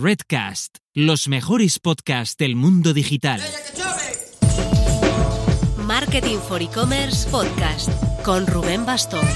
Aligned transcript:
Redcast, 0.00 0.76
los 0.94 1.26
mejores 1.26 1.80
podcasts 1.80 2.36
del 2.36 2.54
mundo 2.54 2.94
digital. 2.94 3.40
Marketing 5.76 6.36
for 6.38 6.62
E-Commerce 6.62 7.28
Podcast 7.28 7.90
con 8.24 8.46
Rubén 8.46 8.86
Bastón. 8.86 9.26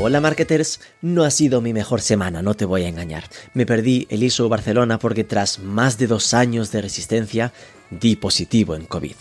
Hola 0.00 0.20
marketers, 0.20 0.80
no 1.02 1.24
ha 1.24 1.32
sido 1.32 1.60
mi 1.60 1.72
mejor 1.72 2.00
semana, 2.00 2.40
no 2.40 2.54
te 2.54 2.64
voy 2.64 2.84
a 2.84 2.88
engañar. 2.88 3.24
Me 3.54 3.66
perdí 3.66 4.06
el 4.08 4.22
ISO 4.22 4.48
Barcelona 4.48 5.00
porque 5.00 5.24
tras 5.24 5.58
más 5.58 5.98
de 5.98 6.06
dos 6.06 6.32
años 6.32 6.70
de 6.70 6.80
resistencia 6.80 7.52
di 7.90 8.16
positivo 8.16 8.74
en 8.74 8.86
COVID. 8.86 9.14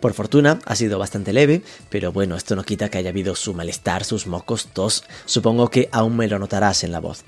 Por 0.00 0.14
fortuna 0.14 0.58
ha 0.64 0.76
sido 0.76 0.98
bastante 0.98 1.32
leve, 1.32 1.62
pero 1.88 2.12
bueno, 2.12 2.36
esto 2.36 2.56
no 2.56 2.64
quita 2.64 2.88
que 2.88 2.98
haya 2.98 3.10
habido 3.10 3.34
su 3.34 3.54
malestar, 3.54 4.04
sus 4.04 4.26
mocos, 4.26 4.68
tos, 4.72 5.04
supongo 5.24 5.68
que 5.68 5.88
aún 5.92 6.16
me 6.16 6.28
lo 6.28 6.38
notarás 6.38 6.84
en 6.84 6.92
la 6.92 7.00
voz. 7.00 7.24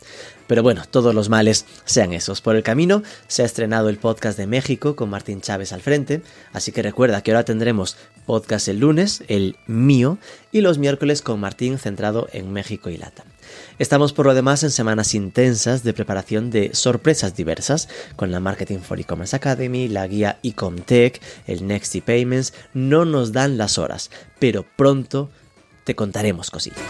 Pero 0.46 0.62
bueno, 0.62 0.82
todos 0.90 1.14
los 1.14 1.28
males 1.28 1.66
sean 1.84 2.12
esos. 2.12 2.40
Por 2.40 2.56
el 2.56 2.62
camino 2.62 3.02
se 3.26 3.42
ha 3.42 3.46
estrenado 3.46 3.88
el 3.88 3.98
podcast 3.98 4.36
de 4.36 4.46
México 4.46 4.96
con 4.96 5.08
Martín 5.08 5.40
Chávez 5.40 5.72
al 5.72 5.82
frente, 5.82 6.22
así 6.52 6.72
que 6.72 6.82
recuerda 6.82 7.22
que 7.22 7.30
ahora 7.30 7.44
tendremos 7.44 7.96
podcast 8.26 8.68
el 8.68 8.80
lunes, 8.80 9.22
el 9.28 9.56
mío, 9.66 10.18
y 10.50 10.60
los 10.60 10.78
miércoles 10.78 11.22
con 11.22 11.40
Martín 11.40 11.78
centrado 11.78 12.28
en 12.32 12.52
México 12.52 12.90
y 12.90 12.98
Lata. 12.98 13.24
Estamos 13.78 14.12
por 14.12 14.26
lo 14.26 14.34
demás 14.34 14.62
en 14.62 14.70
semanas 14.70 15.14
intensas 15.14 15.82
de 15.82 15.92
preparación 15.92 16.50
de 16.50 16.74
sorpresas 16.74 17.34
diversas 17.34 17.88
con 18.16 18.30
la 18.30 18.40
Marketing 18.40 18.78
for 18.78 19.00
E-Commerce 19.00 19.34
Academy, 19.34 19.88
la 19.88 20.06
guía 20.06 20.38
Ecomtech, 20.42 21.20
el 21.46 21.66
Next 21.66 21.96
Payments. 22.00 22.54
No 22.74 23.04
nos 23.04 23.32
dan 23.32 23.58
las 23.58 23.78
horas, 23.78 24.10
pero 24.38 24.64
pronto 24.76 25.30
te 25.84 25.94
contaremos 25.94 26.50
cosillas. 26.50 26.80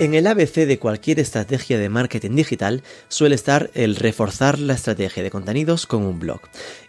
En 0.00 0.14
el 0.14 0.26
ABC 0.26 0.64
de 0.64 0.78
cualquier 0.78 1.20
estrategia 1.20 1.78
de 1.78 1.90
marketing 1.90 2.34
digital 2.34 2.82
suele 3.08 3.34
estar 3.34 3.70
el 3.74 3.96
reforzar 3.96 4.58
la 4.58 4.72
estrategia 4.72 5.22
de 5.22 5.30
contenidos 5.30 5.86
con 5.86 6.04
un 6.04 6.18
blog. 6.18 6.40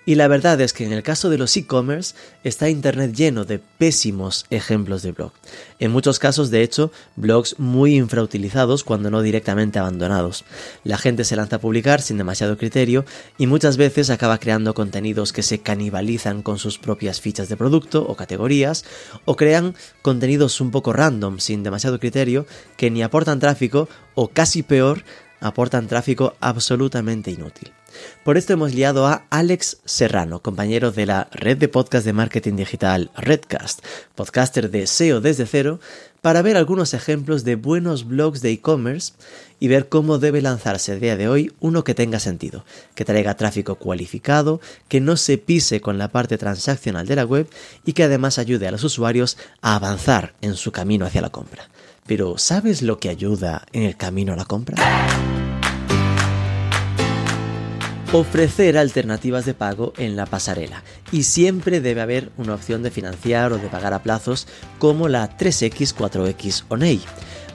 Y 0.03 0.16
la 0.16 0.27
verdad 0.27 0.59
es 0.61 0.73
que 0.73 0.83
en 0.83 0.94
el 0.94 1.03
caso 1.03 1.30
de 1.30 1.38
los 1.38 1.55
e-commerce 1.55 2.16
está 2.44 2.69
Internet 2.69 3.13
lleno 3.13 3.45
de 3.45 3.59
pésimos 3.59 4.45
ejemplos 4.49 5.03
de 5.03 5.11
blog. 5.11 5.31
En 5.77 5.91
muchos 5.91 6.17
casos, 6.17 6.49
de 6.49 6.63
hecho, 6.63 6.91
blogs 7.16 7.59
muy 7.59 7.95
infrautilizados 7.95 8.83
cuando 8.83 9.11
no 9.11 9.21
directamente 9.21 9.77
abandonados. 9.77 10.43
La 10.83 10.97
gente 10.97 11.23
se 11.23 11.35
lanza 11.35 11.58
a 11.58 11.59
publicar 11.59 12.02
sin 12.02 12.17
demasiado 12.17 12.58
criterio 12.58 13.05
y 13.38 13.45
muchas 13.45 13.77
veces 13.77 14.09
acaba 14.09 14.39
creando 14.39 14.73
contenidos 14.73 15.33
que 15.33 15.43
se 15.43 15.59
canibalizan 15.59 16.41
con 16.41 16.58
sus 16.58 16.80
propias 16.80 17.21
fichas 17.21 17.47
de 17.47 17.58
producto 17.58 18.03
o 18.08 18.15
categorías, 18.15 18.86
o 19.25 19.36
crean 19.36 19.75
contenidos 20.02 20.61
un 20.61 20.71
poco 20.71 20.93
random 20.93 21.39
sin 21.39 21.61
demasiado 21.61 21.99
criterio 21.99 22.47
que 22.75 22.89
ni 22.89 23.03
aportan 23.03 23.39
tráfico 23.39 23.88
o 24.15 24.30
casi 24.30 24.63
peor, 24.63 25.03
aportan 25.39 25.88
tráfico 25.88 26.36
absolutamente 26.39 27.30
inútil. 27.30 27.71
Por 28.23 28.38
esto 28.38 28.53
hemos 28.53 28.73
liado 28.73 29.08
a 29.08 29.25
Alex 29.30 29.78
Serrano, 29.86 30.42
compañero 30.42 30.92
de 30.92 31.06
la 31.06 31.28
red 31.31 31.58
de 31.58 31.67
podcast 31.67 32.06
de 32.06 32.14
marketing 32.14 32.56
digital 32.56 33.11
Redcast, 33.16 33.86
podcaster 34.16 34.70
de 34.70 34.88
SEO 34.88 35.22
desde 35.22 35.45
cero, 35.45 35.80
para 36.22 36.42
ver 36.42 36.56
algunos 36.56 36.94
ejemplos 36.94 37.44
de 37.44 37.56
buenos 37.56 38.08
blogs 38.08 38.42
de 38.42 38.52
e-commerce 38.52 39.14
y 39.59 39.67
ver 39.67 39.89
cómo 39.89 40.20
debe 40.20 40.42
lanzarse 40.42 40.92
a 40.92 40.95
día 40.95 41.17
de 41.17 41.28
hoy 41.28 41.52
uno 41.59 41.83
que 41.83 41.95
tenga 41.95 42.20
sentido, 42.20 42.64
que 42.95 43.06
traiga 43.06 43.36
tráfico 43.36 43.75
cualificado, 43.75 44.61
que 44.88 45.02
no 45.02 45.17
se 45.17 45.38
pise 45.38 45.81
con 45.81 45.98
la 45.98 46.11
parte 46.11 46.38
transaccional 46.38 47.08
de 47.08 47.16
la 47.16 47.26
web 47.26 47.48
y 47.86 47.94
que 47.94 48.03
además 48.03 48.38
ayude 48.38 48.67
a 48.67 48.72
los 48.72 48.83
usuarios 48.83 49.38
a 49.61 49.76
avanzar 49.76 50.33
en 50.42 50.55
su 50.55 50.72
camino 50.72 51.05
hacia 51.05 51.22
la 51.22 51.30
compra. 51.30 51.70
Pero 52.05 52.38
¿sabes 52.38 52.81
lo 52.81 53.00
que 53.00 53.09
ayuda 53.09 53.66
en 53.71 53.83
el 53.83 53.98
camino 53.98 54.33
a 54.33 54.36
la 54.36 54.45
compra? 54.45 55.40
Ofrecer 58.14 58.77
alternativas 58.77 59.45
de 59.45 59.54
pago 59.54 59.94
en 59.98 60.17
la 60.17 60.26
pasarela 60.26 60.83
y 61.14 61.23
siempre 61.23 61.80
debe 61.80 62.02
haber 62.02 62.30
una 62.38 62.54
opción 62.54 62.83
de 62.83 62.92
financiar 62.92 63.54
o 63.54 63.58
de 63.58 63.70
pagar 63.70 63.94
a 63.94 64.04
plazos 64.04 64.48
como 64.80 65.08
la 65.08 65.38
3X, 65.38 65.95
4X 65.95 66.66
o. 66.67 66.77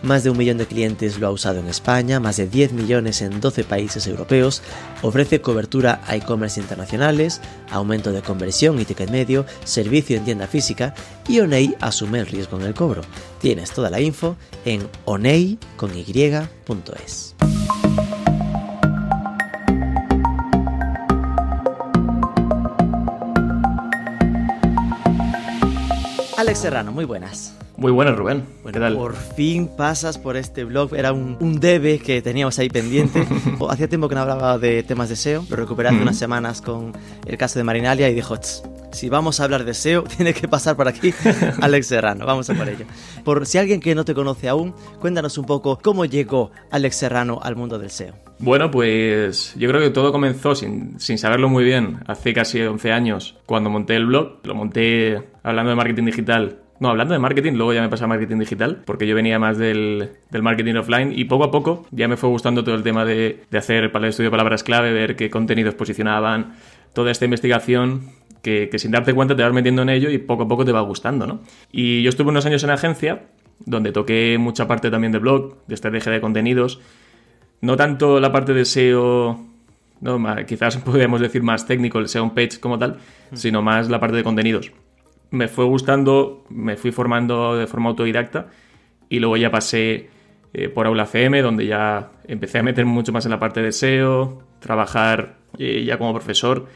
Más 0.03 0.25
de 0.25 0.31
un 0.31 0.39
millón 0.39 0.59
de 0.59 0.66
clientes 0.66 1.19
lo 1.19 1.27
ha 1.27 1.31
usado 1.31 1.61
en 1.61 1.69
España, 1.69 2.21
más 2.21 2.37
de 2.37 2.47
10 2.47 2.72
millones 2.72 3.22
en 3.22 3.41
12 3.41 3.65
países 3.65 4.06
europeos, 4.06 4.62
ofrece 5.03 5.41
cobertura 5.41 6.00
a 6.06 6.16
e-commerce 6.16 6.61
internacionales, 6.61 7.41
aumento 7.71 8.12
de 8.12 8.22
conversión 8.22 8.81
y 8.81 8.84
ticket 8.84 9.11
medio, 9.11 9.47
servicio 9.65 10.16
en 10.16 10.25
tienda 10.25 10.47
física 10.47 10.95
y 11.28 11.41
Onei 11.41 11.75
asume 11.81 12.21
el 12.21 12.27
riesgo 12.27 12.59
en 12.59 12.66
el 12.66 12.75
cobro. 12.75 13.03
Tienes 13.41 13.72
toda 13.72 13.91
la 13.91 14.00
info 14.00 14.37
en 14.65 14.87
onei.es. 15.06 15.66
Alex 26.36 26.58
Serrano, 26.58 26.92
muy 26.92 27.06
buenas. 27.06 27.56
Muy 27.78 27.92
buenas, 27.92 28.14
Rubén. 28.16 28.44
¿Qué 28.64 28.78
tal? 28.78 28.94
Por 28.94 29.14
fin 29.14 29.69
pasas 29.69 30.19
por 30.19 30.36
este 30.36 30.64
blog. 30.64 30.94
Era 30.94 31.12
un, 31.12 31.36
un 31.41 31.60
debe 31.60 31.98
que 31.98 32.20
teníamos 32.20 32.58
ahí 32.58 32.69
pendiente. 32.69 33.26
Hacía 33.70 33.88
tiempo 33.88 34.08
que 34.08 34.14
no 34.14 34.22
hablaba 34.22 34.58
de 34.58 34.82
temas 34.82 35.08
de 35.08 35.16
SEO. 35.16 35.44
Lo 35.48 35.56
recuperé 35.56 35.88
hace 35.88 36.02
unas 36.02 36.19
semanas 36.19 36.60
con 36.60 36.92
el 37.26 37.38
caso 37.38 37.58
de 37.58 37.64
Marinalia 37.64 38.10
y 38.10 38.14
dijo, 38.14 38.36
si 38.92 39.08
vamos 39.08 39.41
a 39.41 39.44
hablar 39.44 39.64
de 39.64 39.74
SEO, 39.74 40.02
tiene 40.16 40.34
que 40.34 40.48
pasar 40.48 40.76
por 40.76 40.88
aquí 40.88 41.12
Alex 41.60 41.86
Serrano. 41.86 42.26
Vamos 42.26 42.48
a 42.50 42.54
por 42.54 42.68
ello. 42.68 42.86
Por 43.24 43.47
si 43.47 43.58
alguien 43.58 43.80
que 43.80 43.94
no 43.94 44.04
te 44.04 44.14
conoce 44.14 44.48
aún, 44.48 44.74
cuéntanos 45.00 45.36
un 45.38 45.47
poco 45.47 45.78
cómo 45.82 46.04
llegó 46.04 46.50
Alex 46.70 46.97
Serrano 46.97 47.41
al 47.42 47.56
mundo 47.56 47.78
del 47.78 47.91
SEO. 47.91 48.14
Bueno, 48.38 48.70
pues 48.70 49.54
yo 49.56 49.68
creo 49.68 49.80
que 49.80 49.88
todo 49.88 50.12
comenzó 50.12 50.54
sin, 50.54 51.00
sin, 51.00 51.16
saberlo 51.16 51.48
muy 51.48 51.64
bien 51.64 52.00
hace 52.06 52.34
casi 52.34 52.60
11 52.60 52.92
años 52.92 53.36
cuando 53.47 53.70
monté 53.70 53.97
el 53.97 54.06
blog. 54.06 54.41
Lo 54.44 54.54
monté 54.54 55.22
hablando 55.47 55.71
de 55.71 55.77
marketing 55.77 56.05
digital. 56.05 56.59
No, 56.81 56.91
hablando 56.91 57.15
de 57.15 57.21
marketing, 57.21 57.53
luego 57.53 57.73
ya 57.73 57.81
me 57.81 57.89
pasé 57.89 58.05
a 58.05 58.07
marketing 58.09 58.39
digital, 58.39 58.83
porque 58.84 59.07
yo 59.07 59.15
venía 59.15 59.39
más 59.39 59.57
del, 59.57 60.11
del, 60.29 60.43
marketing 60.43 60.75
offline 60.75 61.12
y 61.17 61.25
poco 61.25 61.45
a 61.45 61.51
poco 61.51 61.87
ya 61.93 62.09
me 62.09 62.17
fue 62.17 62.29
gustando 62.29 62.65
todo 62.65 62.75
el 62.75 62.83
tema 62.83 63.05
de, 63.05 63.45
de 63.49 63.59
hacer 63.59 63.93
para 63.93 64.07
el 64.07 64.11
estudio 64.11 64.29
de 64.29 64.33
palabras 64.33 64.65
clave, 64.65 64.93
ver 64.93 65.15
qué 65.15 65.31
contenidos 65.31 65.75
posicionaban, 65.75 66.55
toda 66.93 67.12
esta 67.12 67.25
investigación 67.25 68.11
que, 68.43 68.69
que, 68.71 68.79
sin 68.79 68.91
darte 68.91 69.15
cuenta 69.15 69.37
te 69.37 69.43
vas 69.43 69.53
metiendo 69.53 69.83
en 69.83 69.89
ello 69.89 70.11
y 70.11 70.19
poco 70.19 70.43
a 70.43 70.49
poco 70.49 70.65
te 70.65 70.73
va 70.73 70.81
gustando, 70.81 71.27
¿no? 71.27 71.41
Y 71.71 72.03
yo 72.03 72.11
estuve 72.11 72.28
unos 72.28 72.45
años 72.45 72.63
en 72.65 72.71
agencia, 72.71 73.27
donde 73.65 73.93
toqué 73.93 74.37
mucha 74.39 74.67
parte 74.67 74.91
también 74.91 75.13
de 75.13 75.21
blog, 75.21 75.65
de 75.67 75.75
estrategia 75.77 76.11
de 76.11 76.21
contenidos, 76.21 76.81
no 77.61 77.77
tanto 77.77 78.19
la 78.21 78.33
parte 78.33 78.53
de 78.53 78.65
SEO, 78.65 79.41
no, 80.01 80.37
quizás 80.47 80.77
podríamos 80.84 81.21
decir 81.21 81.43
más 81.45 81.67
técnico, 81.67 82.01
el 82.01 82.09
SEO 82.09 82.34
page 82.34 82.59
como 82.61 82.78
tal, 82.78 82.97
sino 83.33 83.63
más 83.63 83.89
la 83.89 84.01
parte 84.01 84.17
de 84.17 84.25
contenidos. 84.25 84.73
Me 85.31 85.48
fue 85.48 85.64
gustando, 85.64 86.44
me 86.48 86.76
fui 86.76 86.92
formando 86.92 87.56
de 87.56 87.66
forma 87.66 87.91
autodidacta 87.91 88.48
y 89.09 89.19
luego 89.19 89.37
ya 89.37 89.50
pasé 89.50 90.09
eh, 90.53 90.69
por 90.69 90.87
Aula 90.87 91.06
CM, 91.06 91.42
donde 91.42 91.66
ya 91.66 92.12
empecé 92.26 92.59
a 92.59 92.62
meter 92.62 92.87
mucho 92.87 93.12
más 93.12 93.25
en 93.25 93.32
la 93.32 93.38
parte 93.38 93.62
de 93.62 93.72
SEO, 93.72 94.42
trabajar 94.60 95.36
eh, 95.59 95.84
ya 95.84 95.98
como 95.98 96.12
profesor. 96.12 96.66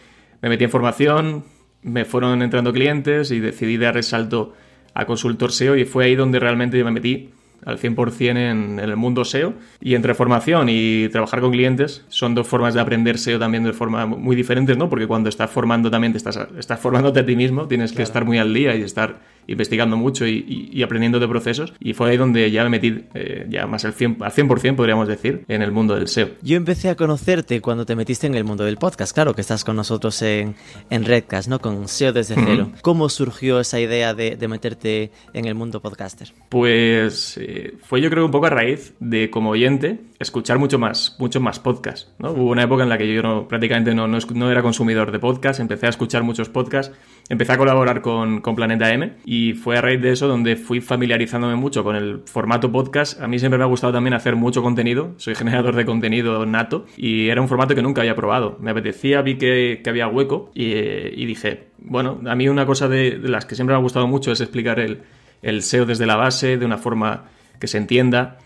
Me 0.43 0.49
metí 0.49 0.65
en 0.65 0.71
formación, 0.71 1.45
me 1.83 2.05
fueron 2.05 2.43
entrando 2.43 2.73
clientes 2.73 3.31
y 3.31 3.41
decidí 3.41 3.77
dar 3.77 3.97
el 3.97 4.03
salto 4.03 4.55
a 4.95 5.07
consultor 5.07 5.53
SEO 5.53 5.77
y 5.77 5.85
fue 5.85 6.05
ahí 6.05 6.15
donde 6.15 6.41
realmente 6.41 6.79
yo 6.79 6.85
me 6.85 6.91
metí 6.91 7.31
al 7.65 7.79
100% 7.79 8.31
en, 8.31 8.37
en, 8.37 8.81
el 8.81 8.97
mundo 8.97 9.25
SEO. 9.25 9.55
Y 9.81 9.95
entre 9.95 10.15
formación 10.15 10.69
y 10.69 11.09
trabajar 11.09 11.41
con 11.41 11.53
clientes 11.53 12.05
son 12.09 12.35
dos 12.35 12.47
formas 12.47 12.75
de 12.75 12.81
aprender 12.81 13.19
SEO 13.19 13.39
también 13.39 13.65
de 13.65 13.73
forma 13.73 14.07
muy 14.07 14.37
diferentes, 14.37 14.77
¿no? 14.77 14.89
Porque 14.89 15.07
cuando 15.07 15.29
estás 15.29 15.51
formando 15.51 15.91
también 15.91 16.13
te 16.13 16.19
estás, 16.19 16.39
estás 16.59 16.81
formándote 16.81 17.21
a 17.21 17.27
ti 17.27 17.37
mismo, 17.37 17.67
tienes 17.67 17.93
que 17.93 18.03
estar 18.03 18.25
muy 18.25 18.39
al 18.39 18.53
día 18.55 18.75
y 18.77 18.83
estar 18.83 19.19
investigando 19.51 19.97
mucho 19.97 20.27
y, 20.27 20.45
y, 20.47 20.71
y, 20.73 20.83
aprendiendo 20.83 21.19
de 21.19 21.29
procesos. 21.29 21.75
Y 21.81 21.95
fue 21.95 22.11
ahí 22.11 22.17
donde 22.17 22.51
ya 22.51 22.65
me 22.65 22.71
metí 22.71 23.05
eh, 23.15 23.47
ya 23.49 23.67
más 23.67 23.85
al 23.85 23.95
100%, 23.95 24.23
al 24.23 24.33
100%, 24.33 24.77
podríamos 24.77 25.09
decir, 25.09 25.45
en 25.49 25.63
el 25.63 25.73
mundo 25.73 25.95
del 25.95 26.09
SEO. 26.09 26.31
Yo 26.43 26.57
empecé 26.57 26.89
a 26.89 26.97
conocerte 26.97 27.61
cuando 27.61 27.87
te 27.87 27.97
metiste 27.97 28.27
en 28.27 28.35
el 28.35 28.45
mundo 28.45 28.65
del 28.65 28.77
podcast. 28.77 29.13
Claro 29.13 29.35
que 29.35 29.41
estás 29.41 29.65
con 29.65 29.77
nosotros 29.77 30.23
en, 30.23 30.55
en 30.91 31.05
Redcast, 31.05 31.49
¿no? 31.49 31.59
Con 31.59 31.89
SEO 31.89 32.13
desde 32.13 32.35
cero. 32.35 32.71
¿Cómo 32.83 33.09
surgió 33.09 33.61
esa 33.61 33.81
idea 33.81 34.15
de, 34.15 34.37
de, 34.37 34.49
meterte 34.49 35.11
en 35.33 35.45
el 35.45 35.55
mundo 35.55 35.81
podcaster? 35.81 36.33
Pues 36.49 37.39
eh, 37.41 37.75
fue 37.83 38.01
yo 38.01 38.11
creo 38.11 38.25
un 38.25 38.31
poco 38.31 38.47
a 38.47 38.51
raíz 38.51 38.95
de 39.01 39.31
como 39.31 39.51
oyente 39.51 40.01
escuchar 40.21 40.59
mucho 40.59 40.79
más, 40.79 41.17
muchos 41.19 41.43
más 41.43 41.59
podcasts. 41.59 42.13
¿no? 42.19 42.33
Hubo 42.33 42.51
una 42.51 42.63
época 42.63 42.83
en 42.83 42.91
la 42.91 42.99
que 42.99 43.13
yo 43.13 43.23
no, 43.23 43.49
prácticamente 43.49 43.95
no, 43.95 44.07
no, 44.07 44.19
no, 44.35 44.51
era 44.51 44.63
consumidor 44.63 45.11
de 45.13 45.19
podcasts, 45.19 45.61
empecé 45.61 45.87
a 45.87 45.89
escuchar 45.89 46.23
muchos 46.23 46.51
podcasts, 46.51 46.95
empecé 47.31 47.53
a 47.53 47.57
colaborar 47.57 48.03
con, 48.03 48.41
con 48.41 48.57
Planeta 48.57 48.93
M 48.93 49.15
y 49.25 49.55
fue 49.55 49.79
a 49.79 49.81
raíz 49.81 50.03
de 50.03 50.11
eso 50.11 50.27
donde 50.29 50.57
fui 50.57 50.81
familiarizándome 50.81 51.55
mucho 51.55 51.85
con 51.85 51.95
el 51.95 52.23
formato 52.27 52.71
podcast. 52.71 53.23
A 53.23 53.29
mí 53.29 53.39
siempre 53.39 53.57
me 53.57 53.65
ha 53.65 53.69
gustado 53.69 53.93
también 53.93 54.15
hacer 54.15 54.35
mucho 54.35 54.63
contenido. 54.63 55.15
Soy 55.17 55.37
generador 55.37 55.77
de 55.77 55.87
contenido 55.87 56.45
nato 56.45 56.87
y 56.97 57.29
era 57.29 57.41
un 57.41 57.49
formato 57.49 57.75
que 57.75 57.83
nunca 57.83 58.03
había 58.03 58.17
probado. 58.17 58.59
Me 58.61 58.73
apetecía, 58.73 59.23
vi 59.23 59.39
que, 59.39 59.81
había 59.87 60.09
hueco 60.09 60.51
y, 60.55 61.25
dije, 61.25 61.69
bueno, 61.79 62.21
a 62.27 62.35
mí 62.35 62.49
una 62.49 62.67
cosa 62.67 62.89
de, 62.89 63.19
las 63.23 63.47
que 63.47 63.55
siempre 63.55 63.75
me 63.75 63.79
ha 63.79 63.83
gustado 63.83 64.09
mucho 64.09 64.33
es 64.33 64.41
explicar 64.41 64.81
el, 64.81 65.03
el 65.41 65.63
SEO 65.63 65.87
desde 65.87 66.07
la 66.07 66.17
base, 66.17 66.59
de 66.59 66.67
una 66.67 66.79
forma 66.79 67.27
que 67.61 67.69
se 67.69 67.79
entienda 67.79 68.39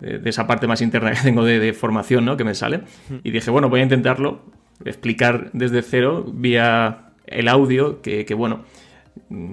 de, 0.00 0.28
esa 0.28 0.48
parte 0.48 0.66
más 0.66 0.82
interna 0.82 1.12
que 1.12 1.20
tengo 1.22 1.44
de, 1.44 1.72
formación, 1.72 2.24
¿no? 2.24 2.36
Que 2.36 2.42
me 2.42 2.54
sale. 2.54 2.80
Y 3.22 3.30
dije, 3.30 3.50
bueno, 3.50 3.68
voy 3.68 3.80
a 3.80 3.84
intentarlo, 3.84 4.42
explicar 4.84 5.50
desde 5.52 5.82
cero 5.82 6.24
vía 6.26 7.12
el 7.34 7.48
audio, 7.48 8.00
que, 8.00 8.34
bueno, 8.34 8.64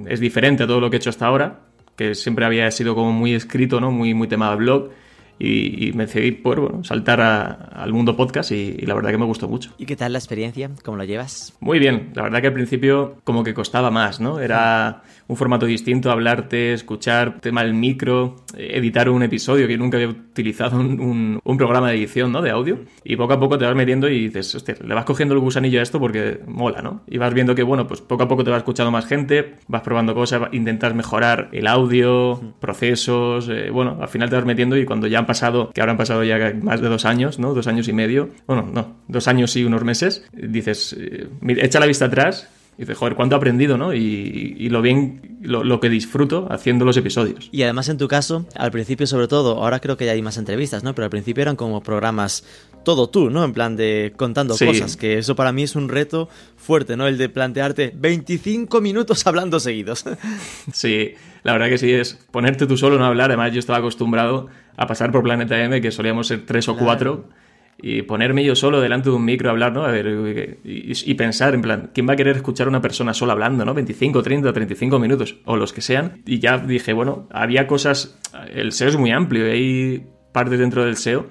es 0.07 0.19
diferente 0.19 0.63
a 0.63 0.67
todo 0.67 0.79
lo 0.79 0.89
que 0.89 0.97
he 0.97 0.99
hecho 0.99 1.09
hasta 1.09 1.25
ahora, 1.25 1.61
que 1.95 2.15
siempre 2.15 2.45
había 2.45 2.69
sido 2.71 2.95
como 2.95 3.11
muy 3.11 3.33
escrito, 3.33 3.79
¿no? 3.79 3.91
Muy, 3.91 4.13
muy 4.13 4.27
tema 4.27 4.49
de 4.51 4.55
blog 4.55 4.89
y, 5.43 5.91
me 5.93 6.05
decidí 6.05 6.31
por 6.31 6.59
bueno, 6.59 6.83
saltar 6.83 7.19
al 7.19 7.93
mundo 7.93 8.15
podcast 8.15 8.51
y, 8.51 8.73
la 8.85 8.93
verdad 8.93 9.09
que 9.09 9.17
me 9.17 9.25
gustó 9.25 9.47
mucho. 9.47 9.73
¿Y 9.77 9.85
qué 9.85 9.95
tal 9.95 10.13
la 10.13 10.19
experiencia? 10.19 10.69
¿Cómo 10.83 10.97
lo 10.97 11.03
llevas? 11.03 11.55
Muy 11.59 11.79
bien, 11.79 12.11
la 12.13 12.23
verdad 12.23 12.41
que 12.41 12.47
al 12.47 12.53
principio 12.53 13.17
como 13.23 13.43
que 13.43 13.53
costaba 13.53 13.89
más, 13.89 14.19
¿no? 14.19 14.39
Era 14.39 15.01
un 15.31 15.37
formato 15.37 15.65
distinto, 15.65 16.11
hablarte, 16.11 16.73
escuchar, 16.73 17.39
tema 17.39 17.63
del 17.63 17.73
micro, 17.73 18.43
editar 18.53 19.09
un 19.09 19.23
episodio 19.23 19.65
que 19.65 19.77
nunca 19.77 19.95
había 19.95 20.09
utilizado 20.09 20.77
un, 20.77 21.39
un, 21.41 21.57
programa 21.57 21.89
de 21.89 21.95
edición, 21.95 22.33
¿no? 22.33 22.41
De 22.41 22.49
audio. 22.49 22.79
Y 23.05 23.15
poco 23.15 23.31
a 23.31 23.39
poco 23.39 23.57
te 23.57 23.63
vas 23.63 23.73
metiendo 23.73 24.09
y 24.09 24.27
dices, 24.27 24.53
hostia, 24.55 24.75
le 24.85 24.93
vas 24.93 25.05
cogiendo 25.05 25.33
el 25.33 25.39
gusanillo 25.39 25.79
a 25.79 25.83
esto 25.83 26.01
porque 26.01 26.41
mola, 26.47 26.81
¿no? 26.81 27.03
Y 27.07 27.17
vas 27.17 27.33
viendo 27.33 27.55
que, 27.55 27.63
bueno, 27.63 27.87
pues 27.87 28.01
poco 28.01 28.23
a 28.23 28.27
poco 28.27 28.43
te 28.43 28.51
va 28.51 28.57
escuchando 28.57 28.91
más 28.91 29.05
gente, 29.05 29.55
vas 29.69 29.83
probando 29.83 30.13
cosas, 30.13 30.49
intentas 30.51 30.93
mejorar 30.93 31.47
el 31.53 31.65
audio, 31.65 32.53
procesos, 32.59 33.47
eh, 33.47 33.69
bueno, 33.69 33.99
al 34.01 34.09
final 34.09 34.29
te 34.29 34.35
vas 34.35 34.43
metiendo 34.43 34.75
y 34.75 34.83
cuando 34.83 35.07
ya 35.07 35.19
han 35.19 35.27
pasado, 35.27 35.71
que 35.71 35.79
habrán 35.79 35.95
pasado 35.95 36.25
ya 36.25 36.53
más 36.61 36.81
de 36.81 36.89
dos 36.89 37.05
años, 37.05 37.39
¿no? 37.39 37.53
Dos 37.53 37.67
años 37.67 37.87
y 37.87 37.93
medio, 37.93 38.31
bueno, 38.47 38.69
no, 38.69 38.97
dos 39.07 39.29
años 39.29 39.55
y 39.55 39.63
unos 39.63 39.85
meses, 39.85 40.27
dices, 40.33 40.93
eh, 40.99 41.29
echa 41.61 41.79
la 41.79 41.85
vista 41.85 42.07
atrás 42.07 42.49
y 42.77 42.81
dices, 42.81 42.97
joder, 42.97 43.15
cuánto 43.15 43.35
he 43.35 43.37
aprendido, 43.37 43.77
¿no? 43.77 43.93
Y, 43.93 44.69
lo 44.69 44.81
bien, 44.81 45.37
lo, 45.41 45.79
que 45.79 45.89
disfruto 45.89 46.47
haciendo 46.49 46.85
los 46.85 46.97
episodios. 46.97 47.49
Y 47.51 47.63
además 47.63 47.89
en 47.89 47.97
tu 47.97 48.07
caso, 48.07 48.45
al 48.55 48.71
principio 48.71 49.05
sobre 49.07 49.27
todo, 49.27 49.61
ahora 49.61 49.79
creo 49.79 49.97
que 49.97 50.05
ya 50.05 50.13
hay 50.13 50.21
más 50.21 50.37
entrevistas, 50.37 50.83
¿no? 50.83 50.95
Pero 50.95 51.05
al 51.05 51.09
principio 51.09 51.41
eran 51.41 51.55
como 51.55 51.83
programas 51.83 52.43
todo 52.83 53.09
tú, 53.09 53.29
¿no? 53.29 53.43
En 53.43 53.53
plan 53.53 53.75
de 53.75 54.13
contando 54.15 54.57
cosas, 54.57 54.97
que 54.97 55.17
eso 55.17 55.35
para 55.35 55.51
mí 55.51 55.63
es 55.63 55.75
un 55.75 55.89
reto 55.89 56.29
fuerte, 56.55 56.97
¿no? 56.97 57.07
El 57.07 57.17
de 57.17 57.29
plantearte 57.29 57.93
25 57.95 58.81
minutos 58.81 59.25
hablando 59.27 59.59
seguidos. 59.59 60.05
Sí, 60.71 61.13
la 61.43 61.53
verdad 61.53 61.69
que 61.69 61.77
sí, 61.77 61.91
es 61.91 62.17
ponerte 62.31 62.65
tú 62.67 62.77
solo, 62.77 62.97
no 62.97 63.05
hablar. 63.05 63.29
Además, 63.29 63.51
yo 63.51 63.59
estaba 63.59 63.79
acostumbrado 63.79 64.47
a 64.77 64.87
pasar 64.87 65.11
por 65.11 65.23
Planeta 65.23 65.61
M, 65.61 65.81
que 65.81 65.91
solíamos 65.91 66.27
ser 66.27 66.45
tres 66.45 66.67
o 66.69 66.77
cuatro 66.77 67.25
y 67.81 68.03
ponerme 68.03 68.43
yo 68.43 68.55
solo 68.55 68.79
delante 68.79 69.09
de 69.09 69.15
un 69.15 69.25
micro 69.25 69.49
a 69.49 69.51
hablar, 69.51 69.73
¿no? 69.73 69.83
A 69.83 69.91
ver, 69.91 70.59
y, 70.63 71.13
pensar, 71.15 71.55
en 71.55 71.61
plan, 71.61 71.91
¿quién 71.93 72.07
va 72.07 72.13
a 72.13 72.15
querer 72.15 72.37
escuchar 72.37 72.67
a 72.67 72.69
una 72.69 72.81
persona 72.81 73.13
sola 73.13 73.33
hablando, 73.33 73.65
¿no? 73.65 73.73
25, 73.73 74.21
30, 74.21 74.53
35 74.53 74.99
minutos, 74.99 75.37
o 75.45 75.55
los 75.55 75.73
que 75.73 75.81
sean. 75.81 76.21
Y 76.25 76.39
ya 76.39 76.57
dije, 76.57 76.93
bueno, 76.93 77.27
había 77.31 77.67
cosas, 77.67 78.19
el 78.53 78.71
SEO 78.71 78.89
es 78.89 78.97
muy 78.97 79.11
amplio 79.11 79.47
y 79.47 79.51
hay 79.51 80.07
partes 80.31 80.59
dentro 80.59 80.85
del 80.85 80.95
SEO 80.95 81.27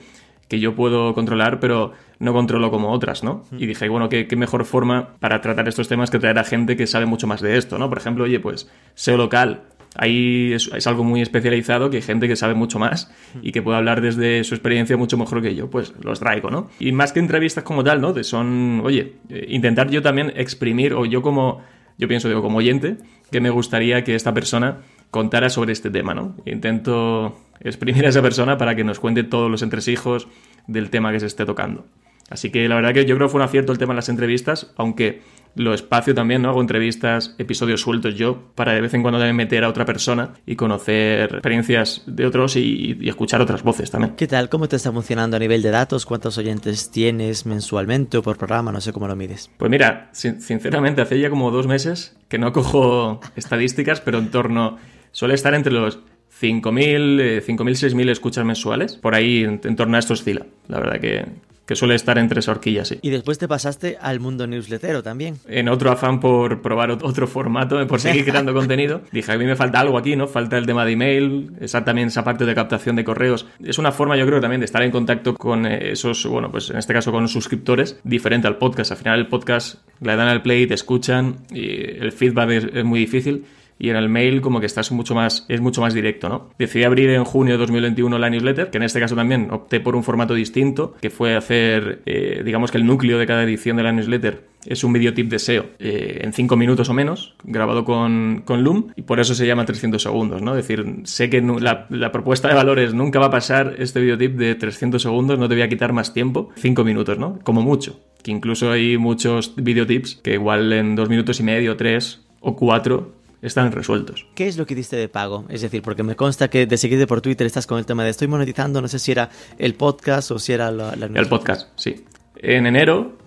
que 0.48 0.58
yo 0.58 0.74
puedo 0.74 1.14
controlar, 1.14 1.60
pero 1.60 1.92
no 2.18 2.32
controlo 2.32 2.72
como 2.72 2.90
otras, 2.90 3.22
¿no? 3.22 3.44
Y 3.52 3.66
dije, 3.66 3.88
bueno, 3.88 4.08
¿qué, 4.08 4.26
qué, 4.26 4.34
mejor 4.34 4.64
forma 4.64 5.14
para 5.20 5.40
tratar 5.40 5.68
estos 5.68 5.86
temas 5.86 6.10
que 6.10 6.18
traer 6.18 6.38
a 6.40 6.44
gente 6.44 6.76
que 6.76 6.88
sabe 6.88 7.06
mucho 7.06 7.28
más 7.28 7.40
de 7.40 7.56
esto, 7.56 7.78
¿no? 7.78 7.88
Por 7.88 7.98
ejemplo, 7.98 8.24
oye, 8.24 8.40
pues 8.40 8.68
SEO 8.94 9.16
local, 9.16 9.62
ahí 10.00 10.54
es, 10.54 10.86
algo 10.86 11.04
muy 11.04 11.20
especializado 11.20 11.90
que 11.90 11.98
hay 11.98 12.02
gente 12.02 12.26
que 12.26 12.34
sabe 12.34 12.54
mucho 12.54 12.78
más 12.78 13.12
y 13.42 13.52
que 13.52 13.60
puede 13.60 13.76
hablar 13.76 14.00
desde 14.00 14.42
su 14.44 14.54
experiencia 14.54 14.96
mucho 14.96 15.18
mejor 15.18 15.42
que 15.42 15.54
yo, 15.54 15.68
pues 15.68 15.92
los 16.00 16.18
traigo, 16.18 16.50
¿no? 16.50 16.70
Y 16.80 16.92
más 16.92 17.12
que 17.12 17.20
entrevistas 17.20 17.64
como 17.64 17.84
tal, 17.84 18.00
¿no? 18.00 18.14
son, 18.24 18.80
oye, 18.82 19.16
eh, 19.28 19.44
intentar 19.50 19.90
yo 19.90 20.00
también 20.00 20.32
exprimir, 20.36 20.94
o 20.94 21.04
yo 21.04 21.20
como, 21.20 21.60
yo 21.98 22.08
pienso, 22.08 22.28
digo, 22.28 22.40
como 22.40 22.58
oyente, 22.58 22.96
que 23.30 23.42
me 23.42 23.50
gustaría 23.50 24.02
que 24.02 24.14
esta 24.14 24.32
persona 24.32 24.78
contara 25.10 25.50
sobre 25.50 25.72
este 25.72 25.90
tema, 25.90 26.14
¿no? 26.14 26.34
Intento 26.46 27.38
exprimir 27.60 28.06
a 28.06 28.08
esa 28.08 28.22
persona 28.22 28.56
para 28.56 28.74
que 28.74 28.84
nos 28.84 29.00
cuente 29.00 29.22
todos 29.22 29.50
los 29.50 29.60
entresijos 29.60 30.28
del 30.66 30.88
tema 30.88 31.12
que 31.12 31.20
se 31.20 31.26
esté 31.26 31.44
tocando. 31.44 31.84
Así 32.30 32.50
que 32.50 32.68
la 32.68 32.76
verdad 32.76 32.94
que 32.94 33.04
yo 33.04 33.16
creo 33.16 33.26
que 33.26 33.32
fue 33.32 33.40
un 33.40 33.44
acierto 33.44 33.72
el 33.72 33.78
tema 33.78 33.92
de 33.92 33.96
las 33.96 34.08
entrevistas, 34.08 34.72
aunque 34.76 35.20
lo 35.56 35.74
espacio 35.74 36.14
también, 36.14 36.42
¿no? 36.42 36.50
Hago 36.50 36.60
entrevistas, 36.60 37.34
episodios 37.38 37.80
sueltos 37.80 38.14
yo, 38.14 38.52
para 38.54 38.72
de 38.72 38.80
vez 38.80 38.94
en 38.94 39.02
cuando 39.02 39.18
también 39.18 39.36
meter 39.36 39.64
a 39.64 39.68
otra 39.68 39.84
persona 39.84 40.34
y 40.46 40.56
conocer 40.56 41.32
experiencias 41.32 42.02
de 42.06 42.26
otros 42.26 42.56
y, 42.56 42.98
escuchar 43.08 43.40
otras 43.40 43.62
voces 43.62 43.90
también. 43.90 44.14
¿Qué 44.14 44.28
tal? 44.28 44.48
¿Cómo 44.48 44.68
te 44.68 44.76
está 44.76 44.92
funcionando 44.92 45.36
a 45.36 45.40
nivel 45.40 45.62
de 45.62 45.70
datos? 45.70 46.06
¿Cuántos 46.06 46.38
oyentes 46.38 46.90
tienes 46.90 47.46
mensualmente 47.46 48.18
o 48.18 48.22
por 48.22 48.38
programa? 48.38 48.70
No 48.70 48.80
sé 48.80 48.92
cómo 48.92 49.08
lo 49.08 49.16
mides. 49.16 49.50
Pues 49.56 49.70
mira, 49.70 50.10
sinceramente, 50.12 51.02
hace 51.02 51.18
ya 51.18 51.30
como 51.30 51.50
dos 51.50 51.66
meses 51.66 52.16
que 52.28 52.38
no 52.38 52.52
cojo 52.52 53.20
estadísticas, 53.36 54.00
pero 54.00 54.18
en 54.18 54.30
torno, 54.30 54.78
suele 55.10 55.34
estar 55.34 55.54
entre 55.54 55.72
los 55.72 55.98
5.000, 56.40 57.42
5.000, 57.44 57.44
6.000 57.44 58.10
escuchas 58.10 58.44
mensuales. 58.44 58.96
Por 58.96 59.16
ahí 59.16 59.42
en, 59.42 59.60
en 59.64 59.76
torno 59.76 59.96
a 59.96 59.98
esto 59.98 60.14
oscila. 60.14 60.46
La 60.68 60.78
verdad 60.78 61.00
que, 61.00 61.24
que 61.70 61.76
suele 61.76 61.94
estar 61.94 62.18
entre 62.18 62.40
esa 62.40 62.50
horquilla, 62.50 62.84
sí. 62.84 62.98
Y 63.00 63.10
después 63.10 63.38
te 63.38 63.46
pasaste 63.46 63.96
al 64.00 64.18
mundo 64.18 64.44
newslettero 64.48 65.04
también. 65.04 65.36
En 65.46 65.68
otro 65.68 65.92
afán 65.92 66.18
por 66.18 66.62
probar 66.62 66.90
otro 66.90 67.28
formato, 67.28 67.86
por 67.86 68.00
seguir 68.00 68.24
creando 68.28 68.52
contenido, 68.52 69.02
dije, 69.12 69.30
a 69.30 69.38
mí 69.38 69.44
me 69.44 69.54
falta 69.54 69.78
algo 69.78 69.96
aquí, 69.96 70.16
¿no? 70.16 70.26
Falta 70.26 70.58
el 70.58 70.66
tema 70.66 70.84
de 70.84 70.90
email, 70.94 71.52
esa 71.60 71.84
también 71.84 72.08
esa 72.08 72.24
parte 72.24 72.44
de 72.44 72.56
captación 72.56 72.96
de 72.96 73.04
correos. 73.04 73.46
Es 73.64 73.78
una 73.78 73.92
forma, 73.92 74.16
yo 74.16 74.26
creo, 74.26 74.40
también 74.40 74.58
de 74.58 74.64
estar 74.64 74.82
en 74.82 74.90
contacto 74.90 75.36
con 75.36 75.64
esos, 75.64 76.26
bueno, 76.26 76.50
pues 76.50 76.70
en 76.70 76.78
este 76.78 76.92
caso 76.92 77.12
con 77.12 77.22
los 77.22 77.30
suscriptores, 77.30 78.00
diferente 78.02 78.48
al 78.48 78.56
podcast. 78.56 78.90
Al 78.90 78.96
final 78.96 79.20
el 79.20 79.28
podcast 79.28 79.76
le 80.00 80.16
dan 80.16 80.26
al 80.26 80.42
play, 80.42 80.66
te 80.66 80.74
escuchan 80.74 81.36
y 81.52 81.70
el 81.84 82.10
feedback 82.10 82.50
es 82.50 82.84
muy 82.84 82.98
difícil 82.98 83.44
y 83.80 83.88
en 83.88 83.96
el 83.96 84.08
mail 84.10 84.42
como 84.42 84.60
que 84.60 84.66
estás 84.66 84.92
mucho 84.92 85.14
más, 85.14 85.46
es 85.48 85.60
mucho 85.60 85.80
más 85.80 85.94
directo, 85.94 86.28
¿no? 86.28 86.50
Decidí 86.58 86.84
abrir 86.84 87.08
en 87.10 87.24
junio 87.24 87.54
de 87.54 87.58
2021 87.58 88.18
la 88.18 88.28
newsletter, 88.28 88.70
que 88.70 88.76
en 88.76 88.84
este 88.84 89.00
caso 89.00 89.16
también 89.16 89.48
opté 89.50 89.80
por 89.80 89.96
un 89.96 90.04
formato 90.04 90.34
distinto, 90.34 90.94
que 91.00 91.08
fue 91.08 91.34
hacer, 91.34 92.02
eh, 92.04 92.42
digamos 92.44 92.70
que 92.70 92.76
el 92.76 92.86
núcleo 92.86 93.18
de 93.18 93.26
cada 93.26 93.42
edición 93.42 93.78
de 93.78 93.82
la 93.82 93.92
newsletter 93.92 94.44
es 94.66 94.84
un 94.84 94.92
videotip 94.92 95.30
de 95.30 95.38
SEO 95.38 95.64
eh, 95.78 96.20
en 96.22 96.34
5 96.34 96.56
minutos 96.56 96.90
o 96.90 96.94
menos, 96.94 97.34
grabado 97.42 97.84
con, 97.86 98.42
con, 98.44 98.62
Loom, 98.62 98.92
y 98.96 99.02
por 99.02 99.18
eso 99.18 99.34
se 99.34 99.46
llama 99.46 99.64
300 99.64 100.02
segundos, 100.02 100.42
¿no? 100.42 100.54
Es 100.56 100.68
decir, 100.68 100.84
sé 101.04 101.30
que 101.30 101.40
la, 101.40 102.12
propuesta 102.12 102.48
de 102.48 102.54
valores 102.54 102.92
nunca 102.92 103.18
va 103.18 103.26
a 103.26 103.30
pasar 103.30 103.76
este 103.78 104.00
videotip 104.00 104.36
de 104.36 104.54
300 104.56 105.00
segundos, 105.00 105.38
no 105.38 105.48
te 105.48 105.54
voy 105.54 105.62
a 105.62 105.68
quitar 105.70 105.94
más 105.94 106.12
tiempo, 106.12 106.50
5 106.56 106.84
minutos, 106.84 107.18
¿no? 107.18 107.38
Como 107.42 107.62
mucho. 107.62 107.98
Que 108.22 108.30
incluso 108.30 108.70
hay 108.70 108.98
muchos 108.98 109.54
videotips 109.56 110.16
que 110.16 110.34
igual 110.34 110.70
en 110.74 110.94
2 110.94 111.08
minutos 111.08 111.40
y 111.40 111.42
medio, 111.42 111.78
3 111.78 112.26
o 112.40 112.56
4 112.56 113.19
están 113.42 113.72
resueltos. 113.72 114.26
¿Qué 114.34 114.48
es 114.48 114.56
lo 114.56 114.66
que 114.66 114.74
diste 114.74 114.96
de 114.96 115.08
pago? 115.08 115.46
Es 115.48 115.62
decir, 115.62 115.82
porque 115.82 116.02
me 116.02 116.16
consta 116.16 116.48
que 116.48 116.66
de 116.66 116.76
seguirte 116.76 117.06
por 117.06 117.20
Twitter 117.20 117.46
estás 117.46 117.66
con 117.66 117.78
el 117.78 117.86
tema 117.86 118.04
de 118.04 118.10
estoy 118.10 118.28
monetizando, 118.28 118.80
no 118.80 118.88
sé 118.88 118.98
si 118.98 119.12
era 119.12 119.30
el 119.58 119.74
podcast 119.74 120.30
o 120.30 120.38
si 120.38 120.52
era 120.52 120.70
la... 120.70 120.92
el 120.92 121.28
podcast, 121.28 121.68
sí. 121.76 122.04
En 122.36 122.66
enero 122.66 123.18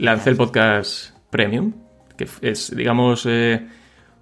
lancé 0.00 0.30
el 0.30 0.36
podcast 0.36 1.10
Premium, 1.30 1.72
que 2.16 2.28
es, 2.42 2.74
digamos, 2.74 3.24
eh, 3.26 3.66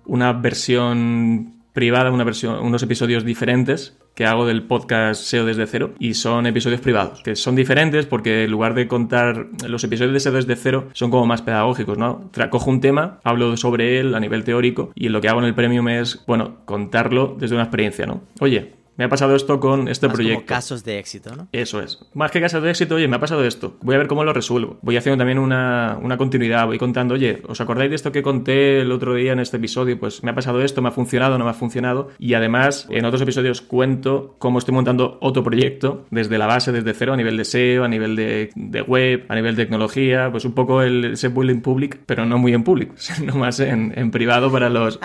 una 0.06 0.32
versión 0.32 1.62
privada, 1.72 2.10
una 2.10 2.24
versión, 2.24 2.58
unos 2.64 2.82
episodios 2.82 3.24
diferentes 3.24 3.96
que 4.14 4.26
hago 4.26 4.46
del 4.46 4.62
podcast 4.62 5.22
SEO 5.22 5.44
desde 5.44 5.66
cero 5.66 5.94
y 5.98 6.14
son 6.14 6.46
episodios 6.46 6.80
privados, 6.80 7.22
que 7.22 7.36
son 7.36 7.56
diferentes 7.56 8.06
porque 8.06 8.44
en 8.44 8.50
lugar 8.50 8.74
de 8.74 8.86
contar 8.86 9.46
los 9.66 9.84
episodios 9.84 10.12
de 10.12 10.20
SEO 10.20 10.32
desde 10.32 10.56
cero 10.56 10.88
son 10.92 11.10
como 11.10 11.26
más 11.26 11.42
pedagógicos, 11.42 11.98
¿no? 11.98 12.30
Cojo 12.50 12.70
un 12.70 12.80
tema, 12.80 13.20
hablo 13.24 13.56
sobre 13.56 13.98
él 13.98 14.14
a 14.14 14.20
nivel 14.20 14.44
teórico 14.44 14.92
y 14.94 15.08
lo 15.08 15.20
que 15.20 15.28
hago 15.28 15.40
en 15.40 15.46
el 15.46 15.54
premium 15.54 15.88
es, 15.88 16.24
bueno, 16.26 16.58
contarlo 16.64 17.36
desde 17.38 17.54
una 17.54 17.64
experiencia, 17.64 18.06
¿no? 18.06 18.22
Oye, 18.40 18.83
me 18.96 19.04
ha 19.04 19.08
pasado 19.08 19.34
esto 19.34 19.58
con 19.58 19.88
este 19.88 20.08
proyecto. 20.08 20.36
Como 20.36 20.46
casos 20.46 20.84
de 20.84 20.98
éxito, 20.98 21.34
¿no? 21.34 21.48
Eso 21.52 21.80
es. 21.80 21.98
Más 22.14 22.30
que 22.30 22.40
casos 22.40 22.62
de 22.62 22.70
éxito, 22.70 22.94
oye, 22.94 23.08
me 23.08 23.16
ha 23.16 23.20
pasado 23.20 23.44
esto. 23.44 23.76
Voy 23.82 23.96
a 23.96 23.98
ver 23.98 24.06
cómo 24.06 24.22
lo 24.22 24.32
resuelvo. 24.32 24.78
Voy 24.82 24.96
haciendo 24.96 25.18
también 25.18 25.38
una, 25.38 25.98
una, 26.00 26.16
continuidad. 26.16 26.66
Voy 26.66 26.78
contando, 26.78 27.14
oye, 27.14 27.42
¿os 27.48 27.60
acordáis 27.60 27.90
de 27.90 27.96
esto 27.96 28.12
que 28.12 28.22
conté 28.22 28.80
el 28.80 28.92
otro 28.92 29.14
día 29.14 29.32
en 29.32 29.40
este 29.40 29.56
episodio? 29.56 29.98
Pues 29.98 30.22
me 30.22 30.30
ha 30.30 30.34
pasado 30.34 30.62
esto, 30.62 30.80
me 30.80 30.88
ha 30.88 30.92
funcionado, 30.92 31.38
no 31.38 31.44
me 31.44 31.50
ha 31.50 31.54
funcionado. 31.54 32.10
Y 32.18 32.34
además, 32.34 32.86
en 32.88 33.04
otros 33.04 33.20
episodios 33.22 33.60
cuento 33.60 34.36
cómo 34.38 34.58
estoy 34.60 34.74
montando 34.74 35.18
otro 35.20 35.42
proyecto 35.42 36.06
desde 36.10 36.38
la 36.38 36.46
base, 36.46 36.70
desde 36.70 36.94
cero, 36.94 37.14
a 37.14 37.16
nivel 37.16 37.36
de 37.36 37.44
SEO, 37.44 37.84
a 37.84 37.88
nivel 37.88 38.14
de, 38.14 38.50
de 38.54 38.82
web, 38.82 39.24
a 39.28 39.34
nivel 39.34 39.56
de 39.56 39.64
tecnología. 39.64 40.28
Pues 40.30 40.44
un 40.44 40.52
poco 40.52 40.82
el 40.82 41.04
ese 41.04 41.28
building 41.28 41.62
public, 41.62 41.98
pero 42.06 42.26
no 42.26 42.38
muy 42.38 42.54
en 42.54 42.62
público, 42.62 42.94
sino 42.98 43.34
más 43.34 43.58
en, 43.58 43.92
en 43.96 44.12
privado 44.12 44.52
para 44.52 44.70
los, 44.70 45.00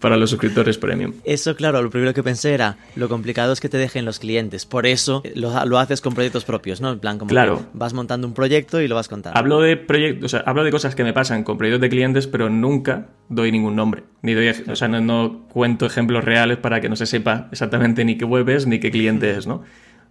para 0.00 0.16
los 0.16 0.30
suscriptores 0.30 0.76
premium. 0.76 1.12
Eso, 1.22 1.54
claro, 1.54 1.80
lo 1.80 1.90
primero 1.90 2.12
que 2.12 2.24
pensé 2.24 2.52
era 2.54 2.76
lo 2.96 3.08
complicado 3.08 3.27
complicado 3.28 3.52
es 3.52 3.60
que 3.60 3.68
te 3.68 3.76
dejen 3.76 4.06
los 4.06 4.18
clientes. 4.18 4.64
Por 4.64 4.86
eso 4.86 5.22
lo, 5.34 5.64
lo 5.66 5.78
haces 5.78 6.00
con 6.00 6.14
proyectos 6.14 6.46
propios, 6.46 6.80
¿no? 6.80 6.90
En 6.92 6.98
plan, 6.98 7.18
como 7.18 7.28
Claro. 7.28 7.58
que 7.58 7.64
vas 7.74 7.92
montando 7.92 8.26
un 8.26 8.32
proyecto 8.32 8.80
y 8.80 8.88
lo 8.88 8.94
vas 8.94 9.06
contando. 9.08 9.38
Hablo 9.38 9.60
de 9.60 9.76
proyectos, 9.76 10.24
o 10.24 10.28
sea, 10.30 10.40
hablo 10.46 10.64
de 10.64 10.70
cosas 10.70 10.94
que 10.94 11.04
me 11.04 11.12
pasan 11.12 11.44
con 11.44 11.58
proyectos 11.58 11.82
de 11.82 11.90
clientes, 11.90 12.26
pero 12.26 12.48
nunca 12.48 13.08
doy 13.28 13.52
ningún 13.52 13.76
nombre. 13.76 14.04
Ni 14.22 14.32
doy, 14.32 14.48
o 14.48 14.76
sea, 14.76 14.88
no, 14.88 15.00
no 15.02 15.46
cuento 15.52 15.84
ejemplos 15.84 16.24
reales 16.24 16.56
para 16.56 16.80
que 16.80 16.88
no 16.88 16.96
se 16.96 17.04
sepa 17.04 17.48
exactamente 17.52 18.02
ni 18.06 18.16
qué 18.16 18.24
web 18.24 18.48
es 18.48 18.66
ni 18.66 18.80
qué 18.80 18.90
cliente 18.90 19.30
es, 19.36 19.46
¿no? 19.46 19.62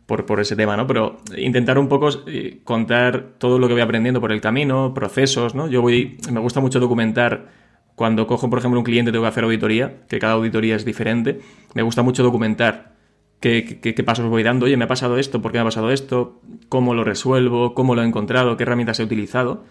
Por, 0.05 0.27
por 0.27 0.39
ese 0.39 0.55
tema, 0.55 0.77
¿no? 0.77 0.85
Pero 0.85 1.17
intentar 1.35 1.79
un 1.79 1.87
poco 1.89 2.09
eh, 2.27 2.59
contar 2.63 3.29
todo 3.39 3.57
lo 3.57 3.67
que 3.67 3.73
voy 3.73 3.81
aprendiendo 3.81 4.21
por 4.21 4.31
el 4.31 4.41
camino, 4.41 4.93
procesos, 4.93 5.55
¿no? 5.55 5.67
Yo 5.67 5.81
voy, 5.81 6.17
me 6.31 6.39
gusta 6.39 6.59
mucho 6.61 6.79
documentar 6.79 7.47
cuando 7.95 8.27
cojo, 8.27 8.47
por 8.47 8.59
ejemplo, 8.59 8.79
un 8.79 8.85
cliente 8.85 9.11
tengo 9.11 9.23
que 9.23 9.29
hacer 9.29 9.43
auditoría, 9.43 10.03
que 10.07 10.19
cada 10.19 10.33
auditoría 10.33 10.75
es 10.75 10.85
diferente. 10.85 11.39
Me 11.73 11.81
gusta 11.81 12.03
mucho 12.03 12.21
documentar 12.21 12.91
qué, 13.39 13.79
qué- 13.81 13.93
qué 13.95 14.03
pasos 14.03 14.27
voy 14.29 14.43
dando. 14.43 14.65
Oye, 14.65 14.77
me 14.77 14.85
ha 14.85 14.87
pasado 14.87 15.17
esto, 15.17 15.41
¿por 15.41 15.51
qué 15.51 15.57
me 15.57 15.61
ha 15.63 15.65
pasado 15.65 15.91
esto? 15.91 16.41
¿Cómo 16.69 16.93
lo 16.93 17.03
resuelvo? 17.03 17.73
¿Cómo 17.73 17.95
lo 17.95 18.03
he 18.03 18.05
encontrado? 18.05 18.57
¿Qué 18.57 18.63
herramientas 18.63 18.99
he 18.99 19.03
utilizado? 19.03 19.65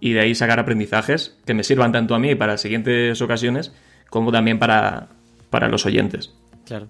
Y 0.00 0.12
de 0.12 0.20
ahí 0.20 0.34
sacar 0.34 0.58
aprendizajes 0.58 1.38
que 1.44 1.54
me 1.54 1.62
sirvan 1.64 1.92
tanto 1.92 2.14
a 2.14 2.18
mí 2.18 2.34
para 2.34 2.56
siguientes 2.56 3.20
ocasiones 3.20 3.72
como 4.08 4.32
también 4.32 4.58
para, 4.58 5.08
para 5.50 5.68
los 5.68 5.84
oyentes. 5.86 6.34
Claro. 6.64 6.88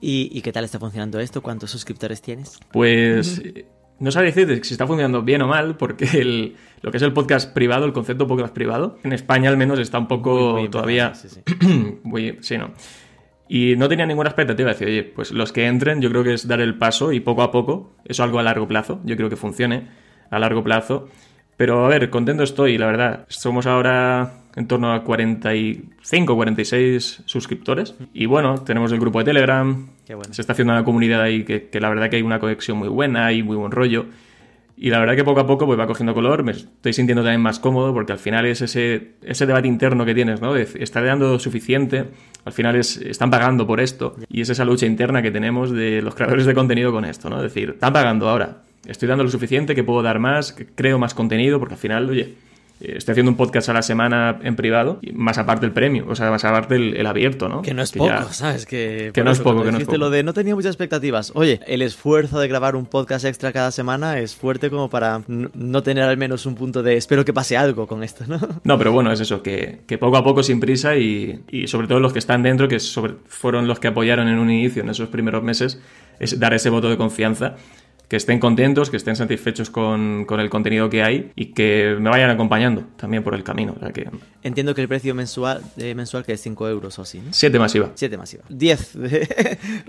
¿Y, 0.00 0.30
y 0.32 0.40
qué 0.42 0.50
tal 0.52 0.64
está 0.64 0.78
funcionando 0.78 1.20
esto? 1.20 1.42
¿Cuántos 1.42 1.70
suscriptores 1.70 2.22
tienes? 2.22 2.58
Pues 2.72 3.40
eh, 3.44 3.66
no 3.98 4.10
sabría 4.10 4.32
decirte 4.32 4.64
si 4.64 4.74
está 4.74 4.86
funcionando 4.86 5.22
bien 5.22 5.42
o 5.42 5.46
mal, 5.46 5.76
porque 5.76 6.06
el- 6.20 6.56
lo 6.82 6.90
que 6.90 6.96
es 6.96 7.02
el 7.02 7.12
podcast 7.12 7.52
privado, 7.52 7.84
el 7.84 7.92
concepto 7.92 8.26
podcast 8.26 8.52
privado, 8.54 8.98
en 9.04 9.12
España 9.12 9.50
al 9.50 9.56
menos 9.58 9.78
está 9.78 9.98
un 9.98 10.08
poco 10.08 10.52
Muy- 10.52 10.62
muy 10.62 10.70
todavía 10.70 11.14
sí, 11.14 11.28
sí. 11.28 11.40
muy, 12.02 12.38
sí, 12.40 12.56
¿no? 12.58 12.72
Y 13.52 13.74
no 13.74 13.88
tenía 13.88 14.06
ninguna 14.06 14.28
expectativa. 14.28 14.68
Decir, 14.68 14.86
oye, 14.86 15.02
pues 15.02 15.32
los 15.32 15.52
que 15.52 15.66
entren, 15.66 16.00
yo 16.00 16.08
creo 16.08 16.22
que 16.22 16.34
es 16.34 16.46
dar 16.46 16.60
el 16.60 16.78
paso 16.78 17.10
y 17.12 17.18
poco 17.18 17.42
a 17.42 17.50
poco, 17.50 17.96
eso 18.04 18.22
algo 18.22 18.38
a 18.38 18.44
largo 18.44 18.68
plazo, 18.68 19.00
yo 19.02 19.16
creo 19.16 19.28
que 19.28 19.34
funcione 19.34 19.88
a 20.30 20.38
largo 20.38 20.62
plazo. 20.62 21.08
Pero 21.56 21.84
a 21.84 21.88
ver, 21.88 22.10
contento 22.10 22.44
estoy, 22.44 22.78
la 22.78 22.86
verdad. 22.86 23.26
Somos 23.26 23.66
ahora 23.66 24.34
en 24.54 24.68
torno 24.68 24.92
a 24.92 25.02
45, 25.02 26.36
46 26.36 27.22
suscriptores. 27.26 27.96
Y 28.14 28.26
bueno, 28.26 28.54
tenemos 28.54 28.92
el 28.92 29.00
grupo 29.00 29.18
de 29.18 29.24
Telegram. 29.24 29.88
Qué 30.06 30.14
bueno. 30.14 30.32
Se 30.32 30.42
está 30.42 30.52
haciendo 30.52 30.72
una 30.72 30.84
comunidad 30.84 31.20
ahí 31.20 31.42
que, 31.42 31.70
que 31.70 31.80
la 31.80 31.88
verdad 31.88 32.08
que 32.08 32.16
hay 32.16 32.22
una 32.22 32.38
conexión 32.38 32.78
muy 32.78 32.88
buena 32.88 33.32
y 33.32 33.42
muy 33.42 33.56
buen 33.56 33.72
rollo. 33.72 34.06
Y 34.82 34.88
la 34.88 34.98
verdad 34.98 35.14
que 35.14 35.24
poco 35.24 35.40
a 35.40 35.46
poco 35.46 35.66
pues 35.66 35.78
va 35.78 35.86
cogiendo 35.86 36.14
color, 36.14 36.42
me 36.42 36.52
estoy 36.52 36.94
sintiendo 36.94 37.22
también 37.22 37.42
más 37.42 37.58
cómodo 37.58 37.92
porque 37.92 38.12
al 38.12 38.18
final 38.18 38.46
es 38.46 38.62
ese, 38.62 39.10
ese 39.22 39.44
debate 39.44 39.68
interno 39.68 40.06
que 40.06 40.14
tienes, 40.14 40.40
¿no? 40.40 40.56
Estar 40.56 41.04
dando 41.04 41.38
suficiente, 41.38 42.06
al 42.46 42.52
final 42.54 42.76
es, 42.76 42.96
están 42.96 43.30
pagando 43.30 43.66
por 43.66 43.78
esto 43.78 44.16
y 44.30 44.40
es 44.40 44.48
esa 44.48 44.64
lucha 44.64 44.86
interna 44.86 45.20
que 45.20 45.30
tenemos 45.30 45.70
de 45.70 46.00
los 46.00 46.14
creadores 46.14 46.46
de 46.46 46.54
contenido 46.54 46.92
con 46.92 47.04
esto, 47.04 47.28
¿no? 47.28 47.36
Es 47.36 47.42
decir, 47.42 47.72
están 47.74 47.92
pagando 47.92 48.26
ahora, 48.30 48.62
estoy 48.86 49.06
dando 49.06 49.22
lo 49.22 49.28
suficiente, 49.30 49.74
que 49.74 49.84
puedo 49.84 50.00
dar 50.00 50.18
más, 50.18 50.54
que 50.54 50.64
creo 50.64 50.98
más 50.98 51.12
contenido 51.12 51.58
porque 51.58 51.74
al 51.74 51.80
final, 51.80 52.08
oye, 52.08 52.36
estoy 52.80 53.12
haciendo 53.12 53.30
un 53.30 53.36
podcast 53.36 53.68
a 53.68 53.72
la 53.74 53.82
semana 53.82 54.38
en 54.42 54.56
privado, 54.56 55.00
más 55.12 55.38
aparte 55.38 55.66
el 55.66 55.72
premio, 55.72 56.06
o 56.08 56.14
sea, 56.16 56.30
más 56.30 56.44
aparte 56.44 56.76
el, 56.76 56.96
el 56.96 57.06
abierto, 57.06 57.48
¿no? 57.48 57.62
Que 57.62 57.74
no 57.74 57.82
es 57.82 57.92
Que 57.92 57.98
poco, 57.98 58.10
ya- 58.10 58.24
¿sabes? 58.32 58.66
Que, 58.66 59.10
Que 59.14 59.22
no 59.22 59.30
es 59.30 59.40
poco, 59.40 59.62
que 59.62 59.70
no 59.72 59.78
es 59.78 59.84
poco. 59.84 59.98
lo 59.98 60.10
de 60.10 60.22
no 60.22 60.32
tenía 60.32 60.54
muchas 60.54 60.70
expectativas. 60.70 61.32
Oye, 61.34 61.60
el 61.66 61.82
esfuerzo 61.82 62.40
de 62.40 62.48
grabar 62.48 62.76
un 62.76 62.86
podcast 62.86 63.24
extra 63.24 63.52
cada 63.52 63.70
semana 63.70 64.18
es 64.18 64.34
fuerte 64.34 64.70
como 64.70 64.88
para 64.90 65.22
no 65.28 65.82
tener 65.82 66.04
al 66.04 66.16
menos 66.16 66.46
un 66.46 66.54
punto 66.54 66.82
de 66.82 66.96
espero 66.96 67.24
que 67.24 67.32
pase 67.32 67.56
algo 67.56 67.86
con 67.86 68.02
esto, 68.02 68.24
¿no? 68.26 68.38
No, 68.64 68.78
pero 68.78 68.92
bueno, 68.92 69.12
es 69.12 69.20
eso, 69.20 69.42
que, 69.42 69.80
que 69.86 69.98
poco 69.98 70.16
a 70.16 70.24
poco 70.24 70.42
sin 70.42 70.60
prisa 70.60 70.96
y, 70.96 71.40
y 71.50 71.66
sobre 71.68 71.86
todo 71.86 72.00
los 72.00 72.12
que 72.12 72.18
están 72.18 72.42
dentro, 72.42 72.68
que 72.68 72.78
sobre- 72.80 73.14
fueron 73.26 73.68
los 73.68 73.78
que 73.80 73.88
apoyaron 73.88 74.28
en 74.28 74.38
un 74.38 74.50
inicio, 74.50 74.82
en 74.82 74.88
esos 74.90 75.08
primeros 75.08 75.42
meses, 75.42 75.80
es 76.18 76.38
dar 76.38 76.54
ese 76.54 76.70
voto 76.70 76.88
de 76.88 76.96
confianza, 76.96 77.56
que 78.10 78.16
estén 78.16 78.40
contentos, 78.40 78.90
que 78.90 78.96
estén 78.96 79.14
satisfechos 79.14 79.70
con, 79.70 80.24
con 80.26 80.40
el 80.40 80.50
contenido 80.50 80.90
que 80.90 81.02
hay 81.04 81.30
y 81.36 81.46
que 81.54 81.96
me 82.00 82.10
vayan 82.10 82.28
acompañando 82.28 82.82
también 82.96 83.22
por 83.22 83.34
el 83.36 83.44
camino. 83.44 83.74
O 83.76 83.78
sea 83.80 83.92
que 83.92 84.08
Entiendo 84.42 84.74
que 84.74 84.80
el 84.80 84.88
precio 84.88 85.14
mensual, 85.14 85.60
eh, 85.76 85.94
mensual 85.94 86.24
que 86.24 86.32
es 86.32 86.40
5 86.40 86.68
euros 86.68 86.98
o 86.98 87.02
así, 87.02 87.18
¿no? 87.18 87.26
siete 87.30 87.58
masiva. 87.58 87.90
7 87.94 88.16
masiva. 88.18 88.42
10. 88.48 88.98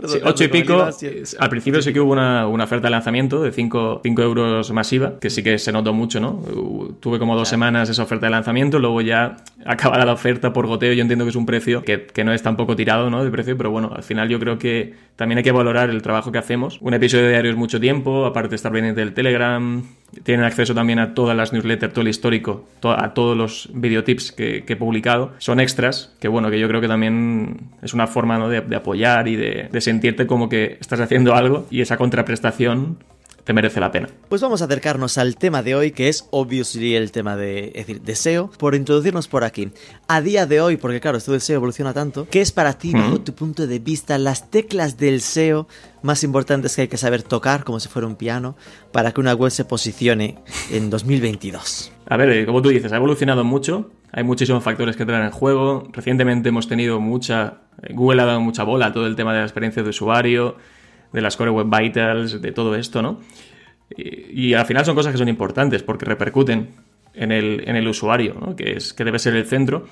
Sí, 0.07 0.17
ocho 0.23 0.43
y 0.43 0.47
pico. 0.49 0.87
eh, 1.01 1.23
Al 1.39 1.49
principio 1.49 1.81
sí 1.81 1.93
que 1.93 1.99
hubo 1.99 2.11
una, 2.11 2.47
una 2.47 2.65
oferta 2.65 2.87
de 2.87 2.91
lanzamiento 2.91 3.41
de 3.41 3.51
5 3.51 4.01
euros 4.03 4.71
masiva, 4.71 5.19
que 5.19 5.29
sí 5.29 5.41
que 5.41 5.57
se 5.57 5.71
notó 5.71 5.93
mucho, 5.93 6.19
¿no? 6.19 6.31
Uh, 6.31 6.93
Tuve 6.99 7.17
como 7.17 7.35
dos 7.35 7.47
semanas 7.47 7.89
esa 7.89 8.03
oferta 8.03 8.25
de 8.27 8.31
lanzamiento, 8.31 8.77
luego 8.79 9.01
ya 9.01 9.37
acabada 9.65 10.05
la 10.05 10.13
oferta 10.13 10.53
por 10.53 10.67
goteo, 10.67 10.93
yo 10.93 11.01
entiendo 11.01 11.25
que 11.25 11.29
es 11.29 11.35
un 11.35 11.45
precio 11.45 11.81
que, 11.83 12.05
que 12.07 12.23
no 12.23 12.33
es 12.33 12.43
tampoco 12.43 12.75
tirado, 12.75 13.09
¿no? 13.09 13.23
De 13.23 13.31
precio, 13.31 13.57
pero 13.57 13.71
bueno, 13.71 13.91
al 13.95 14.03
final 14.03 14.27
yo 14.29 14.39
creo 14.39 14.57
que 14.59 14.93
también 15.15 15.37
hay 15.37 15.43
que 15.43 15.51
valorar 15.51 15.89
el 15.89 16.01
trabajo 16.01 16.31
que 16.31 16.37
hacemos. 16.39 16.77
Un 16.81 16.93
episodio 16.93 17.29
diario 17.29 17.51
es 17.51 17.57
mucho 17.57 17.79
tiempo, 17.79 18.10
aparte 18.25 18.49
de 18.49 18.55
estar 18.55 18.71
pendiente 18.71 19.01
del 19.01 19.13
Telegram, 19.13 19.83
tienen 20.23 20.45
acceso 20.45 20.73
también 20.75 20.99
a 20.99 21.13
todas 21.13 21.35
las 21.35 21.53
newsletters, 21.53 21.93
todo 21.93 22.01
el 22.01 22.09
histórico, 22.09 22.67
a 22.83 23.13
todos 23.13 23.37
los 23.37 23.69
videotips 23.73 24.31
que, 24.31 24.63
que 24.63 24.73
he 24.73 24.75
publicado. 24.75 25.33
Son 25.37 25.59
extras, 25.59 26.13
que 26.19 26.27
bueno, 26.27 26.49
que 26.49 26.59
yo 26.59 26.67
creo 26.67 26.81
que 26.81 26.87
también 26.87 27.69
es 27.81 27.93
una 27.93 28.07
forma 28.07 28.37
¿no? 28.37 28.49
de, 28.49 28.75
apoyar 28.75 29.27
y 29.27 29.35
de 29.35 29.81
sentirte 29.81 30.27
como 30.27 30.49
que 30.49 30.77
estás 30.79 30.99
haciendo 30.99 31.35
algo 31.35 31.65
y 31.69 31.81
esa 31.81 31.97
contraprestación 31.97 32.97
te 33.43 33.53
merece 33.53 33.79
la 33.79 33.91
pena. 33.91 34.09
Pues 34.29 34.41
vamos 34.41 34.61
a 34.61 34.65
acercarnos 34.65 35.17
al 35.17 35.35
tema 35.35 35.63
de 35.63 35.75
hoy, 35.75 35.91
que 35.91 36.09
es 36.09 36.27
obviously 36.31 36.95
el 36.95 37.11
tema 37.11 37.35
de, 37.35 37.67
es 37.75 37.87
decir, 37.87 38.01
deseo, 38.01 38.51
por 38.57 38.75
introducirnos 38.75 39.27
por 39.27 39.43
aquí. 39.43 39.71
A 40.07 40.21
día 40.21 40.45
de 40.45 40.61
hoy, 40.61 40.77
porque 40.77 40.99
claro, 40.99 41.17
esto 41.17 41.31
del 41.31 41.41
SEO 41.41 41.55
evoluciona 41.57 41.93
tanto, 41.93 42.27
¿qué 42.29 42.41
es 42.41 42.51
para 42.51 42.73
ti, 42.73 42.93
bajo 42.93 43.21
tu 43.21 43.33
punto 43.33 43.67
de 43.67 43.79
vista, 43.79 44.17
las 44.17 44.49
teclas 44.51 44.97
del 44.97 45.21
SEO 45.21 45.67
más 46.01 46.23
importantes 46.23 46.75
que 46.75 46.83
hay 46.83 46.87
que 46.87 46.97
saber 46.97 47.23
tocar, 47.23 47.63
como 47.63 47.79
si 47.79 47.87
fuera 47.89 48.07
un 48.07 48.15
piano, 48.15 48.55
para 48.91 49.11
que 49.11 49.21
una 49.21 49.33
web 49.33 49.51
se 49.51 49.65
posicione 49.65 50.39
en 50.71 50.89
2022? 50.89 51.91
A 52.07 52.17
ver, 52.17 52.29
eh, 52.29 52.45
como 52.45 52.61
tú 52.61 52.69
dices, 52.69 52.91
ha 52.91 52.97
evolucionado 52.97 53.43
mucho. 53.43 53.91
Hay 54.11 54.23
muchísimos 54.23 54.63
factores 54.63 54.97
que 54.97 55.03
entran 55.03 55.23
en 55.23 55.31
juego. 55.31 55.87
Recientemente 55.93 56.49
hemos 56.49 56.67
tenido 56.67 56.99
mucha. 56.99 57.61
eh, 57.83 57.93
Google 57.93 58.21
ha 58.21 58.25
dado 58.25 58.41
mucha 58.41 58.63
bola 58.63 58.87
a 58.87 58.93
todo 58.93 59.07
el 59.07 59.15
tema 59.15 59.31
de 59.33 59.39
la 59.39 59.45
experiencia 59.45 59.83
de 59.83 59.89
usuario, 59.89 60.57
de 61.11 61.21
las 61.21 61.37
Core 61.37 61.51
Web 61.51 61.67
Vitals, 61.69 62.41
de 62.41 62.51
todo 62.51 62.75
esto, 62.75 63.01
¿no? 63.01 63.19
Y, 63.95 64.53
al 64.53 64.65
final 64.65 64.85
son 64.85 64.95
cosas 64.95 65.11
que 65.11 65.17
son 65.17 65.27
importantes 65.27 65.83
porque 65.83 66.05
repercuten 66.05 66.69
en 67.13 67.31
el, 67.31 67.63
en 67.67 67.75
el 67.75 67.87
usuario, 67.87 68.35
¿no? 68.39 68.55
Que, 68.55 68.73
es, 68.73 68.93
que 68.93 69.03
debe 69.03 69.19
ser 69.19 69.35
el 69.35 69.45
centro. 69.45 69.85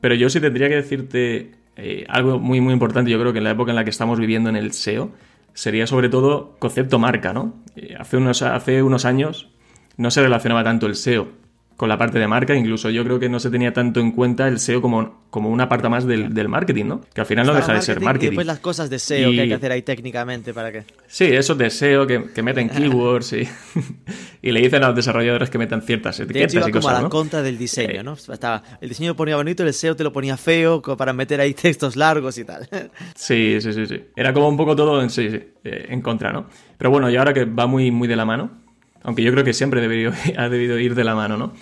Pero 0.00 0.14
yo 0.14 0.28
sí 0.28 0.40
tendría 0.40 0.68
que 0.68 0.76
decirte 0.76 1.52
eh, 1.76 2.04
algo 2.08 2.38
muy, 2.38 2.60
muy 2.60 2.74
importante, 2.74 3.10
yo 3.10 3.18
creo 3.18 3.32
que 3.32 3.38
en 3.38 3.44
la 3.44 3.52
época 3.52 3.72
en 3.72 3.76
la 3.76 3.84
que 3.84 3.90
estamos 3.90 4.18
viviendo 4.18 4.50
en 4.50 4.56
el 4.56 4.72
SEO, 4.72 5.10
sería 5.54 5.86
sobre 5.86 6.10
todo 6.10 6.56
concepto 6.58 6.98
marca, 6.98 7.32
¿no? 7.32 7.54
Eh, 7.76 7.94
hace, 7.98 8.18
unos, 8.18 8.42
hace 8.42 8.82
unos 8.82 9.06
años 9.06 9.48
no 9.96 10.10
se 10.10 10.20
relacionaba 10.20 10.62
tanto 10.62 10.86
el 10.86 10.96
SEO 10.96 11.28
con 11.76 11.90
la 11.90 11.98
parte 11.98 12.18
de 12.18 12.26
marca, 12.26 12.54
incluso 12.54 12.88
yo 12.88 13.04
creo 13.04 13.18
que 13.18 13.28
no 13.28 13.38
se 13.38 13.50
tenía 13.50 13.72
tanto 13.74 14.00
en 14.00 14.12
cuenta 14.12 14.48
el 14.48 14.58
SEO 14.60 14.80
como, 14.80 15.26
como 15.28 15.50
una 15.50 15.68
parte 15.68 15.88
más 15.90 16.06
del, 16.06 16.32
del 16.32 16.48
marketing, 16.48 16.86
¿no? 16.86 17.00
Que 17.12 17.20
al 17.20 17.26
final 17.26 17.46
no 17.46 17.52
deja 17.52 17.74
de 17.74 17.82
ser 17.82 17.98
Y 18.00 18.04
marketing. 18.04 18.28
después 18.28 18.46
las 18.46 18.60
cosas 18.60 18.88
de 18.88 18.98
SEO 18.98 19.28
que 19.30 19.36
Y- 19.36 19.40
hay 19.40 19.48
que 19.48 19.54
hacer 19.54 19.72
ahí 19.72 19.82
técnicamente 19.82 20.54
para 20.54 20.72
que... 20.72 20.84
Sí, 21.06 21.24
esos 21.24 21.58
de 21.58 21.68
SEO 21.68 22.06
que, 22.06 22.30
que 22.34 22.42
meten 22.42 22.70
keywords 22.70 23.34
y, 23.34 23.46
y 24.42 24.52
le 24.52 24.60
dicen 24.60 24.82
a 24.84 24.86
los 24.88 24.96
desarrolladores 24.96 25.50
que 25.50 25.58
metan 25.58 25.82
ciertas 25.82 26.16
De 26.16 26.24
etiquetas 26.24 26.52
hecho, 26.54 26.58
iba 26.60 26.68
y 26.68 26.72
como 26.72 26.78
a 26.88 26.90
cosas, 26.92 26.98
la 26.98 27.02
¿no? 27.02 27.10
contra 27.10 27.42
del 27.42 27.58
diseño, 27.58 28.00
Eh. 28.00 28.02
¿no? 28.02 28.14
Estaba, 28.14 28.62
el 28.80 28.88
diseño 28.88 29.10
lo 29.10 29.16
ponía 29.16 29.36
bonito, 29.36 29.62
el 29.62 29.74
SEO 29.74 29.94
te 29.96 30.02
lo 30.04 30.12
ponía 30.12 30.38
feo, 30.38 30.80
como 30.80 30.96
para 30.96 31.12
meter 31.12 31.40
ahí 31.42 31.52
textos 31.62 31.94
largos 31.96 32.38
y 32.38 32.44
tal. 32.44 32.68
Sí, 33.14 33.58
sí, 33.60 33.72
sí, 33.74 33.84
sí. 33.86 34.02
Era 34.16 34.32
como 34.32 34.48
un 34.48 34.56
poco 34.56 34.74
todo 34.74 35.02
en, 35.02 35.10
sí, 35.10 35.28
sí, 35.30 35.40
eh, 35.64 35.86
en 35.90 36.00
contra, 36.00 36.32
¿no? 36.32 36.46
Pero 36.78 36.90
bueno, 36.90 37.10
y 37.10 37.16
ahora 37.16 37.34
que 37.34 37.44
va 37.44 37.66
muy, 37.66 37.90
muy 37.90 38.08
de 38.08 38.16
la 38.16 38.24
mano, 38.24 38.64
aunque 39.06 39.22
yo 39.22 39.32
creo 39.32 39.44
que 39.44 39.54
siempre 39.54 39.80
ha 40.36 40.48
debido 40.48 40.78
ir 40.78 40.94
de 40.94 41.04
la 41.04 41.14
mano, 41.14 41.36
¿no? 41.38 41.52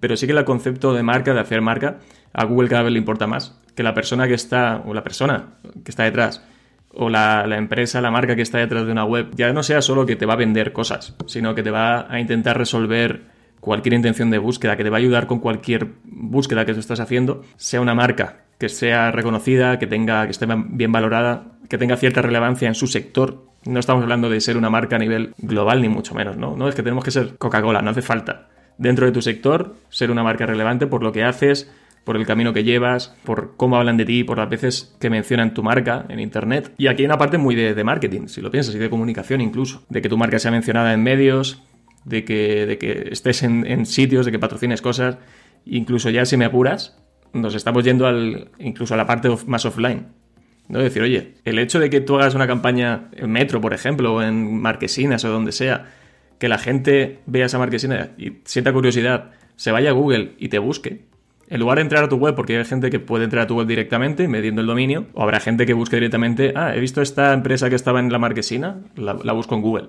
Pero 0.00 0.16
sí 0.16 0.26
que 0.26 0.32
el 0.32 0.44
concepto 0.44 0.92
de 0.92 1.02
marca, 1.02 1.32
de 1.32 1.40
hacer 1.40 1.62
marca, 1.62 2.00
a 2.32 2.44
Google 2.44 2.68
cada 2.68 2.82
vez 2.82 2.92
le 2.92 2.98
importa 2.98 3.26
más. 3.26 3.58
Que 3.74 3.82
la 3.82 3.94
persona 3.94 4.28
que 4.28 4.34
está, 4.34 4.82
o 4.84 4.92
la 4.92 5.02
persona 5.02 5.54
que 5.84 5.90
está 5.90 6.04
detrás, 6.04 6.44
o 6.92 7.08
la, 7.08 7.46
la 7.46 7.56
empresa, 7.56 8.00
la 8.00 8.10
marca 8.10 8.36
que 8.36 8.42
está 8.42 8.58
detrás 8.58 8.84
de 8.84 8.92
una 8.92 9.04
web, 9.04 9.28
ya 9.34 9.52
no 9.52 9.62
sea 9.62 9.80
solo 9.80 10.06
que 10.06 10.16
te 10.16 10.26
va 10.26 10.34
a 10.34 10.36
vender 10.36 10.72
cosas, 10.72 11.14
sino 11.26 11.54
que 11.54 11.62
te 11.62 11.70
va 11.70 12.12
a 12.12 12.20
intentar 12.20 12.58
resolver 12.58 13.22
cualquier 13.60 13.94
intención 13.94 14.30
de 14.30 14.38
búsqueda, 14.38 14.76
que 14.76 14.84
te 14.84 14.90
va 14.90 14.96
a 14.96 15.00
ayudar 15.00 15.26
con 15.26 15.38
cualquier 15.38 15.88
búsqueda 16.04 16.64
que 16.64 16.74
tú 16.74 16.80
estás 16.80 17.00
haciendo, 17.00 17.44
sea 17.56 17.80
una 17.80 17.94
marca 17.94 18.44
que 18.58 18.68
sea 18.68 19.12
reconocida, 19.12 19.78
que 19.78 19.86
tenga, 19.86 20.24
que 20.24 20.32
esté 20.32 20.46
bien 20.70 20.90
valorada, 20.90 21.52
que 21.68 21.78
tenga 21.78 21.96
cierta 21.96 22.22
relevancia 22.22 22.66
en 22.66 22.74
su 22.74 22.88
sector. 22.88 23.46
No 23.68 23.80
estamos 23.80 24.02
hablando 24.02 24.30
de 24.30 24.40
ser 24.40 24.56
una 24.56 24.70
marca 24.70 24.96
a 24.96 24.98
nivel 24.98 25.34
global, 25.38 25.82
ni 25.82 25.88
mucho 25.88 26.14
menos, 26.14 26.36
¿no? 26.38 26.56
No 26.56 26.68
es 26.68 26.74
que 26.74 26.82
tenemos 26.82 27.04
que 27.04 27.10
ser 27.10 27.36
Coca-Cola, 27.36 27.82
no 27.82 27.90
hace 27.90 28.00
falta. 28.02 28.48
Dentro 28.78 29.04
de 29.04 29.12
tu 29.12 29.20
sector, 29.20 29.74
ser 29.90 30.10
una 30.10 30.22
marca 30.22 30.46
relevante 30.46 30.86
por 30.86 31.02
lo 31.02 31.12
que 31.12 31.22
haces, 31.22 31.70
por 32.04 32.16
el 32.16 32.24
camino 32.24 32.54
que 32.54 32.64
llevas, 32.64 33.14
por 33.24 33.56
cómo 33.58 33.76
hablan 33.76 33.98
de 33.98 34.06
ti, 34.06 34.24
por 34.24 34.38
las 34.38 34.48
veces 34.48 34.96
que 34.98 35.10
mencionan 35.10 35.52
tu 35.52 35.62
marca 35.62 36.06
en 36.08 36.18
internet. 36.18 36.72
Y 36.78 36.86
aquí 36.86 37.02
hay 37.02 37.06
una 37.06 37.18
parte 37.18 37.36
muy 37.36 37.54
de, 37.54 37.84
marketing, 37.84 38.28
si 38.28 38.40
lo 38.40 38.50
piensas, 38.50 38.74
y 38.74 38.78
de 38.78 38.88
comunicación 38.88 39.42
incluso. 39.42 39.84
De 39.90 40.00
que 40.00 40.08
tu 40.08 40.16
marca 40.16 40.38
sea 40.38 40.50
mencionada 40.50 40.94
en 40.94 41.02
medios, 41.02 41.62
de 42.06 42.24
que, 42.24 42.64
de 42.64 42.78
que 42.78 43.08
estés 43.10 43.42
en, 43.42 43.66
en 43.66 43.84
sitios, 43.84 44.24
de 44.24 44.32
que 44.32 44.38
patrocines 44.38 44.80
cosas. 44.80 45.18
Incluso 45.66 46.08
ya 46.08 46.24
si 46.24 46.38
me 46.38 46.46
apuras, 46.46 46.96
nos 47.34 47.54
estamos 47.54 47.84
yendo 47.84 48.06
al, 48.06 48.50
incluso 48.58 48.94
a 48.94 48.96
la 48.96 49.06
parte 49.06 49.28
of- 49.28 49.44
más 49.46 49.66
offline. 49.66 50.06
¿No? 50.68 50.78
Decir, 50.78 51.02
oye, 51.02 51.34
el 51.44 51.58
hecho 51.58 51.80
de 51.80 51.90
que 51.90 52.00
tú 52.00 52.16
hagas 52.16 52.34
una 52.34 52.46
campaña 52.46 53.08
en 53.12 53.30
Metro, 53.30 53.60
por 53.60 53.74
ejemplo, 53.74 54.14
o 54.14 54.22
en 54.22 54.60
Marquesinas 54.60 55.24
o 55.24 55.30
donde 55.30 55.52
sea, 55.52 55.86
que 56.38 56.48
la 56.48 56.58
gente 56.58 57.18
vea 57.26 57.46
esa 57.46 57.58
marquesina 57.58 58.10
y 58.16 58.38
sienta 58.44 58.72
curiosidad, 58.72 59.30
se 59.56 59.72
vaya 59.72 59.90
a 59.90 59.92
Google 59.92 60.32
y 60.38 60.48
te 60.48 60.58
busque, 60.58 61.02
en 61.50 61.60
lugar 61.60 61.78
de 61.78 61.82
entrar 61.82 62.04
a 62.04 62.08
tu 62.08 62.16
web, 62.16 62.34
porque 62.34 62.58
hay 62.58 62.64
gente 62.64 62.90
que 62.90 63.00
puede 63.00 63.24
entrar 63.24 63.44
a 63.44 63.46
tu 63.46 63.56
web 63.56 63.66
directamente, 63.66 64.28
mediendo 64.28 64.60
el 64.60 64.66
dominio, 64.66 65.06
o 65.14 65.22
habrá 65.22 65.40
gente 65.40 65.64
que 65.66 65.72
busque 65.72 65.96
directamente, 65.96 66.52
ah, 66.54 66.74
he 66.76 66.80
visto 66.80 67.00
esta 67.00 67.32
empresa 67.32 67.70
que 67.70 67.74
estaba 67.74 68.00
en 68.00 68.12
la 68.12 68.18
marquesina, 68.18 68.80
la, 68.96 69.32
busco 69.32 69.54
en 69.54 69.62
Google. 69.62 69.88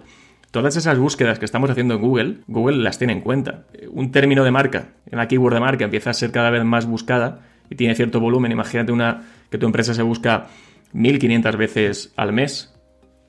Todas 0.51 0.77
esas 0.77 0.97
búsquedas 0.97 1.37
que 1.37 1.45
estamos 1.45 1.69
haciendo 1.69 1.95
en 1.95 2.01
Google, 2.01 2.37
Google 2.47 2.77
las 2.77 2.97
tiene 2.97 3.13
en 3.13 3.21
cuenta. 3.21 3.65
Un 3.91 4.11
término 4.11 4.43
de 4.43 4.51
marca, 4.51 4.89
una 5.11 5.27
keyword 5.27 5.53
de 5.53 5.59
marca 5.59 5.85
empieza 5.85 6.09
a 6.09 6.13
ser 6.13 6.31
cada 6.31 6.49
vez 6.49 6.63
más 6.63 6.87
buscada 6.87 7.41
y 7.69 7.75
tiene 7.75 7.93
cierto 7.93 8.19
volumen. 8.19 8.51
Imagínate 8.51 8.91
una, 8.91 9.23
que 9.51 9.59
tu 9.59 9.67
empresa 9.67 9.93
se 9.93 10.01
busca 10.01 10.47
1500 10.93 11.57
veces 11.57 12.13
al 12.15 12.33
mes 12.33 12.73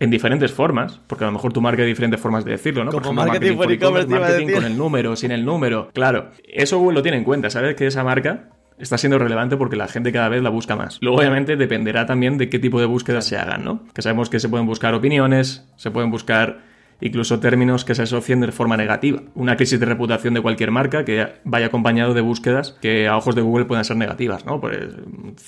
en 0.00 0.10
diferentes 0.10 0.50
formas, 0.50 1.00
porque 1.06 1.24
a 1.24 1.26
lo 1.26 1.32
mejor 1.32 1.52
tu 1.52 1.60
marca 1.60 1.82
hay 1.82 1.88
diferentes 1.88 2.20
formas 2.20 2.44
de 2.44 2.52
decirlo, 2.52 2.84
¿no? 2.84 2.90
Como 2.90 3.02
por 3.02 3.12
ejemplo, 3.12 3.32
marketing 3.32 3.56
por 3.56 3.66
a 3.66 4.20
marketing 4.20 4.46
decir. 4.46 4.54
con 4.54 4.64
el 4.64 4.76
número, 4.76 5.14
sin 5.14 5.30
el 5.30 5.44
número. 5.44 5.90
Claro, 5.92 6.30
eso 6.42 6.78
Google 6.78 6.94
lo 6.94 7.02
tiene 7.02 7.18
en 7.18 7.24
cuenta, 7.24 7.50
sabes 7.50 7.76
que 7.76 7.86
esa 7.86 8.02
marca 8.02 8.48
está 8.78 8.96
siendo 8.96 9.18
relevante 9.18 9.58
porque 9.58 9.76
la 9.76 9.88
gente 9.88 10.10
cada 10.10 10.30
vez 10.30 10.42
la 10.42 10.48
busca 10.48 10.74
más. 10.74 10.98
Luego, 11.02 11.18
obviamente, 11.18 11.56
dependerá 11.56 12.06
también 12.06 12.38
de 12.38 12.48
qué 12.48 12.58
tipo 12.58 12.80
de 12.80 12.86
búsquedas 12.86 13.26
se 13.26 13.36
hagan, 13.36 13.62
¿no? 13.62 13.84
Que 13.92 14.00
sabemos 14.00 14.30
que 14.30 14.40
se 14.40 14.48
pueden 14.48 14.66
buscar 14.66 14.94
opiniones, 14.94 15.68
se 15.76 15.90
pueden 15.90 16.10
buscar 16.10 16.60
incluso 17.02 17.40
términos 17.40 17.84
que 17.84 17.94
se 17.94 18.02
asocien 18.02 18.40
de 18.40 18.52
forma 18.52 18.76
negativa. 18.76 19.22
Una 19.34 19.56
crisis 19.56 19.80
de 19.80 19.86
reputación 19.86 20.34
de 20.34 20.40
cualquier 20.40 20.70
marca 20.70 21.04
que 21.04 21.26
vaya 21.44 21.66
acompañado 21.66 22.14
de 22.14 22.20
búsquedas 22.20 22.76
que 22.80 23.08
a 23.08 23.16
ojos 23.16 23.34
de 23.34 23.42
Google 23.42 23.64
puedan 23.66 23.84
ser 23.84 23.96
negativas, 23.96 24.44
¿no? 24.44 24.60
Pues, 24.60 24.78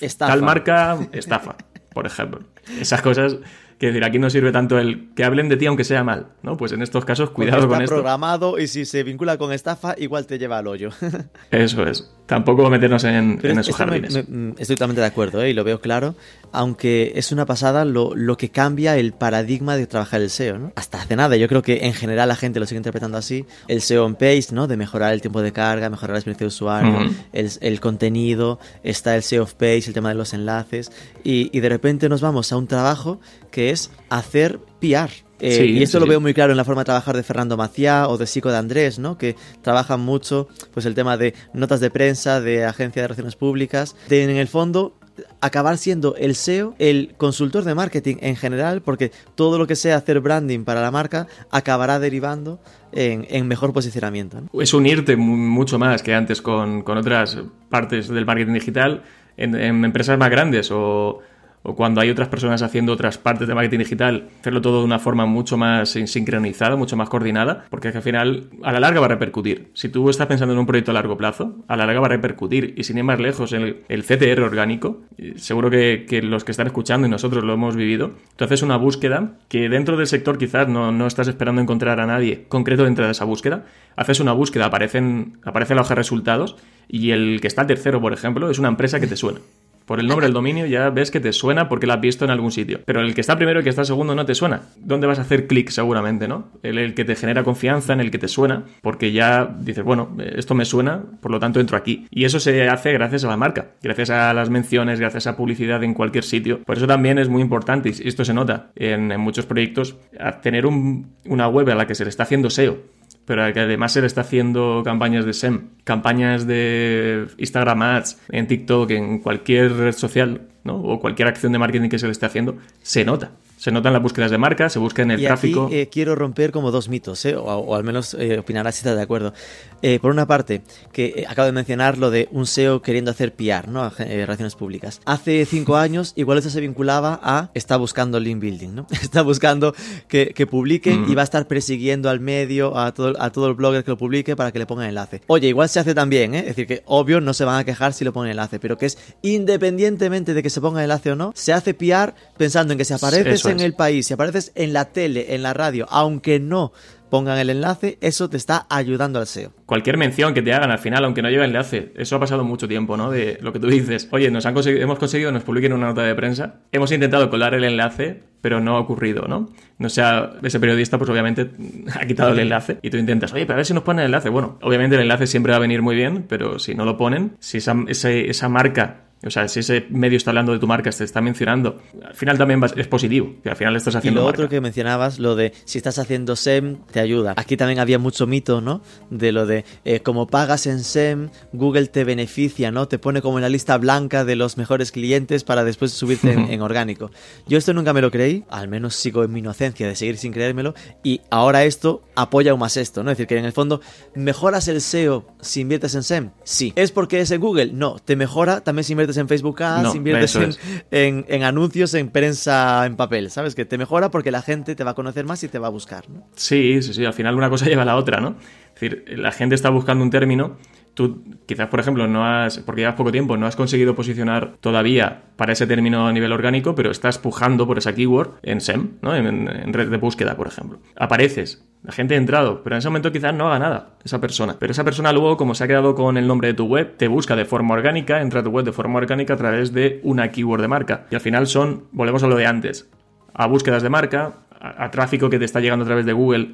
Estafa. 0.01 0.31
tal 0.31 0.41
marca, 0.41 0.97
estafa, 1.11 1.55
por 1.93 2.05
ejemplo. 2.05 2.41
Esas 2.79 3.01
cosas 3.01 3.37
que 3.79 3.87
decir, 3.87 4.03
aquí 4.03 4.19
no 4.19 4.29
sirve 4.29 4.51
tanto 4.51 4.79
el 4.79 5.13
que 5.15 5.23
hablen 5.23 5.49
de 5.49 5.57
ti 5.57 5.65
aunque 5.65 5.83
sea 5.83 6.03
mal, 6.03 6.27
¿no? 6.41 6.55
Pues 6.57 6.71
en 6.71 6.81
estos 6.81 7.05
casos, 7.05 7.31
cuidado 7.31 7.57
está 7.63 7.67
con 7.67 7.81
esto. 7.81 7.95
programado 7.95 8.59
y 8.59 8.67
si 8.67 8.85
se 8.85 9.03
vincula 9.03 9.37
con 9.37 9.51
estafa, 9.51 9.95
igual 9.97 10.25
te 10.25 10.39
lleva 10.39 10.57
al 10.59 10.67
hoyo. 10.67 10.89
Eso 11.51 11.85
es. 11.85 12.09
Tampoco 12.25 12.69
meternos 12.69 13.03
en, 13.03 13.39
en 13.43 13.59
esos 13.59 13.67
me- 13.67 13.73
jardines. 13.73 14.13
me- 14.13 14.23
mm, 14.23 14.55
estoy 14.57 14.77
totalmente 14.77 15.01
de 15.01 15.07
acuerdo 15.07 15.43
¿eh? 15.43 15.49
y 15.49 15.53
lo 15.53 15.63
veo 15.65 15.81
claro, 15.81 16.15
aunque 16.53 17.11
es 17.15 17.31
una 17.33 17.45
pasada 17.45 17.83
lo, 17.83 18.15
lo 18.15 18.37
que 18.37 18.49
cambia 18.49 18.95
el 18.97 19.11
paradigma 19.11 19.75
de 19.75 19.87
trabajar 19.87 20.21
el 20.21 20.29
SEO. 20.29 20.57
¿no? 20.57 20.71
Hasta 20.75 21.01
hace 21.01 21.15
nada, 21.17 21.35
yo 21.35 21.47
creo 21.49 21.61
que 21.61 21.85
en 21.85 21.93
general 21.93 22.29
la 22.29 22.35
gente 22.37 22.59
lo 22.61 22.65
sigue 22.65 22.77
interpretando 22.77 23.17
así. 23.17 23.45
El 23.67 23.81
SEO 23.81 24.05
on 24.05 24.15
page, 24.15 24.47
¿no? 24.51 24.67
de 24.67 24.77
mejorar 24.77 25.13
el 25.13 25.19
tiempo 25.21 25.41
de 25.41 25.51
carga, 25.51 25.89
mejorar 25.89 26.11
la 26.13 26.19
experiencia 26.19 26.45
de 26.45 26.47
usuario, 26.47 27.11
el, 27.33 27.49
el 27.59 27.79
contenido, 27.81 28.57
está 28.83 29.15
el 29.15 29.23
SEO 29.23 29.43
off 29.43 29.53
page, 29.55 29.83
el 29.87 29.93
tema 29.93 30.09
de 30.09 30.15
los 30.15 30.33
enlaces, 30.33 30.91
y, 31.25 31.49
y 31.55 31.59
de 31.59 31.67
repente 31.69 32.07
nos 32.07 32.21
vamos 32.21 32.51
a 32.53 32.57
un 32.57 32.67
trabajo 32.67 33.19
que 33.51 33.71
es 33.71 33.91
hacer 34.09 34.59
PR. 34.79 35.09
Eh, 35.43 35.57
Sí, 35.57 35.63
y 35.71 35.83
esto 35.83 35.97
sí, 35.97 35.99
lo 36.01 36.05
sí. 36.05 36.09
veo 36.11 36.21
muy 36.21 36.33
claro 36.33 36.51
en 36.51 36.57
la 36.57 36.63
forma 36.63 36.81
de 36.81 36.85
trabajar 36.85 37.15
de 37.15 37.23
Fernando 37.23 37.57
Maciá 37.57 38.07
o 38.07 38.17
de 38.17 38.25
Sico 38.27 38.49
de 38.49 38.57
Andrés, 38.57 38.97
¿no? 38.99 39.17
Que 39.17 39.35
trabajan 39.61 39.99
mucho 39.99 40.47
pues 40.73 40.85
el 40.85 40.95
tema 40.95 41.17
de 41.17 41.33
notas 41.53 41.79
de 41.81 41.89
prensa, 41.89 42.39
de 42.41 42.65
agencia 42.65 43.01
de 43.01 43.07
relaciones 43.09 43.35
públicas, 43.35 43.95
de 44.09 44.23
en 44.23 44.29
el 44.31 44.47
fondo 44.47 44.95
acabar 45.41 45.77
siendo 45.77 46.15
el 46.15 46.33
SEO 46.35 46.73
el 46.79 47.13
consultor 47.17 47.63
de 47.65 47.75
marketing 47.75 48.15
en 48.21 48.35
general, 48.35 48.81
porque 48.81 49.11
todo 49.35 49.59
lo 49.59 49.67
que 49.67 49.75
sea 49.75 49.95
hacer 49.97 50.19
branding 50.21 50.63
para 50.63 50.81
la 50.81 50.89
marca 50.89 51.27
acabará 51.51 51.99
derivando 51.99 52.59
en, 52.93 53.27
en 53.29 53.47
mejor 53.47 53.73
posicionamiento. 53.73 54.39
¿no? 54.41 54.61
es 54.61 54.73
unirte 54.73 55.15
mu- 55.15 55.37
mucho 55.37 55.77
más 55.77 56.01
que 56.01 56.15
antes 56.15 56.41
con, 56.41 56.81
con 56.81 56.97
otras 56.97 57.37
partes 57.69 58.07
del 58.07 58.25
marketing 58.25 58.53
digital 58.53 59.03
en, 59.37 59.53
en 59.55 59.85
empresas 59.85 60.17
más 60.17 60.31
grandes 60.31 60.71
o, 60.71 61.19
o 61.63 61.75
cuando 61.75 62.01
hay 62.01 62.09
otras 62.09 62.27
personas 62.27 62.61
haciendo 62.61 62.91
otras 62.93 63.17
partes 63.17 63.47
de 63.47 63.55
marketing 63.55 63.79
digital, 63.79 64.29
hacerlo 64.39 64.61
todo 64.61 64.79
de 64.79 64.85
una 64.85 64.99
forma 64.99 65.25
mucho 65.25 65.57
más 65.57 65.89
sin- 65.89 66.07
sincronizada, 66.07 66.75
mucho 66.75 66.95
más 66.97 67.09
coordinada, 67.09 67.65
porque 67.69 67.87
es 67.87 67.91
que 67.93 67.97
al 67.97 68.03
final 68.03 68.43
a 68.63 68.71
la 68.71 68.79
larga 68.79 68.99
va 68.99 69.05
a 69.05 69.09
repercutir. 69.09 69.69
Si 69.73 69.89
tú 69.89 70.09
estás 70.09 70.27
pensando 70.27 70.53
en 70.53 70.59
un 70.59 70.65
proyecto 70.65 70.91
a 70.91 70.93
largo 70.93 71.17
plazo, 71.17 71.63
a 71.67 71.75
la 71.77 71.85
larga 71.85 72.01
va 72.01 72.07
a 72.07 72.09
repercutir. 72.09 72.73
Y 72.77 72.83
sin 72.83 72.97
ir 72.97 73.03
más 73.05 73.19
lejos, 73.19 73.53
el, 73.53 73.77
el 73.87 74.03
CTR 74.03 74.41
orgánico, 74.41 75.01
seguro 75.37 75.69
que, 75.69 76.05
que 76.07 76.21
los 76.21 76.43
que 76.43 76.51
están 76.51 76.67
escuchando 76.67 77.07
y 77.07 77.09
nosotros 77.09 77.43
lo 77.43 77.53
hemos 77.53 77.75
vivido, 77.75 78.11
haces 78.39 78.61
una 78.61 78.75
búsqueda 78.75 79.37
que 79.47 79.69
dentro 79.69 79.95
del 79.95 80.07
sector 80.07 80.37
quizás 80.37 80.67
no, 80.67 80.91
no 80.91 81.07
estás 81.07 81.29
esperando 81.29 81.61
encontrar 81.61 81.99
a 82.01 82.05
nadie 82.05 82.43
concreto 82.49 82.83
dentro 82.83 83.05
de 83.05 83.11
esa 83.11 83.23
búsqueda, 83.23 83.63
haces 83.95 84.19
una 84.19 84.33
búsqueda, 84.33 84.65
aparecen, 84.65 85.37
aparece 85.45 85.75
la 85.75 85.81
hoja 85.81 85.91
de 85.91 85.95
resultados 85.95 86.57
y 86.89 87.11
el 87.11 87.39
que 87.39 87.47
está 87.47 87.65
tercero, 87.65 88.01
por 88.01 88.11
ejemplo, 88.11 88.49
es 88.49 88.59
una 88.59 88.67
empresa 88.67 88.99
que 88.99 89.07
te 89.07 89.15
suena. 89.15 89.39
Por 89.85 89.99
el 89.99 90.07
nombre 90.07 90.25
del 90.27 90.33
dominio 90.33 90.65
ya 90.65 90.89
ves 90.89 91.11
que 91.11 91.19
te 91.19 91.33
suena 91.33 91.67
porque 91.69 91.87
la 91.87 91.95
has 91.95 92.01
visto 92.01 92.25
en 92.25 92.31
algún 92.31 92.51
sitio. 92.51 92.79
Pero 92.85 93.01
el 93.01 93.13
que 93.13 93.21
está 93.21 93.35
primero 93.35 93.59
y 93.59 93.61
el 93.61 93.63
que 93.63 93.69
está 93.69 93.83
segundo 93.85 94.15
no 94.15 94.25
te 94.25 94.35
suena. 94.35 94.61
¿Dónde 94.77 95.07
vas 95.07 95.19
a 95.19 95.23
hacer 95.23 95.47
clic 95.47 95.69
seguramente, 95.69 96.27
no? 96.27 96.49
El, 96.63 96.77
el 96.77 96.93
que 96.93 97.05
te 97.05 97.15
genera 97.15 97.43
confianza, 97.43 97.93
en 97.93 97.99
el 97.99 98.11
que 98.11 98.17
te 98.17 98.27
suena, 98.27 98.63
porque 98.81 99.11
ya 99.11 99.45
dices, 99.59 99.83
bueno, 99.83 100.15
eh, 100.19 100.33
esto 100.37 100.55
me 100.55 100.65
suena, 100.65 101.03
por 101.21 101.31
lo 101.31 101.39
tanto 101.39 101.59
entro 101.59 101.77
aquí. 101.77 102.07
Y 102.11 102.25
eso 102.25 102.39
se 102.39 102.67
hace 102.69 102.91
gracias 102.93 103.23
a 103.23 103.27
la 103.27 103.37
marca, 103.37 103.71
gracias 103.81 104.09
a 104.09 104.33
las 104.33 104.49
menciones, 104.49 104.99
gracias 104.99 105.27
a 105.27 105.35
publicidad 105.37 105.83
en 105.83 105.93
cualquier 105.93 106.23
sitio. 106.23 106.59
Por 106.63 106.77
eso 106.77 106.87
también 106.87 107.17
es 107.19 107.29
muy 107.29 107.41
importante, 107.41 107.89
y 107.89 108.07
esto 108.07 108.23
se 108.25 108.33
nota 108.33 108.71
en, 108.75 109.11
en 109.11 109.19
muchos 109.19 109.45
proyectos, 109.45 109.95
a 110.19 110.39
tener 110.41 110.65
un- 110.65 111.13
una 111.25 111.47
web 111.47 111.69
a 111.69 111.75
la 111.75 111.87
que 111.87 111.95
se 111.95 112.03
le 112.03 112.09
está 112.09 112.23
haciendo 112.23 112.49
SEO 112.49 112.77
pero 113.25 113.51
que 113.53 113.59
además 113.59 113.95
le 113.95 114.07
está 114.07 114.21
haciendo 114.21 114.81
campañas 114.83 115.25
de 115.25 115.33
SEM, 115.33 115.69
campañas 115.83 116.45
de 116.47 117.27
Instagram 117.37 117.81
Ads, 117.81 118.21
en 118.29 118.47
TikTok, 118.47 118.91
en 118.91 119.19
cualquier 119.19 119.73
red 119.73 119.93
social, 119.93 120.41
¿no? 120.63 120.75
O 120.75 120.99
cualquier 120.99 121.27
acción 121.27 121.51
de 121.51 121.59
marketing 121.59 121.89
que 121.89 121.99
se 121.99 122.05
le 122.05 122.11
esté 122.11 122.25
haciendo, 122.25 122.57
se 122.81 123.05
nota. 123.05 123.31
Se 123.63 123.71
notan 123.71 123.93
las 123.93 124.01
búsquedas 124.01 124.29
de 124.29 124.37
marca, 124.37 124.67
se 124.67 124.77
busca 124.77 125.03
en 125.03 125.11
el 125.11 125.21
y 125.21 125.25
tráfico. 125.25 125.67
aquí 125.67 125.75
eh, 125.77 125.87
quiero 125.89 126.15
romper 126.15 126.51
como 126.51 126.69
dos 126.69 126.89
mitos, 126.89 127.23
¿eh? 127.23 127.35
o, 127.37 127.43
o 127.43 127.75
al 127.75 127.85
menos 127.85 128.13
eh, 128.13 128.39
opinarás 128.39 128.75
si 128.75 128.79
estás 128.79 128.97
de 128.97 129.01
acuerdo. 129.01 129.33
Eh, 129.81 129.99
por 130.01 130.11
una 130.11 130.25
parte, 130.27 130.63
que 130.91 131.13
eh, 131.15 131.25
acabo 131.29 131.45
de 131.45 131.53
mencionar 131.53 131.97
lo 131.97 132.11
de 132.11 132.27
un 132.31 132.45
SEO 132.45 132.81
queriendo 132.81 133.11
hacer 133.11 133.33
PR, 133.33 133.69
¿no? 133.69 133.89
Relaciones 133.89 134.55
públicas. 134.55 134.99
Hace 135.05 135.45
cinco 135.45 135.77
años, 135.77 136.11
igual 136.17 136.39
eso 136.39 136.49
se 136.49 136.59
vinculaba 136.59 137.21
a 137.23 137.51
está 137.53 137.77
buscando 137.77 138.19
link 138.19 138.41
building, 138.41 138.75
¿no? 138.75 138.87
Está 139.01 139.21
buscando 139.21 139.73
que, 140.07 140.33
que 140.33 140.45
publiquen 140.45 141.03
Mm. 141.03 141.11
y 141.11 141.15
va 141.15 141.21
a 141.21 141.23
estar 141.23 141.47
persiguiendo 141.47 142.09
al 142.09 142.19
medio, 142.19 142.77
a 142.77 142.93
todo, 142.93 143.13
a 143.19 143.31
todo 143.31 143.47
el 143.47 143.53
blogger 143.53 143.83
que 143.85 143.91
lo 143.91 143.97
publique 143.97 144.35
para 144.35 144.51
que 144.51 144.59
le 144.59 144.65
ponga 144.65 144.87
enlace. 144.89 145.21
Oye, 145.27 145.47
igual 145.47 145.69
se 145.69 145.79
hace 145.79 145.93
también, 145.95 146.35
¿eh? 146.35 146.39
Es 146.39 146.45
decir, 146.47 146.67
que 146.67 146.83
obvio 146.85 147.21
no 147.21 147.33
se 147.33 147.45
van 147.45 147.59
a 147.59 147.63
quejar 147.63 147.93
si 147.93 148.03
le 148.03 148.11
ponen 148.11 148.31
enlace, 148.31 148.59
pero 148.59 148.77
que 148.77 148.87
es 148.87 148.97
independientemente 149.21 150.33
de 150.33 150.43
que 150.43 150.49
se 150.49 150.59
ponga 150.61 150.81
enlace 150.83 151.11
o 151.11 151.15
no, 151.15 151.31
se 151.35 151.53
hace 151.53 151.73
PR 151.73 152.13
pensando 152.37 152.73
en 152.73 152.77
que 152.77 152.85
si 152.85 152.93
apareces 152.93 153.35
Eso 153.35 153.52
en 153.53 153.61
el 153.61 153.73
país, 153.73 154.07
si 154.07 154.13
apareces 154.13 154.51
en 154.55 154.73
la 154.73 154.85
tele, 154.91 155.33
en 155.35 155.43
la 155.43 155.53
radio, 155.53 155.87
aunque 155.89 156.39
no 156.39 156.73
pongan 157.13 157.37
el 157.37 157.51
enlace, 157.51 157.99
eso 158.01 158.27
te 158.27 158.37
está 158.37 158.65
ayudando 158.71 159.19
al 159.19 159.27
SEO. 159.27 159.51
Cualquier 159.67 159.97
mención 159.97 160.33
que 160.33 160.41
te 160.41 160.51
hagan 160.51 160.71
al 160.71 160.79
final, 160.79 161.05
aunque 161.05 161.21
no 161.21 161.29
lleve 161.29 161.45
enlace, 161.45 161.93
eso 161.95 162.15
ha 162.15 162.19
pasado 162.19 162.43
mucho 162.43 162.67
tiempo, 162.67 162.97
¿no? 162.97 163.11
De 163.11 163.37
lo 163.39 163.53
que 163.53 163.59
tú 163.59 163.67
dices, 163.67 164.07
oye, 164.11 164.31
nos 164.31 164.47
han 164.47 164.55
conseguido, 164.55 164.83
hemos 164.83 164.97
conseguido 164.97 165.31
nos 165.31 165.43
publiquen 165.43 165.73
una 165.73 165.85
nota 165.85 166.01
de 166.01 166.15
prensa, 166.15 166.61
hemos 166.71 166.91
intentado 166.91 167.29
colar 167.29 167.53
el 167.53 167.65
enlace, 167.65 168.23
pero 168.41 168.61
no 168.61 168.77
ha 168.77 168.79
ocurrido, 168.79 169.27
¿no? 169.27 169.51
No 169.77 169.89
sea, 169.89 170.31
ese 170.41 170.59
periodista, 170.59 170.97
pues 170.97 171.07
obviamente 171.11 171.51
ha 171.93 172.03
quitado 172.07 172.31
el 172.31 172.39
enlace 172.39 172.79
y 172.81 172.89
tú 172.89 172.97
intentas, 172.97 173.31
oye, 173.31 173.45
pero 173.45 173.53
a 173.53 173.57
ver 173.57 173.65
si 173.67 173.75
nos 173.75 173.83
ponen 173.83 173.99
el 173.99 174.05
enlace. 174.07 174.29
Bueno, 174.29 174.57
obviamente 174.63 174.95
el 174.95 175.03
enlace 175.03 175.27
siempre 175.27 175.51
va 175.51 175.57
a 175.57 175.61
venir 175.61 175.83
muy 175.83 175.95
bien, 175.95 176.25
pero 176.27 176.57
si 176.57 176.73
no 176.73 176.83
lo 176.83 176.97
ponen, 176.97 177.37
si 177.37 177.59
esa 177.59 178.49
marca 178.49 179.02
o 179.25 179.29
sea, 179.29 179.47
si 179.47 179.61
ese 179.61 179.85
medio 179.89 180.17
está 180.17 180.31
hablando 180.31 180.51
de 180.51 180.59
tu 180.59 180.67
marca, 180.67 180.89
te 180.91 181.03
está 181.03 181.21
mencionando, 181.21 181.81
al 182.03 182.15
final 182.15 182.37
también 182.37 182.61
es 182.75 182.87
positivo. 182.87 183.35
Que 183.43 183.49
al 183.49 183.55
final 183.55 183.75
estás 183.75 183.95
Y 183.95 183.97
haciendo 183.97 184.21
lo 184.21 184.25
marca. 184.25 184.37
otro 184.41 184.49
que 184.49 184.61
mencionabas, 184.61 185.19
lo 185.19 185.35
de 185.35 185.53
si 185.65 185.77
estás 185.77 185.99
haciendo 185.99 186.35
SEM, 186.35 186.77
te 186.91 186.99
ayuda. 186.99 187.33
Aquí 187.37 187.57
también 187.57 187.79
había 187.79 187.99
mucho 187.99 188.27
mito, 188.27 188.61
¿no? 188.61 188.81
De 189.09 189.31
lo 189.31 189.45
de 189.45 189.65
eh, 189.85 190.01
como 190.01 190.27
pagas 190.27 190.67
en 190.67 190.83
SEM, 190.83 191.29
Google 191.53 191.87
te 191.87 192.03
beneficia, 192.03 192.71
¿no? 192.71 192.87
Te 192.87 192.99
pone 192.99 193.21
como 193.21 193.37
en 193.37 193.43
la 193.43 193.49
lista 193.49 193.77
blanca 193.77 194.25
de 194.25 194.35
los 194.35 194.57
mejores 194.57 194.91
clientes 194.91 195.43
para 195.43 195.63
después 195.63 195.91
subirte 195.91 196.31
en, 196.31 196.51
en 196.51 196.61
orgánico. 196.61 197.11
Yo 197.47 197.57
esto 197.57 197.73
nunca 197.73 197.93
me 197.93 198.01
lo 198.01 198.11
creí, 198.11 198.43
al 198.49 198.67
menos 198.67 198.95
sigo 198.95 199.23
en 199.23 199.31
mi 199.31 199.39
inocencia 199.39 199.87
de 199.87 199.95
seguir 199.95 200.17
sin 200.17 200.33
creérmelo, 200.33 200.73
y 201.03 201.21
ahora 201.29 201.63
esto 201.63 202.03
apoya 202.15 202.51
aún 202.51 202.59
más 202.59 202.77
esto, 202.77 203.03
¿no? 203.03 203.11
Es 203.11 203.17
decir, 203.17 203.27
que 203.27 203.37
en 203.37 203.45
el 203.45 203.51
fondo, 203.53 203.81
¿mejoras 204.15 204.67
el 204.67 204.81
SEO 204.81 205.25
si 205.41 205.61
inviertes 205.61 205.95
en 205.95 206.03
SEM? 206.03 206.29
Sí. 206.43 206.73
¿Es 206.75 206.91
porque 206.91 207.19
es 207.21 207.31
en 207.31 207.41
Google? 207.41 207.71
No. 207.73 207.97
¿Te 207.99 208.15
mejora 208.15 208.61
también 208.61 208.83
si 208.83 208.93
inviertes 208.93 209.12
en 209.17 209.27
Facebook 209.27 209.61
Ads, 209.61 209.83
No, 209.83 209.95
inviertes 209.95 210.35
en, 210.35 210.43
es. 210.43 210.59
en, 210.91 211.25
en 211.27 211.43
anuncios, 211.43 211.93
en 211.93 212.09
prensa, 212.09 212.85
en 212.85 212.95
papel, 212.95 213.29
¿sabes? 213.31 213.55
Que 213.55 213.65
te 213.65 213.77
mejora 213.77 214.11
porque 214.11 214.31
la 214.31 214.41
gente 214.41 214.75
te 214.75 214.83
va 214.83 214.91
a 214.91 214.95
conocer 214.95 215.25
más 215.25 215.43
y 215.43 215.47
te 215.47 215.59
va 215.59 215.67
a 215.67 215.71
buscar, 215.71 216.09
¿no? 216.09 216.27
Sí, 216.35 216.81
sí, 216.81 216.93
sí, 216.93 217.05
al 217.05 217.13
final 217.13 217.35
una 217.35 217.49
cosa 217.49 217.65
lleva 217.69 217.83
a 217.83 217.85
la 217.85 217.95
otra, 217.95 218.19
¿no? 218.19 218.35
Es 218.75 218.81
decir, 218.81 219.05
la 219.17 219.31
gente 219.31 219.55
está 219.55 219.69
buscando 219.69 220.03
un 220.03 220.09
término, 220.09 220.57
tú 220.95 221.23
quizás, 221.45 221.67
por 221.67 221.79
ejemplo, 221.79 222.07
no 222.07 222.25
has, 222.25 222.57
porque 222.59 222.81
llevas 222.81 222.95
poco 222.95 223.11
tiempo, 223.11 223.37
no 223.37 223.45
has 223.45 223.55
conseguido 223.55 223.95
posicionar 223.95 224.55
todavía 224.59 225.23
para 225.35 225.53
ese 225.53 225.67
término 225.67 226.07
a 226.07 226.11
nivel 226.13 226.31
orgánico, 226.31 226.73
pero 226.75 226.89
estás 226.91 227.17
pujando 227.19 227.67
por 227.67 227.77
esa 227.77 227.93
keyword 227.93 228.31
en 228.41 228.61
SEM, 228.61 228.93
¿no? 229.01 229.15
En, 229.15 229.27
en 229.47 229.73
red 229.73 229.89
de 229.89 229.97
búsqueda, 229.97 230.35
por 230.35 230.47
ejemplo. 230.47 230.79
Apareces, 230.95 231.63
La 231.83 231.91
gente 231.91 232.15
ha 232.15 232.17
entrado, 232.17 232.63
pero 232.63 232.75
en 232.75 232.79
ese 232.79 232.87
momento 232.87 233.11
quizás 233.11 233.33
no 233.33 233.47
haga 233.47 233.59
nada 233.59 233.89
esa 234.05 234.21
persona. 234.21 234.55
Pero 234.57 234.71
esa 234.71 234.85
persona 234.85 235.11
luego, 235.11 235.35
como 235.35 235.53
se 235.53 235.65
ha 235.65 235.67
quedado 235.67 235.95
con 235.95 236.15
el 236.15 236.25
nombre 236.27 236.47
de 236.47 236.53
tu 236.53 236.65
web, 236.65 236.95
te 236.95 237.09
busca 237.09 237.35
de 237.35 237.43
forma 237.43 237.73
orgánica, 237.73 238.21
entra 238.21 238.39
a 238.39 238.43
tu 238.43 238.51
web 238.51 238.63
de 238.63 238.71
forma 238.71 238.97
orgánica 238.97 239.33
a 239.33 239.37
través 239.37 239.73
de 239.73 239.99
una 240.03 240.29
keyword 240.31 240.61
de 240.61 240.69
marca. 240.69 241.05
Y 241.11 241.15
al 241.15 241.21
final 241.21 241.45
son, 241.45 241.83
volvemos 241.91 242.23
a 242.23 242.27
lo 242.27 242.37
de 242.37 242.45
antes, 242.45 242.89
a 243.33 243.47
búsquedas 243.47 243.83
de 243.83 243.89
marca, 243.89 244.33
a, 244.61 244.89
tráfico 244.91 245.29
que 245.29 245.39
te 245.39 245.45
está 245.45 245.59
llegando 245.59 245.83
a 245.83 245.87
través 245.87 246.05
de 246.05 246.13
Google 246.13 246.51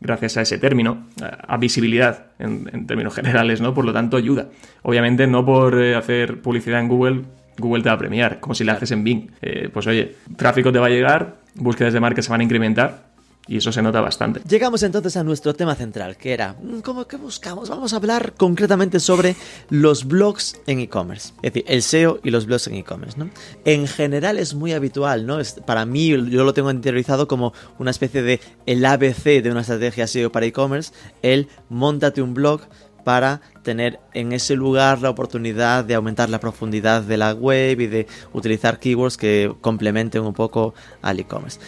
gracias 0.00 0.36
a 0.36 0.42
ese 0.42 0.58
término, 0.58 1.06
a, 1.22 1.56
visibilidad 1.58 2.26
en, 2.40 2.86
términos 2.88 3.14
generales, 3.14 3.60
¿no? 3.60 3.74
Por 3.74 3.84
lo 3.84 3.92
tanto, 3.92 4.16
ayuda. 4.16 4.48
Obviamente 4.82 5.28
no 5.28 5.46
por 5.46 5.80
eh, 5.80 5.94
hacer 5.94 6.42
publicidad 6.42 6.80
en 6.80 6.88
Google 6.88 7.22
Google 7.58 7.82
te 7.82 7.90
va 7.90 7.96
a 7.96 7.98
premiar, 7.98 8.40
como 8.40 8.54
si 8.54 8.64
la 8.64 8.72
haces 8.72 8.90
en 8.92 9.04
Bing. 9.04 9.30
Eh, 9.42 9.68
pues 9.70 9.86
oye, 9.86 10.16
tráfico 10.36 10.72
te 10.72 10.78
va 10.78 10.86
a 10.86 10.90
llegar, 10.90 11.36
búsquedas 11.54 11.92
de 11.92 12.00
marca 12.00 12.22
se 12.22 12.30
van 12.30 12.40
a 12.40 12.44
incrementar 12.44 13.11
y 13.46 13.56
eso 13.56 13.72
se 13.72 13.82
nota 13.82 14.00
bastante. 14.00 14.40
Llegamos 14.48 14.82
entonces 14.82 15.16
a 15.16 15.24
nuestro 15.24 15.54
tema 15.54 15.74
central, 15.74 16.16
que 16.16 16.32
era, 16.32 16.54
mm, 16.62 16.80
¿cómo 16.80 17.06
que 17.06 17.16
buscamos? 17.16 17.68
Vamos 17.68 17.92
a 17.92 17.96
hablar 17.96 18.34
concretamente 18.36 19.00
sobre 19.00 19.34
los 19.68 20.06
blogs 20.06 20.60
en 20.66 20.80
e-commerce. 20.80 21.32
Es 21.42 21.52
decir, 21.52 21.64
el 21.66 21.82
SEO 21.82 22.20
y 22.22 22.30
los 22.30 22.46
blogs 22.46 22.68
en 22.68 22.74
e-commerce, 22.74 23.18
¿no? 23.18 23.30
En 23.64 23.88
general 23.88 24.38
es 24.38 24.54
muy 24.54 24.72
habitual, 24.72 25.26
¿no? 25.26 25.40
Es, 25.40 25.54
para 25.66 25.84
mí, 25.84 26.08
yo 26.08 26.44
lo 26.44 26.54
tengo 26.54 26.70
interiorizado 26.70 27.26
como 27.26 27.52
una 27.78 27.90
especie 27.90 28.22
de 28.22 28.40
el 28.66 28.84
ABC 28.84 29.42
de 29.42 29.50
una 29.50 29.62
estrategia 29.62 30.06
SEO 30.06 30.30
para 30.30 30.46
e-commerce, 30.46 30.92
el 31.22 31.48
montate 31.68 32.22
un 32.22 32.34
blog 32.34 32.62
para 33.04 33.40
tener 33.62 34.00
en 34.14 34.32
ese 34.32 34.54
lugar 34.54 35.00
la 35.00 35.10
oportunidad 35.10 35.84
de 35.84 35.94
aumentar 35.94 36.28
la 36.28 36.40
profundidad 36.40 37.02
de 37.02 37.16
la 37.16 37.32
web 37.32 37.80
y 37.80 37.86
de 37.86 38.06
utilizar 38.32 38.78
keywords 38.78 39.16
que 39.16 39.52
complementen 39.60 40.22
un 40.22 40.34
poco 40.34 40.74
al 41.00 41.20
e-commerce. 41.20 41.58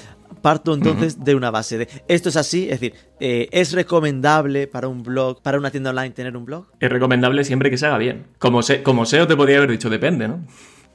Parto 0.44 0.74
entonces 0.74 1.24
de 1.24 1.34
una 1.34 1.50
base 1.50 1.78
de 1.78 1.88
esto 2.06 2.28
es 2.28 2.36
así, 2.36 2.64
es 2.64 2.78
decir, 2.78 2.92
eh, 3.18 3.48
¿es 3.50 3.72
recomendable 3.72 4.66
para 4.66 4.88
un 4.88 5.02
blog, 5.02 5.40
para 5.40 5.56
una 5.56 5.70
tienda 5.70 5.88
online 5.88 6.10
tener 6.10 6.36
un 6.36 6.44
blog? 6.44 6.66
Es 6.80 6.90
recomendable 6.90 7.44
siempre 7.44 7.70
que 7.70 7.78
se 7.78 7.86
haga 7.86 7.96
bien. 7.96 8.26
Como, 8.36 8.60
como 8.82 9.06
SEO 9.06 9.26
te 9.26 9.36
podría 9.36 9.56
haber 9.56 9.70
dicho, 9.70 9.88
depende, 9.88 10.28
¿no? 10.28 10.44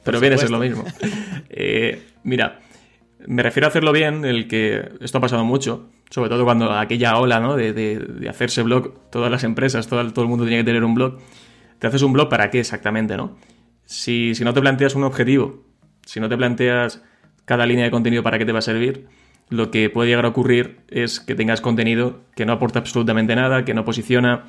Pero 0.04 0.20
viene 0.20 0.36
a 0.36 0.38
ser 0.38 0.52
lo 0.52 0.60
mismo. 0.60 0.84
Eh, 1.48 2.00
mira, 2.22 2.60
me 3.26 3.42
refiero 3.42 3.66
a 3.66 3.70
hacerlo 3.70 3.90
bien, 3.90 4.24
el 4.24 4.46
que 4.46 4.88
esto 5.00 5.18
ha 5.18 5.20
pasado 5.20 5.44
mucho, 5.44 5.90
sobre 6.10 6.30
todo 6.30 6.44
cuando 6.44 6.70
aquella 6.70 7.18
ola 7.18 7.40
¿no? 7.40 7.56
de, 7.56 8.26
hacerse 8.30 8.62
blog, 8.62 9.10
todas 9.10 9.32
las 9.32 9.42
empresas, 9.42 9.88
todo, 9.88 10.12
todo, 10.12 10.22
el 10.22 10.28
mundo 10.28 10.44
tenía 10.44 10.60
que 10.60 10.64
tener 10.66 10.84
un 10.84 10.94
blog. 10.94 11.18
¿Te 11.80 11.88
haces 11.88 12.02
un 12.02 12.12
blog 12.12 12.28
para 12.28 12.50
qué 12.50 12.60
exactamente? 12.60 13.16
¿no? 13.16 13.36
Si, 13.84 14.32
si 14.36 14.44
no 14.44 14.54
te 14.54 14.60
planteas 14.60 14.94
un 14.94 15.02
objetivo, 15.02 15.64
si 16.06 16.20
no 16.20 16.28
te 16.28 16.36
planteas 16.36 17.02
cada 17.46 17.66
línea 17.66 17.84
de 17.84 17.90
contenido 17.90 18.22
para 18.22 18.38
qué 18.38 18.46
te 18.46 18.52
va 18.52 18.60
a 18.60 18.62
servir, 18.62 19.08
lo 19.50 19.70
que 19.72 19.90
puede 19.90 20.08
llegar 20.08 20.24
a 20.24 20.28
ocurrir 20.28 20.78
es 20.88 21.20
que 21.20 21.34
tengas 21.34 21.60
contenido 21.60 22.20
que 22.34 22.46
no 22.46 22.52
aporta 22.52 22.78
absolutamente 22.78 23.34
nada, 23.34 23.64
que 23.64 23.74
no 23.74 23.84
posiciona, 23.84 24.44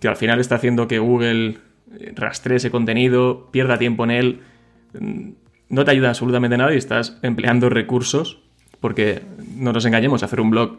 que 0.00 0.08
al 0.08 0.16
final 0.16 0.40
está 0.40 0.56
haciendo 0.56 0.88
que 0.88 0.98
Google 0.98 1.58
eh, 1.98 2.12
rastree 2.14 2.56
ese 2.56 2.70
contenido, 2.70 3.48
pierda 3.52 3.78
tiempo 3.78 4.04
en 4.04 4.10
él, 4.10 4.40
mm, 4.98 5.30
no 5.68 5.84
te 5.84 5.92
ayuda 5.92 6.10
absolutamente 6.10 6.58
nada 6.58 6.74
y 6.74 6.76
estás 6.76 7.18
empleando 7.22 7.70
recursos, 7.70 8.42
porque 8.80 9.22
no 9.56 9.72
nos 9.72 9.84
engañemos, 9.86 10.24
hacer 10.24 10.40
un 10.40 10.50
blog 10.50 10.78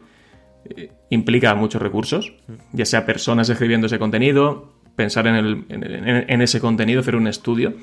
eh, 0.66 0.92
implica 1.10 1.56
muchos 1.56 1.82
recursos, 1.82 2.34
ya 2.74 2.86
sea 2.86 3.06
personas 3.06 3.50
escribiendo 3.50 3.88
ese 3.88 3.98
contenido, 3.98 4.74
pensar 4.98 5.26
en, 5.26 6.42
ese 6.42 6.60
contenido, 6.60 7.00
hacer 7.00 7.16
un 7.16 7.28
estudio, 7.28 7.74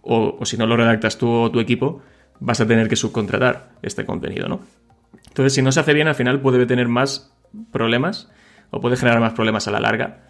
o, 0.00 0.38
o 0.40 0.46
si 0.46 0.56
no 0.56 0.66
lo 0.66 0.76
redactas 0.76 1.18
tú 1.18 1.28
o 1.28 1.50
tu 1.50 1.60
equipo, 1.60 2.02
vas 2.40 2.60
a 2.60 2.66
tener 2.66 2.88
que 2.88 2.96
subcontratar 2.96 3.72
este 3.82 4.06
contenido, 4.06 4.48
¿no? 4.48 4.60
Entonces, 5.38 5.54
si 5.54 5.62
no 5.62 5.70
se 5.70 5.78
hace 5.78 5.94
bien, 5.94 6.08
al 6.08 6.16
final 6.16 6.40
puede 6.40 6.66
tener 6.66 6.88
más 6.88 7.32
problemas 7.70 8.28
o 8.70 8.80
puede 8.80 8.96
generar 8.96 9.20
más 9.20 9.34
problemas 9.34 9.68
a 9.68 9.70
la 9.70 9.78
larga 9.78 10.24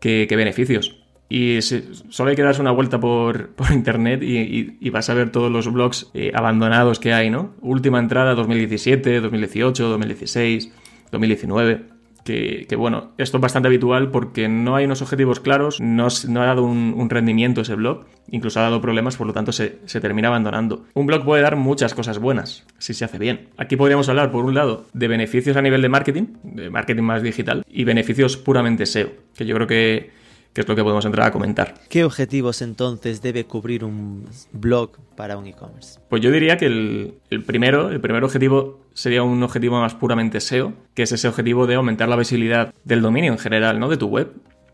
que, 0.00 0.26
beneficios. 0.30 1.04
Y 1.28 1.60
solo 1.60 2.30
hay 2.30 2.36
que 2.36 2.42
darse 2.42 2.62
una 2.62 2.70
vuelta 2.70 2.98
por, 2.98 3.50
internet 3.70 4.22
y, 4.22 4.88
vas 4.88 5.10
a 5.10 5.14
ver 5.14 5.28
todos 5.28 5.52
los 5.52 5.70
blogs 5.70 6.10
eh, 6.14 6.32
abandonados 6.34 6.98
que 6.98 7.12
hay, 7.12 7.28
¿no? 7.28 7.54
Última 7.60 7.98
entrada 7.98 8.34
2017, 8.34 9.20
2018, 9.20 9.88
2016, 9.88 10.72
2019 11.12 11.95
que, 12.26 12.76
bueno, 12.76 13.12
esto 13.18 13.38
es 13.38 13.40
bastante 13.40 13.68
habitual 13.68 14.10
porque 14.10 14.48
no 14.48 14.76
hay 14.76 14.84
unos 14.84 15.02
objetivos 15.02 15.40
claros, 15.40 15.80
no, 15.80 16.06
ha 16.06 16.46
dado 16.46 16.64
un, 16.64 17.08
rendimiento 17.08 17.60
ese 17.60 17.74
blog, 17.74 18.04
incluso 18.30 18.58
ha 18.60 18.64
dado 18.64 18.80
problemas, 18.80 19.16
por 19.16 19.26
lo 19.26 19.32
tanto 19.32 19.52
se, 19.52 19.78
termina 20.00 20.28
abandonando. 20.28 20.84
Un 20.94 21.06
blog 21.06 21.24
puede 21.24 21.42
dar 21.42 21.56
muchas 21.56 21.94
cosas 21.94 22.18
buenas, 22.18 22.64
si 22.78 22.94
se 22.94 23.04
hace 23.04 23.18
bien. 23.18 23.48
Aquí 23.56 23.76
podríamos 23.76 24.08
hablar, 24.08 24.30
por 24.30 24.44
un 24.44 24.54
lado, 24.54 24.86
de 24.92 25.08
beneficios 25.08 25.56
a 25.56 25.62
nivel 25.62 25.82
de 25.82 25.88
marketing, 25.88 26.26
de 26.42 26.70
marketing 26.70 27.02
más 27.02 27.22
digital, 27.22 27.64
y 27.68 27.84
beneficios 27.84 28.36
puramente 28.36 28.86
SEO, 28.86 29.10
que 29.36 29.46
yo 29.46 29.54
creo 29.54 29.66
que 29.66 30.10
que 30.56 30.62
es 30.62 30.68
lo 30.68 30.74
que 30.74 30.82
podemos 30.82 31.04
entrar 31.04 31.26
a 31.26 31.32
comentar. 31.32 31.74
¿Qué 31.90 32.02
objetivos 32.02 32.62
entonces 32.62 33.20
debe 33.20 33.44
cubrir 33.44 33.84
un 33.84 34.24
blog 34.52 34.92
para 35.14 35.36
un 35.36 35.46
e-commerce? 35.46 36.00
Pues 36.08 36.22
yo 36.22 36.30
diría 36.30 36.56
que 36.56 36.64
el, 36.64 37.42
primero, 37.44 37.90
el 37.90 38.00
primer 38.00 38.24
objetivo 38.24 38.80
sería 38.94 39.22
un 39.22 39.42
objetivo 39.42 39.78
más 39.78 39.94
puramente 39.94 40.40
SEO, 40.40 40.72
que 40.94 41.02
es 41.02 41.12
ese 41.12 41.28
objetivo 41.28 41.66
de 41.66 41.74
aumentar 41.74 42.08
la 42.08 42.16
visibilidad 42.16 42.72
del 42.84 43.02
dominio 43.02 43.32
en 43.32 43.38
general, 43.38 43.78
¿no? 43.78 43.90
De 43.90 43.98
tu 43.98 44.06
web. 44.06 44.32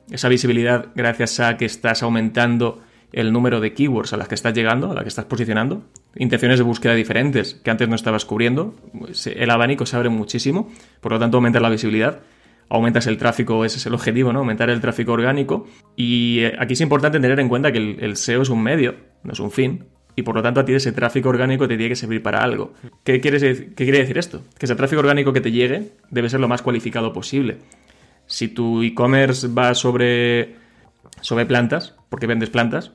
Esa 0.08 0.28
visibilidad 0.28 0.86
gracias 0.94 1.40
a 1.40 1.56
que 1.56 1.64
estás 1.64 2.04
aumentando 2.04 2.80
el 3.12 3.32
número 3.32 3.58
de 3.58 3.74
keywords 3.74 4.12
a 4.12 4.16
las 4.16 4.28
que 4.28 4.36
estás 4.36 4.54
llegando, 4.54 4.92
a 4.92 4.94
las 4.94 5.02
que 5.02 5.08
estás 5.08 5.24
posicionando, 5.24 5.82
intenciones 6.14 6.60
de 6.60 6.64
búsqueda 6.64 6.94
diferentes 6.94 7.54
que 7.54 7.72
antes 7.72 7.88
no 7.88 7.96
estabas 7.96 8.24
cubriendo, 8.24 8.76
el 9.26 9.50
abanico 9.50 9.84
se 9.84 9.96
abre 9.96 10.10
muchísimo, 10.10 10.70
por 11.00 11.10
lo 11.10 11.18
tanto 11.18 11.38
aumenta 11.38 11.58
la 11.58 11.70
visibilidad 11.70 12.20
aumentas 12.76 13.06
el 13.06 13.18
tráfico, 13.18 13.64
ese 13.64 13.76
es 13.76 13.86
el 13.86 13.94
objetivo, 13.94 14.32
¿no? 14.32 14.40
Aumentar 14.40 14.70
el 14.70 14.80
tráfico 14.80 15.12
orgánico. 15.12 15.66
Y 15.94 16.40
eh, 16.40 16.56
aquí 16.58 16.72
es 16.72 16.80
importante 16.80 17.20
tener 17.20 17.38
en 17.38 17.48
cuenta 17.48 17.70
que 17.70 17.78
el, 17.78 18.16
SEO 18.16 18.42
es 18.42 18.48
un 18.48 18.62
medio, 18.62 18.94
no 19.24 19.32
es 19.32 19.40
un 19.40 19.50
fin. 19.50 19.84
Y 20.16 20.22
por 20.22 20.34
lo 20.34 20.42
tanto 20.42 20.60
a 20.60 20.64
ti 20.64 20.72
ese 20.72 20.92
tráfico 20.92 21.28
orgánico 21.28 21.68
te 21.68 21.76
tiene 21.76 21.90
que 21.90 21.96
servir 21.96 22.22
para 22.22 22.42
algo. 22.42 22.72
¿Qué, 23.04 23.20
quieres, 23.20 23.42
¿Qué 23.42 23.84
quiere 23.84 23.98
decir 23.98 24.16
esto? 24.16 24.42
Que 24.58 24.66
ese 24.66 24.74
tráfico 24.74 25.00
orgánico 25.00 25.34
que 25.34 25.42
te 25.42 25.52
llegue 25.52 25.92
debe 26.10 26.30
ser 26.30 26.40
lo 26.40 26.48
más 26.48 26.62
cualificado 26.62 27.12
posible. 27.12 27.58
Si 28.26 28.48
tu 28.48 28.82
e-commerce 28.82 29.48
va 29.48 29.74
sobre, 29.74 30.56
sobre 31.20 31.44
plantas, 31.44 31.94
porque 32.08 32.26
vendes 32.26 32.48
plantas, 32.48 32.92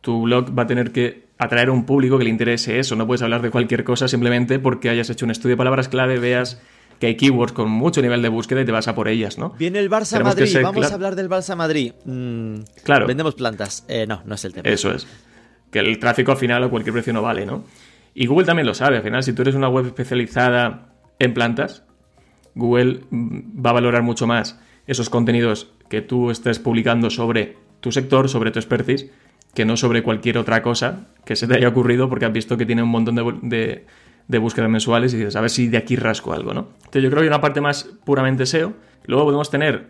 tu 0.00 0.22
blog 0.22 0.58
va 0.58 0.64
a 0.64 0.66
tener 0.66 0.90
que 0.90 1.24
atraer 1.38 1.68
a 1.68 1.72
un 1.72 1.86
público 1.86 2.18
que 2.18 2.24
le 2.24 2.30
interese 2.30 2.80
eso. 2.80 2.96
No 2.96 3.06
puedes 3.06 3.22
hablar 3.22 3.42
de 3.42 3.50
cualquier 3.50 3.84
cosa 3.84 4.08
simplemente 4.08 4.58
porque 4.58 4.90
hayas 4.90 5.08
hecho 5.10 5.24
un 5.24 5.30
estudio 5.30 5.54
de 5.54 5.58
palabras 5.58 5.88
clave, 5.88 6.18
veas 6.18 6.60
que 6.98 7.06
hay 7.08 7.16
keywords 7.16 7.52
con 7.52 7.70
mucho 7.70 8.02
nivel 8.02 8.22
de 8.22 8.28
búsqueda 8.28 8.60
y 8.62 8.64
te 8.64 8.72
vas 8.72 8.88
a 8.88 8.94
por 8.94 9.08
ellas, 9.08 9.38
¿no? 9.38 9.50
Viene 9.58 9.78
el 9.78 9.90
Barça 9.90 10.22
Madrid, 10.22 10.58
vamos 10.62 10.90
a 10.90 10.94
hablar 10.94 11.16
del 11.16 11.28
Barça 11.28 11.56
Madrid. 11.56 11.92
Mm, 12.04 12.60
claro. 12.82 13.06
Vendemos 13.06 13.34
plantas. 13.34 13.84
Eh, 13.88 14.06
no, 14.06 14.22
no 14.24 14.34
es 14.34 14.44
el 14.44 14.52
tema. 14.52 14.68
Eso 14.68 14.92
es. 14.92 15.06
Que 15.70 15.80
el 15.80 15.98
tráfico 15.98 16.32
al 16.32 16.38
final 16.38 16.62
a 16.64 16.68
cualquier 16.68 16.92
precio 16.92 17.12
no 17.12 17.22
vale, 17.22 17.46
¿no? 17.46 17.64
Y 18.14 18.26
Google 18.26 18.46
también 18.46 18.66
lo 18.66 18.74
sabe. 18.74 18.98
Al 18.98 19.02
final, 19.02 19.22
si 19.22 19.32
tú 19.32 19.42
eres 19.42 19.54
una 19.54 19.68
web 19.68 19.86
especializada 19.86 20.92
en 21.18 21.34
plantas, 21.34 21.82
Google 22.54 23.00
mm, 23.10 23.64
va 23.64 23.70
a 23.70 23.74
valorar 23.74 24.02
mucho 24.02 24.26
más 24.26 24.58
esos 24.86 25.10
contenidos 25.10 25.72
que 25.88 26.00
tú 26.00 26.30
estés 26.30 26.58
publicando 26.58 27.10
sobre 27.10 27.56
tu 27.80 27.90
sector, 27.90 28.28
sobre 28.28 28.50
tu 28.50 28.58
expertise, 28.58 29.10
que 29.54 29.64
no 29.64 29.76
sobre 29.76 30.02
cualquier 30.02 30.38
otra 30.38 30.62
cosa 30.62 31.06
que 31.24 31.36
se 31.36 31.46
te 31.46 31.54
haya 31.54 31.68
ocurrido 31.68 32.08
porque 32.08 32.24
has 32.24 32.32
visto 32.32 32.56
que 32.56 32.66
tiene 32.66 32.82
un 32.82 32.88
montón 32.88 33.14
de 33.14 33.34
de 33.42 33.86
búsquedas 34.28 34.70
mensuales 34.70 35.12
y 35.14 35.18
dices, 35.18 35.36
a 35.36 35.40
ver 35.40 35.50
si 35.50 35.68
de 35.68 35.76
aquí 35.76 35.96
rasco 35.96 36.32
algo, 36.32 36.54
¿no? 36.54 36.68
Entonces 36.76 37.02
yo 37.02 37.10
creo 37.10 37.20
que 37.20 37.24
hay 37.24 37.28
una 37.28 37.40
parte 37.40 37.60
más 37.60 37.84
puramente 38.04 38.46
SEO. 38.46 38.72
Luego 39.06 39.24
podemos 39.24 39.50
tener 39.50 39.88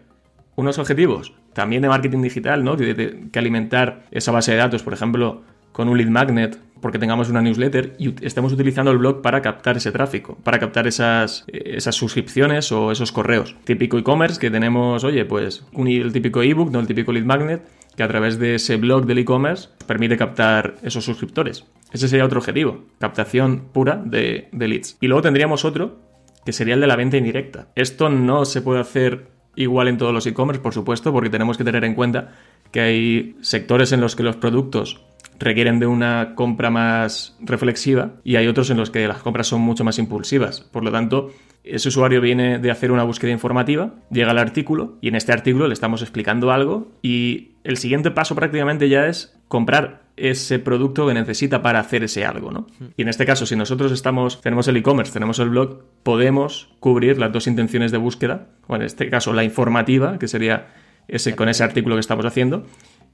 unos 0.57 0.79
objetivos 0.79 1.33
también 1.53 1.83
de 1.83 1.89
marketing 1.89 2.23
digital, 2.23 2.65
¿no? 2.65 2.77
Que, 2.77 3.29
que 3.31 3.39
alimentar 3.39 4.05
esa 4.11 4.33
base 4.33 4.53
de 4.53 4.59
datos, 4.59 4.83
por 4.83 4.93
ejemplo, 4.93 5.43
con 5.73 5.89
un 5.89 5.99
lead 5.99 6.09
magnet, 6.09 6.59
porque 6.81 6.99
tengamos 6.99 7.31
una 7.31 7.43
newsletter 7.43 7.97
y 7.99 8.15
estemos 8.25 8.53
utilizando 8.53 8.91
el 8.91 8.99
blog 8.99 9.23
para 9.23 9.41
captar 9.43 9.77
ese 9.77 9.91
tráfico, 9.91 10.37
para 10.45 10.59
captar 10.59 10.87
esas, 10.87 11.45
esas 11.49 11.95
suscripciones 11.95 12.71
o 12.73 12.93
esos 12.93 13.11
correos. 13.11 13.57
Típico 13.65 13.99
e-commerce 13.99 14.39
que 14.39 14.51
tenemos, 14.51 15.03
oye, 15.03 15.25
pues 15.25 15.65
un, 15.73 15.89
el 15.89 16.13
típico 16.13 16.43
ebook, 16.43 16.71
no 16.71 16.79
el 16.79 16.87
típico 16.87 17.11
lead 17.11 17.25
magnet, 17.25 17.63
que 17.97 18.03
a 18.03 18.09
través 18.09 18.39
de 18.39 18.57
ese 18.57 18.77
blog 18.77 19.07
del 19.07 19.19
e-commerce 19.19 19.69
permite 19.87 20.17
captar 20.17 20.75
esos 20.83 21.05
suscriptores. 21.05 21.65
Ese 21.93 22.09
sería 22.09 22.25
otro 22.25 22.41
objetivo, 22.41 22.85
captación 22.99 23.69
pura 23.73 24.03
de, 24.05 24.49
leads. 24.53 24.97
Y 25.01 25.07
luego 25.07 25.23
tendríamos 25.23 25.65
otro, 25.65 26.01
que 26.45 26.53
sería 26.53 26.75
el 26.75 26.81
de 26.81 26.87
la 26.87 26.97
venta 26.97 27.17
indirecta. 27.17 27.69
Esto 27.75 28.09
no 28.09 28.45
se 28.45 28.63
puede 28.63 28.81
hacer 28.81 29.29
igual 29.57 29.89
en 29.89 29.99
todos 29.99 30.13
los 30.13 30.27
e-commerce, 30.27 30.61
por 30.61 30.75
supuesto, 30.75 31.13
porque 31.13 31.31
tenemos 31.31 31.57
que 31.57 31.65
tener 31.65 31.85
en 31.85 31.95
cuenta 31.95 32.33
que 32.73 32.81
hay 32.81 33.37
sectores 33.41 33.93
en 33.93 34.01
los 34.01 34.17
que 34.17 34.25
los 34.25 34.37
productos 34.37 35.05
requieren 35.39 35.79
de 35.79 35.87
una 35.87 36.35
compra 36.35 36.71
más 36.71 37.37
reflexiva 37.41 38.13
y 38.25 38.37
hay 38.37 38.47
otros 38.47 38.71
en 38.71 38.77
los 38.77 38.91
que 38.91 39.07
las 39.09 39.19
compras 39.19 39.47
son 39.47 39.61
mucho 39.61 39.85
más 39.85 39.99
impulsivas. 39.99 40.61
Por 40.61 40.85
lo 40.85 40.93
tanto, 40.93 41.31
ese 41.65 41.89
usuario 41.89 42.21
viene 42.21 42.59
de 42.59 42.71
hacer 42.71 42.93
una 42.93 43.05
búsqueda 43.05 43.31
informativa, 43.31 43.95
llega 44.11 44.31
al 44.31 44.39
artículo 44.39 44.99
y 45.01 45.09
en 45.09 45.17
este 45.17 45.33
artículo 45.33 45.67
le 45.67 45.75
estamos 45.75 46.03
explicando 46.03 46.53
algo 46.53 46.93
y 47.03 47.53
el 47.65 47.79
siguiente 47.79 48.11
paso 48.11 48.35
prácticamente 48.35 48.89
ya 48.89 49.07
es 49.07 49.37
comprar 49.49 50.05
ese 50.17 50.59
producto 50.59 51.07
que 51.07 51.15
necesita 51.15 51.63
para 51.63 51.81
hacer 51.81 52.05
ese 52.05 52.25
algo, 52.25 52.53
¿no? 52.53 52.67
Y 52.97 53.03
en 53.03 53.09
este 53.09 53.27
caso, 53.27 53.47
si 53.47 53.57
nosotros 53.57 53.91
estamos, 53.91 54.41
tenemos 54.41 54.69
el 54.69 54.77
e-commerce, 54.77 55.13
tenemos 55.13 55.39
el 55.39 55.49
blog, 55.49 55.83
podemos 56.03 56.71
cubrir 56.79 57.19
las 57.19 57.33
dos 57.33 57.47
intenciones 57.47 57.91
de 57.91 57.99
búsqueda, 57.99 58.47
o 58.67 58.77
en 58.77 58.83
este 58.83 59.11
caso 59.11 59.33
la 59.33 59.43
informativa, 59.45 60.19
que 60.19 60.29
sería 60.29 60.69
ese, 61.09 61.35
con 61.35 61.49
ese 61.49 61.65
artículo 61.65 61.97
que 61.97 62.01
estamos 62.01 62.27
haciendo, 62.27 62.65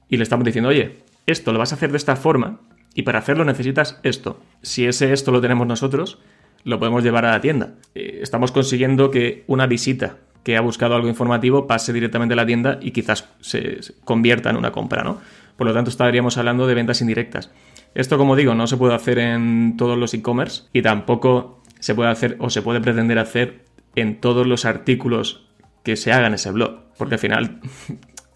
y 0.09 0.17
le 0.17 0.23
estamos 0.23 0.45
diciendo, 0.45 0.69
oye, 0.69 0.99
esto 1.25 1.51
lo 1.51 1.59
vas 1.59 1.71
a 1.71 1.75
hacer 1.75 1.91
de 1.91 1.97
esta 1.97 2.15
forma, 2.15 2.59
y 2.93 3.03
para 3.03 3.19
hacerlo 3.19 3.45
necesitas 3.45 3.99
esto. 4.03 4.39
Si 4.61 4.85
ese 4.85 5.13
esto 5.13 5.31
lo 5.31 5.41
tenemos 5.41 5.65
nosotros, 5.67 6.19
lo 6.63 6.79
podemos 6.79 7.03
llevar 7.03 7.25
a 7.25 7.31
la 7.31 7.41
tienda. 7.41 7.75
Eh, 7.95 8.19
estamos 8.21 8.51
consiguiendo 8.51 9.11
que 9.11 9.43
una 9.47 9.67
visita 9.67 10.17
que 10.43 10.57
ha 10.57 10.61
buscado 10.61 10.95
algo 10.95 11.07
informativo 11.07 11.67
pase 11.67 11.93
directamente 11.93 12.33
a 12.33 12.37
la 12.37 12.45
tienda 12.45 12.79
y 12.81 12.91
quizás 12.91 13.29
se, 13.39 13.79
convierta 14.03 14.49
en 14.49 14.57
una 14.57 14.71
compra, 14.71 15.03
¿no? 15.03 15.19
Por 15.55 15.67
lo 15.67 15.73
tanto, 15.73 15.89
estaríamos 15.89 16.37
hablando 16.37 16.65
de 16.65 16.73
ventas 16.73 17.01
indirectas. 17.01 17.51
Esto, 17.93 18.17
como 18.17 18.35
digo, 18.35 18.55
no 18.55 18.67
se 18.67 18.77
puede 18.77 18.95
hacer 18.95 19.19
en 19.19 19.75
todos 19.77 19.97
los 19.97 20.13
e-commerce 20.13 20.63
y 20.73 20.81
tampoco 20.81 21.61
se 21.79 21.93
puede 21.93 22.09
hacer 22.09 22.37
o 22.39 22.49
se 22.49 22.61
puede 22.61 22.81
pretender 22.81 23.19
hacer 23.19 23.65
en 23.95 24.19
todos 24.19 24.47
los 24.47 24.65
artículos 24.65 25.47
que 25.83 25.95
se 25.95 26.11
hagan 26.11 26.33
ese 26.33 26.51
blog. 26.51 26.79
Porque 26.97 27.15
al 27.15 27.19
final 27.19 27.59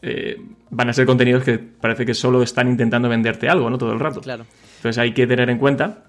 eh, 0.08 0.38
van 0.70 0.90
a 0.90 0.94
ser 0.94 1.06
contenidos 1.08 1.44
que 1.44 1.58
parece 1.58 2.06
que 2.06 2.14
solo 2.14 2.44
están 2.44 2.70
intentando 2.70 3.10
venderte 3.10 3.50
algo, 3.50 3.70
¿no? 3.70 3.78
Todo 3.78 3.92
el 3.94 4.00
rato. 4.00 4.22
Claro. 4.22 4.46
Entonces 4.78 5.00
hay 5.00 5.14
que 5.14 5.26
tener 5.26 5.50
en 5.50 5.58
cuenta 5.58 6.06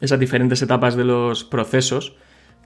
esas 0.00 0.18
diferentes 0.18 0.60
etapas 0.62 0.96
de 0.96 1.04
los 1.04 1.44
procesos 1.44 2.14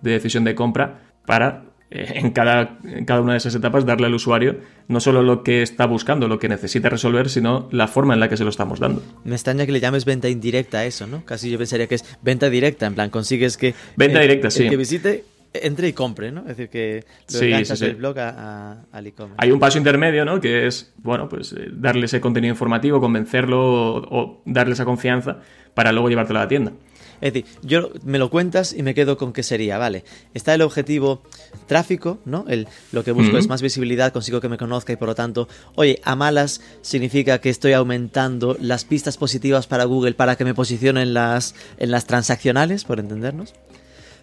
de 0.01 0.13
decisión 0.13 0.45
de 0.45 0.55
compra 0.55 1.01
para 1.27 1.65
eh, 1.91 2.13
en 2.17 2.31
cada, 2.31 2.79
en 2.85 3.05
cada 3.05 3.21
una 3.21 3.33
de 3.33 3.39
esas 3.39 3.55
etapas 3.55 3.85
darle 3.85 4.07
al 4.07 4.15
usuario 4.15 4.57
no 4.89 4.99
solo 4.99 5.23
lo 5.23 5.43
que 5.43 5.61
está 5.63 5.87
buscando, 5.87 6.27
lo 6.27 6.39
que 6.39 6.49
necesita 6.49 6.89
resolver, 6.89 7.29
sino 7.29 7.69
la 7.71 7.87
forma 7.87 8.15
en 8.15 8.21
la 8.21 8.29
que 8.29 8.37
se 8.39 8.45
lo 8.45 8.51
estamos 8.51 8.81
dando. 8.81 9.03
Me 9.25 9.35
extraña 9.35 9.67
que 9.67 9.73
le 9.73 9.81
llames 9.81 10.05
venta 10.07 10.29
indirecta 10.29 10.79
a 10.79 10.85
eso, 10.87 11.07
¿no? 11.07 11.25
Casi 11.25 11.51
yo 11.51 11.59
pensaría 11.59 11.87
que 11.87 11.95
es 11.97 12.05
venta 12.23 12.49
directa, 12.51 12.87
en 12.87 12.95
plan, 12.95 13.11
consigues 13.11 13.57
que... 13.57 13.75
Venta 13.97 14.21
el- 14.21 14.29
directa, 14.29 14.49
el 14.49 14.53
sí. 14.53 14.69
que 14.69 14.77
visite, 14.77 15.25
entre 15.55 15.89
y 15.89 15.93
compre, 15.93 16.33
¿no? 16.33 16.41
Es 16.43 16.49
decir, 16.57 16.69
que 16.69 17.05
lo 17.33 17.39
Sí, 17.39 17.45
enganchas 17.47 17.79
sí, 17.79 17.89
blog 17.91 18.19
a- 18.19 18.29
a- 18.73 18.85
al 18.93 19.07
e-commerce. 19.07 19.37
Hay 19.39 19.51
un 19.53 19.59
paso 19.61 19.79
intermedio, 19.79 20.25
¿no? 20.25 20.41
Que 20.41 20.67
es, 20.67 20.93
bueno, 20.99 21.29
pues 21.29 21.53
eh, 21.53 21.69
darle 21.73 22.07
ese 22.07 22.21
contenido 22.21 22.53
informativo, 22.53 23.01
convencerlo 23.01 23.61
o, 23.61 24.21
o 24.21 24.43
darle 24.47 24.73
esa 24.75 24.85
confianza 24.85 25.39
para 25.75 25.93
luego 25.93 26.09
llevártelo 26.09 26.39
a 26.39 26.43
la 26.43 26.49
tienda. 26.49 26.73
Es 27.21 27.33
decir, 27.35 27.49
yo 27.63 27.91
me 28.05 28.19
lo 28.19 28.31
cuentas 28.31 28.73
y 28.77 28.83
me 28.83 28.95
quedo 28.95 29.17
con 29.17 29.33
qué 29.33 29.45
sería, 29.45 29.79
vale. 29.79 30.03
Está 30.35 30.55
el 30.55 30.63
objetivo 30.63 31.23
tráfico, 31.69 32.19
¿no? 32.25 32.45
El, 32.49 32.67
lo 32.91 33.05
que 33.05 33.13
busco 33.13 33.39
es 33.39 33.47
más 33.47 33.63
visibilidad, 33.63 34.13
consigo 34.13 34.41
que 34.41 34.49
me 34.49 34.59
conozca 34.59 34.93
y 34.93 34.97
por 34.97 35.07
lo 35.07 35.15
tanto, 35.15 35.47
oye, 35.77 36.01
a 36.03 36.17
malas 36.17 36.61
significa 36.81 37.41
que 37.41 37.49
estoy 37.49 37.75
aumentando 37.75 38.57
las 38.61 38.85
pistas 38.85 39.19
positivas 39.19 39.69
para 39.69 39.85
Google 39.85 40.15
para 40.15 40.35
que 40.35 40.45
me 40.45 40.53
posicione 40.53 41.03
en 41.03 41.15
las, 41.15 41.55
en 41.79 41.93
las 41.93 42.07
transaccionales, 42.07 42.83
por 42.85 42.99
entendernos. 42.99 43.55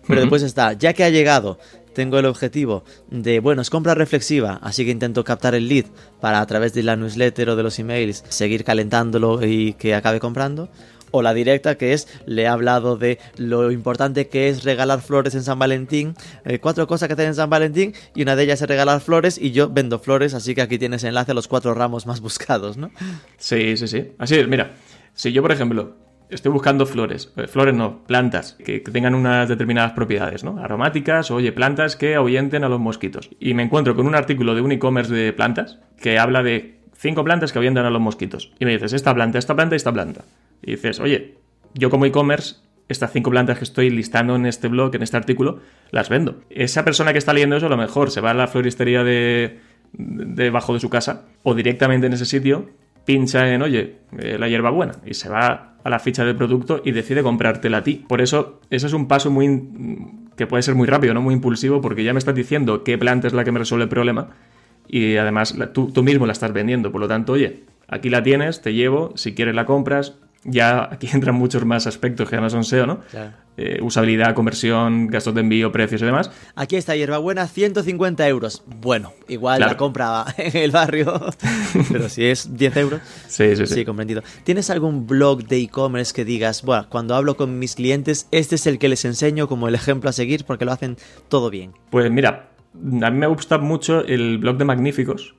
Pero 0.10 0.22
después 0.22 0.42
está, 0.42 0.74
ya 0.74 0.94
que 0.94 1.04
ha 1.04 1.10
llegado, 1.12 1.60
tengo 1.94 2.18
el 2.18 2.26
objetivo 2.26 2.84
de, 3.12 3.40
bueno, 3.40 3.62
es 3.62 3.70
compra 3.70 3.94
reflexiva, 3.94 4.60
así 4.64 4.84
que 4.84 4.90
intento 4.90 5.24
captar 5.24 5.54
el 5.54 5.68
lead 5.68 5.86
para 6.20 6.42
a 6.42 6.48
través 6.48 6.74
de 6.74 6.82
la 6.82 6.96
newsletter 6.96 7.52
o 7.52 7.56
de 7.56 7.62
los 7.62 7.78
emails 7.78 8.24
seguir 8.28 8.64
calentándolo 8.64 9.46
y 9.46 9.74
que 9.74 9.94
acabe 9.94 10.20
comprando. 10.20 10.70
O 11.12 11.22
la 11.22 11.36
directa, 11.36 11.76
que 11.76 11.94
es, 11.94 12.08
le 12.26 12.44
he 12.44 12.48
hablado 12.48 12.98
de 12.98 13.20
lo 13.38 13.72
importante 13.72 14.30
que 14.30 14.50
es 14.50 14.64
regalar 14.64 15.02
flores 15.02 15.36
en 15.36 15.44
San 15.44 15.60
Valentín, 15.60 16.16
eh, 16.44 16.58
cuatro 16.60 16.88
cosas 16.88 17.08
que 17.08 17.14
hacer 17.14 17.28
en 17.28 17.36
San 17.36 17.50
Valentín, 17.50 17.94
y 18.16 18.24
una 18.24 18.36
de 18.36 18.44
ellas 18.44 18.64
es 18.64 18.68
regalar 18.68 19.02
flores, 19.02 19.40
y 19.40 19.52
yo 19.52 19.70
vendo 19.70 20.00
flores, 20.00 20.34
así 20.34 20.56
que 20.56 20.62
aquí 20.62 20.80
tienes 20.80 21.04
enlace 21.04 21.32
a 21.32 21.36
los 21.36 21.48
cuatro 21.48 21.76
ramos 21.76 22.08
más 22.08 22.20
buscados, 22.22 22.78
¿no? 22.78 22.92
Sí, 23.38 23.78
sí, 23.78 23.88
sí. 23.88 24.12
Así 24.18 24.36
es, 24.36 24.48
mira, 24.48 24.76
si 25.14 25.32
yo, 25.32 25.42
por 25.42 25.52
ejemplo, 25.52 25.96
estoy 26.30 26.52
buscando 26.52 26.86
flores, 26.86 27.32
eh, 27.38 27.48
flores 27.48 27.74
no, 27.74 28.04
plantas, 28.06 28.54
que, 28.64 28.80
tengan 28.80 29.16
unas 29.16 29.50
determinadas 29.50 29.94
propiedades, 29.94 30.44
¿no? 30.44 30.60
Aromáticas, 30.60 31.32
oye, 31.32 31.52
plantas 31.52 31.96
que 31.96 32.16
ahuyenten 32.16 32.64
a 32.64 32.70
los 32.70 32.80
mosquitos. 32.80 33.30
Y 33.40 33.54
me 33.54 33.64
encuentro 33.64 33.96
con 33.96 34.08
un 34.08 34.16
artículo 34.16 34.56
de 34.56 34.62
un 34.62 34.72
e-commerce 34.72 35.14
de 35.14 35.34
plantas 35.34 35.80
que 36.00 36.20
habla 36.20 36.44
de 36.44 36.80
cinco 36.96 37.24
plantas 37.24 37.52
que 37.52 37.60
ahuyentan 37.60 37.86
a 37.86 37.90
los 37.90 38.02
mosquitos. 38.02 38.52
Y 38.60 38.66
me 38.66 38.72
dices, 38.72 38.94
esta 38.94 39.14
planta, 39.14 39.40
esta 39.40 39.56
planta 39.56 39.76
y 39.76 39.78
esta 39.78 39.94
planta. 39.94 40.26
Y 40.62 40.72
dices, 40.72 41.00
oye, 41.00 41.38
yo 41.74 41.90
como 41.90 42.06
e-commerce, 42.06 42.58
estas 42.88 43.12
cinco 43.12 43.30
plantas 43.30 43.58
que 43.58 43.64
estoy 43.64 43.90
listando 43.90 44.36
en 44.36 44.46
este 44.46 44.68
blog, 44.68 44.96
en 44.96 45.04
este 45.04 45.18
artículo, 45.18 45.60
las 45.92 46.10
vendo. 46.10 46.42
Esa 46.50 46.84
persona 46.84 47.12
que 47.12 47.20
está 47.20 47.34
leyendo 47.34 47.56
eso, 47.56 47.68
a 47.68 47.70
lo 47.70 47.78
mejor 47.78 48.12
se 48.12 48.22
va 48.22 48.32
a 48.32 48.34
la 48.34 48.48
floristería 48.48 49.04
de 49.04 49.60
debajo 49.94 50.74
de 50.74 50.80
su 50.80 50.90
casa 50.90 51.26
o 51.44 51.56
directamente 51.56 52.08
en 52.08 52.14
ese 52.14 52.26
sitio 52.26 52.70
pincha 53.06 53.54
en, 53.54 53.62
oye, 53.62 53.98
eh, 54.18 54.38
la 54.40 54.48
hierbabuena 54.48 54.94
y 55.06 55.14
se 55.14 55.30
va 55.30 55.76
a 55.84 55.90
la 55.90 56.00
ficha 56.00 56.26
del 56.26 56.36
producto 56.36 56.82
y 56.84 56.92
decide 56.92 57.24
comprártela 57.24 57.78
a 57.78 57.84
ti. 57.84 58.06
Por 58.08 58.22
eso, 58.22 58.60
ese 58.70 58.88
es 58.88 58.94
un 58.94 59.08
paso 59.08 59.32
muy 59.32 59.48
que 60.36 60.48
puede 60.48 60.64
ser 60.64 60.76
muy 60.76 60.88
rápido, 60.88 61.14
no 61.14 61.22
muy 61.22 61.34
impulsivo, 61.34 61.82
porque 61.82 62.04
ya 62.04 62.14
me 62.14 62.20
estás 62.20 62.34
diciendo 62.34 62.84
qué 62.84 62.98
planta 62.98 63.28
es 63.28 63.34
la 63.34 63.44
que 63.44 63.52
me 63.52 63.60
resuelve 63.60 63.84
el 63.84 63.90
problema 63.90 64.30
y 64.88 65.18
además 65.18 65.56
tú, 65.74 65.92
tú 65.92 66.02
mismo 66.02 66.26
la 66.26 66.32
estás 66.32 66.54
vendiendo. 66.54 66.92
Por 66.92 67.02
lo 67.02 67.08
tanto, 67.08 67.34
oye, 67.34 67.66
aquí 67.88 68.10
la 68.10 68.24
tienes, 68.24 68.62
te 68.62 68.74
llevo, 68.74 69.12
si 69.16 69.36
quieres 69.36 69.54
la 69.54 69.66
compras. 69.66 70.16
Ya 70.46 70.88
aquí 70.92 71.08
entran 71.14 71.36
muchos 71.36 71.66
más 71.66 71.88
aspectos 71.88 72.30
que 72.30 72.36
además 72.36 72.54
son 72.54 72.64
SEO, 72.64 72.88
¿no? 72.88 73.02
Claro. 73.12 73.32
Eh, 73.62 73.78
usabilidad, 73.82 74.34
conversión, 74.36 75.08
gastos 75.08 75.34
de 75.36 75.42
envío, 75.42 75.70
precios 75.74 76.02
y 76.02 76.06
demás. 76.06 76.32
Aquí 76.56 76.78
está 76.78 76.96
hierbabuena, 76.96 77.46
150 77.46 78.26
euros. 78.30 78.64
Bueno, 78.80 79.12
igual 79.28 79.58
Claro. 79.58 79.74
la 79.74 79.78
compra 79.78 80.26
en 80.38 80.56
el 80.56 80.72
barrio, 80.72 81.20
pero 81.92 82.08
si 82.08 82.24
es 82.26 82.56
10 82.56 82.78
euros. 82.78 83.02
Sí, 83.28 83.56
sí, 83.58 83.68
sí. 83.68 83.74
Sí, 83.76 83.86
comprendido. 83.86 84.24
¿Tienes 84.46 84.70
algún 84.70 85.08
blog 85.08 85.44
de 85.46 85.58
e-commerce 85.58 86.14
que 86.14 86.24
digas, 86.24 86.64
bueno, 86.64 86.86
cuando 86.90 87.16
hablo 87.16 87.36
con 87.36 87.60
mis 87.60 87.76
clientes, 87.76 88.28
este 88.32 88.56
es 88.56 88.66
el 88.66 88.80
que 88.80 88.88
les 88.88 89.04
enseño 89.04 89.50
como 89.50 89.68
el 89.68 89.76
ejemplo 89.76 90.10
a 90.10 90.14
seguir 90.14 90.46
porque 90.46 90.64
lo 90.64 90.72
hacen 90.72 90.96
todo 91.28 91.50
bien? 91.50 91.74
Pues 91.90 92.10
mira, 92.10 92.52
a 93.02 93.12
mí 93.12 93.18
me 93.18 93.28
gusta 93.28 93.58
mucho 93.58 94.06
el 94.06 94.38
blog 94.38 94.58
de 94.58 94.64
Magníficos, 94.66 95.36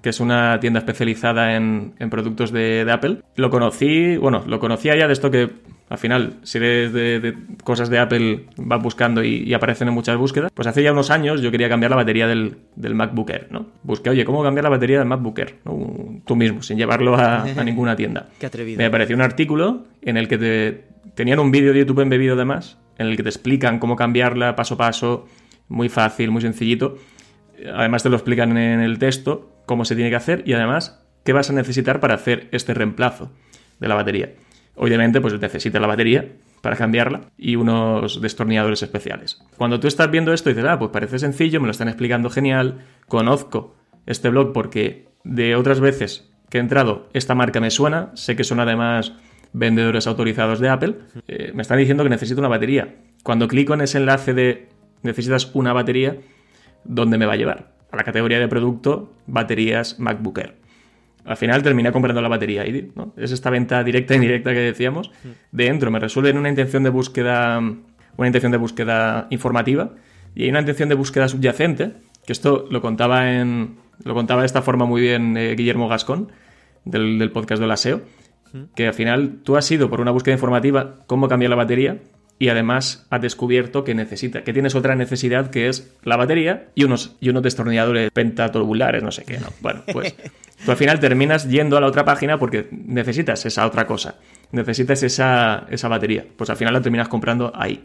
que 0.00 0.08
es 0.08 0.18
una 0.20 0.58
tienda 0.60 0.78
especializada 0.78 1.56
en, 1.56 1.94
en 1.98 2.08
productos 2.08 2.52
de, 2.52 2.84
de 2.86 2.92
Apple. 2.92 3.18
Lo 3.36 3.50
conocí, 3.50 4.16
bueno, 4.16 4.44
lo 4.46 4.58
conocía 4.60 4.96
ya 4.96 5.06
de 5.06 5.12
esto 5.12 5.30
que 5.30 5.50
al 5.90 5.98
final, 5.98 6.34
si 6.44 6.58
eres 6.58 6.92
de, 6.92 7.18
de 7.18 7.36
cosas 7.64 7.90
de 7.90 7.98
Apple, 7.98 8.46
vas 8.56 8.80
buscando 8.80 9.24
y, 9.24 9.42
y 9.42 9.54
aparecen 9.54 9.88
en 9.88 9.94
muchas 9.94 10.16
búsquedas. 10.16 10.52
Pues 10.54 10.68
hace 10.68 10.84
ya 10.84 10.92
unos 10.92 11.10
años 11.10 11.42
yo 11.42 11.50
quería 11.50 11.68
cambiar 11.68 11.90
la 11.90 11.96
batería 11.96 12.28
del, 12.28 12.58
del 12.76 12.94
MacBook 12.94 13.28
Air, 13.30 13.48
¿no? 13.50 13.66
Busqué, 13.82 14.08
oye, 14.08 14.24
¿cómo 14.24 14.40
cambiar 14.44 14.62
la 14.62 14.70
batería 14.70 15.00
del 15.00 15.08
MacBook 15.08 15.40
Air? 15.40 15.56
¿no? 15.64 16.20
Tú 16.24 16.36
mismo, 16.36 16.62
sin 16.62 16.78
llevarlo 16.78 17.16
a, 17.16 17.42
a 17.56 17.64
ninguna 17.64 17.96
tienda. 17.96 18.28
Qué 18.38 18.46
atrevido. 18.46 18.78
Me 18.78 18.84
apareció 18.84 19.16
un 19.16 19.22
artículo 19.22 19.84
en 20.00 20.16
el 20.16 20.28
que 20.28 20.38
te 20.38 20.84
tenían 21.16 21.40
un 21.40 21.50
vídeo 21.50 21.72
de 21.72 21.80
YouTube 21.80 22.02
embebido 22.02 22.34
además, 22.34 22.78
en 22.96 23.08
el 23.08 23.16
que 23.16 23.24
te 23.24 23.28
explican 23.28 23.80
cómo 23.80 23.96
cambiarla 23.96 24.54
paso 24.54 24.74
a 24.74 24.78
paso, 24.78 25.26
muy 25.66 25.88
fácil, 25.88 26.30
muy 26.30 26.40
sencillito. 26.40 26.98
Además 27.74 28.04
te 28.04 28.10
lo 28.10 28.16
explican 28.16 28.56
en 28.56 28.78
el 28.78 29.00
texto 29.00 29.50
cómo 29.66 29.84
se 29.84 29.96
tiene 29.96 30.10
que 30.10 30.16
hacer 30.16 30.44
y 30.46 30.52
además 30.52 31.02
qué 31.24 31.32
vas 31.32 31.50
a 31.50 31.52
necesitar 31.52 31.98
para 31.98 32.14
hacer 32.14 32.46
este 32.52 32.74
reemplazo 32.74 33.32
de 33.80 33.88
la 33.88 33.96
batería. 33.96 34.30
Obviamente, 34.76 35.20
pues 35.20 35.38
necesitas 35.38 35.80
la 35.80 35.86
batería 35.86 36.32
para 36.60 36.76
cambiarla 36.76 37.22
y 37.36 37.56
unos 37.56 38.20
destornilladores 38.20 38.82
especiales. 38.82 39.42
Cuando 39.56 39.80
tú 39.80 39.88
estás 39.88 40.10
viendo 40.10 40.32
esto 40.32 40.50
dices, 40.50 40.64
ah, 40.64 40.78
pues 40.78 40.90
parece 40.90 41.18
sencillo, 41.18 41.60
me 41.60 41.66
lo 41.66 41.72
están 41.72 41.88
explicando 41.88 42.30
genial, 42.30 42.84
conozco 43.08 43.74
este 44.06 44.28
blog 44.28 44.52
porque 44.52 45.08
de 45.24 45.54
otras 45.56 45.80
veces 45.80 46.30
que 46.48 46.58
he 46.58 46.60
entrado, 46.60 47.08
esta 47.12 47.34
marca 47.34 47.60
me 47.60 47.70
suena, 47.70 48.10
sé 48.14 48.36
que 48.36 48.44
son 48.44 48.60
además 48.60 49.12
vendedores 49.52 50.06
autorizados 50.06 50.60
de 50.60 50.68
Apple, 50.68 50.96
eh, 51.28 51.52
me 51.54 51.62
están 51.62 51.78
diciendo 51.78 52.02
que 52.02 52.10
necesito 52.10 52.40
una 52.40 52.48
batería. 52.48 52.96
Cuando 53.22 53.48
clico 53.48 53.74
en 53.74 53.82
ese 53.82 53.98
enlace 53.98 54.34
de 54.34 54.68
necesitas 55.02 55.50
una 55.54 55.72
batería, 55.72 56.18
¿dónde 56.84 57.18
me 57.18 57.26
va 57.26 57.34
a 57.34 57.36
llevar? 57.36 57.72
A 57.90 57.96
la 57.96 58.04
categoría 58.04 58.38
de 58.38 58.48
producto, 58.48 59.12
baterías 59.26 59.98
MacBook 59.98 60.38
Air. 60.38 60.59
Al 61.24 61.36
final 61.36 61.62
terminé 61.62 61.92
comprando 61.92 62.20
la 62.22 62.28
batería 62.28 62.66
y 62.66 62.90
¿no? 62.94 63.14
es 63.16 63.32
esta 63.32 63.50
venta 63.50 63.84
directa 63.84 64.14
e 64.14 64.16
indirecta 64.16 64.52
que 64.52 64.60
decíamos. 64.60 65.10
Dentro 65.52 65.90
me 65.90 65.98
resuelven 65.98 66.38
una 66.38 66.48
intención 66.48 66.82
de 66.82 66.90
búsqueda, 66.90 67.58
una 67.58 68.26
intención 68.26 68.52
de 68.52 68.58
búsqueda 68.58 69.26
informativa 69.30 69.94
y 70.34 70.44
hay 70.44 70.50
una 70.50 70.60
intención 70.60 70.88
de 70.88 70.94
búsqueda 70.94 71.28
subyacente, 71.28 71.92
que 72.26 72.32
esto 72.32 72.66
lo 72.70 72.80
contaba 72.80 73.32
en 73.32 73.76
lo 74.02 74.14
contaba 74.14 74.42
de 74.42 74.46
esta 74.46 74.62
forma 74.62 74.86
muy 74.86 75.02
bien 75.02 75.36
eh, 75.36 75.54
Guillermo 75.54 75.88
Gascón 75.88 76.32
del, 76.84 77.18
del 77.18 77.30
podcast 77.32 77.60
de 77.60 77.68
la 77.68 77.76
SEO, 77.76 78.00
que 78.74 78.86
al 78.86 78.94
final 78.94 79.40
tú 79.44 79.56
has 79.56 79.70
ido 79.70 79.90
por 79.90 80.00
una 80.00 80.10
búsqueda 80.10 80.34
informativa 80.34 80.96
cómo 81.06 81.28
cambiar 81.28 81.50
la 81.50 81.56
batería 81.56 81.98
y 82.40 82.48
además 82.48 83.06
has 83.10 83.20
descubierto 83.20 83.84
que 83.84 83.94
necesita, 83.94 84.42
que 84.42 84.54
tienes 84.54 84.74
otra 84.74 84.96
necesidad 84.96 85.50
que 85.50 85.68
es 85.68 85.92
la 86.02 86.16
batería 86.16 86.68
y 86.74 86.84
unos, 86.84 87.14
y 87.20 87.28
unos 87.28 87.42
destornilladores 87.42 88.10
pentatubulares, 88.12 89.02
no 89.02 89.12
sé 89.12 89.24
qué, 89.24 89.38
¿no? 89.38 89.48
Bueno, 89.60 89.82
pues 89.92 90.14
tú 90.64 90.70
al 90.70 90.78
final 90.78 90.98
terminas 90.98 91.50
yendo 91.50 91.76
a 91.76 91.82
la 91.82 91.86
otra 91.86 92.06
página 92.06 92.38
porque 92.38 92.66
necesitas 92.72 93.44
esa 93.44 93.66
otra 93.66 93.86
cosa, 93.86 94.16
necesitas 94.52 95.02
esa, 95.02 95.66
esa 95.68 95.88
batería, 95.88 96.24
pues 96.34 96.48
al 96.48 96.56
final 96.56 96.72
la 96.72 96.80
terminas 96.80 97.08
comprando 97.08 97.52
ahí. 97.54 97.84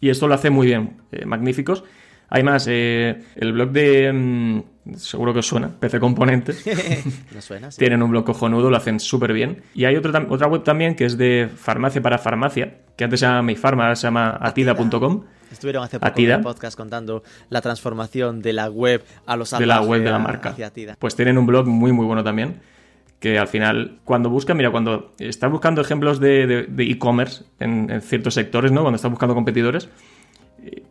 Y 0.00 0.10
esto 0.10 0.26
lo 0.26 0.34
hace 0.34 0.50
muy 0.50 0.66
bien, 0.66 0.96
eh, 1.12 1.24
magníficos. 1.24 1.84
Hay 2.30 2.42
más, 2.44 2.66
eh, 2.68 3.22
el 3.34 3.52
blog 3.52 3.70
de... 3.70 4.12
mm, 4.12 4.94
seguro 4.96 5.32
que 5.32 5.40
os 5.40 5.46
suena, 5.46 5.68
PC 5.68 5.98
Componentes. 6.00 6.64
¿No 7.34 7.40
suena? 7.40 7.70
Sí. 7.70 7.78
Tienen 7.78 8.02
un 8.02 8.10
blog 8.10 8.24
cojonudo, 8.24 8.70
lo 8.70 8.76
hacen 8.76 9.00
súper 9.00 9.32
bien. 9.32 9.62
Y 9.74 9.84
hay 9.84 9.96
otro 9.96 10.12
otra 10.28 10.46
web 10.46 10.62
también 10.62 10.94
que 10.94 11.04
es 11.04 11.18
de 11.18 11.48
farmacia 11.54 12.00
para 12.00 12.18
farmacia, 12.18 12.78
que 12.96 13.04
antes 13.04 13.20
se 13.20 13.26
llama 13.26 13.42
Mi 13.42 13.56
Farma, 13.56 13.82
ahora 13.84 13.96
se 13.96 14.06
llama 14.06 14.38
atida.com. 14.40 15.24
Estuvieron 15.50 15.82
hace 15.82 15.98
poco 15.98 16.06
Atida. 16.12 16.34
en 16.34 16.40
el 16.40 16.44
podcast 16.44 16.76
contando 16.76 17.24
la 17.48 17.60
transformación 17.60 18.40
de 18.40 18.52
la 18.52 18.70
web 18.70 19.02
a 19.26 19.36
los 19.36 19.50
de 19.50 19.66
la 19.66 19.80
web 19.82 20.02
de 20.04 20.10
la 20.10 20.20
marca. 20.20 20.50
hacia 20.50 20.70
Tida. 20.70 20.94
Pues 20.98 21.16
tienen 21.16 21.36
un 21.38 21.46
blog 21.46 21.66
muy 21.66 21.92
muy 21.92 22.06
bueno 22.06 22.22
también. 22.22 22.60
Que 23.18 23.38
al 23.38 23.48
final, 23.48 23.98
cuando 24.04 24.30
buscan, 24.30 24.56
mira, 24.56 24.70
cuando 24.70 25.12
estás 25.18 25.50
buscando 25.50 25.80
ejemplos 25.82 26.20
de 26.20 26.46
de- 26.46 26.62
de 26.62 26.84
e-commerce 26.84 27.44
en, 27.58 27.90
en 27.90 28.00
ciertos 28.00 28.32
sectores, 28.34 28.70
¿no? 28.72 28.82
Cuando 28.82 28.96
estás 28.96 29.10
buscando 29.10 29.34
competidores, 29.34 29.88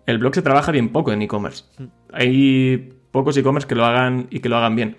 el 0.06 0.18
blog 0.18 0.36
se 0.36 0.42
trabaja 0.42 0.72
bien 0.72 0.90
poco 0.90 1.12
en 1.12 1.22
e-commerce. 1.22 1.66
Hay 2.12 2.94
pocos 3.12 3.38
e-commerce 3.38 3.68
que 3.68 3.76
lo 3.76 3.86
hagan 3.86 4.28
y 4.30 4.40
que 4.40 4.50
lo 4.50 4.58
hagan 4.58 4.76
bien. 4.76 4.98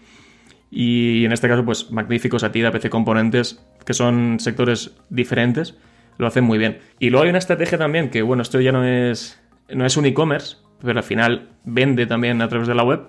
Y 0.70 1.24
en 1.24 1.32
este 1.32 1.48
caso, 1.48 1.64
pues 1.64 1.90
magníficos 1.90 2.44
Atida, 2.44 2.70
PC 2.70 2.90
Componentes, 2.90 3.64
que 3.84 3.92
son 3.92 4.38
sectores 4.38 4.96
diferentes, 5.08 5.76
lo 6.16 6.26
hacen 6.26 6.44
muy 6.44 6.58
bien. 6.58 6.78
Y 6.98 7.10
luego 7.10 7.24
hay 7.24 7.30
una 7.30 7.38
estrategia 7.38 7.78
también, 7.78 8.10
que 8.10 8.22
bueno, 8.22 8.42
esto 8.42 8.60
ya 8.60 8.72
no 8.72 8.84
es, 8.84 9.42
no 9.68 9.84
es 9.84 9.96
un 9.96 10.06
e-commerce, 10.06 10.58
pero 10.80 10.98
al 10.98 11.04
final 11.04 11.48
vende 11.64 12.06
también 12.06 12.40
a 12.40 12.48
través 12.48 12.68
de 12.68 12.74
la 12.74 12.84
web, 12.84 13.02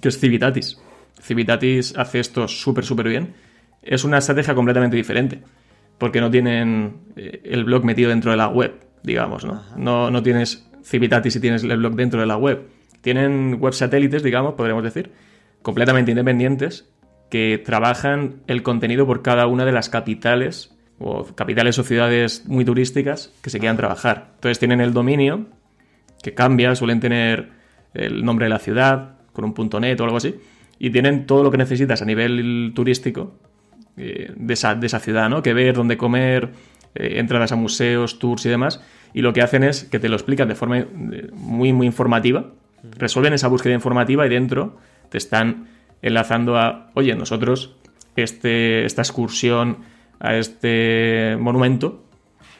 que 0.00 0.08
es 0.08 0.18
Civitatis. 0.18 0.80
Civitatis 1.20 1.96
hace 1.96 2.20
esto 2.20 2.48
súper, 2.48 2.84
súper 2.84 3.08
bien. 3.08 3.34
Es 3.82 4.04
una 4.04 4.18
estrategia 4.18 4.54
completamente 4.54 4.96
diferente, 4.96 5.42
porque 5.98 6.20
no 6.20 6.30
tienen 6.30 7.12
eh, 7.16 7.42
el 7.44 7.64
blog 7.64 7.84
metido 7.84 8.10
dentro 8.10 8.32
de 8.32 8.36
la 8.36 8.48
web, 8.48 8.74
digamos, 9.02 9.44
¿no? 9.44 9.62
No, 9.76 10.10
no 10.10 10.22
tienes 10.22 10.67
Civitatis 10.88 11.36
y 11.36 11.40
tienes 11.40 11.64
el 11.64 11.76
blog 11.76 11.94
dentro 11.96 12.20
de 12.20 12.26
la 12.26 12.36
web. 12.36 12.66
Tienen 13.02 13.58
web 13.60 13.74
satélites, 13.74 14.22
digamos, 14.22 14.54
podríamos 14.54 14.82
decir, 14.82 15.12
completamente 15.60 16.12
independientes, 16.12 16.88
que 17.30 17.62
trabajan 17.62 18.36
el 18.46 18.62
contenido 18.62 19.06
por 19.06 19.22
cada 19.22 19.46
una 19.46 19.66
de 19.66 19.72
las 19.72 19.90
capitales 19.90 20.74
o 20.98 21.24
capitales 21.34 21.78
o 21.78 21.82
ciudades 21.84 22.46
muy 22.46 22.64
turísticas 22.64 23.32
que 23.42 23.50
se 23.50 23.58
quieran 23.58 23.76
trabajar. 23.76 24.30
Entonces 24.36 24.58
tienen 24.58 24.80
el 24.80 24.94
dominio, 24.94 25.46
que 26.22 26.32
cambia, 26.32 26.74
suelen 26.74 27.00
tener 27.00 27.50
el 27.92 28.24
nombre 28.24 28.46
de 28.46 28.50
la 28.50 28.58
ciudad, 28.58 29.18
con 29.32 29.44
un 29.44 29.52
punto 29.52 29.78
.net 29.78 30.00
o 30.00 30.04
algo 30.04 30.16
así, 30.16 30.36
y 30.78 30.90
tienen 30.90 31.26
todo 31.26 31.42
lo 31.42 31.50
que 31.50 31.58
necesitas 31.58 32.00
a 32.00 32.06
nivel 32.06 32.72
turístico 32.74 33.34
eh, 33.96 34.32
de, 34.34 34.54
esa, 34.54 34.74
de 34.74 34.86
esa 34.86 35.00
ciudad, 35.00 35.28
¿no? 35.28 35.42
Que 35.42 35.52
ver, 35.52 35.74
dónde 35.74 35.98
comer, 35.98 36.50
eh, 36.94 37.18
entradas 37.18 37.52
a 37.52 37.56
museos, 37.56 38.18
tours 38.18 38.46
y 38.46 38.48
demás, 38.48 38.80
y 39.18 39.22
lo 39.22 39.32
que 39.32 39.42
hacen 39.42 39.64
es 39.64 39.82
que 39.82 39.98
te 39.98 40.08
lo 40.08 40.14
explican 40.14 40.46
de 40.46 40.54
forma 40.54 40.78
eh, 40.78 40.86
muy, 41.32 41.72
muy 41.72 41.86
informativa, 41.88 42.44
resuelven 42.96 43.32
esa 43.32 43.48
búsqueda 43.48 43.74
informativa 43.74 44.24
y 44.24 44.28
dentro 44.28 44.76
te 45.08 45.18
están 45.18 45.66
enlazando 46.02 46.56
a, 46.56 46.90
oye, 46.94 47.16
nosotros 47.16 47.74
este, 48.14 48.84
esta 48.84 49.02
excursión 49.02 49.78
a 50.20 50.36
este 50.36 51.36
monumento, 51.40 52.04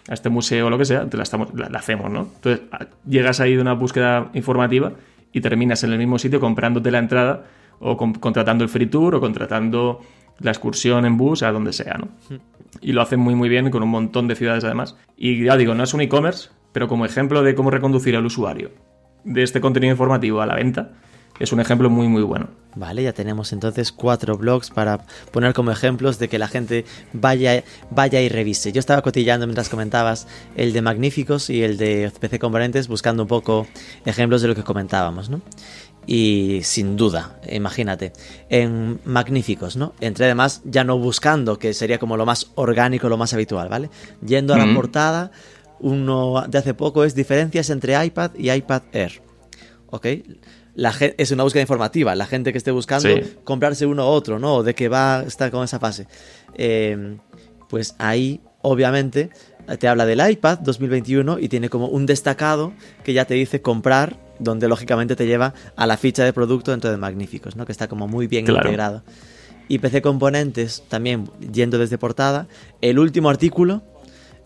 a 0.09 0.15
este 0.15 0.31
museo 0.31 0.67
o 0.67 0.71
lo 0.71 0.79
que 0.79 0.85
sea, 0.85 1.09
te 1.09 1.17
la, 1.17 1.23
estamos, 1.23 1.55
la, 1.55 1.69
la 1.69 1.79
hacemos, 1.79 2.11
¿no? 2.11 2.29
Entonces 2.35 2.63
llegas 3.09 3.39
ahí 3.39 3.55
de 3.55 3.63
una 3.63 3.75
búsqueda 3.75 4.31
informativa 4.35 4.95
y 5.33 5.41
terminas 5.41 5.85
en 5.85 5.93
el 5.93 5.99
mismo 5.99 6.19
sitio 6.19 6.41
comprándote 6.41 6.91
la 6.91 6.99
entrada 6.99 7.45
o 7.79 7.97
con- 7.97 8.15
contratando 8.15 8.65
el 8.65 8.71
free 8.71 8.87
tour 8.87 9.15
o 9.15 9.21
contratando 9.21 10.01
la 10.41 10.51
excursión 10.51 11.05
en 11.05 11.17
bus 11.17 11.43
a 11.43 11.53
donde 11.53 11.73
sea, 11.73 11.95
¿no? 11.95 12.09
Y 12.81 12.93
lo 12.93 13.03
hacen 13.03 13.21
muy 13.21 13.35
muy 13.35 13.49
bien 13.49 13.71
con 13.71 13.83
un 13.83 13.89
montón 13.89 14.29
de 14.29 14.37
ciudades 14.37 14.65
además. 14.65 14.97
Y 15.17 15.45
ya 15.45 15.57
digo, 15.57 15.75
no 15.75 15.85
es 15.85 15.95
un 15.95 16.01
e-commerce, 16.01 16.51
pero 16.73 16.89
como 16.89 17.07
ejemplo 17.07 17.43
de 17.43 17.55
cómo 17.55 17.71
reconducir 17.71 18.17
al 18.17 18.27
usuario 18.27 18.71
de 19.25 19.43
este 19.43 19.61
contenido 19.61 19.91
informativo 19.91 20.41
a 20.41 20.47
la 20.47 20.55
venta, 20.55 20.93
es 21.39 21.53
un 21.53 21.61
ejemplo 21.61 21.89
muy 21.91 22.09
muy 22.09 22.23
bueno. 22.23 22.49
Vale, 22.75 23.03
ya 23.03 23.13
tenemos 23.13 23.53
entonces 23.53 23.91
cuatro 23.93 24.37
blogs 24.37 24.71
para 24.71 25.05
poner 25.33 25.53
como 25.53 25.71
ejemplos 25.71 26.19
de 26.19 26.29
que 26.29 26.39
la 26.39 26.49
gente 26.49 26.85
vaya, 27.13 27.65
vaya 27.91 28.21
y 28.21 28.29
revise. 28.29 28.73
Yo 28.73 28.79
estaba 28.79 29.03
cotillando 29.03 29.47
mientras 29.47 29.69
comentabas 29.69 30.29
el 30.57 30.73
de 30.73 30.83
Magníficos 30.83 31.51
y 31.51 31.63
el 31.63 31.77
de 31.77 32.13
PC 32.21 32.39
Componentes, 32.39 32.87
buscando 32.87 33.23
un 33.23 33.29
poco 33.29 33.67
ejemplos 34.05 34.43
de 34.43 34.49
lo 34.49 34.55
que 34.55 34.63
comentábamos, 34.63 35.29
¿no? 35.29 35.41
Y 36.11 36.61
sin 36.63 36.97
duda, 36.97 37.39
imagínate, 37.53 38.15
en 38.49 38.99
Magníficos, 39.05 39.77
¿no? 39.77 39.93
Entré 40.01 40.25
además 40.25 40.63
ya 40.65 40.83
no 40.83 40.97
buscando, 40.99 41.59
que 41.59 41.75
sería 41.75 41.99
como 41.99 42.17
lo 42.17 42.25
más 42.25 42.51
orgánico, 42.55 43.11
lo 43.11 43.19
más 43.19 43.35
habitual, 43.35 43.69
¿vale? 43.69 43.91
Yendo 44.27 44.55
a 44.55 44.57
la 44.59 44.73
portada, 44.73 45.31
uno 45.81 46.47
de 46.49 46.57
hace 46.57 46.73
poco 46.73 47.05
es 47.05 47.15
diferencias 47.15 47.69
entre 47.69 48.03
iPad 48.07 48.31
y 48.39 48.51
iPad 48.51 48.85
Air. 48.93 49.21
¿Ok? 49.91 50.07
La 50.75 50.93
gen- 50.95 51.15
es 51.19 51.31
una 51.31 51.43
búsqueda 51.43 51.61
informativa. 51.61 52.15
La 52.15 52.25
gente 52.25 52.53
que 52.53 52.59
esté 52.59 52.71
buscando 52.71 53.09
Sí. 53.11 53.35
comprarse 53.45 53.85
uno 53.85 54.05
u 54.05 54.09
otro, 54.09 54.39
¿no? 54.39 54.63
De 54.63 54.75
que 54.75 54.89
va 54.89 55.19
a 55.19 55.23
estar 55.25 55.51
con 55.51 55.63
esa 55.63 55.79
fase. 55.79 56.07
Eh, 56.55 57.19
pues 57.69 57.95
ahí, 57.99 58.41
obviamente, 58.63 59.29
te 59.79 59.89
habla 59.89 60.07
del 60.07 60.27
iPad 60.31 60.61
2021 60.61 61.39
y 61.39 61.49
tiene 61.51 61.69
como 61.69 61.89
un 61.89 62.07
destacado 62.07 62.73
que 63.05 63.13
ya 63.13 63.27
te 63.27 63.35
dice 63.35 63.61
comprar, 63.61 64.17
donde 64.39 64.69
lógicamente 64.69 65.17
te 65.17 65.27
lleva 65.27 65.55
a 65.77 65.87
la 65.87 65.97
ficha 65.97 66.25
de 66.25 66.33
producto 66.33 66.71
dentro 66.71 66.91
de 66.91 66.97
Magníficos, 66.97 67.57
¿no? 67.57 67.67
Que 67.67 67.73
está 67.73 67.89
como 67.89 68.07
muy 68.09 68.27
bien 68.27 68.45
Claro. 68.45 68.61
integrado. 68.69 69.03
Y 69.69 69.79
PC 69.81 70.01
Componentes, 70.03 70.83
también 70.89 71.31
yendo 71.53 71.79
desde 71.79 71.99
portada, 71.99 72.47
el 72.81 72.99
último 72.99 73.29
artículo 73.31 73.83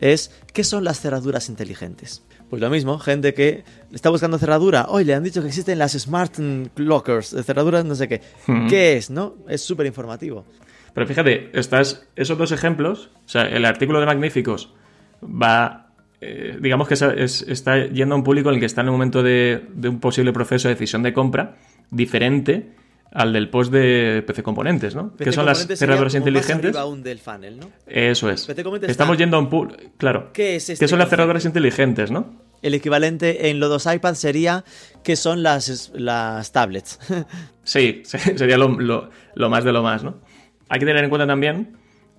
es 0.01 0.33
¿qué 0.53 0.65
son 0.65 0.83
las 0.85 1.01
cerraduras 1.01 1.49
inteligentes? 1.49 2.23
Pues 2.51 2.61
lo 2.61 2.69
mismo, 2.69 2.99
gente 2.99 3.33
que 3.33 3.65
está 3.93 4.11
buscando 4.11 4.37
cerradura, 4.39 4.87
hoy 4.89 5.05
le 5.05 5.15
han 5.15 5.23
dicho 5.23 5.41
que 5.41 5.49
existen 5.49 5.79
las 5.79 5.93
smart 5.93 6.39
lockers, 6.77 7.33
eh, 7.33 7.43
cerraduras 7.43 7.85
no 7.85 7.95
sé 7.95 8.09
qué. 8.09 8.21
Ujú. 8.49 8.67
¿Qué 8.69 8.97
es, 8.99 9.09
no? 9.11 9.37
Es 9.49 9.63
súper 9.63 9.87
informativo. 9.87 10.45
Pero 10.93 11.07
fíjate, 11.07 11.51
estás, 11.59 12.07
esos 12.17 12.37
dos 12.37 12.53
ejemplos, 12.53 13.09
o 13.25 13.29
sea, 13.29 13.43
el 13.49 13.65
artículo 13.65 14.01
de 14.01 14.07
Magníficos 14.07 14.75
va, 15.23 15.92
eh, 16.25 16.57
digamos 16.61 16.87
que 16.87 16.95
es- 16.95 17.43
está 17.49 17.87
yendo 17.89 18.15
a 18.15 18.19
un 18.19 18.23
público 18.25 18.49
en 18.49 18.55
el 18.55 18.61
que 18.61 18.67
está 18.67 18.81
en 18.83 18.87
el 18.87 18.93
momento 18.93 19.23
de, 19.25 19.67
de 19.75 19.89
un 19.89 19.99
posible 19.99 20.33
proceso 20.33 20.69
de 20.69 20.75
decisión 20.75 21.03
de 21.03 21.13
compra 21.13 21.57
diferente 21.91 22.71
al 23.11 23.33
del 23.33 23.51
post 23.51 23.73
de 23.73 24.23
PC 24.27 24.43
Componentes, 24.43 24.95
¿no? 24.95 25.15
que 25.17 25.33
son 25.33 25.45
las 25.45 25.67
cerraduras 25.67 26.15
inteligentes. 26.15 26.75
aún 26.77 27.03
del 27.03 27.19
funnel, 27.19 27.59
¿no? 27.61 27.71
Eso 27.87 28.31
es. 28.31 28.47
PC 28.47 28.63
Estamos 28.87 29.19
yendo 29.19 29.37
a 29.37 29.41
un 29.41 29.51
público, 29.51 29.83
claro. 29.99 30.31
¿Qué 30.33 30.57
es 30.57 30.71
este 30.71 30.83
¿Qué 30.85 30.89
son 30.89 30.99
las 30.99 31.11
cerraduras 31.11 31.45
inteligentes, 31.45 32.11
no? 32.11 32.41
El 32.63 32.75
equivalente 32.75 33.51
en 33.51 33.59
los 33.59 33.69
dos 33.69 33.93
iPads 33.93 34.19
sería 34.19 34.65
¿qué 35.03 35.17
son 35.17 35.43
las, 35.43 35.91
las 35.95 36.53
tablets? 36.53 36.99
Sí, 37.65 38.03
se- 38.05 38.39
sería 38.39 38.57
lo, 38.59 38.69
lo- 38.81 39.11
lo 39.35 39.51
más 39.51 39.65
de 39.65 39.73
lo 39.73 39.83
más, 39.83 40.03
¿no? 40.05 40.21
Hay 40.69 40.79
que 40.81 40.87
tener 40.87 41.03
en 41.05 41.11
cuenta 41.11 41.27
también 41.27 41.77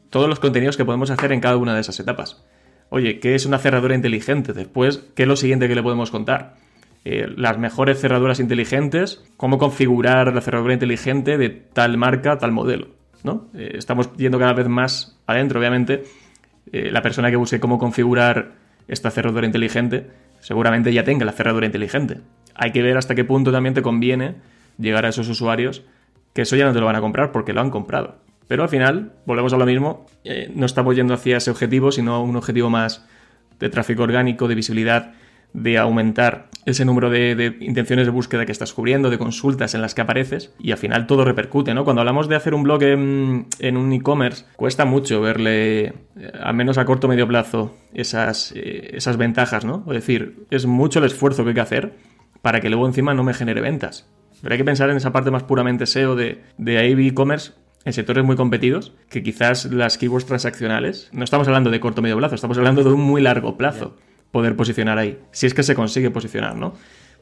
todos 0.09 0.29
los 0.29 0.39
contenidos 0.39 0.77
que 0.77 0.85
podemos 0.85 1.09
hacer 1.09 1.31
en 1.31 1.39
cada 1.41 1.57
una 1.57 1.73
de 1.73 1.81
esas 1.81 1.99
etapas. 1.99 2.43
Oye, 2.95 3.17
¿qué 3.17 3.33
es 3.33 3.47
una 3.47 3.57
cerradura 3.57 3.95
inteligente? 3.95 4.53
Después, 4.53 5.03
¿qué 5.15 5.23
es 5.23 5.27
lo 5.27 5.35
siguiente 5.35 5.67
que 5.67 5.73
le 5.73 5.81
podemos 5.81 6.11
contar? 6.11 6.57
Eh, 7.05 7.25
las 7.35 7.57
mejores 7.57 7.99
cerraduras 7.99 8.39
inteligentes, 8.39 9.23
cómo 9.35 9.57
configurar 9.57 10.31
la 10.31 10.41
cerradura 10.41 10.75
inteligente 10.75 11.39
de 11.39 11.49
tal 11.49 11.97
marca, 11.97 12.37
tal 12.37 12.51
modelo, 12.51 12.89
¿no? 13.23 13.47
Eh, 13.55 13.71
estamos 13.79 14.15
yendo 14.15 14.37
cada 14.37 14.53
vez 14.53 14.67
más 14.67 15.19
adentro, 15.25 15.59
obviamente. 15.59 16.03
Eh, 16.71 16.91
la 16.91 17.01
persona 17.01 17.31
que 17.31 17.35
busque 17.35 17.59
cómo 17.59 17.79
configurar 17.79 18.51
esta 18.87 19.09
cerradura 19.09 19.47
inteligente 19.47 20.11
seguramente 20.39 20.93
ya 20.93 21.03
tenga 21.03 21.25
la 21.25 21.31
cerradura 21.31 21.65
inteligente. 21.65 22.19
Hay 22.53 22.73
que 22.73 22.83
ver 22.83 22.95
hasta 22.95 23.15
qué 23.15 23.23
punto 23.23 23.51
también 23.51 23.73
te 23.73 23.81
conviene 23.81 24.35
llegar 24.77 25.07
a 25.07 25.09
esos 25.09 25.27
usuarios 25.29 25.81
que 26.35 26.43
eso 26.43 26.55
ya 26.55 26.65
no 26.65 26.73
te 26.73 26.79
lo 26.79 26.85
van 26.85 26.97
a 26.97 27.01
comprar 27.01 27.31
porque 27.31 27.53
lo 27.53 27.61
han 27.61 27.71
comprado. 27.71 28.17
Pero 28.47 28.63
al 28.63 28.69
final, 28.69 29.13
volvemos 29.25 29.53
a 29.53 29.57
lo 29.57 29.65
mismo, 29.65 30.05
eh, 30.23 30.51
no 30.53 30.65
estamos 30.65 30.95
yendo 30.95 31.13
hacia 31.13 31.37
ese 31.37 31.51
objetivo, 31.51 31.91
sino 31.91 32.23
un 32.23 32.35
objetivo 32.35 32.69
más 32.69 33.07
de 33.59 33.69
tráfico 33.69 34.03
orgánico, 34.03 34.47
de 34.47 34.55
visibilidad, 34.55 35.13
de 35.53 35.77
aumentar 35.77 36.49
ese 36.65 36.85
número 36.85 37.09
de, 37.09 37.57
intenciones 37.59 38.05
de 38.05 38.11
búsqueda 38.11 38.45
que 38.45 38.51
estás 38.51 38.73
cubriendo, 38.73 39.09
de 39.09 39.17
consultas 39.17 39.75
en 39.75 39.81
las 39.81 39.93
que 39.93 40.01
apareces, 40.01 40.53
y 40.59 40.71
al 40.71 40.77
final 40.77 41.07
todo 41.07 41.25
repercute, 41.25 41.73
¿no? 41.73 41.83
Cuando 41.83 42.01
hablamos 42.01 42.27
de 42.27 42.35
hacer 42.35 42.53
un 42.53 42.63
blog 42.63 42.83
en, 42.83 43.77
un 43.77 43.93
e-commerce, 43.93 44.45
cuesta 44.55 44.85
mucho 44.85 45.21
verle, 45.21 45.85
eh, 45.85 45.93
al 46.41 46.55
menos 46.55 46.77
a 46.77 46.85
corto 46.85 47.07
o 47.07 47.09
medio 47.09 47.27
plazo, 47.27 47.75
esas, 47.93 48.53
eh, 48.55 48.91
esas 48.93 49.17
ventajas, 49.17 49.65
¿no? 49.65 49.83
Es 49.87 49.93
decir, 49.93 50.45
es 50.49 50.65
mucho 50.65 50.99
el 50.99 51.05
esfuerzo 51.05 51.43
que 51.43 51.49
hay 51.49 51.55
que 51.55 51.61
hacer 51.61 51.93
para 52.41 52.59
que 52.61 52.69
luego 52.69 52.87
encima 52.87 53.13
no 53.13 53.23
me 53.23 53.33
genere 53.33 53.61
ventas. 53.61 54.09
Pero 54.41 54.53
hay 54.53 54.57
que 54.57 54.65
pensar 54.65 54.89
en 54.89 54.97
esa 54.97 55.13
parte 55.13 55.31
más 55.31 55.43
puramente 55.43 55.85
SEO 55.85 56.15
de, 56.15 56.41
de 56.57 57.07
e-commerce 57.07 57.53
en 57.85 57.93
sectores 57.93 58.23
muy 58.23 58.35
competidos, 58.35 58.93
que 59.09 59.23
quizás 59.23 59.65
las 59.65 59.97
keywords 59.97 60.25
transaccionales, 60.25 61.09
no 61.11 61.23
estamos 61.23 61.47
hablando 61.47 61.69
de 61.69 61.79
corto 61.79 62.01
o 62.01 62.03
medio 62.03 62.17
plazo, 62.17 62.35
estamos 62.35 62.57
hablando 62.57 62.83
de 62.83 62.91
un 62.91 63.01
muy 63.01 63.21
largo 63.21 63.57
plazo 63.57 63.97
poder 64.31 64.55
posicionar 64.55 64.97
ahí, 64.97 65.19
si 65.31 65.45
es 65.45 65.53
que 65.53 65.63
se 65.63 65.75
consigue 65.75 66.09
posicionar, 66.09 66.55
¿no? 66.55 66.73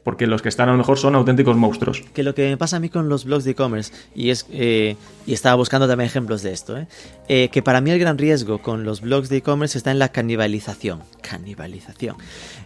porque 0.03 0.27
los 0.27 0.41
que 0.41 0.49
están 0.49 0.69
a 0.69 0.71
lo 0.71 0.77
mejor 0.77 0.97
son 0.97 1.15
auténticos 1.15 1.55
monstruos. 1.55 2.03
Que 2.13 2.23
lo 2.23 2.33
que 2.33 2.49
me 2.49 2.57
pasa 2.57 2.77
a 2.77 2.79
mí 2.79 2.89
con 2.89 3.09
los 3.09 3.25
blogs 3.25 3.43
de 3.43 3.51
e-commerce, 3.51 3.93
y 4.15 4.29
es 4.29 4.45
eh, 4.51 4.95
y 5.25 5.33
estaba 5.33 5.55
buscando 5.55 5.87
también 5.87 6.07
ejemplos 6.07 6.41
de 6.41 6.51
esto, 6.51 6.77
¿eh? 6.77 6.87
Eh, 7.27 7.49
que 7.51 7.61
para 7.61 7.81
mí 7.81 7.91
el 7.91 7.99
gran 7.99 8.17
riesgo 8.17 8.61
con 8.61 8.83
los 8.83 9.01
blogs 9.01 9.29
de 9.29 9.37
e-commerce 9.37 9.77
está 9.77 9.91
en 9.91 9.99
la 9.99 10.09
canibalización. 10.09 11.01
Canibalización. 11.21 12.15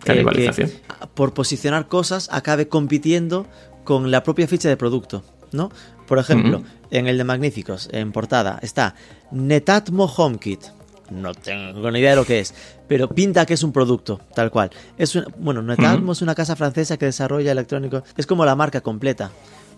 Canibalización. 0.04 0.70
que 0.70 1.08
por 1.14 1.34
posicionar 1.34 1.88
cosas 1.88 2.30
acabe 2.32 2.68
compitiendo 2.68 3.48
con 3.84 4.12
la 4.12 4.24
propia 4.24 4.48
ficha 4.48 4.70
de 4.70 4.78
producto, 4.78 5.24
¿no? 5.56 5.72
Por 6.08 6.20
ejemplo, 6.20 6.62
en 6.92 7.08
el 7.08 7.18
de 7.18 7.24
Magníficos, 7.24 7.90
en 7.92 8.12
portada, 8.12 8.60
está 8.62 8.94
Netatmo 9.32 10.06
HomeKit. 10.06 10.62
No 11.12 11.34
tengo 11.36 11.92
ni 11.92 12.00
idea 12.00 12.12
de 12.12 12.16
lo 12.16 12.26
que 12.26 12.40
es, 12.40 12.54
pero 12.88 13.08
pinta 13.10 13.46
que 13.46 13.54
es 13.54 13.64
un 13.64 13.72
producto, 13.72 14.20
tal 14.34 14.50
cual. 14.52 14.72
Es 14.98 15.16
un- 15.16 15.26
bueno, 15.38 15.62
Netatmo 15.62 16.12
es 16.14 16.22
una 16.22 16.34
casa 16.36 16.56
francesa 16.56 16.98
que 16.98 17.06
desarrolla 17.06 17.52
electrónicos. 17.52 18.04
Es 18.18 18.26
como 18.26 18.44
la 18.46 18.56
marca 18.56 18.82
completa. 18.82 19.30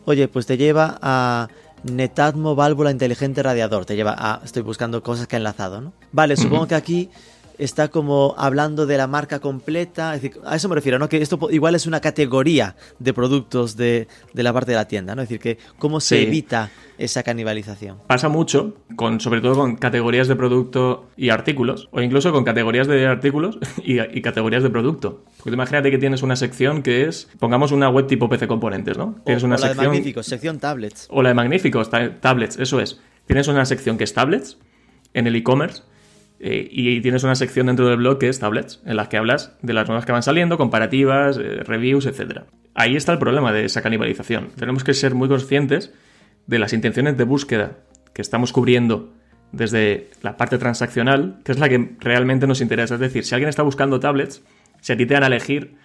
Oye, 0.06 0.28
pues 0.30 0.46
te 0.46 0.56
lleva 0.58 0.98
a 1.02 1.50
Netatmo 1.84 2.56
válvula 2.56 2.92
inteligente 2.92 3.44
radiador. 3.44 3.86
Te 3.86 3.96
lleva 3.96 4.16
a. 4.18 4.42
Estoy 4.44 4.62
buscando 4.64 5.04
cosas 5.04 5.28
que 5.28 5.36
ha 5.36 5.40
enlazado, 5.40 5.82
¿no? 5.82 5.94
Vale, 6.14 6.36
supongo 6.38 6.68
que 6.68 6.76
aquí 6.76 7.10
está 7.58 7.88
como 7.90 8.36
hablando 8.38 8.86
de 8.86 8.98
la 8.98 9.08
marca 9.08 9.40
completa. 9.40 10.16
Es 10.16 10.22
decir, 10.22 10.40
a 10.46 10.56
eso 10.56 10.70
me 10.70 10.76
refiero, 10.76 11.00
¿no? 11.00 11.10
Que 11.10 11.22
esto 11.22 11.40
igual 11.52 11.76
es 11.76 11.86
una 11.88 12.00
categoría 12.02 12.76
de 13.00 13.14
productos 13.14 13.76
de, 13.78 14.08
de 14.34 14.44
la 14.44 14.54
parte 14.54 14.72
de 14.72 14.78
la 14.78 14.88
tienda, 14.88 15.16
¿no? 15.16 15.22
Es 15.22 15.30
decir, 15.30 15.40
que 15.42 15.58
cómo 15.80 16.00
se 16.00 16.18
Sí. 16.18 16.24
evita 16.24 16.70
esa 16.98 17.22
canibalización. 17.24 17.98
Pasa 18.08 18.28
mucho, 18.30 18.76
con, 18.96 19.20
sobre 19.20 19.40
todo 19.42 19.54
con 19.56 19.76
categorías 19.76 20.28
de 20.28 20.36
producto 20.36 21.08
y 21.16 21.30
artículos, 21.30 21.90
o 21.92 22.02
incluso 22.02 22.32
con 22.32 22.44
categorías 22.44 22.88
de 22.88 23.06
artículos 23.06 23.60
y, 23.84 24.00
y 24.00 24.22
categorías 24.22 24.64
de 24.64 24.70
producto. 24.70 25.24
Porque 25.38 25.52
imagínate 25.54 25.92
que 25.92 25.98
tienes 26.00 26.24
una 26.24 26.36
sección 26.36 26.82
que 26.82 27.04
es, 27.08 27.30
pongamos 27.40 27.72
una 27.72 27.90
web 27.90 28.08
tipo 28.08 28.30
PC 28.30 28.48
Componentes, 28.48 28.98
¿no? 28.98 29.16
Tienes 29.26 29.44
o, 29.44 29.46
una 29.48 29.56
o 29.58 29.60
la 29.60 29.70
de. 29.70 29.76
Magníficos, 29.76 30.26
sección 30.26 30.60
tablets. 30.60 31.08
O 31.12 31.22
la 31.22 31.30
de 31.30 31.36
Magníficos, 31.36 31.90
ta- 31.90 32.20
tablets, 32.20 32.58
eso 32.58 32.80
es. 32.80 33.00
Tienes 33.28 33.48
una 33.48 33.66
sección 33.66 33.98
que 33.98 34.04
es 34.06 34.14
tablets 34.14 34.58
en 35.14 35.28
el 35.28 35.36
e-commerce 35.36 35.84
eh, 36.40 36.68
y 36.72 37.02
tienes 37.02 37.24
una 37.24 37.36
sección 37.36 37.68
dentro 37.68 37.88
del 37.88 37.98
blog 37.98 38.20
que 38.20 38.30
es 38.30 38.40
tablets, 38.40 38.82
en 38.86 38.96
las 38.96 39.08
que 39.08 39.18
hablas 39.18 39.58
de 39.62 39.74
las 39.74 39.88
nuevas 39.88 40.06
que 40.06 40.12
van 40.12 40.24
saliendo, 40.24 40.58
comparativas, 40.58 41.38
eh, 41.38 41.64
reviews, 41.64 42.06
etc. 42.06 42.42
Ahí 42.76 42.96
está 42.96 43.12
el 43.12 43.20
problema 43.20 43.52
de 43.52 43.66
esa 43.66 43.82
canibalización. 43.82 44.50
Tenemos 44.56 44.84
que 44.84 44.94
ser 44.94 45.16
muy 45.16 45.28
conscientes 45.28 45.94
de 46.46 46.60
las 46.60 46.74
intenciones 46.74 47.18
de 47.18 47.24
búsqueda 47.24 47.78
que 48.14 48.22
estamos 48.22 48.54
cubriendo 48.54 49.14
desde 49.52 50.10
la 50.22 50.38
parte 50.38 50.58
transaccional, 50.58 51.40
que 51.44 51.52
es 51.52 51.60
la 51.60 51.70
que 51.70 51.96
realmente 52.00 52.48
nos 52.48 52.62
interesa. 52.62 52.96
Es 52.96 53.00
decir, 53.00 53.24
si 53.24 53.34
alguien 53.34 53.50
está 53.50 53.64
buscando 53.64 54.00
tablets, 54.00 54.44
si 54.82 54.94
a 54.94 54.98
ti 54.98 55.06
te 55.06 55.14
van 55.14 55.24
a 55.24 55.28
elegir 55.28 55.76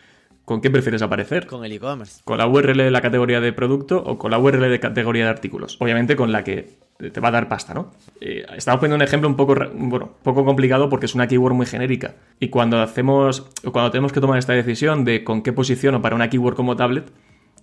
con 0.45 0.61
qué 0.61 0.70
prefieres 0.70 1.03
aparecer. 1.03 1.47
Con 1.47 1.64
el 1.64 1.72
e-commerce. 1.72 2.20
¿Con 2.24 2.38
la 2.38 2.47
URL 2.47 2.76
de 2.76 2.90
la 2.90 3.01
categoría 3.01 3.40
de 3.40 3.53
producto 3.53 4.03
o 4.05 4.18
con 4.18 4.30
la 4.30 4.38
URL 4.38 4.70
de 4.70 4.80
categoría 4.80 5.24
de 5.24 5.30
artículos? 5.30 5.76
Obviamente 5.80 6.16
con 6.16 6.32
la 6.32 6.45
que 6.45 6.76
te 7.11 7.20
va 7.20 7.28
a 7.28 7.32
dar 7.32 7.49
pasta, 7.49 7.74
¿no? 7.74 7.93
Eh, 8.20 8.45
estamos 8.57 8.80
poniendo 8.80 8.97
un 8.97 9.03
ejemplo 9.03 9.28
un 9.28 9.36
poco, 9.36 9.57
bueno, 9.74 10.11
poco 10.22 10.45
complicado 10.45 10.88
porque 10.88 11.07
es 11.07 11.14
una 11.14 11.26
keyword 11.26 11.55
muy 11.55 11.66
genérica. 11.66 12.14
Y 12.38 12.49
cuando 12.49 12.80
hacemos, 12.80 13.49
o 13.64 13.72
cuando 13.72 13.90
tenemos 13.90 14.12
que 14.12 14.20
tomar 14.20 14.38
esta 14.38 14.53
decisión 14.53 15.05
de 15.05 15.24
con 15.24 15.43
qué 15.43 15.53
posiciono 15.53 16.01
para 16.03 16.14
una 16.14 16.30
keyword 16.30 16.55
como 16.55 16.76
tablet, 16.76 17.11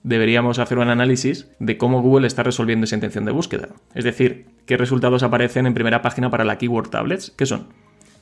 deberíamos 0.04 0.60
hacer 0.60 0.78
un 0.78 0.90
análisis 0.90 1.50
de 1.60 1.78
cómo 1.78 2.02
Google 2.02 2.28
está 2.28 2.44
resolviendo 2.44 2.86
esa 2.86 2.96
intención 2.96 3.26
de 3.26 3.32
búsqueda. 3.32 3.70
Es 3.94 4.04
decir, 4.04 4.48
qué 4.66 4.78
resultados 4.78 5.24
aparecen 5.24 5.66
en 5.66 5.74
primera 5.74 6.02
página 6.02 6.30
para 6.30 6.44
la 6.44 6.58
keyword 6.58 6.90
tablets, 6.90 7.32
¿qué 7.32 7.46
son? 7.46 7.68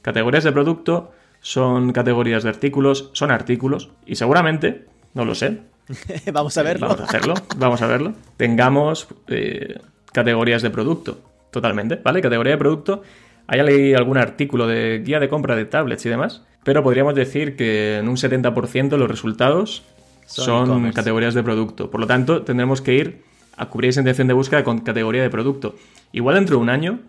Categorías 0.02 0.44
de 0.44 0.52
producto, 0.52 1.12
son 1.42 1.94
categorías 1.94 2.44
de 2.44 2.50
artículos, 2.50 3.10
son 3.14 3.32
artículos, 3.32 3.90
y 4.06 4.16
seguramente, 4.16 4.86
no 5.14 5.26
lo 5.26 5.36
sé, 5.36 5.62
Vamos 6.34 6.58
a 6.58 6.64
verlo. 6.64 6.88
Vamos 6.88 7.02
a 7.02 7.04
hacerlo, 7.06 7.34
vamos 7.58 7.82
a 7.82 7.88
verlo. 7.88 8.14
Tengamos 8.38 9.08
eh, 9.28 9.80
categorías 10.12 10.62
de 10.62 10.70
producto, 10.70 11.20
totalmente, 11.52 12.00
¿vale? 12.04 12.22
Categoría 12.22 12.54
de 12.54 12.58
producto. 12.58 13.04
Hay 13.48 13.60
algún 13.94 14.18
artículo 14.18 14.68
de 14.68 15.02
guía 15.06 15.20
de 15.20 15.30
compra 15.30 15.56
de 15.56 15.66
tablets 15.66 16.06
y 16.06 16.10
demás, 16.10 16.44
pero 16.64 16.84
podríamos 16.84 17.16
decir 17.16 17.56
que 17.56 17.98
en 17.98 18.10
un 18.10 18.18
70% 18.18 18.98
los 18.98 19.10
resultados 19.10 19.84
Son 20.26 20.68
son, 20.68 20.92
categorías 20.92 21.34
de 21.34 21.44
producto. 21.44 21.90
Por 21.90 22.02
lo 22.02 22.08
tanto, 22.08 22.42
tendremos 22.42 22.82
que 22.82 22.96
ir 22.96 23.22
a 23.56 23.68
cubrir 23.70 23.90
esa 23.90 24.02
intención 24.02 24.28
de 24.28 24.34
búsqueda 24.34 24.66
con 24.66 24.80
categoría 24.80 25.22
de 25.22 25.30
producto. 25.30 25.76
Igual 26.12 26.36
dentro 26.36 26.58
de 26.58 26.62
un 26.62 26.70
año, 26.70 27.00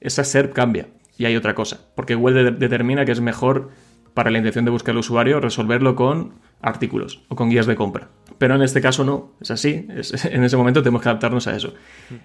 esa 0.00 0.22
SERP 0.22 0.52
cambia 0.52 0.86
y 1.20 1.26
hay 1.26 1.36
otra 1.36 1.54
cosa, 1.54 1.78
porque 1.94 2.14
Google 2.14 2.44
de- 2.44 2.50
determina 2.52 3.04
que 3.04 3.12
es 3.12 3.20
mejor 3.20 3.70
para 4.14 4.30
la 4.30 4.38
intención 4.38 4.64
de 4.64 4.70
búsqueda 4.70 4.92
del 4.92 5.00
usuario 5.00 5.38
resolverlo 5.38 5.94
con 5.94 6.32
artículos 6.62 7.22
o 7.28 7.36
con 7.36 7.50
guías 7.50 7.66
de 7.66 7.76
compra. 7.76 8.08
Pero 8.38 8.54
en 8.54 8.62
este 8.62 8.80
caso 8.80 9.04
no, 9.04 9.32
es 9.40 9.50
así, 9.50 9.86
en 10.24 10.44
ese 10.44 10.56
momento 10.56 10.82
tenemos 10.82 11.02
que 11.02 11.08
adaptarnos 11.10 11.46
a 11.46 11.54
eso. 11.54 11.74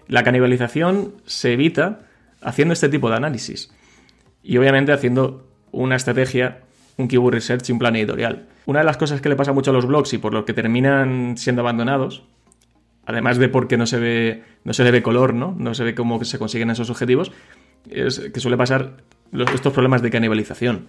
La 0.08 0.24
canibalización 0.24 1.16
se 1.26 1.54
evita 1.54 2.00
haciendo 2.42 2.74
este 2.74 2.88
tipo 2.90 3.10
de 3.10 3.18
análisis 3.18 3.72
y 4.42 4.58
obviamente 4.58 4.94
haciendo 4.94 5.46
una 5.72 5.96
estrategia, 5.98 6.62
un 6.98 7.10
keyword 7.10 7.34
research 7.34 7.68
y 7.70 7.74
un 7.74 7.80
plan 7.80 7.96
editorial. 7.98 8.48
Una 8.66 8.80
de 8.80 8.86
las 8.86 8.96
cosas 8.98 9.20
que 9.20 9.28
le 9.30 9.36
pasa 9.36 9.52
mucho 9.52 9.72
a 9.72 9.74
los 9.74 9.86
blogs 9.86 10.14
y 10.14 10.18
por 10.18 10.34
lo 10.34 10.46
que 10.46 10.54
terminan 10.54 11.36
siendo 11.38 11.62
abandonados, 11.62 12.24
además 13.06 13.38
de 13.38 13.50
porque 13.50 13.78
no 13.78 13.86
se 13.86 14.00
ve, 14.00 14.44
no 14.64 14.74
se 14.74 14.84
le 14.84 14.92
ve 14.92 15.04
color, 15.04 15.34
¿no? 15.34 15.54
No 15.58 15.74
se 15.76 15.84
ve 15.84 15.94
cómo 15.94 16.24
se 16.24 16.40
consiguen 16.40 16.70
esos 16.72 16.90
objetivos, 16.90 17.32
es 17.90 18.20
que 18.20 18.40
suele 18.40 18.58
pasar 18.58 18.98
estos 19.54 19.74
problemas 19.74 20.02
de 20.02 20.12
canibalización. 20.12 20.88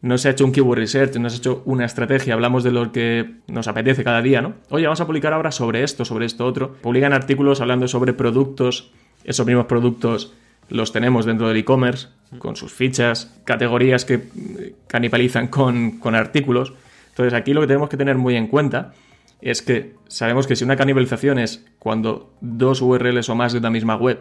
No 0.00 0.16
se 0.16 0.28
ha 0.28 0.30
hecho 0.30 0.44
un 0.44 0.52
keyword 0.52 0.78
research, 0.78 1.16
no 1.16 1.28
se 1.28 1.36
ha 1.36 1.38
hecho 1.38 1.62
una 1.64 1.84
estrategia, 1.84 2.34
hablamos 2.34 2.62
de 2.62 2.70
lo 2.70 2.92
que 2.92 3.34
nos 3.48 3.66
apetece 3.66 4.04
cada 4.04 4.22
día, 4.22 4.40
¿no? 4.40 4.54
Oye, 4.70 4.84
vamos 4.84 5.00
a 5.00 5.06
publicar 5.06 5.32
ahora 5.32 5.50
sobre 5.50 5.82
esto, 5.82 6.04
sobre 6.04 6.26
esto 6.26 6.46
otro. 6.46 6.74
Publican 6.74 7.12
artículos 7.12 7.60
hablando 7.60 7.88
sobre 7.88 8.12
productos, 8.12 8.92
esos 9.24 9.44
mismos 9.44 9.66
productos 9.66 10.34
los 10.68 10.92
tenemos 10.92 11.24
dentro 11.24 11.48
del 11.48 11.56
e-commerce, 11.56 12.08
con 12.38 12.54
sus 12.54 12.72
fichas, 12.72 13.34
categorías 13.44 14.04
que 14.04 14.14
eh, 14.14 14.74
canibalizan 14.86 15.48
con, 15.48 15.98
con 15.98 16.14
artículos. 16.14 16.74
Entonces 17.08 17.34
aquí 17.34 17.52
lo 17.52 17.62
que 17.62 17.66
tenemos 17.66 17.88
que 17.88 17.96
tener 17.96 18.16
muy 18.16 18.36
en 18.36 18.46
cuenta 18.46 18.92
es 19.40 19.62
que 19.62 19.94
sabemos 20.08 20.46
que 20.46 20.56
si 20.56 20.64
una 20.64 20.76
canibalización 20.76 21.38
es 21.38 21.64
cuando 21.78 22.32
dos 22.40 22.82
URLs 22.82 23.28
o 23.28 23.34
más 23.34 23.52
de 23.52 23.58
una 23.58 23.70
misma 23.70 23.96
web 23.96 24.20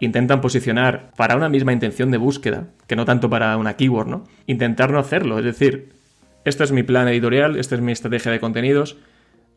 intentan 0.00 0.40
posicionar 0.40 1.12
para 1.16 1.36
una 1.36 1.48
misma 1.48 1.72
intención 1.72 2.10
de 2.10 2.18
búsqueda, 2.18 2.68
que 2.86 2.96
no 2.96 3.04
tanto 3.04 3.30
para 3.30 3.56
una 3.56 3.76
keyword, 3.76 4.08
¿no? 4.08 4.24
Intentar 4.46 4.90
no 4.90 4.98
hacerlo, 4.98 5.38
es 5.38 5.44
decir, 5.44 5.90
este 6.44 6.64
es 6.64 6.72
mi 6.72 6.82
plan 6.82 7.06
editorial, 7.08 7.56
esta 7.56 7.74
es 7.74 7.80
mi 7.80 7.92
estrategia 7.92 8.32
de 8.32 8.40
contenidos, 8.40 8.96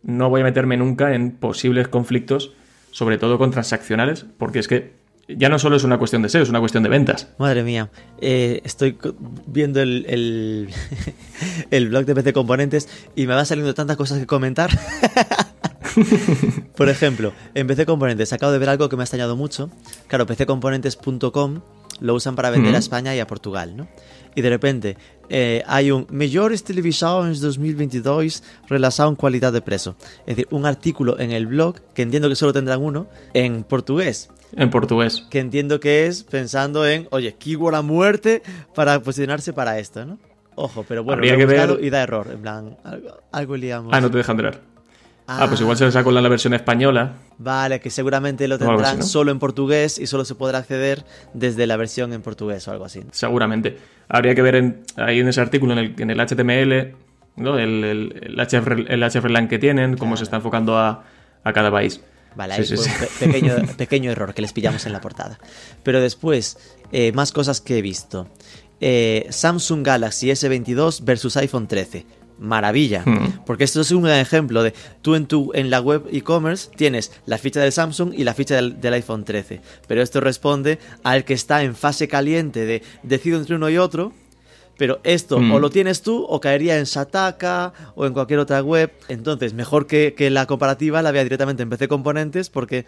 no 0.04 0.30
voy 0.30 0.42
a 0.42 0.44
meterme 0.44 0.78
nunca 0.78 1.16
en 1.16 1.32
posibles 1.32 1.88
conflictos, 1.88 2.54
sobre 2.92 3.18
todo 3.18 3.38
con 3.38 3.52
transaccionales, 3.52 4.26
porque 4.38 4.60
es 4.60 4.68
que 4.68 4.92
ya 5.30 5.48
no 5.48 5.58
solo 5.58 5.78
es 5.78 5.86
una 5.86 5.98
cuestión 5.98 6.22
de 6.22 6.30
SEO, 6.30 6.44
es 6.44 6.50
una 6.50 6.60
cuestión 6.60 6.84
de 6.84 6.90
ventas. 6.90 7.30
Madre 7.38 7.64
mía, 7.64 7.90
eh, 8.20 8.62
estoy 8.66 8.98
viendo 9.48 9.82
el, 9.82 10.06
el, 10.10 10.70
el 11.72 11.90
blog 11.90 12.06
de 12.06 12.16
PC 12.16 12.34
Componentes 12.34 12.90
y 13.16 13.26
me 13.26 13.34
van 13.34 13.46
saliendo 13.46 13.74
tantas 13.74 13.96
cosas 13.96 14.20
que 14.20 14.28
comentar. 14.28 14.70
Por 16.76 16.90
ejemplo, 16.90 17.34
en 17.54 17.68
PC 17.68 17.86
Componentes 17.86 18.34
acabo 18.34 18.52
de 18.52 18.60
ver 18.60 18.70
algo 18.70 18.90
que 18.90 18.96
me 18.96 19.04
ha 19.04 19.06
extrañado 19.06 19.36
mucho. 19.36 19.70
Claro, 20.08 20.26
pccomponentes.com 20.26 21.62
lo 22.00 22.16
usan 22.16 22.36
para 22.36 22.50
vender 22.50 22.74
a. 22.76 22.80
España 22.80 23.16
y 23.16 23.20
a 23.20 23.28
Portugal, 23.28 23.78
¿no? 23.78 23.88
Y 24.36 24.42
de 24.42 24.50
repente 24.50 24.98
eh, 25.30 25.64
hay 25.68 25.92
un 25.92 26.08
Mejores 26.10 26.64
televisões 26.64 27.40
2022 27.40 28.44
relação 28.68 29.10
en 29.10 29.16
calidad 29.16 29.54
de 29.54 29.62
precio. 29.62 29.96
Es 30.26 30.36
decir, 30.36 30.48
un 30.50 30.66
artículo 30.66 31.20
en 31.20 31.32
el 31.32 31.46
blog, 31.46 31.76
que 31.94 32.02
entiendo 32.02 32.30
que 32.30 32.36
solo 32.36 32.52
tendrán 32.52 32.82
uno, 32.82 33.08
en 33.36 33.64
portugués 33.64 34.30
En 34.56 34.70
portugués. 34.72 35.24
que 35.30 35.40
entiendo 35.40 35.80
que 35.80 36.08
es 36.08 36.24
pensando 36.24 36.86
en, 36.88 37.08
oye, 37.12 37.36
keyword 37.36 37.76
a 37.76 37.82
muerte 37.84 38.42
para 38.74 39.00
posicionarse 39.00 39.54
para 39.54 39.78
esto, 39.78 40.04
¿no? 40.06 40.18
Ojo, 40.56 40.84
pero 40.88 41.04
bueno, 41.04 41.20
Habría 41.20 41.34
lo 41.34 41.38
he 41.38 41.42
que 41.42 41.46
ver- 41.46 41.84
y 41.84 41.90
da 41.92 42.02
error, 42.04 42.30
en 42.32 42.42
plan, 42.42 42.78
algo, 42.84 43.10
algo 43.32 43.56
liamos. 43.58 43.92
Ah, 43.94 44.02
no 44.02 44.10
te 44.12 44.18
deja 44.18 44.32
entrar. 44.32 44.62
Ah, 45.28 45.46
pues 45.48 45.62
igual 45.62 45.78
se 45.78 45.90
sacó 45.92 46.12
la 46.12 46.22
versión 46.28 46.54
española. 46.54 47.14
Vale, 47.38 47.80
que 47.80 47.90
seguramente 47.90 48.48
lo 48.48 48.58
así, 48.58 48.66
tendrán 48.66 49.00
¿no? 49.00 49.06
solo 49.06 49.32
en 49.32 49.40
portugués 49.40 49.98
y 49.98 50.06
solo 50.08 50.26
se 50.26 50.36
podrá 50.36 50.58
acceder 50.60 51.06
desde 51.34 51.66
la 51.66 51.78
versión 51.78 52.12
en 52.14 52.22
portugués 52.22 52.68
o 52.68 52.72
algo 52.72 52.86
así. 52.86 53.02
Seguramente. 53.12 53.78
Habría 54.10 54.36
que 54.36 54.42
ver 54.42 54.56
en- 54.56 54.84
ahí 54.98 55.20
en 55.22 55.28
ese 55.30 55.40
artículo, 55.42 55.74
en 55.74 55.80
el, 55.80 55.96
en 55.98 56.10
el 56.10 56.20
HTML, 56.20 56.96
¿no? 57.38 57.58
el, 57.58 57.84
el, 57.84 58.36
el, 58.36 58.40
HF 58.40 59.26
el 59.26 59.48
que 59.48 59.60
tienen, 59.60 59.98
cómo 59.98 60.18
se 60.18 60.24
está 60.26 60.36
enfocando 60.38 60.78
a, 60.78 61.04
a 61.44 61.54
cada 61.54 61.72
país. 61.72 62.02
Vale, 62.36 62.56
ahí 62.56 62.66
sí, 62.66 62.76
fue 62.76 62.86
sí. 62.86 62.92
un 62.92 63.00
pe- 63.00 63.26
pequeño, 63.28 63.56
pequeño 63.78 64.12
error 64.12 64.34
que 64.34 64.42
les 64.42 64.52
pillamos 64.54 64.86
en 64.86 64.92
la 64.94 65.00
portada. 65.02 65.40
Pero 65.84 66.02
después, 66.02 66.58
eh, 66.92 67.12
más 67.14 67.32
cosas 67.32 67.62
que 67.62 67.78
he 67.78 67.82
visto. 67.82 68.28
Eh, 68.82 69.28
Samsung 69.30 69.86
Galaxy 69.86 70.28
S22 70.32 71.04
versus 71.06 71.38
iPhone 71.38 71.68
13. 71.68 72.06
Maravilla. 72.40 73.04
Mm. 73.06 73.44
Porque 73.46 73.64
esto 73.64 73.82
es 73.82 73.92
un 73.92 74.04
gran 74.04 74.20
ejemplo 74.20 74.64
de 74.64 74.74
tú 75.02 75.16
en 75.16 75.26
tu 75.28 75.52
en 75.54 75.70
la 75.70 75.80
web 75.82 76.06
e-commerce 76.12 76.70
tienes 76.76 77.12
la 77.26 77.38
ficha 77.38 77.60
del 77.62 77.72
Samsung 77.72 78.14
y 78.16 78.24
la 78.24 78.34
ficha 78.34 78.56
del, 78.56 78.80
del 78.82 78.94
iPhone 78.94 79.24
13. 79.24 79.62
Pero 79.88 80.02
esto 80.02 80.20
responde 80.20 80.80
al 81.04 81.24
que 81.26 81.34
está 81.34 81.64
en 81.64 81.76
fase 81.76 82.08
caliente 82.08 82.66
de 82.66 82.82
decido 83.04 83.38
entre 83.40 83.56
uno 83.56 83.70
y 83.70 83.78
otro. 83.78 84.14
Pero 84.76 85.00
esto 85.04 85.40
Mm. 85.40 85.52
o 85.52 85.60
lo 85.60 85.70
tienes 85.70 86.02
tú 86.02 86.24
o 86.28 86.40
caería 86.42 86.80
en 86.80 86.88
Sataka 86.88 87.74
o 87.96 88.08
en 88.08 88.14
cualquier 88.14 88.40
otra 88.40 88.62
web. 88.64 88.92
Entonces, 89.08 89.54
mejor 89.54 89.86
que, 89.86 90.16
que 90.18 90.32
la 90.32 90.48
comparativa 90.48 91.02
la 91.04 91.12
vea 91.12 91.24
directamente 91.24 91.62
en 91.62 91.70
PC 91.70 91.88
Componentes 91.88 92.50
porque 92.50 92.86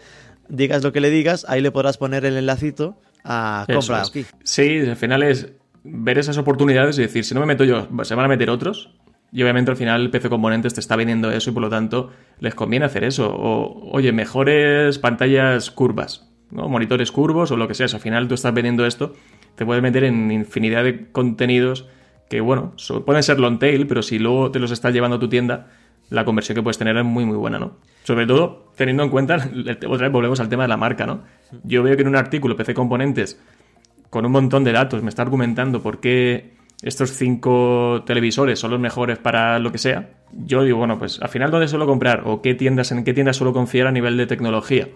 digas 0.48 0.82
lo 0.82 0.92
que 0.92 1.00
le 1.00 1.10
digas, 1.10 1.46
ahí 1.48 1.60
le 1.60 1.70
podrás 1.70 1.96
poner 1.96 2.24
el 2.24 2.36
enlacito 2.36 2.96
a 3.24 3.66
compra 3.72 4.02
es. 4.02 4.08
aquí. 4.08 4.26
Sí, 4.42 4.80
al 4.80 4.96
final 4.96 5.22
es 5.22 5.48
ver 5.84 6.18
esas 6.18 6.36
oportunidades 6.38 6.98
y 6.98 7.02
decir, 7.02 7.24
si 7.24 7.34
no 7.34 7.40
me 7.40 7.46
meto 7.46 7.62
yo, 7.62 7.86
se 8.02 8.14
van 8.16 8.24
a 8.24 8.28
meter 8.28 8.50
otros. 8.50 8.90
Y 9.32 9.42
obviamente 9.42 9.70
al 9.70 9.76
final 9.76 10.02
el 10.02 10.10
PC 10.10 10.28
Componentes 10.28 10.74
te 10.74 10.80
está 10.80 10.96
vendiendo 10.96 11.30
eso 11.30 11.50
y 11.50 11.52
por 11.52 11.62
lo 11.62 11.68
tanto 11.68 12.10
les 12.38 12.54
conviene 12.54 12.86
hacer 12.86 13.04
eso. 13.04 13.34
O, 13.34 13.90
oye, 13.92 14.12
mejores 14.12 14.98
pantallas 14.98 15.70
curvas, 15.70 16.28
¿no? 16.50 16.68
monitores 16.68 17.12
curvos 17.12 17.50
o 17.50 17.56
lo 17.56 17.68
que 17.68 17.74
sea. 17.74 17.88
Si 17.88 17.96
al 17.96 18.02
final 18.02 18.28
tú 18.28 18.34
estás 18.34 18.54
vendiendo 18.54 18.86
esto, 18.86 19.14
te 19.56 19.66
puedes 19.66 19.82
meter 19.82 20.04
en 20.04 20.30
infinidad 20.30 20.84
de 20.84 21.10
contenidos 21.10 21.86
que, 22.28 22.40
bueno, 22.40 22.74
pueden 23.04 23.22
ser 23.22 23.38
long 23.38 23.58
tail, 23.58 23.86
pero 23.86 24.02
si 24.02 24.18
luego 24.18 24.50
te 24.50 24.58
los 24.58 24.70
estás 24.70 24.92
llevando 24.92 25.16
a 25.16 25.20
tu 25.20 25.28
tienda, 25.28 25.68
la 26.10 26.24
conversión 26.24 26.54
que 26.54 26.62
puedes 26.62 26.78
tener 26.78 26.96
es 26.96 27.04
muy, 27.04 27.24
muy 27.24 27.36
buena, 27.36 27.58
¿no? 27.58 27.76
Sobre 28.04 28.26
todo 28.26 28.72
teniendo 28.76 29.02
en 29.02 29.10
cuenta, 29.10 29.36
otra 29.88 30.06
vez 30.06 30.12
volvemos 30.12 30.40
al 30.40 30.48
tema 30.48 30.64
de 30.64 30.68
la 30.68 30.76
marca, 30.76 31.06
¿no? 31.06 31.22
Yo 31.64 31.82
veo 31.82 31.96
que 31.96 32.02
en 32.02 32.08
un 32.08 32.16
artículo 32.16 32.56
PC 32.56 32.74
Componentes 32.74 33.40
con 34.10 34.24
un 34.24 34.32
montón 34.32 34.64
de 34.64 34.72
datos, 34.72 35.02
me 35.02 35.08
está 35.08 35.22
argumentando 35.22 35.82
por 35.82 36.00
qué 36.00 36.55
estos 36.82 37.12
cinco 37.12 38.02
televisores 38.06 38.58
son 38.58 38.70
los 38.70 38.80
mejores 38.80 39.18
para 39.18 39.58
lo 39.58 39.72
que 39.72 39.78
sea, 39.78 40.10
yo 40.32 40.62
digo, 40.62 40.78
bueno, 40.78 40.98
pues 40.98 41.20
al 41.22 41.28
final, 41.28 41.50
¿dónde 41.50 41.68
suelo 41.68 41.86
comprar? 41.86 42.22
¿O 42.26 42.42
qué 42.42 42.54
tiendas, 42.54 42.92
en 42.92 43.04
qué 43.04 43.14
tiendas 43.14 43.36
suelo 43.36 43.52
confiar 43.52 43.86
a 43.86 43.92
nivel 43.92 44.16
de 44.16 44.26
tecnología? 44.26 44.88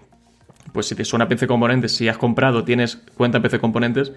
Pues 0.72 0.87
si 0.87 0.95
te 0.95 1.05
suena 1.05 1.28
PC 1.28 1.47
Componentes, 1.47 1.93
si 1.93 2.09
has 2.09 2.18
comprado, 2.18 2.64
tienes 2.64 2.97
cuenta 3.14 3.39
en 3.39 3.43
PC 3.43 3.59
Componentes, 3.59 4.12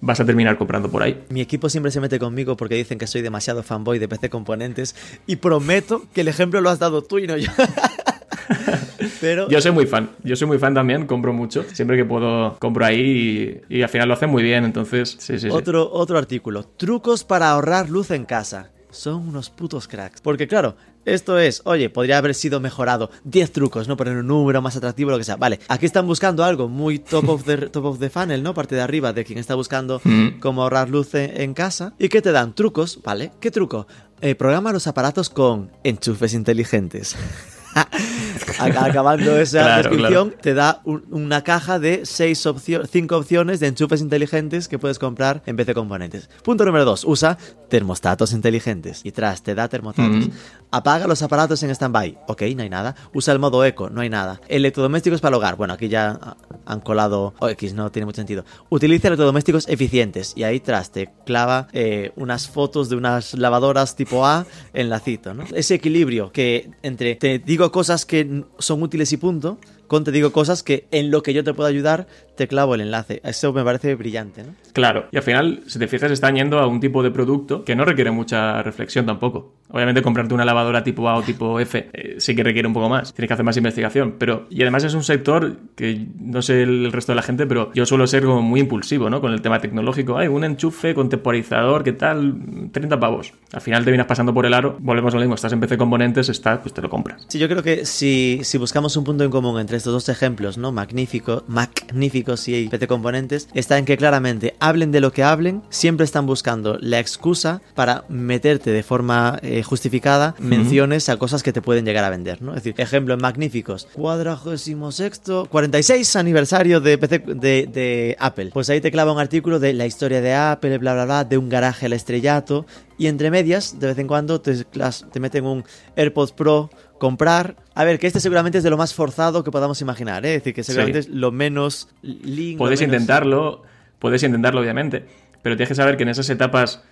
vas 0.00 0.20
a 0.20 0.24
terminar 0.24 0.58
comprando 0.58 0.90
por 0.90 1.02
ahí. 1.02 1.24
Mi 1.30 1.40
equipo 1.40 1.68
siempre 1.68 1.90
se 1.90 2.00
mete 2.00 2.18
conmigo 2.18 2.56
porque 2.56 2.76
dicen 2.76 2.98
que 2.98 3.06
soy 3.06 3.22
demasiado 3.22 3.62
fanboy 3.62 3.98
de 3.98 4.08
PC 4.08 4.30
Componentes 4.30 4.94
y 5.26 5.36
prometo 5.36 6.06
que 6.12 6.20
el 6.20 6.28
ejemplo 6.28 6.60
lo 6.60 6.70
has 6.70 6.78
dado 6.78 7.02
tú 7.02 7.18
y 7.18 7.26
no 7.26 7.36
yo. 7.36 7.50
Pero 9.20 9.48
Yo 9.48 9.60
soy 9.60 9.72
muy 9.72 9.86
fan, 9.86 10.10
yo 10.22 10.36
soy 10.36 10.46
muy 10.46 10.58
fan 10.58 10.74
también, 10.74 11.06
compro 11.06 11.32
mucho. 11.32 11.64
Siempre 11.72 11.96
que 11.96 12.04
puedo, 12.04 12.56
compro 12.58 12.84
ahí 12.84 13.60
y, 13.68 13.76
y 13.78 13.82
al 13.82 13.88
final 13.88 14.08
lo 14.08 14.14
hacen 14.14 14.30
muy 14.30 14.42
bien, 14.42 14.64
entonces, 14.64 15.16
sí, 15.18 15.38
sí, 15.38 15.40
sí. 15.40 15.48
otro, 15.50 15.90
otro 15.92 16.18
artículo. 16.18 16.64
Trucos 16.64 17.24
para 17.24 17.50
ahorrar 17.50 17.88
luz 17.90 18.10
en 18.10 18.24
casa. 18.24 18.70
Son 18.90 19.28
unos 19.28 19.50
putos 19.50 19.86
cracks. 19.86 20.22
Porque 20.22 20.48
claro, 20.48 20.74
esto 21.04 21.38
es, 21.38 21.60
oye, 21.66 21.90
podría 21.90 22.16
haber 22.16 22.34
sido 22.34 22.58
mejorado. 22.58 23.10
10 23.24 23.52
trucos, 23.52 23.86
¿no? 23.86 23.98
Poner 23.98 24.16
un 24.16 24.26
número 24.26 24.62
más 24.62 24.76
atractivo, 24.76 25.10
lo 25.10 25.18
que 25.18 25.24
sea. 25.24 25.36
Vale, 25.36 25.60
aquí 25.68 25.84
están 25.84 26.06
buscando 26.06 26.42
algo 26.42 26.68
muy 26.68 26.98
top 26.98 27.28
of 27.28 27.44
the, 27.44 27.56
top 27.68 27.84
of 27.84 27.98
the 27.98 28.08
funnel, 28.08 28.42
¿no? 28.42 28.54
Parte 28.54 28.76
de 28.76 28.80
arriba 28.80 29.12
de 29.12 29.24
quien 29.24 29.38
está 29.38 29.54
buscando 29.56 30.00
Mm. 30.08 30.40
cómo 30.40 30.62
ahorrar 30.62 30.88
luz 30.88 31.14
en, 31.14 31.38
en 31.38 31.52
casa. 31.52 31.92
¿Y 31.98 32.08
qué 32.08 32.22
te 32.22 32.32
dan? 32.32 32.54
Trucos, 32.54 32.98
¿vale? 33.04 33.30
¿Qué 33.40 33.50
truco? 33.50 33.86
Eh, 34.22 34.34
programa 34.34 34.72
los 34.72 34.86
aparatos 34.86 35.28
con 35.28 35.70
enchufes 35.84 36.32
inteligentes. 36.32 37.14
Ac- 38.58 38.76
Acabando 38.88 39.36
esa 39.38 39.62
Claro, 39.62 39.90
descripción, 39.90 40.34
te 40.40 40.54
da 40.54 40.80
un- 40.84 41.04
una 41.10 41.42
caja 41.42 41.78
de 41.78 42.04
seis 42.04 42.44
opcio- 42.46 42.86
cinco 42.90 43.16
opciones 43.16 43.60
de 43.60 43.68
enchufes 43.68 44.00
inteligentes 44.00 44.68
que 44.68 44.78
puedes 44.78 44.98
comprar 44.98 45.42
en 45.46 45.56
PC 45.56 45.74
Componentes. 45.74 46.28
Punto 46.42 46.64
número 46.64 46.84
2. 46.84 47.04
Usa 47.04 47.38
termostatos 47.68 48.32
inteligentes. 48.32 49.00
Y 49.04 49.12
tras, 49.12 49.42
te 49.42 49.54
da 49.54 49.68
termostatos. 49.68 50.26
Mm. 50.26 50.30
Apaga 50.70 51.06
los 51.06 51.22
aparatos 51.22 51.62
en 51.62 51.70
stand-by. 51.70 52.18
Ok, 52.26 52.42
no 52.54 52.62
hay 52.62 52.68
nada. 52.68 52.94
Usa 53.14 53.32
el 53.32 53.38
modo 53.38 53.64
eco. 53.64 53.88
No 53.88 54.02
hay 54.02 54.10
nada. 54.10 54.40
Electrodomésticos 54.48 55.20
para 55.20 55.36
hogar. 55.36 55.56
Bueno, 55.56 55.74
aquí 55.74 55.88
ya 55.88 56.36
han 56.66 56.80
colado 56.80 57.34
OX, 57.38 57.72
no 57.72 57.90
tiene 57.90 58.04
mucho 58.04 58.16
sentido. 58.16 58.44
Utiliza 58.68 59.08
electrodomésticos 59.08 59.66
eficientes. 59.68 60.34
Y 60.36 60.42
ahí 60.42 60.60
tras 60.60 60.90
te 60.90 61.10
clava 61.24 61.68
eh, 61.72 62.12
unas 62.16 62.48
fotos 62.48 62.90
de 62.90 62.96
unas 62.96 63.34
lavadoras 63.34 63.96
tipo 63.96 64.26
A 64.26 64.46
en 64.74 64.90
lacito, 64.90 65.32
¿no? 65.32 65.44
Ese 65.54 65.74
equilibrio 65.74 66.32
que 66.32 66.70
entre 66.82 67.14
te 67.16 67.38
digo 67.38 67.72
cosas 67.72 68.04
que 68.04 68.44
son 68.58 68.82
útiles 68.82 69.10
y 69.12 69.16
punto, 69.16 69.58
con 69.88 70.04
te 70.04 70.12
digo 70.12 70.30
cosas 70.32 70.62
que 70.62 70.86
en 70.90 71.10
lo 71.10 71.22
que 71.22 71.34
yo 71.34 71.42
te 71.42 71.54
puedo 71.54 71.68
ayudar, 71.68 72.06
te 72.36 72.46
clavo 72.46 72.74
el 72.74 72.82
enlace. 72.82 73.20
Eso 73.24 73.52
me 73.52 73.64
parece 73.64 73.94
brillante, 73.96 74.44
¿no? 74.44 74.54
Claro, 74.72 75.06
y 75.10 75.16
al 75.16 75.22
final, 75.24 75.62
si 75.66 75.78
te 75.78 75.88
fijas, 75.88 76.12
están 76.12 76.36
yendo 76.36 76.60
a 76.60 76.66
un 76.66 76.78
tipo 76.78 77.02
de 77.02 77.10
producto 77.10 77.64
que 77.64 77.74
no 77.74 77.84
requiere 77.84 78.12
mucha 78.12 78.62
reflexión 78.62 79.06
tampoco. 79.06 79.54
Obviamente, 79.70 80.02
comprarte 80.02 80.34
una 80.34 80.44
lavadora 80.44 80.84
tipo 80.84 81.08
A 81.08 81.16
o 81.16 81.22
tipo 81.22 81.58
F 81.58 81.90
eh, 81.92 82.16
sí 82.18 82.36
que 82.36 82.44
requiere 82.44 82.68
un 82.68 82.74
poco 82.74 82.88
más, 82.88 83.12
tienes 83.12 83.28
que 83.28 83.34
hacer 83.34 83.44
más 83.44 83.56
investigación, 83.56 84.14
pero 84.18 84.46
y 84.50 84.62
además 84.62 84.84
es 84.84 84.94
un 84.94 85.02
sector 85.02 85.56
que 85.74 86.06
no 86.20 86.40
sé 86.42 86.62
el 86.62 86.92
resto 86.92 87.12
de 87.12 87.16
la 87.16 87.22
gente, 87.22 87.46
pero 87.46 87.72
yo 87.74 87.84
suelo 87.86 88.06
ser 88.06 88.24
como 88.24 88.40
muy 88.40 88.60
impulsivo, 88.60 89.10
¿no? 89.10 89.20
Con 89.20 89.32
el 89.32 89.42
tema 89.42 89.58
tecnológico. 89.58 90.16
Hay 90.16 90.28
un 90.28 90.44
enchufe 90.44 90.94
con 90.94 91.08
temporizador, 91.08 91.82
¿qué 91.82 91.92
tal? 91.92 92.70
30 92.72 93.00
pavos. 93.00 93.32
Al 93.52 93.60
final 93.60 93.84
te 93.84 93.90
vienes 93.90 94.06
pasando 94.06 94.32
por 94.32 94.46
el 94.46 94.54
aro, 94.54 94.76
volvemos 94.80 95.12
a 95.14 95.16
lo 95.16 95.22
mismo, 95.22 95.34
estás 95.34 95.52
en 95.52 95.60
PC 95.60 95.76
Componentes, 95.76 96.28
está, 96.28 96.60
pues 96.60 96.72
te 96.72 96.82
lo 96.82 96.88
compras. 96.88 97.24
Sí, 97.28 97.38
yo 97.38 97.48
creo 97.48 97.62
que 97.62 97.84
si, 97.84 98.40
si 98.42 98.58
buscamos 98.58 98.96
un 98.96 99.04
punto 99.04 99.24
en 99.24 99.30
común 99.30 99.58
entre 99.58 99.77
estos 99.78 99.92
dos 99.92 100.08
ejemplos, 100.08 100.58
¿no? 100.58 100.72
Magnífico, 100.72 101.44
magníficos 101.46 102.46
y 102.48 102.68
PC 102.68 102.86
componentes, 102.86 103.48
está 103.54 103.78
en 103.78 103.84
que 103.84 103.96
claramente 103.96 104.54
hablen 104.60 104.92
de 104.92 105.00
lo 105.00 105.12
que 105.12 105.22
hablen, 105.22 105.62
siempre 105.70 106.04
están 106.04 106.26
buscando 106.26 106.78
la 106.80 106.98
excusa 106.98 107.62
para 107.74 108.04
meterte 108.08 108.70
de 108.70 108.82
forma 108.82 109.38
eh, 109.42 109.62
justificada 109.62 110.34
menciones 110.38 111.08
a 111.08 111.16
cosas 111.16 111.42
que 111.42 111.52
te 111.52 111.62
pueden 111.62 111.84
llegar 111.84 112.04
a 112.04 112.10
vender, 112.10 112.42
¿no? 112.42 112.52
Es 112.52 112.62
decir, 112.62 112.74
ejemplo 112.78 113.14
en 113.14 113.20
magníficos, 113.20 113.88
cuadragésimo 113.92 114.92
sexto, 114.92 115.46
46 115.50 116.16
aniversario 116.16 116.80
de 116.80 116.98
PC 116.98 117.18
de, 117.18 117.66
de 117.66 118.16
Apple. 118.18 118.50
Pues 118.52 118.70
ahí 118.70 118.80
te 118.80 118.90
clava 118.90 119.12
un 119.12 119.18
artículo 119.18 119.58
de 119.58 119.72
la 119.72 119.86
historia 119.86 120.20
de 120.20 120.34
Apple, 120.34 120.78
bla 120.78 120.94
bla 120.94 121.04
bla, 121.04 121.24
de 121.24 121.38
un 121.38 121.48
garaje 121.48 121.86
al 121.86 121.92
estrellato, 121.92 122.66
y 122.98 123.06
entre 123.06 123.30
medias, 123.30 123.78
de 123.78 123.86
vez 123.86 123.98
en 123.98 124.08
cuando 124.08 124.40
te 124.40 125.20
meten 125.20 125.46
un 125.46 125.64
AirPods 125.96 126.32
Pro 126.32 126.68
comprar. 126.98 127.56
A 127.74 127.84
ver, 127.84 127.98
que 127.98 128.06
este 128.06 128.20
seguramente 128.20 128.58
es 128.58 128.64
de 128.64 128.70
lo 128.70 128.76
más 128.76 128.94
forzado 128.94 129.44
que 129.44 129.50
podamos 129.50 129.80
imaginar, 129.80 130.24
¿eh? 130.26 130.34
Es 130.34 130.40
decir, 130.42 130.54
que 130.54 130.62
seguramente 130.64 131.02
Sí. 131.02 131.08
es 131.10 131.14
lo 131.14 131.30
menos 131.32 131.88
lindo. 132.02 132.58
Puedes 132.58 132.80
menos- 132.80 132.94
intentarlo, 132.94 133.62
puedes 133.98 134.22
intentarlo, 134.22 134.60
obviamente, 134.60 135.04
pero 135.42 135.56
tienes 135.56 135.68
que 135.68 135.74
saber 135.74 135.96
que 135.96 136.02
en 136.02 136.08
esas 136.10 136.28
etapas. 136.30 136.82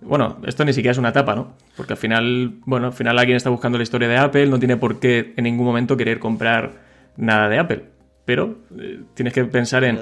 Bueno, 0.00 0.38
esto 0.46 0.64
ni 0.64 0.72
siquiera 0.72 0.92
es 0.92 0.98
una 0.98 1.08
etapa, 1.08 1.34
¿no? 1.34 1.54
Porque 1.76 1.94
al 1.94 1.98
final, 1.98 2.54
bueno, 2.66 2.86
al 2.86 2.92
final 2.92 3.18
alguien 3.18 3.36
está 3.36 3.50
buscando 3.50 3.78
la 3.78 3.82
historia 3.82 4.06
de 4.08 4.16
Apple, 4.16 4.46
no 4.46 4.58
tiene 4.60 4.76
por 4.76 5.00
qué 5.00 5.34
en 5.36 5.44
ningún 5.44 5.66
momento 5.66 5.96
querer 5.96 6.20
comprar 6.20 6.74
nada 7.16 7.48
de 7.48 7.58
Apple. 7.58 7.84
Pero 8.28 8.58
eh, 8.78 9.00
tienes 9.14 9.32
que 9.32 9.42
pensar 9.46 9.84
en, 9.84 9.96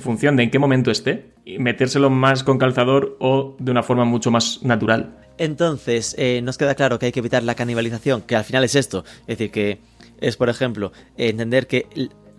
función 0.00 0.36
de 0.36 0.44
en 0.44 0.50
qué 0.50 0.58
momento 0.58 0.90
esté 0.90 1.34
y 1.44 1.58
metérselo 1.58 2.08
más 2.08 2.42
con 2.42 2.56
calzador 2.56 3.18
o 3.20 3.56
de 3.58 3.70
una 3.70 3.82
forma 3.82 4.06
mucho 4.06 4.30
más 4.30 4.62
natural. 4.62 5.18
Entonces, 5.36 6.14
eh, 6.16 6.40
nos 6.42 6.56
queda 6.56 6.74
claro 6.74 6.98
que 6.98 7.04
hay 7.04 7.12
que 7.12 7.20
evitar 7.20 7.42
la 7.42 7.54
canibalización, 7.54 8.22
que 8.22 8.36
al 8.36 8.44
final 8.44 8.64
es 8.64 8.74
esto. 8.74 9.04
Es 9.20 9.36
decir, 9.36 9.50
que 9.50 9.80
es, 10.18 10.38
por 10.38 10.48
ejemplo, 10.48 10.92
entender 11.18 11.66
que 11.66 11.86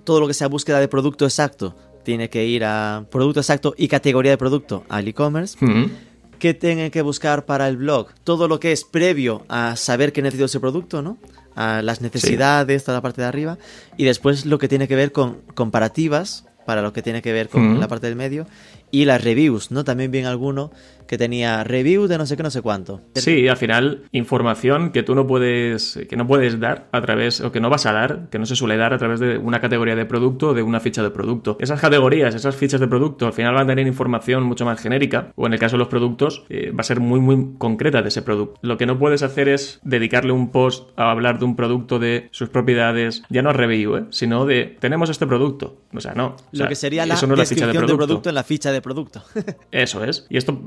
todo 0.03 0.19
lo 0.19 0.25
que 0.25 0.33
sea 0.33 0.47
búsqueda 0.47 0.79
de 0.79 0.87
producto 0.87 1.25
exacto 1.25 1.75
tiene 2.03 2.31
que 2.31 2.47
ir 2.47 2.63
a 2.65 3.05
producto 3.11 3.41
exacto 3.41 3.75
y 3.77 3.87
categoría 3.87 4.31
de 4.31 4.37
producto 4.39 4.83
al 4.89 5.07
e-commerce. 5.07 5.63
Ujú. 5.63 5.91
¿Qué 6.39 6.55
tienen 6.55 6.89
que 6.89 7.03
buscar 7.03 7.45
para 7.45 7.67
el 7.67 7.77
blog? 7.77 8.15
Todo 8.23 8.47
lo 8.47 8.59
que 8.59 8.71
es 8.71 8.83
previo 8.83 9.45
a 9.47 9.75
saber 9.75 10.11
que 10.11 10.23
necesito 10.23 10.45
ese 10.45 10.59
producto, 10.59 11.03
¿no? 11.03 11.19
A 11.61 11.81
las 11.81 11.99
necesidades, 11.99 12.85
toda 12.85 12.97
la 12.99 13.01
parte 13.01 13.21
de 13.21 13.27
arriba. 13.27 13.57
Y 13.97 14.05
después 14.05 14.45
lo 14.45 14.59
que 14.59 14.69
tiene 14.69 14.87
que 14.87 14.95
ver 14.95 15.11
con 15.11 15.41
comparativas, 15.55 16.45
para 16.65 16.81
lo 16.81 16.93
que 16.93 17.01
tiene 17.01 17.21
que 17.21 17.33
ver 17.33 17.49
con 17.49 17.71
Ujú. 17.71 17.79
la 17.81 17.87
parte 17.87 18.07
del 18.07 18.15
medio. 18.15 18.47
Y 18.91 19.05
las 19.05 19.23
reviews, 19.23 19.69
¿no? 19.71 19.83
También 19.83 20.09
vi 20.11 20.19
en 20.19 20.25
alguno 20.25 20.71
que 21.09 21.17
tenía 21.17 21.63
review 21.63 22.05
de 22.05 22.19
no 22.19 22.27
sé 22.27 22.37
qué, 22.37 22.43
no 22.43 22.51
sé 22.51 22.61
cuánto. 22.61 23.01
Sí, 23.15 23.47
al 23.47 23.57
final, 23.57 24.03
información 24.11 24.91
que 24.91 25.01
tú 25.01 25.15
no 25.15 25.25
puedes, 25.25 25.99
que 26.07 26.15
no 26.15 26.27
puedes 26.27 26.59
dar 26.59 26.87
a 26.91 27.01
través, 27.01 27.41
o 27.41 27.51
que 27.51 27.59
no 27.59 27.71
vas 27.71 27.87
a 27.87 27.93
dar, 27.93 28.29
que 28.29 28.37
no 28.37 28.45
se 28.45 28.55
suele 28.55 28.77
dar 28.77 28.93
a 28.93 28.99
través 28.99 29.19
de 29.19 29.39
una 29.39 29.59
categoría 29.59 29.95
de 29.95 30.05
producto 30.05 30.49
o 30.49 30.53
de 30.53 30.61
una 30.61 30.79
ficha 30.79 31.01
de 31.01 31.09
producto. 31.09 31.57
Esas 31.59 31.81
categorías, 31.81 32.35
esas 32.35 32.55
fichas 32.55 32.79
de 32.79 32.87
producto, 32.87 33.25
al 33.25 33.33
final 33.33 33.55
van 33.55 33.63
a 33.63 33.67
tener 33.67 33.87
información 33.87 34.43
mucho 34.43 34.65
más 34.65 34.79
genérica, 34.79 35.31
o 35.35 35.47
en 35.47 35.53
el 35.53 35.59
caso 35.59 35.77
de 35.77 35.79
los 35.79 35.87
productos, 35.87 36.45
eh, 36.47 36.69
va 36.69 36.81
a 36.81 36.83
ser 36.83 36.99
muy, 36.99 37.19
muy 37.19 37.55
concreta 37.57 38.03
de 38.03 38.09
ese 38.09 38.21
producto. 38.21 38.59
Lo 38.61 38.77
que 38.77 38.85
no 38.85 38.99
puedes 38.99 39.23
hacer 39.23 39.49
es 39.49 39.79
dedicarle 39.81 40.31
un 40.31 40.51
post 40.51 40.91
a 40.95 41.09
hablar 41.09 41.39
de 41.39 41.45
un 41.45 41.55
producto, 41.55 41.97
de 41.97 42.29
sus 42.29 42.49
propiedades, 42.49 43.23
ya 43.29 43.41
no 43.41 43.51
review, 43.51 43.97
¿eh? 43.97 44.03
sino 44.11 44.45
de, 44.45 44.77
tenemos 44.79 45.09
este 45.09 45.25
producto. 45.25 45.81
O 45.91 46.01
sea, 46.01 46.13
no. 46.13 46.27
O 46.27 46.35
Lo 46.51 46.67
que 46.67 46.75
sería 46.75 47.03
la 47.07 47.15
eso 47.15 47.25
no 47.25 47.33
es 47.33 47.39
la 47.39 47.45
ficha 47.45 47.65
de 47.65 47.73
producto. 47.73 47.97
producto 47.97 48.29
en 48.29 48.35
la 48.35 48.43
ficha 48.43 48.71
de 48.71 48.81
producto. 48.81 49.23
Eso 49.71 50.03
es. 50.03 50.27
Y 50.29 50.37
esto, 50.37 50.61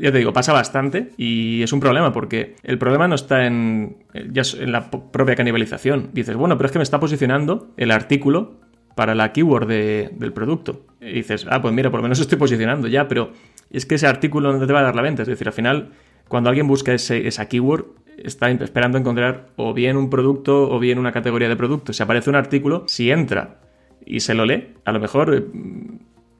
ya 0.00 0.12
te 0.12 0.18
digo, 0.18 0.32
pasa 0.32 0.52
bastante 0.52 1.10
y 1.16 1.62
es 1.62 1.72
un 1.72 1.80
problema 1.80 2.12
porque 2.12 2.56
el 2.62 2.78
problema 2.78 3.08
no 3.08 3.14
está 3.14 3.46
en, 3.46 3.96
ya 4.32 4.42
es 4.42 4.54
en 4.54 4.72
la 4.72 4.90
propia 4.90 5.34
canibalización. 5.36 6.10
Dices, 6.12 6.36
bueno, 6.36 6.56
pero 6.56 6.66
es 6.66 6.72
que 6.72 6.78
me 6.78 6.82
está 6.84 7.00
posicionando 7.00 7.72
el 7.76 7.90
artículo 7.90 8.60
para 8.94 9.14
la 9.14 9.32
keyword 9.32 9.66
de- 9.66 10.10
del 10.14 10.32
producto. 10.32 10.86
Y 11.00 11.12
dices, 11.14 11.46
ah, 11.50 11.60
pues 11.60 11.74
mira, 11.74 11.90
por 11.90 11.98
lo 11.98 12.04
menos 12.04 12.20
estoy 12.20 12.38
posicionando 12.38 12.88
ya, 12.88 13.08
pero 13.08 13.32
es 13.70 13.86
que 13.86 13.96
ese 13.96 14.06
artículo 14.06 14.56
no 14.56 14.66
te 14.66 14.72
va 14.72 14.80
a 14.80 14.84
dar 14.84 14.96
la 14.96 15.02
venta. 15.02 15.22
Es 15.22 15.28
decir, 15.28 15.46
al 15.48 15.52
final, 15.54 15.90
cuando 16.28 16.48
alguien 16.50 16.66
busca 16.68 16.92
ese, 16.94 17.26
esa 17.26 17.48
keyword, 17.48 17.86
está 18.16 18.48
esperando 18.50 18.96
encontrar 18.96 19.48
o 19.56 19.74
bien 19.74 19.96
un 19.96 20.08
producto 20.10 20.70
o 20.70 20.78
bien 20.78 20.98
una 20.98 21.10
categoría 21.10 21.48
de 21.48 21.56
producto. 21.56 21.92
Si 21.92 22.02
aparece 22.02 22.30
un 22.30 22.36
artículo, 22.36 22.84
si 22.86 23.10
entra 23.10 23.58
y 24.06 24.20
se 24.20 24.34
lo 24.34 24.44
lee, 24.46 24.74
a 24.84 24.92
lo 24.92 25.00
mejor 25.00 25.34
eh, 25.34 25.42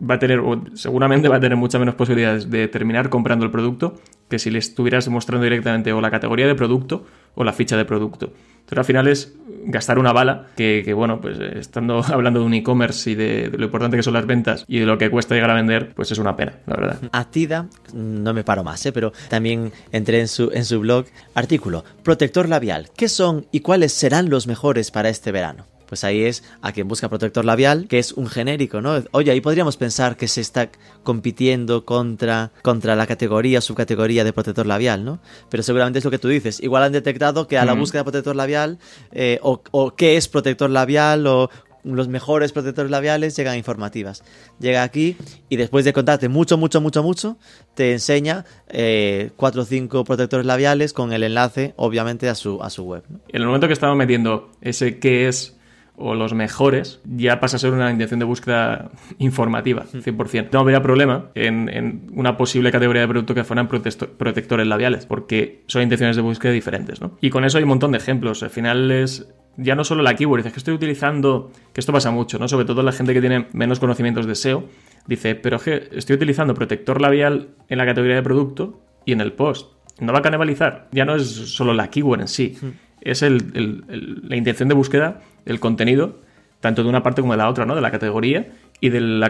va 0.00 0.16
a 0.16 0.18
tener, 0.18 0.40
o 0.40 0.62
seguramente 0.74 1.28
va 1.28 1.36
a 1.36 1.40
tener 1.40 1.56
muchas 1.56 1.78
menos 1.78 1.94
posibilidades 1.94 2.50
de 2.50 2.68
terminar 2.68 3.08
comprando 3.08 3.44
el 3.44 3.50
producto 3.50 3.94
que 4.28 4.38
si 4.38 4.50
le 4.50 4.58
estuvieras 4.58 5.08
mostrando 5.08 5.44
directamente 5.44 5.92
o 5.92 6.00
la 6.00 6.10
categoría 6.10 6.46
de 6.46 6.54
producto 6.54 7.04
o 7.34 7.44
la 7.44 7.52
ficha 7.52 7.76
de 7.76 7.84
producto. 7.84 8.32
Entonces 8.60 8.78
al 8.78 8.84
final 8.84 9.08
es 9.08 9.34
gastar 9.66 9.98
una 9.98 10.12
bala 10.12 10.46
que, 10.56 10.92
bueno, 10.94 11.20
pues 11.20 11.38
estando 11.38 12.02
hablando 12.12 12.40
de 12.40 12.46
un 12.46 12.54
e-commerce 12.54 13.10
y 13.10 13.14
de, 13.14 13.50
lo 13.56 13.66
importante 13.66 13.96
que 13.96 14.02
son 14.02 14.14
las 14.14 14.26
ventas 14.26 14.64
y 14.66 14.78
de 14.78 14.86
lo 14.86 14.98
que 14.98 15.10
cuesta 15.10 15.34
llegar 15.34 15.50
a 15.50 15.54
vender, 15.54 15.94
pues 15.94 16.10
es 16.12 16.18
una 16.18 16.36
pena, 16.36 16.58
la 16.66 16.76
verdad. 16.76 16.98
Atida, 17.12 17.68
no 17.92 18.32
me 18.32 18.44
paro 18.44 18.64
más, 18.64 18.84
¿eh? 18.86 18.92
pero 18.92 19.12
también 19.28 19.72
entré 19.92 20.20
en 20.20 20.28
su, 20.28 20.50
en 20.52 20.64
su 20.64 20.80
blog, 20.80 21.06
artículo, 21.34 21.84
protector 22.02 22.48
labial, 22.48 22.90
¿qué 22.96 23.08
son 23.08 23.46
y 23.52 23.60
cuáles 23.60 23.92
serán 23.92 24.30
los 24.30 24.46
mejores 24.46 24.90
para 24.90 25.08
este 25.08 25.32
verano? 25.32 25.66
Pues 25.94 26.02
ahí 26.02 26.24
es 26.24 26.42
a 26.60 26.72
quien 26.72 26.88
busca 26.88 27.08
protector 27.08 27.44
labial, 27.44 27.86
que 27.86 28.00
es 28.00 28.10
un 28.14 28.26
genérico, 28.26 28.80
¿no? 28.80 29.00
Oye, 29.12 29.30
ahí 29.30 29.40
podríamos 29.40 29.76
pensar 29.76 30.16
que 30.16 30.26
se 30.26 30.40
está 30.40 30.68
compitiendo 31.04 31.84
contra, 31.84 32.50
contra 32.62 32.96
la 32.96 33.06
categoría, 33.06 33.60
subcategoría 33.60 34.24
de 34.24 34.32
protector 34.32 34.66
labial, 34.66 35.04
¿no? 35.04 35.20
Pero 35.50 35.62
seguramente 35.62 36.00
es 36.00 36.04
lo 36.04 36.10
que 36.10 36.18
tú 36.18 36.26
dices. 36.26 36.60
Igual 36.60 36.82
han 36.82 36.90
detectado 36.90 37.46
que 37.46 37.58
a 37.58 37.64
la 37.64 37.74
búsqueda 37.74 38.00
de 38.00 38.04
protector 38.06 38.34
labial, 38.34 38.80
eh, 39.12 39.38
o, 39.42 39.62
o 39.70 39.94
qué 39.94 40.16
es 40.16 40.26
protector 40.26 40.68
labial, 40.68 41.28
o 41.28 41.48
los 41.84 42.08
mejores 42.08 42.50
protectores 42.50 42.90
labiales 42.90 43.36
llegan 43.36 43.56
informativas. 43.56 44.24
Llega 44.58 44.82
aquí 44.82 45.16
y 45.48 45.56
después 45.56 45.84
de 45.84 45.92
contarte 45.92 46.28
mucho, 46.28 46.56
mucho, 46.58 46.80
mucho, 46.80 47.02
mucho, 47.02 47.36
te 47.74 47.92
enseña 47.92 48.44
eh, 48.68 49.30
cuatro 49.36 49.62
o 49.62 49.64
cinco 49.64 50.02
protectores 50.02 50.46
labiales 50.46 50.92
con 50.92 51.12
el 51.12 51.22
enlace, 51.22 51.74
obviamente, 51.76 52.28
a 52.28 52.34
su, 52.34 52.60
a 52.62 52.70
su 52.70 52.84
web. 52.84 53.04
En 53.28 53.42
el 53.42 53.46
momento 53.46 53.66
que 53.66 53.74
estamos 53.74 53.96
metiendo 53.96 54.50
ese 54.60 54.98
qué 54.98 55.28
es 55.28 55.56
o 55.96 56.14
los 56.14 56.34
mejores, 56.34 57.00
ya 57.04 57.38
pasa 57.38 57.56
a 57.56 57.60
ser 57.60 57.72
una 57.72 57.90
intención 57.90 58.18
de 58.18 58.26
búsqueda 58.26 58.90
informativa, 59.18 59.84
100%. 59.92 60.48
No 60.52 60.60
habría 60.60 60.82
problema 60.82 61.30
en, 61.34 62.10
una 62.12 62.36
posible 62.36 62.72
categoría 62.72 63.02
de 63.02 63.08
producto 63.08 63.34
que 63.34 63.44
fueran 63.44 63.68
protectores 63.68 64.66
labiales, 64.66 65.06
porque 65.06 65.62
son 65.66 65.82
intenciones 65.82 66.16
de 66.16 66.22
búsqueda 66.22 66.52
diferentes, 66.52 67.00
¿no? 67.00 67.16
Y 67.20 67.30
con 67.30 67.44
eso 67.44 67.58
hay 67.58 67.64
un 67.64 67.68
montón 67.68 67.92
de 67.92 67.98
ejemplos. 67.98 68.42
Al 68.42 68.50
final 68.50 68.90
es 68.90 69.28
ya 69.56 69.76
no 69.76 69.84
solo 69.84 70.02
la 70.02 70.16
keyword, 70.16 70.40
dices 70.40 70.52
que 70.52 70.58
estoy 70.58 70.74
utilizando, 70.74 71.52
que 71.72 71.80
esto 71.80 71.92
pasa 71.92 72.10
mucho, 72.10 72.40
¿no? 72.40 72.48
Sobre 72.48 72.64
todo 72.64 72.82
la 72.82 72.92
gente 72.92 73.14
que 73.14 73.20
tiene 73.20 73.46
menos 73.52 73.78
conocimientos 73.78 74.26
de 74.26 74.34
SEO, 74.34 74.64
dice, 75.06 75.36
pero 75.36 75.60
que 75.60 75.90
estoy 75.92 76.16
utilizando 76.16 76.54
protector 76.54 77.00
labial 77.00 77.50
en 77.68 77.78
la 77.78 77.86
categoría 77.86 78.16
de 78.16 78.22
producto 78.22 78.80
y 79.04 79.12
en 79.12 79.20
el 79.20 79.32
post. 79.32 79.70
No 80.00 80.12
va 80.12 80.18
a 80.18 80.22
canibalizar. 80.22 80.88
Ya 80.90 81.04
no 81.04 81.14
es 81.14 81.28
solo 81.28 81.72
la 81.72 81.88
keyword 81.88 82.22
en 82.22 82.28
sí 82.28 82.58
es 83.04 83.22
la 83.22 84.36
intención 84.36 84.68
de 84.68 84.74
búsqueda, 84.74 85.20
el 85.46 85.60
contenido, 85.60 86.18
tanto 86.60 86.82
de 86.82 86.88
una 86.88 87.02
parte 87.02 87.20
como 87.20 87.34
de 87.34 87.38
la 87.38 87.48
otra, 87.48 87.66
¿no? 87.66 87.74
De 87.74 87.82
la 87.82 87.90
categoría 87.90 88.52
y, 88.80 88.88
del 88.88 89.22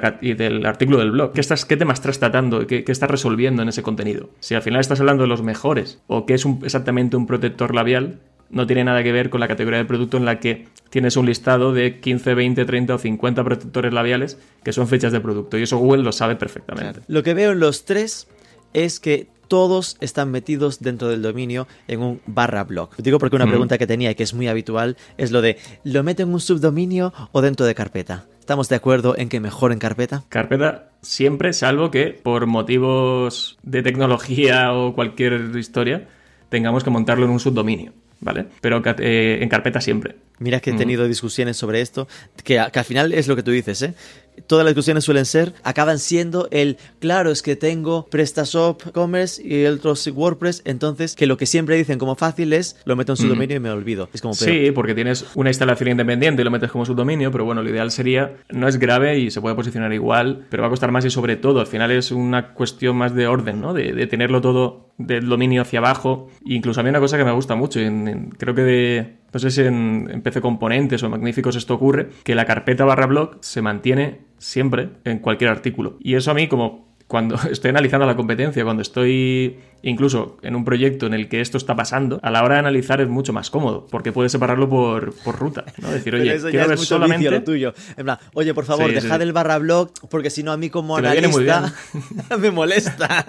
artículo 0.66 0.98
del 0.98 1.10
blog. 1.10 1.32
¿Qué, 1.32 1.40
estás, 1.40 1.64
qué 1.64 1.76
tema 1.76 1.92
estás 1.92 2.18
tratando? 2.18 2.66
¿Qué, 2.66 2.84
¿Qué, 2.84 2.92
estás 2.92 3.10
resolviendo 3.10 3.62
en 3.62 3.68
ese 3.68 3.82
contenido? 3.82 4.30
Si 4.40 4.54
al 4.54 4.62
final 4.62 4.80
estás 4.80 5.00
hablando 5.00 5.24
de 5.24 5.28
los 5.28 5.42
mejores 5.42 6.00
o 6.06 6.26
qué 6.26 6.34
es 6.34 6.46
exactamente 6.62 7.16
un 7.16 7.26
protector 7.26 7.74
labial, 7.74 8.20
no 8.50 8.66
tiene 8.66 8.84
nada 8.84 9.02
que 9.02 9.12
ver 9.12 9.30
con 9.30 9.40
la 9.40 9.48
categoría 9.48 9.78
de 9.78 9.84
producto 9.84 10.16
en 10.16 10.24
la 10.24 10.38
que 10.38 10.66
tienes 10.90 11.16
un 11.16 11.26
listado 11.26 11.72
de 11.72 11.98
15, 11.98 12.34
20, 12.34 12.64
30 12.64 12.94
o 12.94 12.98
50 12.98 13.44
protectores 13.44 13.92
labiales 13.92 14.38
que 14.62 14.72
son 14.72 14.86
fechas 14.86 15.12
de 15.12 15.20
producto. 15.20 15.58
Y 15.58 15.62
eso 15.62 15.78
Google 15.78 16.02
lo 16.04 16.12
sabe 16.12 16.36
perfectamente. 16.36 17.00
Lo 17.08 17.22
que 17.22 17.34
veo 17.34 17.52
en 17.52 17.60
los 17.60 17.84
tres 17.84 18.28
es 18.72 19.00
que 19.00 19.26
todos 19.48 19.96
están 20.00 20.30
metidos 20.30 20.80
dentro 20.80 21.08
del 21.08 21.22
dominio 21.22 21.66
en 21.88 22.00
un 22.00 22.20
barra 22.26 22.64
blog. 22.64 22.90
Digo 22.96 23.18
porque 23.18 23.36
una 23.36 23.46
pregunta 23.46 23.78
que 23.78 23.86
tenía 23.86 24.10
y 24.10 24.14
que 24.14 24.22
es 24.22 24.34
muy 24.34 24.48
habitual 24.48 24.96
es 25.16 25.30
lo 25.30 25.42
de 25.42 25.58
¿lo 25.84 26.02
meto 26.02 26.22
en 26.22 26.32
un 26.32 26.40
subdominio 26.40 27.12
o 27.32 27.42
dentro 27.42 27.66
de 27.66 27.74
carpeta? 27.74 28.26
¿Estamos 28.40 28.68
de 28.68 28.76
acuerdo 28.76 29.16
en 29.16 29.28
que 29.28 29.40
mejor 29.40 29.72
en 29.72 29.78
carpeta? 29.78 30.24
Carpeta 30.28 30.90
siempre, 31.00 31.52
salvo 31.52 31.90
que 31.90 32.08
por 32.08 32.46
motivos 32.46 33.58
de 33.62 33.82
tecnología 33.82 34.72
o 34.74 34.94
cualquier 34.94 35.56
historia 35.56 36.08
tengamos 36.50 36.84
que 36.84 36.90
montarlo 36.90 37.24
en 37.24 37.30
un 37.30 37.40
subdominio. 37.40 37.92
¿vale? 38.24 38.46
Pero 38.60 38.82
eh, 38.98 39.38
en 39.40 39.48
carpeta 39.48 39.80
siempre. 39.80 40.16
Mira 40.38 40.60
que 40.60 40.70
he 40.70 40.74
tenido 40.74 41.06
discusiones 41.06 41.56
sobre 41.56 41.80
esto, 41.80 42.08
que, 42.42 42.60
que, 42.72 42.78
al 42.78 42.84
final 42.84 43.12
es 43.12 43.28
lo 43.28 43.36
que 43.36 43.44
tú 43.44 43.52
dices, 43.52 43.82
¿eh? 43.82 43.94
todas 44.46 44.64
las 44.64 44.72
discusiones 44.72 45.04
suelen 45.04 45.24
ser, 45.24 45.54
acaban 45.62 45.98
siendo 45.98 46.48
el, 46.50 46.76
claro, 46.98 47.30
es 47.30 47.42
que 47.42 47.56
tengo 47.56 48.06
PrestaShop 48.06 48.92
Commerce 48.92 49.42
y 49.44 49.64
el 49.64 49.74
otro 49.74 49.94
WordPress, 50.12 50.62
entonces 50.64 51.14
que 51.14 51.26
lo 51.26 51.36
que 51.36 51.46
siempre 51.46 51.76
dicen 51.76 51.98
como 51.98 52.14
fácil 52.14 52.52
es, 52.52 52.76
lo 52.84 52.96
meto 52.96 53.12
en 53.12 53.16
su 53.16 53.28
dominio 53.28 53.56
y 53.56 53.60
me 53.60 53.70
olvido. 53.70 54.08
Es 54.12 54.20
como 54.20 54.34
Sí, 54.34 54.70
porque 54.72 54.94
tienes 54.94 55.26
una 55.34 55.50
instalación 55.50 55.90
independiente 55.90 56.42
y 56.42 56.44
lo 56.44 56.50
metes 56.50 56.70
como 56.70 56.84
subdominio, 56.84 57.30
pero 57.30 57.44
bueno, 57.44 57.62
lo 57.62 57.70
ideal 57.70 57.90
sería, 57.90 58.36
no 58.50 58.68
es 58.68 58.78
grave 58.78 59.18
y 59.18 59.30
se 59.30 59.40
puede 59.40 59.54
posicionar 59.54 59.92
igual, 59.92 60.46
pero 60.50 60.62
va 60.62 60.68
a 60.68 60.70
costar 60.70 60.90
más 60.90 61.04
y 61.04 61.10
sobre 61.10 61.36
todo, 61.36 61.60
al 61.60 61.66
final 61.66 61.90
es 61.90 62.10
una 62.10 62.54
cuestión 62.54 62.96
más 62.96 63.14
de 63.14 63.26
orden, 63.26 63.60
¿no? 63.60 63.72
De, 63.72 63.92
de 63.92 64.06
tenerlo 64.06 64.40
todo 64.40 64.90
del 64.98 65.28
dominio 65.28 65.62
hacia 65.62 65.80
abajo. 65.80 66.28
incluso 66.44 66.80
a 66.80 66.82
mí 66.82 66.90
una 66.90 67.00
cosa 67.00 67.18
que 67.18 67.24
me 67.24 67.32
gusta 67.32 67.54
mucho, 67.54 67.80
creo 68.38 68.54
que 68.54 68.62
de, 68.62 69.16
no 69.34 69.40
sé 69.40 69.50
si 69.50 69.62
en, 69.62 70.22
PC 70.22 70.40
Componentes 70.40 71.02
o 71.02 71.10
Magníficos 71.10 71.56
esto 71.56 71.74
ocurre, 71.74 72.08
que 72.22 72.36
la 72.36 72.44
carpeta 72.44 72.84
barra 72.84 73.06
blog 73.06 73.38
se 73.40 73.62
mantiene 73.62 74.20
siempre 74.38 74.90
en 75.02 75.18
cualquier 75.18 75.50
artículo. 75.50 75.98
Y 76.00 76.14
eso 76.14 76.30
a 76.30 76.34
mí 76.34 76.46
como 76.46 76.94
cuando 77.08 77.34
estoy 77.50 77.70
analizando 77.70 78.06
la 78.06 78.14
competencia, 78.14 78.62
cuando 78.62 78.82
estoy 78.82 79.58
incluso 79.82 80.38
en 80.42 80.54
un 80.54 80.64
proyecto 80.64 81.06
en 81.06 81.14
el 81.14 81.28
que 81.28 81.40
esto 81.40 81.58
está 81.58 81.74
pasando, 81.74 82.20
a 82.22 82.30
la 82.30 82.44
hora 82.44 82.54
de 82.54 82.60
analizar 82.60 83.00
es 83.00 83.08
mucho 83.08 83.32
más 83.32 83.50
cómodo, 83.50 83.88
porque 83.90 84.12
puedes 84.12 84.30
separarlo 84.30 84.68
por, 84.68 85.12
ruta, 85.36 85.64
¿no? 85.82 85.90
Decir, 85.90 86.14
oye, 86.14 86.40
quiero 86.50 86.68
ver 86.68 86.78
solamente... 86.78 87.28
lo 87.28 87.42
tuyo. 87.42 87.74
En 87.96 88.04
plan, 88.04 88.18
oye, 88.34 88.54
por 88.54 88.64
favor, 88.64 88.92
dejad 88.92 89.20
el 89.20 89.32
barra 89.32 89.58
blog, 89.58 89.90
porque 90.08 90.30
si 90.30 90.44
no 90.44 90.52
a 90.52 90.56
mí 90.56 90.70
como 90.70 90.96
analista 90.96 91.74
me, 92.30 92.36
me 92.38 92.50
molesta. 92.52 93.26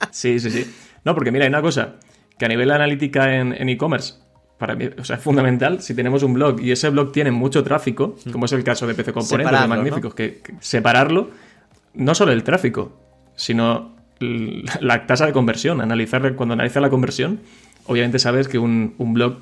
sí, 0.10 0.40
sí, 0.40 0.50
sí. 0.50 0.74
No, 1.04 1.14
porque 1.14 1.30
mira, 1.30 1.44
hay 1.44 1.48
una 1.48 1.62
cosa, 1.62 1.94
que 2.36 2.44
a 2.44 2.48
nivel 2.48 2.72
analítica 2.72 3.36
en 3.36 3.68
e-commerce, 3.68 4.23
para 4.64 4.76
mí, 4.76 4.88
o 4.98 5.04
sea, 5.04 5.16
es 5.16 5.22
fundamental 5.22 5.82
si 5.82 5.94
tenemos 5.94 6.22
un 6.22 6.32
blog 6.32 6.58
y 6.58 6.72
ese 6.72 6.88
blog 6.88 7.12
tiene 7.12 7.30
mucho 7.30 7.62
tráfico, 7.62 8.16
mm. 8.24 8.30
como 8.30 8.46
es 8.46 8.52
el 8.52 8.64
caso 8.64 8.86
de 8.86 8.94
PC 8.94 9.12
Componentes, 9.12 9.60
de 9.60 9.68
Magníficos, 9.68 10.14
que, 10.14 10.40
separarlo, 10.58 11.28
no 11.92 12.14
solo 12.14 12.32
el 12.32 12.42
tráfico, 12.44 12.98
sino 13.36 13.94
la 14.80 15.04
tasa 15.06 15.26
de 15.26 15.32
conversión. 15.32 15.82
Analizar, 15.82 16.34
cuando 16.34 16.54
analizas 16.54 16.80
la 16.80 16.88
conversión, 16.88 17.40
obviamente 17.84 18.18
sabes 18.18 18.48
que 18.48 18.58
un, 18.58 18.94
blog 18.98 19.40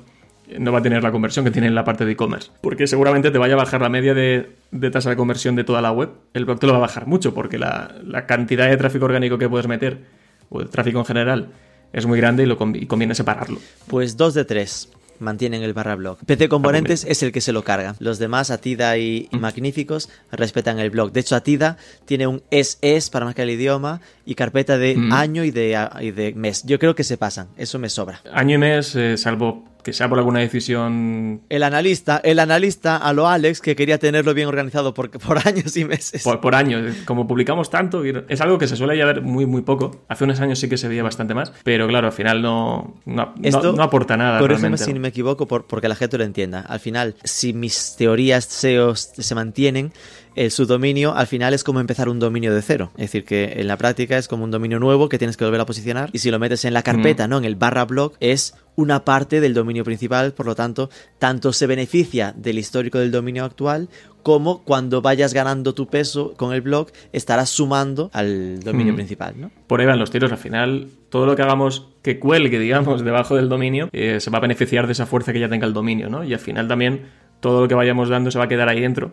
no 0.59 0.73
va 0.73 0.79
a 0.79 0.81
tener 0.81 1.01
la 1.01 1.13
conversión 1.13 1.45
que 1.45 1.51
tiene 1.51 1.67
en 1.67 1.75
la 1.75 1.85
parte 1.85 2.03
de 2.03 2.11
e-commerce. 2.11 2.51
Porque 2.59 2.85
seguramente 2.85 3.31
te 3.31 3.37
vaya 3.37 3.53
a 3.53 3.57
bajar 3.57 3.79
la 3.79 3.87
media 3.87 4.13
de, 4.13 4.49
tasa 4.91 5.09
de 5.09 5.15
conversión 5.15 5.55
de 5.55 5.63
toda 5.63 5.81
la 5.81 5.93
web. 5.93 6.09
El 6.33 6.43
blog 6.43 6.59
te 6.59 6.67
lo 6.67 6.73
va 6.73 6.79
a 6.79 6.81
bajar 6.81 7.07
mucho 7.07 7.33
porque 7.33 7.57
la, 7.57 7.95
la 8.05 8.25
cantidad 8.25 8.67
de 8.67 8.75
tráfico 8.75 9.05
orgánico 9.05 9.37
que 9.37 9.47
puedes 9.47 9.69
meter, 9.69 10.01
o 10.49 10.59
el 10.59 10.67
tráfico 10.67 10.99
en 10.99 11.05
general, 11.05 11.49
es 11.93 12.07
muy 12.07 12.17
grande 12.17 12.43
y, 12.43 12.45
lo, 12.47 12.57
conviene 12.57 13.15
separarlo. 13.15 13.59
Pues 13.87 14.17
dos 14.17 14.33
de 14.33 14.43
tres 14.43 14.91
mantienen 15.23 15.63
el 15.63 15.73
barra 15.73 15.95
blog. 15.95 16.19
PC 16.25 16.49
Componentes 16.49 17.05
es 17.05 17.23
el 17.23 17.31
que 17.31 17.41
se 17.41 17.53
lo 17.53 17.63
carga. 17.63 17.95
Los 17.99 18.19
demás, 18.19 18.51
Atida 18.51 18.97
y, 18.97 19.29
mm. 19.31 19.37
Magníficos, 19.37 20.09
respetan 20.31 20.79
el 20.79 20.89
blog. 20.89 21.11
De 21.11 21.21
hecho, 21.21 21.35
Atida 21.35 21.77
tiene 22.05 22.27
un 22.27 22.43
es 22.51 23.09
para 23.09 23.25
marcar 23.25 23.43
el 23.43 23.51
idioma 23.51 24.01
y 24.25 24.35
carpeta 24.35 24.77
de 24.77 24.95
mm. 24.95 25.13
año 25.13 25.43
y 25.43 25.51
de, 25.51 25.89
y 26.01 26.11
de 26.11 26.33
mes. 26.33 26.63
Yo 26.63 26.79
creo 26.79 26.95
que 26.95 27.03
se 27.03 27.17
pasan. 27.17 27.47
Eso 27.57 27.79
me 27.79 27.89
sobra. 27.89 28.21
Año 28.31 28.55
y 28.55 28.59
mes, 28.59 28.95
eh, 28.95 29.17
salvo 29.17 29.72
que 29.83 29.93
sea 29.93 30.09
por 30.09 30.17
alguna 30.17 30.39
decisión. 30.39 31.41
El 31.49 31.63
analista, 31.63 32.21
el 32.23 32.39
analista 32.39 32.97
a 32.97 33.13
lo 33.13 33.27
Alex 33.27 33.61
que 33.61 33.75
quería 33.75 33.97
tenerlo 33.97 34.33
bien 34.33 34.47
organizado 34.47 34.93
por, 34.93 35.11
por 35.19 35.47
años 35.47 35.75
y 35.77 35.85
meses. 35.85 36.23
Por, 36.23 36.55
años. 36.55 36.95
Como 37.05 37.27
publicamos 37.27 37.69
tanto, 37.69 38.03
es 38.03 38.41
algo 38.41 38.57
que 38.57 38.67
se 38.67 38.75
suele 38.75 38.97
ya 38.97 39.05
ver 39.05 39.21
muy, 39.21 39.45
muy 39.45 39.61
poco. 39.61 40.03
Hace 40.07 40.23
unos 40.23 40.39
años 40.39 40.59
sí 40.59 40.69
que 40.69 40.77
se 40.77 40.87
veía 40.87 41.03
bastante 41.03 41.33
más, 41.33 41.53
pero 41.63 41.87
claro, 41.87 42.07
al 42.07 42.13
final 42.13 42.41
no, 42.41 42.95
no, 43.05 43.33
no, 43.37 43.83
aporta 43.83 44.17
nada. 44.17 44.39
Corrígeme 44.39 44.77
si 44.77 44.93
me 44.93 45.09
equivoco, 45.09 45.47
por, 45.47 45.65
porque 45.65 45.87
la 45.87 45.95
gente 45.95 46.17
lo 46.17 46.23
entienda. 46.23 46.61
Al 46.61 46.79
final, 46.79 47.15
si 47.23 47.53
mis 47.53 47.95
teorías 47.97 48.45
SEO 48.45 48.95
se 48.95 49.35
mantienen, 49.35 49.91
el 50.35 50.51
subdominio 50.51 51.15
al 51.15 51.27
final 51.27 51.53
es 51.53 51.63
como 51.63 51.79
empezar 51.79 52.09
un 52.09 52.19
dominio 52.19 52.53
de 52.53 52.61
cero. 52.61 52.91
Es 52.95 53.03
decir, 53.03 53.25
que 53.25 53.53
en 53.57 53.67
la 53.67 53.77
práctica 53.77 54.17
es 54.17 54.27
como 54.27 54.43
un 54.43 54.51
dominio 54.51 54.79
nuevo 54.79 55.09
que 55.09 55.17
tienes 55.17 55.37
que 55.37 55.45
volver 55.45 55.61
a 55.61 55.65
posicionar. 55.65 56.09
Y 56.13 56.19
si 56.19 56.31
lo 56.31 56.39
metes 56.39 56.65
en 56.65 56.73
la 56.73 56.83
carpeta, 56.83 57.27
¿no? 57.27 57.37
En 57.37 57.45
el 57.45 57.55
barra 57.55 57.85
blog, 57.85 58.13
es 58.19 58.55
una 58.75 59.05
parte 59.05 59.41
del 59.41 59.53
dominio 59.53 59.83
principal. 59.83 60.33
Por 60.33 60.45
lo 60.45 60.55
tanto, 60.55 60.89
tanto 61.19 61.53
se 61.53 61.67
beneficia 61.67 62.33
del 62.35 62.57
histórico 62.57 62.99
del 62.99 63.11
dominio 63.11 63.45
actual 63.45 63.89
como 64.23 64.63
cuando 64.63 65.01
vayas 65.01 65.33
ganando 65.33 65.73
tu 65.73 65.87
peso 65.87 66.33
con 66.37 66.53
el 66.53 66.61
blog, 66.61 66.87
estarás 67.11 67.49
sumando 67.49 68.09
al 68.13 68.61
dominio 68.61 68.95
principal, 68.95 69.35
¿no? 69.37 69.51
Por 69.67 69.81
ahí 69.81 69.85
van 69.85 69.99
los 69.99 70.11
tiros. 70.11 70.31
Al 70.31 70.37
final, 70.37 70.87
todo 71.09 71.25
lo 71.25 71.35
que 71.35 71.41
hagamos 71.41 71.89
que 72.01 72.19
cuelgue, 72.19 72.57
digamos, 72.57 73.03
debajo 73.05 73.35
del 73.35 73.49
dominio, 73.49 73.89
eh, 73.91 74.19
se 74.19 74.31
va 74.31 74.37
a 74.37 74.41
beneficiar 74.41 74.87
de 74.87 74.93
esa 74.93 75.05
fuerza 75.05 75.33
que 75.33 75.41
ya 75.41 75.49
tenga 75.49 75.67
el 75.67 75.73
dominio, 75.73 76.09
¿no? 76.09 76.23
Y 76.23 76.33
al 76.33 76.39
final 76.39 76.67
también 76.67 77.01
todo 77.41 77.61
lo 77.61 77.67
que 77.67 77.75
vayamos 77.75 78.07
dando 78.07 78.31
se 78.31 78.39
va 78.39 78.45
a 78.45 78.47
quedar 78.47 78.69
ahí 78.69 78.79
dentro 78.79 79.11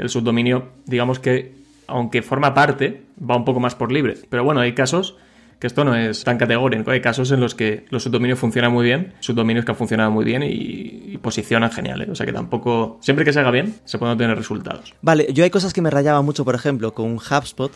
el 0.00 0.08
subdominio, 0.08 0.70
digamos 0.86 1.18
que, 1.18 1.54
aunque 1.86 2.22
forma 2.22 2.54
parte, 2.54 3.02
va 3.18 3.36
un 3.36 3.44
poco 3.44 3.60
más 3.60 3.74
por 3.74 3.92
libre. 3.92 4.16
Pero 4.28 4.44
bueno, 4.44 4.60
hay 4.60 4.74
casos 4.74 5.16
que 5.60 5.66
esto 5.66 5.84
no 5.84 5.94
es 5.94 6.24
tan 6.24 6.38
categórico. 6.38 6.90
Hay 6.90 7.02
casos 7.02 7.30
en 7.32 7.40
los 7.40 7.54
que 7.54 7.84
los 7.90 8.02
subdominios 8.02 8.38
funcionan 8.38 8.72
muy 8.72 8.86
bien, 8.86 9.12
subdominios 9.20 9.66
que 9.66 9.72
han 9.72 9.76
funcionado 9.76 10.10
muy 10.10 10.24
bien 10.24 10.42
y, 10.42 11.18
posicionan 11.18 11.70
genial. 11.70 12.00
¿eh? 12.00 12.08
O 12.10 12.14
sea 12.14 12.24
que 12.24 12.32
tampoco, 12.32 12.98
siempre 13.02 13.26
que 13.26 13.32
se 13.34 13.40
haga 13.40 13.50
bien, 13.50 13.74
se 13.84 13.98
pueden 13.98 14.14
obtener 14.14 14.38
resultados. 14.38 14.94
Vale, 15.02 15.30
yo 15.34 15.44
hay 15.44 15.50
cosas 15.50 15.74
que 15.74 15.82
me 15.82 15.90
rayaban 15.90 16.24
mucho, 16.24 16.46
por 16.46 16.54
ejemplo, 16.54 16.94
con 16.94 17.16
HubSpot 17.16 17.70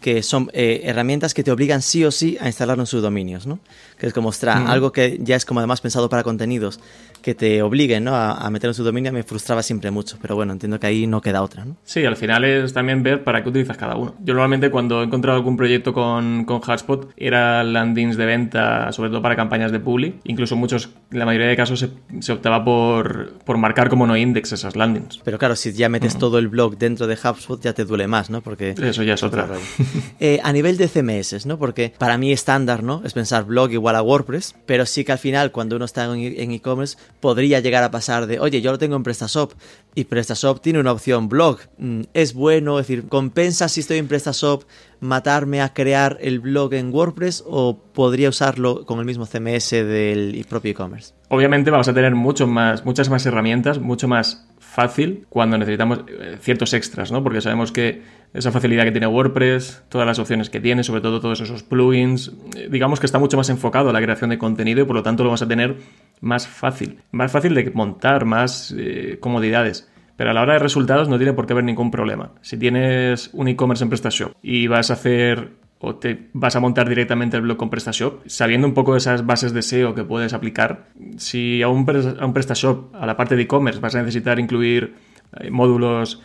que 0.00 0.22
son 0.22 0.50
eh, 0.52 0.82
herramientas 0.84 1.34
que 1.34 1.42
te 1.42 1.50
obligan 1.50 1.82
sí 1.82 2.04
o 2.04 2.10
sí 2.10 2.36
a 2.40 2.46
instalarlo 2.46 2.82
en 2.82 2.86
sus 2.86 3.02
dominios, 3.02 3.46
¿no? 3.46 3.58
Que 3.98 4.06
es 4.06 4.12
como, 4.12 4.28
ostras, 4.28 4.68
algo 4.68 4.92
que 4.92 5.18
ya 5.20 5.36
es 5.36 5.44
como 5.44 5.60
además 5.60 5.80
pensado 5.80 6.08
para 6.08 6.22
contenidos, 6.22 6.80
que 7.22 7.34
te 7.34 7.62
obliguen 7.62 8.04
¿no? 8.04 8.14
a, 8.14 8.32
a 8.32 8.50
meter 8.50 8.68
en 8.68 8.74
su 8.74 8.84
dominio, 8.84 9.12
me 9.12 9.22
frustraba 9.24 9.62
siempre 9.62 9.90
mucho. 9.90 10.18
Pero 10.22 10.36
bueno, 10.36 10.52
entiendo 10.52 10.78
que 10.78 10.86
ahí 10.86 11.06
no 11.06 11.20
queda 11.20 11.42
otra, 11.42 11.64
¿no? 11.64 11.76
Sí, 11.84 12.04
al 12.04 12.16
final 12.16 12.44
es 12.44 12.72
también 12.72 13.02
ver 13.02 13.24
para 13.24 13.42
qué 13.42 13.48
utilizas 13.48 13.76
cada 13.76 13.96
uno. 13.96 14.14
Yo 14.20 14.34
normalmente 14.34 14.70
cuando 14.70 15.02
he 15.02 15.04
encontrado 15.04 15.36
algún 15.36 15.56
proyecto 15.56 15.92
con, 15.92 16.44
con 16.44 16.60
Hotspot, 16.60 17.12
era 17.16 17.64
landings 17.64 18.16
de 18.16 18.26
venta, 18.26 18.92
sobre 18.92 19.10
todo 19.10 19.20
para 19.20 19.36
campañas 19.36 19.72
de 19.72 19.80
publi. 19.80 20.14
Incluso 20.24 20.56
muchos, 20.56 20.90
la 21.10 21.24
mayoría 21.24 21.48
de 21.48 21.56
casos, 21.56 21.80
se, 21.80 21.90
se 22.20 22.32
optaba 22.32 22.64
por, 22.64 23.32
por, 23.44 23.58
marcar 23.58 23.88
como 23.88 24.06
no 24.06 24.16
index 24.16 24.52
esas 24.52 24.76
landings. 24.76 25.20
Pero 25.24 25.38
claro, 25.38 25.56
si 25.56 25.72
ya 25.72 25.88
metes 25.88 26.18
todo 26.18 26.38
el 26.38 26.48
blog 26.48 26.78
dentro 26.78 27.06
de 27.06 27.14
HubSpot, 27.14 27.60
ya 27.60 27.72
te 27.72 27.84
duele 27.84 28.06
más, 28.06 28.30
¿no? 28.30 28.40
Porque... 28.42 28.74
Eso 28.80 29.02
ya 29.02 29.14
es 29.14 29.22
otra. 29.22 29.48
eh, 30.20 30.40
a 30.42 30.52
nivel 30.52 30.76
de 30.76 30.88
CMS, 30.88 31.46
¿no? 31.46 31.58
Porque 31.58 31.92
para 31.98 32.18
mí 32.18 32.32
estándar, 32.32 32.82
¿no? 32.82 33.02
Es 33.04 33.12
pensar 33.12 33.44
blog 33.44 33.72
igual 33.72 33.96
a 33.96 34.02
WordPress, 34.02 34.54
pero 34.66 34.86
sí 34.86 35.04
que 35.04 35.12
al 35.12 35.18
final 35.18 35.52
cuando 35.52 35.76
uno 35.76 35.84
está 35.84 36.04
en 36.04 36.52
e-commerce 36.52 36.96
podría 37.20 37.60
llegar 37.60 37.82
a 37.84 37.90
pasar 37.90 38.26
de, 38.26 38.40
oye, 38.40 38.60
yo 38.60 38.70
lo 38.70 38.78
tengo 38.78 38.96
en 38.96 39.02
PrestaShop 39.02 39.52
y 39.94 40.04
PrestaShop 40.04 40.60
tiene 40.60 40.80
una 40.80 40.92
opción 40.92 41.28
blog. 41.28 41.58
Mm, 41.78 42.02
es 42.14 42.34
bueno, 42.34 42.78
es 42.78 42.86
decir, 42.86 43.08
¿compensa 43.08 43.68
si 43.68 43.80
estoy 43.80 43.98
en 43.98 44.08
PrestaShop 44.08 44.64
matarme 45.00 45.60
a 45.60 45.72
crear 45.72 46.18
el 46.20 46.40
blog 46.40 46.74
en 46.74 46.92
WordPress 46.92 47.44
o 47.46 47.78
podría 47.78 48.28
usarlo 48.28 48.84
con 48.84 48.98
el 48.98 49.04
mismo 49.04 49.26
CMS 49.26 49.70
del 49.70 50.44
propio 50.48 50.72
e-commerce? 50.72 51.14
Obviamente 51.28 51.70
vamos 51.70 51.88
a 51.88 51.94
tener 51.94 52.14
más, 52.14 52.84
muchas 52.84 53.08
más 53.10 53.26
herramientas, 53.26 53.78
mucho 53.78 54.08
más 54.08 54.46
fácil 54.58 55.26
cuando 55.28 55.58
necesitamos 55.58 56.00
eh, 56.08 56.38
ciertos 56.40 56.72
extras, 56.72 57.10
¿no? 57.10 57.22
Porque 57.22 57.40
sabemos 57.40 57.72
que 57.72 58.02
esa 58.34 58.52
facilidad 58.52 58.84
que 58.84 58.92
tiene 58.92 59.06
WordPress, 59.06 59.84
todas 59.88 60.06
las 60.06 60.18
opciones 60.18 60.50
que 60.50 60.60
tiene, 60.60 60.84
sobre 60.84 61.00
todo 61.00 61.20
todos 61.20 61.40
esos 61.40 61.62
plugins, 61.62 62.32
eh, 62.56 62.68
digamos 62.70 63.00
que 63.00 63.06
está 63.06 63.18
mucho 63.18 63.36
más 63.36 63.48
enfocado 63.48 63.90
a 63.90 63.92
la 63.92 64.02
creación 64.02 64.30
de 64.30 64.38
contenido 64.38 64.82
y 64.82 64.84
por 64.84 64.96
lo 64.96 65.02
tanto 65.02 65.22
lo 65.22 65.30
vamos 65.30 65.42
a 65.42 65.48
tener 65.48 65.76
más 66.20 66.46
fácil, 66.46 66.98
más 67.10 67.32
fácil 67.32 67.54
de 67.54 67.70
montar, 67.70 68.24
más 68.24 68.74
eh, 68.76 69.18
comodidades. 69.20 69.90
Pero 70.16 70.30
a 70.30 70.34
la 70.34 70.42
hora 70.42 70.54
de 70.54 70.58
resultados 70.58 71.08
no 71.08 71.16
tiene 71.16 71.32
por 71.32 71.46
qué 71.46 71.52
haber 71.52 71.64
ningún 71.64 71.92
problema. 71.92 72.32
Si 72.40 72.56
tienes 72.56 73.30
un 73.32 73.46
e-commerce 73.46 73.84
en 73.84 73.90
PrestaShop 73.90 74.32
y 74.42 74.66
vas 74.66 74.90
a 74.90 74.94
hacer 74.94 75.50
o 75.80 75.94
te 75.94 76.28
vas 76.32 76.56
a 76.56 76.60
montar 76.60 76.88
directamente 76.88 77.36
el 77.36 77.42
blog 77.42 77.56
con 77.56 77.70
PrestaShop, 77.70 78.26
sabiendo 78.26 78.66
un 78.66 78.74
poco 78.74 78.92
de 78.92 78.98
esas 78.98 79.24
bases 79.24 79.52
de 79.52 79.62
SEO 79.62 79.94
que 79.94 80.02
puedes 80.02 80.32
aplicar, 80.32 80.88
si 81.16 81.62
a 81.62 81.68
un, 81.68 81.88
a 82.18 82.26
un 82.26 82.32
PrestaShop, 82.32 82.94
a 82.96 83.06
la 83.06 83.16
parte 83.16 83.36
de 83.36 83.42
e-commerce, 83.42 83.80
vas 83.80 83.94
a 83.94 84.00
necesitar 84.00 84.40
incluir 84.40 84.96
eh, 85.38 85.50
módulos 85.50 86.20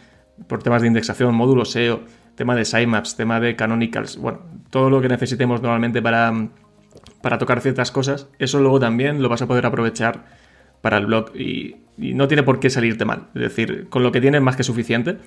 por 0.47 0.63
temas 0.63 0.81
de 0.81 0.87
indexación, 0.87 1.35
módulos 1.35 1.71
SEO, 1.71 2.01
tema 2.35 2.55
de 2.55 2.65
sitemaps, 2.65 3.15
tema 3.15 3.39
de 3.39 3.55
canonicals, 3.55 4.17
bueno, 4.17 4.39
todo 4.69 4.89
lo 4.89 5.01
que 5.01 5.09
necesitemos 5.09 5.61
normalmente 5.61 6.01
para, 6.01 6.33
para 7.21 7.37
tocar 7.37 7.61
ciertas 7.61 7.91
cosas, 7.91 8.27
eso 8.39 8.59
luego 8.59 8.79
también 8.79 9.21
lo 9.21 9.29
vas 9.29 9.41
a 9.41 9.47
poder 9.47 9.65
aprovechar 9.65 10.25
para 10.81 10.97
el 10.97 11.05
blog 11.05 11.35
y, 11.35 11.75
y 11.97 12.13
no 12.13 12.27
tiene 12.27 12.43
por 12.43 12.59
qué 12.59 12.69
salirte 12.69 13.05
mal. 13.05 13.27
Es 13.35 13.41
decir, 13.41 13.87
con 13.89 14.03
lo 14.03 14.11
que 14.11 14.21
tienes 14.21 14.41
más 14.41 14.55
que 14.55 14.63
suficiente. 14.63 15.17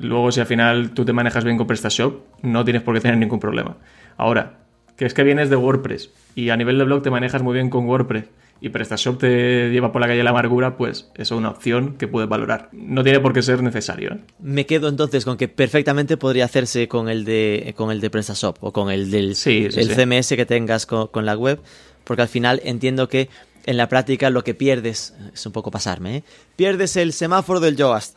Luego, 0.00 0.30
si 0.32 0.40
al 0.40 0.46
final 0.46 0.90
tú 0.90 1.04
te 1.04 1.12
manejas 1.12 1.44
bien 1.44 1.56
con 1.56 1.66
PrestaShop, 1.66 2.22
no 2.42 2.64
tienes 2.64 2.82
por 2.82 2.94
qué 2.94 3.00
tener 3.00 3.16
ningún 3.16 3.40
problema. 3.40 3.76
Ahora, 4.16 4.58
que 4.96 5.06
es 5.06 5.14
que 5.14 5.22
vienes 5.22 5.48
de 5.48 5.56
WordPress 5.56 6.10
y 6.34 6.50
a 6.50 6.56
nivel 6.56 6.78
de 6.78 6.84
blog 6.84 7.02
te 7.02 7.10
manejas 7.10 7.42
muy 7.42 7.54
bien 7.54 7.70
con 7.70 7.86
WordPress 7.86 8.24
y 8.62 8.68
PrestaShop 8.68 9.18
te 9.18 9.70
lleva 9.70 9.90
por 9.90 10.00
la 10.00 10.06
calle 10.06 10.22
la 10.22 10.30
amargura, 10.30 10.76
pues 10.76 11.10
eso 11.16 11.34
es 11.34 11.38
una 11.38 11.50
opción 11.50 11.96
que 11.98 12.06
puedes 12.06 12.28
valorar. 12.28 12.68
No 12.70 13.02
tiene 13.02 13.18
por 13.18 13.32
qué 13.32 13.42
ser 13.42 13.60
necesario. 13.60 14.12
¿eh? 14.12 14.20
Me 14.38 14.66
quedo 14.66 14.88
entonces 14.88 15.24
con 15.24 15.36
que 15.36 15.48
perfectamente 15.48 16.16
podría 16.16 16.44
hacerse 16.44 16.86
con 16.86 17.08
el 17.08 17.24
de, 17.24 17.74
con 17.76 17.90
el 17.90 18.00
de 18.00 18.08
PrestaShop 18.08 18.58
o 18.60 18.72
con 18.72 18.92
el 18.92 19.10
del 19.10 19.34
sí, 19.34 19.66
sí, 19.68 19.80
el 19.80 19.88
sí. 19.88 19.94
CMS 19.96 20.28
que 20.36 20.46
tengas 20.46 20.86
con, 20.86 21.08
con 21.08 21.26
la 21.26 21.36
web, 21.36 21.60
porque 22.04 22.22
al 22.22 22.28
final 22.28 22.60
entiendo 22.64 23.08
que 23.08 23.28
en 23.66 23.76
la 23.76 23.88
práctica 23.88 24.30
lo 24.30 24.44
que 24.44 24.54
pierdes, 24.54 25.12
es 25.34 25.44
un 25.44 25.50
poco 25.50 25.72
pasarme, 25.72 26.18
¿eh? 26.18 26.24
pierdes 26.54 26.96
el 26.96 27.12
semáforo 27.12 27.58
del 27.58 27.76
Yoast. 27.76 28.16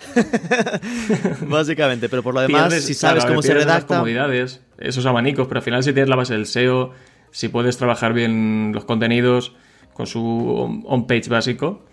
Básicamente, 1.41 2.07
pero 2.07 2.21
por 2.21 2.35
lo 2.35 2.41
demás, 2.41 2.67
Pierdes, 2.67 2.85
si 2.85 2.93
sabes 2.93 3.23
claro, 3.23 3.33
cómo 3.33 3.41
se 3.41 3.55
redacta. 3.55 3.95
comodidades, 3.95 4.61
esos 4.77 5.07
abanicos, 5.07 5.47
pero 5.47 5.57
al 5.57 5.63
final 5.63 5.83
si 5.83 5.91
tienes 5.91 6.09
la 6.09 6.15
base 6.15 6.33
del 6.33 6.45
SEO, 6.45 6.91
si 7.31 7.47
puedes 7.47 7.77
trabajar 7.77 8.13
bien 8.13 8.73
los 8.75 8.85
contenidos 8.85 9.55
con 9.95 10.07
su 10.07 10.83
on-page 10.85 11.29
básico, 11.29 11.85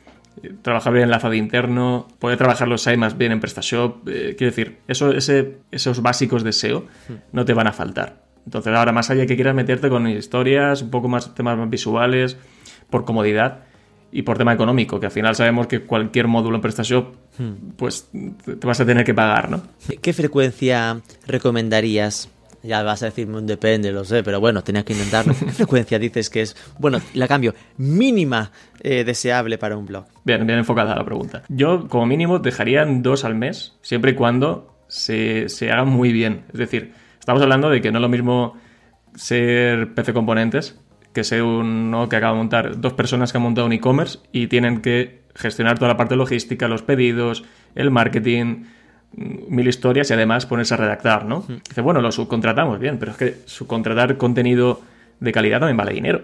eh, 0.43 0.53
trabajar 0.61 0.93
bien 0.93 1.05
el 1.05 1.09
enlazado 1.11 1.35
interno, 1.35 2.09
poder 2.19 2.37
trabajar 2.37 2.67
los 2.67 2.83
sitemaps 2.83 3.17
bien 3.17 3.31
en 3.31 3.39
PrestaShop, 3.39 4.09
eh, 4.09 4.35
quiero 4.37 4.51
decir, 4.51 4.79
eso, 4.89 5.13
ese, 5.13 5.59
esos 5.71 6.03
básicos 6.03 6.43
de 6.43 6.53
SEO 6.53 6.85
no 7.31 7.45
te 7.45 7.55
van 7.55 7.69
a 7.69 7.73
faltar. 7.73 8.25
Entonces 8.45 8.75
ahora 8.75 8.91
más 8.91 9.09
allá 9.11 9.25
que 9.25 9.37
quieras 9.37 9.55
meterte 9.55 9.89
con 9.89 10.09
historias, 10.09 10.83
un 10.83 10.91
poco 10.91 11.09
más 11.09 11.33
temas 11.33 11.57
más 11.57 11.71
visuales, 11.71 12.37
por 12.91 13.05
comodidad 13.05 13.61
y 14.11 14.23
por 14.23 14.37
tema 14.37 14.53
económico, 14.53 14.99
que 14.99 15.07
al 15.07 15.13
final 15.13 15.37
sabemos 15.37 15.69
que 15.69 15.83
cualquier 15.83 16.27
módulo 16.27 16.57
en 16.57 16.61
PrestaShop, 16.61 17.15
pues 17.77 18.11
te 18.45 18.67
vas 18.67 18.81
a 18.81 18.85
tener 18.85 19.05
que 19.05 19.15
pagar, 19.15 19.49
¿no? 19.49 19.63
¿Qué 20.01 20.13
frecuencia 20.13 21.01
recomendarías? 21.25 22.29
Ya 22.63 22.83
vas 22.83 23.03
a 23.03 23.07
decirme 23.07 23.39
un 23.39 23.47
depende, 23.47 23.91
lo 23.93 24.05
sé, 24.05 24.23
pero 24.23 24.41
bueno, 24.41 24.63
tenías 24.63 24.85
que 24.85 24.93
intentarlo. 24.93 25.35
¿Qué 25.39 25.51
frecuencia 25.53 25.99
dices 25.99 26.31
que 26.31 26.43
es, 26.43 26.57
bueno, 26.79 27.01
la 27.15 27.27
cambio, 27.27 27.55
mínima 27.77 28.53
eh, 28.81 29.05
deseable 29.05 29.59
para 29.59 29.77
un 29.77 29.87
blog? 29.87 30.05
Bien, 30.25 30.47
bien 30.47 30.59
enfocada 30.59 30.95
la 30.95 31.05
pregunta. 31.05 31.43
Yo, 31.49 31.89
como 31.89 32.07
mínimo, 32.07 32.39
dejaría 32.39 32.85
dos 32.85 33.25
al 33.25 33.35
mes, 33.35 33.77
siempre 33.83 34.13
y 34.13 34.15
cuando 34.15 34.77
se, 34.89 35.49
se 35.49 35.71
hagan 35.71 35.89
muy 35.89 36.13
bien. 36.13 36.45
Es 36.53 36.59
decir, 36.59 36.93
estamos 37.19 37.43
hablando 37.43 37.71
de 37.71 37.81
que 37.81 37.91
no 37.91 37.99
es 37.99 38.03
lo 38.03 38.09
mismo 38.09 38.57
ser 39.15 39.95
PC 39.95 40.13
Componentes 40.13 40.79
que 41.13 41.25
ser 41.25 41.43
uno 41.43 42.09
que 42.09 42.17
acaba 42.17 42.33
de 42.33 42.39
montar 42.39 42.81
dos 42.81 42.95
personas 42.95 43.33
que 43.33 43.39
han 43.39 43.43
montado 43.45 43.67
un 43.67 43.73
e-commerce 43.73 44.19
y 44.33 44.47
tienen 44.47 44.81
que 44.81 45.23
gestionar 45.35 45.79
toda 45.79 45.89
la 45.89 45.97
parte 45.97 46.17
logística, 46.17 46.69
los 46.69 46.83
pedidos, 46.83 47.45
el 47.75 47.91
marketing, 47.91 48.65
mil 49.15 49.69
historias 49.69 50.11
y 50.11 50.15
además 50.15 50.47
ponerse 50.47 50.75
a 50.75 50.79
redactar, 50.79 51.25
¿no? 51.25 51.45
Dice, 51.69 51.81
bueno, 51.81 52.01
lo 52.01 52.13
subcontratamos, 52.13 52.79
bien, 52.79 52.99
pero 52.99 53.13
es 53.13 53.19
que 53.19 53.37
subcontratar 53.47 54.17
contenido 54.17 54.81
de 55.21 55.33
calidad 55.33 55.61
también 55.61 55.77
vale 55.77 55.93
dinero. 55.93 56.23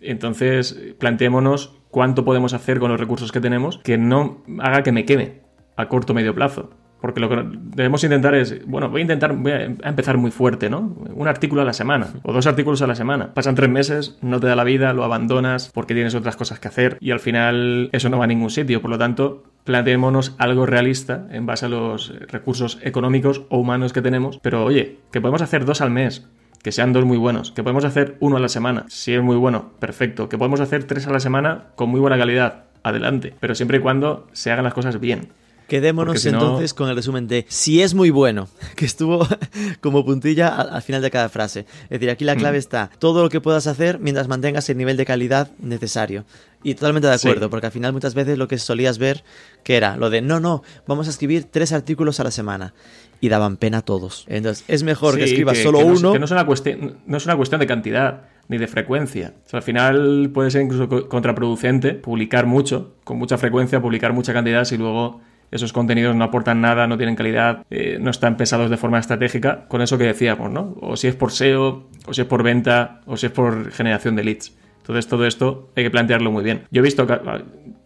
Entonces, 0.00 0.78
planteémonos 0.98 1.74
cuánto 1.90 2.24
podemos 2.24 2.54
hacer 2.54 2.78
con 2.78 2.90
los 2.90 3.00
recursos 3.00 3.32
que 3.32 3.40
tenemos 3.40 3.78
que 3.78 3.98
no 3.98 4.42
haga 4.60 4.82
que 4.82 4.92
me 4.92 5.04
queme 5.04 5.40
a 5.76 5.88
corto 5.88 6.12
o 6.12 6.16
medio 6.16 6.34
plazo. 6.34 6.70
Porque 7.00 7.20
lo 7.20 7.28
que 7.28 7.44
debemos 7.76 8.02
intentar 8.02 8.34
es, 8.34 8.66
bueno, 8.66 8.88
voy 8.88 9.00
a 9.00 9.02
intentar, 9.02 9.32
voy 9.36 9.52
a 9.52 9.64
empezar 9.88 10.16
muy 10.16 10.30
fuerte, 10.30 10.68
¿no? 10.68 10.96
Un 11.14 11.28
artículo 11.28 11.62
a 11.62 11.64
la 11.64 11.72
semana 11.72 12.08
o 12.22 12.32
dos 12.32 12.46
artículos 12.46 12.82
a 12.82 12.86
la 12.86 12.96
semana. 12.96 13.34
Pasan 13.34 13.54
tres 13.54 13.70
meses, 13.70 14.18
no 14.20 14.40
te 14.40 14.48
da 14.48 14.56
la 14.56 14.64
vida, 14.64 14.92
lo 14.92 15.04
abandonas 15.04 15.70
porque 15.72 15.94
tienes 15.94 16.14
otras 16.14 16.36
cosas 16.36 16.58
que 16.58 16.68
hacer 16.68 16.98
y 17.00 17.12
al 17.12 17.20
final 17.20 17.88
eso 17.92 18.08
no 18.08 18.18
va 18.18 18.24
a 18.24 18.28
ningún 18.28 18.50
sitio. 18.50 18.82
Por 18.82 18.90
lo 18.90 18.98
tanto, 18.98 19.44
planteémonos 19.64 20.34
algo 20.38 20.66
realista 20.66 21.26
en 21.30 21.46
base 21.46 21.66
a 21.66 21.68
los 21.68 22.12
recursos 22.28 22.78
económicos 22.82 23.42
o 23.48 23.58
humanos 23.58 23.92
que 23.92 24.02
tenemos. 24.02 24.38
Pero 24.42 24.64
oye, 24.64 24.98
que 25.12 25.20
podemos 25.20 25.42
hacer 25.42 25.64
dos 25.64 25.80
al 25.80 25.90
mes, 25.90 26.26
que 26.62 26.72
sean 26.72 26.92
dos 26.92 27.04
muy 27.04 27.16
buenos, 27.16 27.52
que 27.52 27.62
podemos 27.62 27.84
hacer 27.84 28.16
uno 28.20 28.36
a 28.36 28.40
la 28.40 28.48
semana, 28.48 28.84
si 28.88 29.14
es 29.14 29.22
muy 29.22 29.36
bueno, 29.36 29.70
perfecto, 29.78 30.28
que 30.28 30.38
podemos 30.38 30.60
hacer 30.60 30.84
tres 30.84 31.06
a 31.06 31.12
la 31.12 31.20
semana 31.20 31.66
con 31.76 31.88
muy 31.90 32.00
buena 32.00 32.18
calidad, 32.18 32.64
adelante, 32.82 33.34
pero 33.40 33.54
siempre 33.54 33.78
y 33.78 33.80
cuando 33.80 34.26
se 34.32 34.50
hagan 34.50 34.64
las 34.64 34.74
cosas 34.74 34.98
bien. 35.00 35.28
Quedémonos 35.68 36.20
si 36.20 36.32
no... 36.32 36.38
entonces 36.38 36.74
con 36.74 36.88
el 36.88 36.96
resumen 36.96 37.28
de 37.28 37.44
si 37.48 37.82
es 37.82 37.94
muy 37.94 38.10
bueno, 38.10 38.48
que 38.76 38.86
estuvo 38.86 39.26
como 39.80 40.04
puntilla 40.04 40.48
al, 40.48 40.70
al, 40.70 40.82
final 40.82 41.02
de 41.02 41.10
cada 41.10 41.28
frase. 41.28 41.66
Es 41.84 41.90
decir, 41.90 42.10
aquí 42.10 42.24
la 42.24 42.36
clave 42.36 42.56
mm. 42.56 42.60
está 42.60 42.90
todo 42.98 43.22
lo 43.22 43.28
que 43.28 43.40
puedas 43.40 43.66
hacer 43.66 43.98
mientras 43.98 44.28
mantengas 44.28 44.68
el 44.70 44.78
nivel 44.78 44.96
de 44.96 45.04
calidad 45.04 45.50
necesario. 45.58 46.24
Y 46.62 46.74
totalmente 46.74 47.06
de 47.06 47.14
acuerdo, 47.14 47.46
sí. 47.46 47.50
porque 47.50 47.66
al 47.66 47.72
final 47.72 47.92
muchas 47.92 48.14
veces 48.14 48.36
lo 48.36 48.48
que 48.48 48.58
solías 48.58 48.98
ver 48.98 49.22
que 49.62 49.76
era 49.76 49.96
lo 49.96 50.10
de 50.10 50.22
no, 50.22 50.40
no, 50.40 50.62
vamos 50.86 51.06
a 51.06 51.10
escribir 51.10 51.44
tres 51.44 51.72
artículos 51.72 52.18
a 52.20 52.24
la 52.24 52.30
semana. 52.30 52.74
Y 53.20 53.28
daban 53.28 53.56
pena 53.56 53.78
a 53.78 53.82
todos. 53.82 54.24
Entonces, 54.28 54.64
es 54.68 54.84
mejor 54.84 55.14
sí, 55.14 55.18
que 55.18 55.24
escribas 55.24 55.58
que, 55.58 55.64
solo 55.64 55.78
que 55.78 55.84
no, 55.84 55.90
uno. 55.92 56.12
Que 56.12 56.20
no 56.20 56.24
es, 56.24 56.30
una 56.30 56.46
cuestión, 56.46 56.98
no 57.04 57.16
es 57.16 57.24
una 57.26 57.36
cuestión 57.36 57.58
de 57.60 57.66
cantidad 57.66 58.22
ni 58.46 58.58
de 58.58 58.68
frecuencia. 58.68 59.34
O 59.44 59.50
sea, 59.50 59.58
al 59.58 59.64
final 59.64 60.30
puede 60.32 60.52
ser 60.52 60.62
incluso 60.62 61.08
contraproducente 61.08 61.94
publicar 61.94 62.46
mucho, 62.46 62.94
con 63.02 63.18
mucha 63.18 63.36
frecuencia, 63.36 63.82
publicar 63.82 64.12
mucha 64.12 64.32
cantidad 64.32 64.64
si 64.64 64.76
luego 64.76 65.20
esos 65.50 65.72
contenidos 65.72 66.14
no 66.14 66.24
aportan 66.24 66.60
nada, 66.60 66.86
no 66.86 66.96
tienen 66.96 67.16
calidad, 67.16 67.64
eh, 67.70 67.98
no 68.00 68.10
están 68.10 68.36
pensados 68.36 68.70
de 68.70 68.76
forma 68.76 68.98
estratégica, 68.98 69.66
con 69.68 69.82
eso 69.82 69.98
que 69.98 70.04
decíamos, 70.04 70.50
¿no? 70.50 70.76
O 70.80 70.96
si 70.96 71.08
es 71.08 71.14
por 71.14 71.32
SEO, 71.32 71.88
o 72.06 72.14
si 72.14 72.20
es 72.20 72.26
por 72.26 72.42
venta, 72.42 73.00
o 73.06 73.16
si 73.16 73.26
es 73.26 73.32
por 73.32 73.70
generación 73.72 74.16
de 74.16 74.24
leads. 74.24 74.52
Entonces 74.78 75.06
todo 75.06 75.26
esto 75.26 75.70
hay 75.76 75.84
que 75.84 75.90
plantearlo 75.90 76.30
muy 76.30 76.42
bien. 76.42 76.62
Yo 76.70 76.80
he 76.80 76.82
visto, 76.82 77.06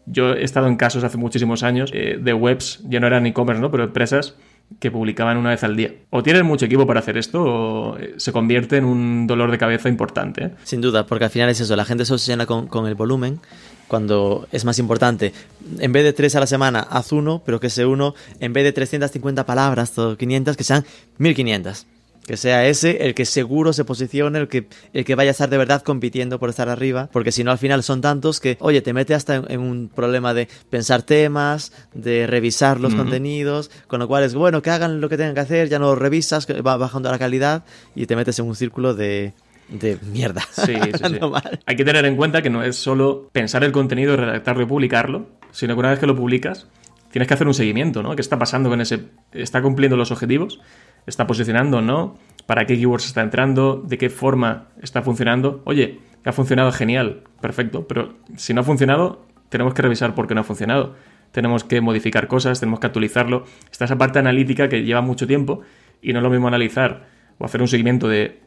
yo 0.07 0.35
he 0.35 0.45
estado 0.45 0.69
en 0.69 0.77
casos 0.77 1.03
hace 1.03 1.17
muchísimos 1.17 1.63
años 1.63 1.91
eh, 1.93 2.19
de 2.21 2.33
webs, 2.33 2.81
ya 2.89 3.01
no 3.01 3.09
eran 3.09 3.27
e-commerce, 3.27 3.61
¿no? 3.61 3.71
Pero 3.71 3.85
empresas 3.85 4.37
que 4.79 4.91
publicaban 4.91 5.37
una 5.37 5.51
vez 5.51 5.65
al 5.65 5.77
día. 5.77 5.93
O 6.11 6.23
tienes 6.23 6.45
mucho 6.45 6.67
equipo 6.67 6.87
para 6.87 7.01
hacer 7.01 7.19
esto 7.19 7.43
o 7.43 7.99
eh, 7.99 8.15
se 8.17 8.33
convierte 8.33 8.77
en 8.77 8.85
un 8.85 9.27
dolor 9.27 9.51
de 9.51 9.59
cabeza 9.59 9.89
importante. 9.89 10.53
Sin 10.63 10.81
duda, 10.81 11.07
porque 11.07 11.25
al 11.25 11.31
final 11.31 11.51
es 11.51 11.61
eso, 11.61 11.75
la 11.77 11.85
gente 11.85 12.05
se 12.05 12.13
obsesiona 12.13 12.47
con 12.47 12.87
el 12.87 12.95
volumen 12.95 13.41
cuando 13.93 14.49
es 14.53 14.65
más 14.65 14.79
importante. 14.79 15.35
En 15.79 15.93
vez 15.93 16.03
de 16.03 16.15
tres 16.15 16.35
a 16.35 16.41
la 16.41 16.47
semana, 16.47 16.81
haz 16.81 17.13
uno, 17.13 17.43
pero 17.45 17.61
que 17.61 17.67
ese 17.67 17.85
uno, 17.85 18.15
en 18.41 18.55
vez 18.55 18.65
de 18.65 18.73
350 18.73 19.45
palabras 19.45 19.99
o 19.99 20.17
500, 20.17 20.57
que 20.57 20.65
sean 20.65 20.87
1500. 21.19 21.85
Que 22.27 22.39
sea 22.39 22.67
ese 22.67 23.05
el 23.05 23.15
que 23.15 23.27
seguro 23.27 23.75
se 23.75 23.85
posicione, 23.85 24.39
el 24.39 24.49
que, 24.49 24.67
el 24.95 25.05
que 25.05 25.15
vaya 25.15 25.29
a 25.29 25.33
estar 25.33 25.51
de 25.51 25.59
verdad 25.59 25.83
compitiendo 25.83 26.39
por 26.39 26.49
estar 26.49 26.71
arriba, 26.71 27.11
porque 27.13 27.33
si 27.33 27.45
no 27.45 27.51
al 27.51 27.59
final 27.59 27.83
son 27.83 28.01
tantos 28.01 28.41
que, 28.41 28.57
oye, 28.61 28.81
te 28.81 28.95
mete 28.95 29.13
hasta 29.13 29.35
en, 29.35 29.45
en 29.51 29.61
un 29.61 29.91
problema 29.95 30.33
de 30.33 30.49
pensar 30.71 31.03
temas, 31.03 31.73
de 31.93 32.27
revisar 32.27 32.81
los 32.81 32.95
contenidos, 32.95 33.71
con 33.89 34.01
lo 34.01 34.09
cual 34.09 34.25
es 34.25 34.33
bueno 34.35 34.63
que 34.63 34.71
hagan 34.71 35.03
lo 35.03 35.11
que 35.11 35.19
tengan 35.19 35.35
que 35.35 35.41
hacer, 35.41 35.69
ya 35.69 35.79
no 35.79 35.89
lo 35.89 35.97
revisas, 35.97 36.47
que 36.47 36.63
va 36.63 36.79
bajando 36.79 37.11
la 37.11 37.19
calidad 37.19 37.65
y 37.95 38.07
te 38.07 38.17
metes 38.17 38.39
en 38.39 38.47
un 38.47 38.57
círculo 38.57 38.95
de, 38.95 39.35
de 39.73 39.99
mierda. 40.03 40.43
Sí, 40.51 40.75
sí, 40.75 40.91
sí. 41.09 41.19
Hay 41.67 41.77
que 41.77 41.85
tener 41.85 42.05
en 42.05 42.17
cuenta 42.17 42.43
que 42.43 42.51
no 42.51 42.63
es 42.63 42.77
solo 42.77 43.29
pensar 43.33 43.65
el 43.65 43.73
contenido, 43.73 44.17
redactarlo 44.17 44.63
y 44.63 44.67
publicarlo, 44.67 45.27
sino 45.51 45.75
que 45.75 45.81
una 45.81 45.91
vez 45.91 45.99
que 45.99 46.07
lo 46.07 46.15
publicas, 46.15 46.69
tienes 47.11 47.29
que 47.29 47.35
hacer 47.35 47.47
un 47.47 47.55
seguimiento, 47.55 48.03
¿no? 48.03 48.15
¿Qué 48.15 48.23
está 48.23 48.39
pasando 48.39 48.69
con 48.69 48.81
ese? 48.81 49.07
¿Está 49.33 49.63
cumpliendo 49.63 49.97
los 49.97 50.11
objetivos? 50.11 50.61
¿Está 51.07 51.27
posicionando 51.27 51.79
o 51.79 51.81
no? 51.81 52.19
¿Para 52.47 52.67
qué 52.67 52.75
keywords 52.75 53.07
está 53.07 53.23
entrando? 53.23 53.83
¿De 53.87 53.99
qué 53.99 54.11
forma 54.11 54.69
está 54.81 55.03
funcionando? 55.03 55.63
Oye, 55.65 56.01
ha 56.25 56.33
funcionado 56.33 56.71
genial, 56.73 57.23
perfecto, 57.41 57.87
pero 57.89 58.15
si 58.37 58.55
no 58.55 58.61
ha 58.61 58.65
funcionado, 58.65 59.27
tenemos 59.49 59.75
que 59.75 59.83
revisar 59.83 60.15
por 60.15 60.27
qué 60.27 60.35
no 60.35 60.43
ha 60.43 60.45
funcionado. 60.45 60.95
Tenemos 61.33 61.65
que 61.65 61.81
modificar 61.81 62.29
cosas, 62.29 62.61
tenemos 62.61 62.79
que 62.79 62.87
actualizarlo. 62.87 63.45
Está 63.71 63.87
esa 63.87 63.97
parte 63.97 64.19
analítica 64.19 64.69
que 64.69 64.83
lleva 64.83 65.01
mucho 65.01 65.27
tiempo 65.27 65.63
y 66.03 66.13
no 66.13 66.19
es 66.19 66.23
lo 66.23 66.31
mismo 66.31 66.49
analizar 66.49 67.07
o 67.39 67.45
hacer 67.45 67.63
un 67.63 67.69
seguimiento 67.69 68.09
de, 68.09 68.41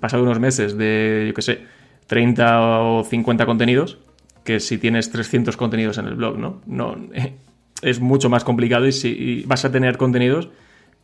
pasado 0.00 0.22
unos 0.22 0.40
meses 0.40 0.76
de, 0.76 1.24
yo 1.28 1.34
qué 1.34 1.42
sé, 1.42 1.60
30 2.06 2.80
o 2.80 3.04
50 3.04 3.46
contenidos 3.46 3.98
que 4.44 4.60
si 4.60 4.78
tienes 4.78 5.10
300 5.10 5.56
contenidos 5.58 5.98
en 5.98 6.06
el 6.06 6.14
blog, 6.14 6.38
¿no? 6.38 6.62
no 6.66 6.96
es 7.82 8.00
mucho 8.00 8.30
más 8.30 8.44
complicado 8.44 8.86
y, 8.86 8.92
si, 8.92 9.44
vas 9.46 9.64
a 9.66 9.70
tener 9.70 9.98
contenidos 9.98 10.48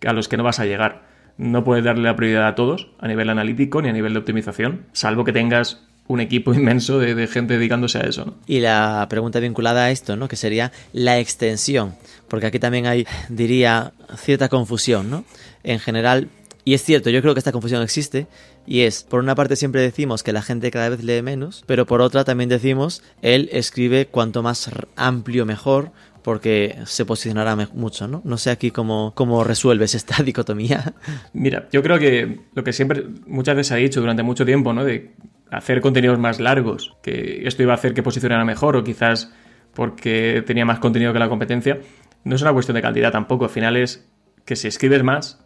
a 0.07 0.13
los 0.15 0.29
que 0.29 0.37
no 0.37 0.45
vas 0.45 0.61
a 0.61 0.65
llegar. 0.65 1.03
No 1.37 1.63
puedes 1.63 1.85
darle 1.85 2.05
la 2.05 2.17
prioridad 2.17 2.47
a 2.47 2.55
todos 2.55 2.89
a 2.99 3.07
nivel 3.07 3.29
analítico 3.29 3.83
ni 3.83 3.91
a 3.91 3.93
nivel 3.93 4.15
de 4.15 4.21
optimización, 4.21 4.87
salvo 4.93 5.25
que 5.25 5.33
tengas 5.33 5.85
un 6.07 6.21
equipo 6.21 6.55
inmenso 6.55 6.99
de, 6.99 7.15
de 7.15 7.27
gente 7.27 7.59
dedicándose 7.59 7.99
a 7.99 8.03
eso. 8.03 8.25
¿no? 8.25 8.35
Y 8.47 8.61
la 8.61 9.07
pregunta 9.11 9.41
vinculada 9.41 9.85
a 9.85 9.91
esto, 9.91 10.17
¿no? 10.17 10.27
Que 10.27 10.37
sería 10.37 10.73
la 10.93 11.19
extensión, 11.19 11.95
porque 12.29 12.47
aquí 12.47 12.59
también 12.59 12.87
hay, 12.87 13.07
diría, 13.29 13.93
cierta 14.17 14.49
confusión, 14.49 15.11
¿no? 15.11 15.25
En 15.65 15.81
general, 15.81 16.29
y 16.65 16.75
es 16.75 16.83
cierto, 16.83 17.11
yo 17.11 17.21
creo 17.21 17.35
que 17.35 17.41
esta 17.41 17.53
confusión 17.53 17.83
existe, 17.83 18.27
y 18.67 18.81
es, 18.81 19.03
por 19.03 19.21
una 19.21 19.35
parte 19.35 19.57
siempre 19.57 19.83
decimos 19.83 20.23
que 20.23 20.33
la 20.33 20.43
gente 20.43 20.71
cada 20.71 20.89
vez 20.89 21.05
lee 21.05 21.23
menos, 21.23 21.65
pero 21.67 21.87
por 21.87 22.01
otra 22.01 22.25
también 22.25 22.49
decimos, 22.49 23.03
él 23.23 23.49
escribe 23.53 24.07
cuanto 24.07 24.43
más 24.43 24.71
amplio 24.97 25.45
mejor, 25.45 25.93
porque 26.23 26.79
se 26.87 27.05
posicionará 27.05 27.55
mucho, 27.75 28.09
¿no? 28.09 28.23
No 28.25 28.39
sé 28.39 28.51
aquí 28.51 28.71
cómo, 28.71 29.13
cómo 29.15 29.45
resuelves 29.45 29.95
esta 29.95 30.23
dicotomía. 30.25 30.95
Mira, 31.35 31.69
yo 31.71 31.83
creo 31.83 31.99
que 31.99 32.41
lo 32.55 32.65
que 32.65 32.73
siempre, 32.73 33.05
muchas 33.27 33.55
veces 33.55 33.73
ha 33.73 33.77
dicho 33.77 34.01
durante 34.01 34.23
mucho 34.23 34.47
tiempo, 34.47 34.73
¿no? 34.73 34.85
De 34.85 35.13
hacer 35.51 35.83
contenidos 35.83 36.19
más 36.19 36.41
largos, 36.41 36.97
que 37.03 37.47
esto 37.47 37.63
iba 37.63 37.73
a 37.73 37.77
hacer 37.77 37.93
que 37.93 38.03
posicionara 38.03 38.45
mejor 38.47 38.75
o 38.77 38.83
quizás 38.83 39.33
porque 39.75 40.43
tenía 40.47 40.65
más 40.65 40.79
contenido 40.79 41.13
que 41.13 41.19
la 41.19 41.29
competencia, 41.29 41.81
no 42.25 42.35
es 42.35 42.41
una 42.41 42.55
cuestión 42.55 42.75
de 42.77 42.83
cantidad 42.83 43.13
tampoco, 43.13 43.45
al 43.45 43.51
final 43.51 43.77
es 43.77 44.09
que 44.47 44.57
si 44.57 44.67
escribes 44.67 45.03
más, 45.03 45.44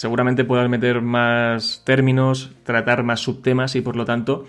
seguramente 0.00 0.44
puedas 0.44 0.66
meter 0.70 1.02
más 1.02 1.82
términos, 1.84 2.52
tratar 2.62 3.02
más 3.02 3.20
subtemas 3.20 3.76
y 3.76 3.82
por 3.82 3.96
lo 3.96 4.06
tanto 4.06 4.46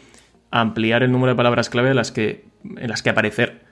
ampliar 0.49 1.03
el 1.03 1.11
número 1.11 1.33
de 1.33 1.35
palabras 1.35 1.69
clave 1.69 1.89
en 1.89 1.97
las 1.97 2.13
que, 2.13 2.45
en 2.77 2.89
las 2.89 3.03
que 3.03 3.09
aparecer. 3.09 3.65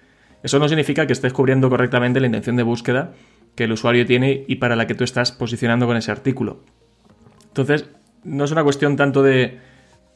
Eso 0.44 0.60
no 0.60 0.68
significa 0.68 1.08
que 1.08 1.14
estés 1.14 1.32
cubriendo 1.32 1.70
correctamente 1.70 2.20
la 2.20 2.26
intención 2.26 2.58
de 2.58 2.64
búsqueda 2.64 3.14
que 3.56 3.64
el 3.64 3.72
usuario 3.72 4.06
tiene 4.06 4.44
y 4.46 4.58
para 4.58 4.76
la 4.76 4.88
que 4.88 4.94
tú 4.94 5.06
estás 5.06 5.32
posicionando 5.32 5.88
con 5.88 5.96
ese 5.96 6.12
artículo. 6.12 6.64
Entonces, 7.48 7.90
no 8.26 8.44
es 8.44 8.52
una 8.52 8.66
cuestión 8.66 8.98
tanto 8.98 9.24
de 9.24 9.60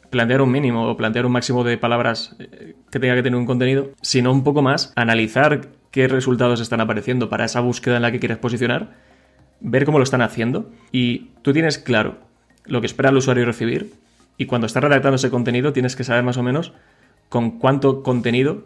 plantear 0.10 0.42
un 0.42 0.52
mínimo 0.52 0.86
o 0.90 0.98
plantear 0.98 1.26
un 1.26 1.32
máximo 1.32 1.64
de 1.64 1.78
palabras 1.78 2.36
eh, 2.40 2.76
que 2.92 3.00
tenga 3.00 3.16
que 3.16 3.24
tener 3.24 3.40
un 3.40 3.46
contenido, 3.46 3.92
sino 4.02 4.34
un 4.34 4.44
poco 4.44 4.62
más 4.62 4.92
analizar 4.98 5.70
qué 5.92 6.10
resultados 6.10 6.60
están 6.60 6.82
apareciendo 6.82 7.30
para 7.30 7.46
esa 7.46 7.62
búsqueda 7.62 7.96
en 7.96 8.02
la 8.02 8.12
que 8.12 8.20
quieres 8.20 8.38
posicionar, 8.38 9.13
ver 9.64 9.86
cómo 9.86 9.98
lo 9.98 10.04
están 10.04 10.22
haciendo 10.22 10.70
y 10.92 11.32
tú 11.42 11.54
tienes 11.54 11.80
claro 11.80 12.18
lo 12.66 12.80
que 12.82 12.88
espera 12.88 13.10
el 13.10 13.18
usuario 13.18 13.46
recibir 13.46 13.94
y 14.38 14.46
cuando 14.46 14.68
estás 14.68 14.84
redactando 14.84 15.16
ese 15.16 15.32
contenido 15.32 15.74
tienes 15.74 15.96
que 15.96 16.04
saber 16.04 16.24
más 16.24 16.38
o 16.38 16.44
menos 16.44 16.74
con 17.30 17.58
cuánto 17.58 18.04
contenido 18.04 18.66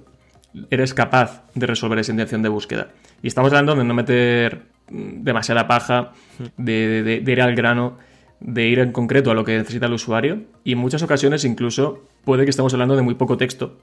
eres 0.69 0.93
capaz 0.93 1.43
de 1.55 1.67
resolver 1.67 1.99
esa 1.99 2.11
intención 2.11 2.41
de 2.41 2.49
búsqueda. 2.49 2.89
Y 3.21 3.27
estamos 3.27 3.51
hablando 3.51 3.75
de 3.75 3.83
no 3.83 3.93
meter 3.93 4.63
demasiada 4.89 5.67
paja, 5.67 6.11
de, 6.57 7.23
ir 7.25 7.41
al 7.41 7.55
grano, 7.55 7.97
de 8.39 8.67
ir 8.67 8.79
en 8.79 8.91
concreto 8.91 9.31
a 9.31 9.33
lo 9.33 9.43
que 9.43 9.57
necesita 9.57 9.85
el 9.85 9.93
usuario. 9.93 10.43
Y 10.63 10.73
en 10.73 10.79
muchas 10.79 11.03
ocasiones 11.03 11.45
incluso 11.45 12.03
puede 12.23 12.43
que 12.43 12.49
estemos 12.49 12.73
hablando 12.73 12.95
de 12.95 13.01
muy 13.01 13.15
poco 13.15 13.37
texto. 13.37 13.77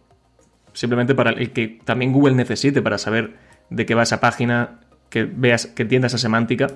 Simplemente 0.72 1.14
para 1.14 1.30
el 1.30 1.52
que 1.52 1.78
también 1.84 2.12
Google 2.12 2.34
necesite 2.34 2.82
para 2.82 2.98
saber 2.98 3.34
de 3.70 3.86
qué 3.86 3.94
va 3.94 4.02
esa 4.02 4.20
página, 4.20 4.80
que 5.08 5.24
veas, 5.24 5.66
que 5.66 5.82
entienda 5.82 6.08
esa 6.08 6.18
semántica. 6.18 6.68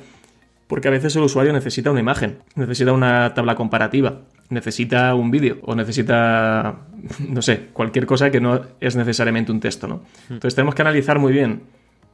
Porque 0.69 0.89
a 0.89 0.91
veces 0.91 1.17
el 1.17 1.23
usuario 1.23 1.53
necesita 1.53 1.91
una 1.91 2.01
imagen, 2.01 2.39
necesita 2.55 2.93
una 2.93 3.35
tabla 3.35 3.57
comparativa, 3.57 4.21
necesita 4.51 5.15
un 5.15 5.31
vídeo 5.31 5.59
o 5.63 5.75
necesita, 5.75 6.81
no 7.29 7.43
sé, 7.43 7.69
cualquier 7.73 8.07
cosa 8.07 8.31
que 8.31 8.41
no 8.41 8.61
es 8.81 8.95
necesariamente 8.95 9.51
un 9.51 9.61
texto, 9.61 9.89
¿no? 9.89 10.03
Entonces 10.31 10.55
tenemos 10.55 10.75
que 10.75 10.83
analizar 10.83 11.19
muy 11.19 11.33
bien 11.33 11.63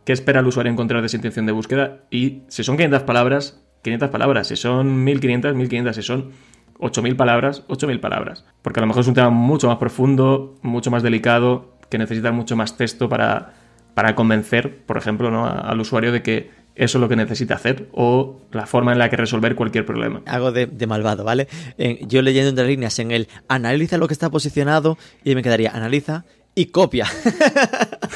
qué 0.05 0.13
espera 0.13 0.41
el 0.41 0.47
usuario 0.47 0.73
encontrar 0.73 1.01
de 1.03 1.07
esa 1.07 1.17
intención 1.17 1.47
de 1.47 1.53
búsqueda 1.53 2.03
y 2.11 2.43
si 2.49 2.63
son 2.63 2.77
500 2.77 3.03
palabras, 3.03 3.61
500 3.83 4.09
palabras, 4.11 4.49
si 4.49 4.57
son 4.57 5.05
1500, 5.05 5.55
1500, 5.55 5.97
si 5.97 6.03
son 6.03 6.31
8000 6.79 7.17
palabras, 7.17 7.65
8000 7.69 8.01
palabras. 8.01 8.45
Porque 8.63 8.81
a 8.81 8.83
lo 8.83 8.87
mejor 8.87 9.03
es 9.03 9.09
un 9.09 9.15
tema 9.15 9.31
mucho 9.31 9.69
más 9.69 9.79
profundo, 9.79 10.55
mucho 10.63 10.91
más 10.91 11.03
delicado, 11.03 11.75
que 11.89 11.99
necesita 11.99 12.33
mucho 12.33 12.57
más 12.57 12.77
texto 12.77 13.09
para, 13.09 13.55
para 13.95 14.15
convencer, 14.15 14.85
por 14.85 14.97
ejemplo, 14.97 15.31
¿no? 15.31 15.47
al 15.47 15.81
usuario 15.81 16.13
de 16.13 16.23
que 16.23 16.51
eso 16.75 16.99
es 16.99 17.01
lo 17.01 17.09
que 17.09 17.17
necesita 17.17 17.55
hacer 17.55 17.89
o 17.93 18.41
la 18.53 18.67
forma 18.67 18.93
en 18.93 18.99
la 18.99 19.09
que 19.09 19.17
resolver 19.17 19.55
cualquier 19.55 19.87
problema. 19.87 20.23
Algo 20.27 20.53
de, 20.53 20.67
de 20.67 20.87
malvado, 20.87 21.25
¿vale? 21.25 21.49
En, 21.79 22.09
yo 22.09 22.23
leyendo 22.23 22.51
entre 22.51 22.67
líneas 22.67 22.99
en 22.99 23.11
el 23.11 23.29
analiza 23.49 23.99
lo 23.99 24.09
que 24.09 24.15
está 24.15 24.31
posicionado 24.31 24.99
y 25.23 25.35
me 25.35 25.43
quedaría 25.43 25.71
analiza 25.71 26.25
y 26.55 26.67
copia. 26.67 27.07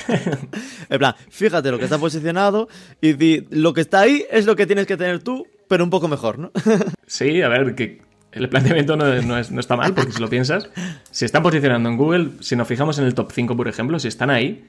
en 0.88 0.98
plan, 0.98 1.14
fíjate 1.30 1.70
lo 1.70 1.78
que 1.78 1.84
está 1.84 1.98
posicionado 1.98 2.68
y 3.00 3.12
di, 3.14 3.46
lo 3.50 3.72
que 3.72 3.80
está 3.80 4.00
ahí 4.00 4.24
es 4.30 4.46
lo 4.46 4.56
que 4.56 4.66
tienes 4.66 4.86
que 4.86 4.96
tener 4.96 5.22
tú, 5.22 5.46
pero 5.68 5.84
un 5.84 5.90
poco 5.90 6.08
mejor, 6.08 6.38
¿no? 6.38 6.52
sí, 7.06 7.42
a 7.42 7.48
ver, 7.48 7.74
que 7.74 8.02
el 8.32 8.48
planteamiento 8.48 8.96
no, 8.96 9.22
no, 9.22 9.38
es, 9.38 9.50
no, 9.50 9.60
está 9.60 9.76
mal, 9.76 9.94
porque 9.94 10.12
si 10.12 10.20
lo 10.20 10.28
piensas, 10.28 10.70
si 11.10 11.24
están 11.24 11.42
posicionando 11.42 11.88
en 11.88 11.96
Google, 11.96 12.30
si 12.40 12.56
nos 12.56 12.68
fijamos 12.68 12.98
en 12.98 13.04
el 13.04 13.14
top 13.14 13.32
5, 13.32 13.56
por 13.56 13.68
ejemplo, 13.68 13.98
si 13.98 14.08
están 14.08 14.30
ahí 14.30 14.64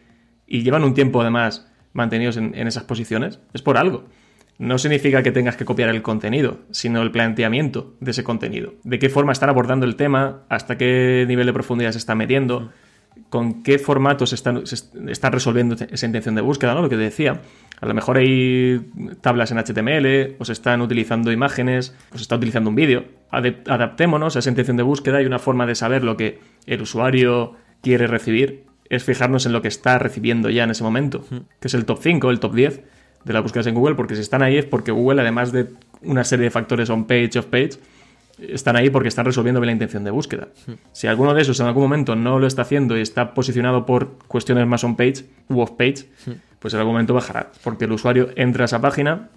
y 0.47 0.63
llevan 0.63 0.83
un 0.83 0.93
tiempo 0.93 1.21
además 1.21 1.68
mantenidos 1.93 2.37
en, 2.37 2.53
en, 2.55 2.67
esas 2.67 2.83
posiciones, 2.83 3.39
es 3.53 3.61
por 3.61 3.77
algo. 3.77 4.05
No 4.57 4.77
significa 4.77 5.23
que 5.23 5.31
tengas 5.31 5.55
que 5.55 5.63
copiar 5.63 5.89
el 5.89 6.01
contenido, 6.01 6.59
sino 6.71 7.01
el 7.01 7.11
planteamiento 7.11 7.95
de 8.01 8.11
ese 8.11 8.23
contenido. 8.25 8.73
De 8.83 8.99
qué 8.99 9.09
forma 9.09 9.31
están 9.31 9.49
abordando 9.49 9.85
el 9.85 9.95
tema, 9.95 10.43
hasta 10.49 10.77
qué 10.77 11.25
nivel 11.27 11.45
de 11.45 11.53
profundidad 11.53 11.93
se 11.93 11.97
está 11.97 12.13
metiendo, 12.13 12.69
con 13.29 13.63
qué 13.63 13.79
formatos 13.79 14.33
están, 14.33 14.65
se 14.65 14.75
están 15.07 15.31
resolviendo 15.31 15.75
esa 15.75 16.05
intención 16.05 16.35
de 16.35 16.41
búsqueda, 16.41 16.73
¿no? 16.73 16.81
Lo 16.81 16.89
que 16.89 16.97
decía. 16.97 17.41
A 17.79 17.85
lo 17.85 17.93
mejor 17.93 18.17
hay 18.17 18.81
tablas 19.21 19.51
en 19.51 19.57
HTML, 19.59 20.35
o 20.39 20.45
se 20.45 20.53
están 20.53 20.81
utilizando 20.81 21.31
imágenes, 21.31 21.95
o 22.11 22.17
se 22.17 22.23
está 22.23 22.35
utilizando 22.35 22.69
un 22.69 22.75
vídeo. 22.75 23.05
Adaptémonos 23.31 24.35
a 24.35 24.39
esa 24.39 24.49
intención 24.49 24.77
de 24.77 24.83
búsqueda 24.83 25.21
y 25.21 25.25
una 25.25 25.39
forma 25.39 25.65
de 25.65 25.75
saber 25.75 26.03
lo 26.03 26.17
que 26.17 26.39
el 26.65 26.81
usuario 26.81 27.55
quiere 27.81 28.07
recibir 28.07 28.65
es 28.89 29.03
fijarnos 29.03 29.45
en 29.45 29.53
lo 29.53 29.61
que 29.61 29.67
está 29.67 29.99
recibiendo 29.99 30.49
ya 30.49 30.63
en 30.63 30.71
ese 30.71 30.83
momento, 30.83 31.23
que 31.59 31.67
es 31.67 31.73
el 31.73 31.85
top 31.85 31.99
5, 32.01 32.31
el 32.31 32.39
top 32.39 32.53
10 32.55 32.81
de 33.23 33.33
las 33.33 33.43
búsquedas 33.43 33.67
en 33.67 33.75
Google, 33.75 33.95
porque 33.95 34.15
si 34.15 34.21
están 34.21 34.41
ahí 34.41 34.57
es 34.57 34.65
porque 34.65 34.91
Google, 34.91 35.21
además 35.21 35.51
de 35.51 35.67
una 36.01 36.23
serie 36.23 36.45
de 36.45 36.51
factores 36.51 36.89
on 36.89 37.05
page, 37.05 37.37
off 37.37 37.45
page, 37.45 37.71
están 38.39 38.75
ahí 38.75 38.89
porque 38.89 39.09
están 39.09 39.25
resolviendo 39.25 39.59
bien 39.59 39.67
la 39.67 39.73
intención 39.73 40.03
de 40.03 40.11
búsqueda. 40.11 40.47
Si 40.93 41.07
alguno 41.07 41.33
de 41.33 41.41
esos 41.41 41.59
en 41.59 41.67
algún 41.67 41.83
momento 41.83 42.15
no 42.15 42.39
lo 42.39 42.47
está 42.47 42.61
haciendo 42.61 42.97
y 42.97 43.01
está 43.01 43.33
posicionado 43.33 43.85
por 43.85 44.17
cuestiones 44.27 44.65
más 44.65 44.83
on 44.83 44.95
page 44.95 45.25
u 45.49 45.59
off 45.59 45.71
page, 45.71 46.05
pues 46.59 46.73
en 46.73 46.79
algún 46.79 46.93
momento 46.93 47.13
bajará, 47.13 47.51
porque 47.63 47.85
el 47.85 47.91
usuario 47.91 48.29
entra 48.35 48.63
a 48.63 48.65
esa 48.65 48.81
página, 48.81 49.29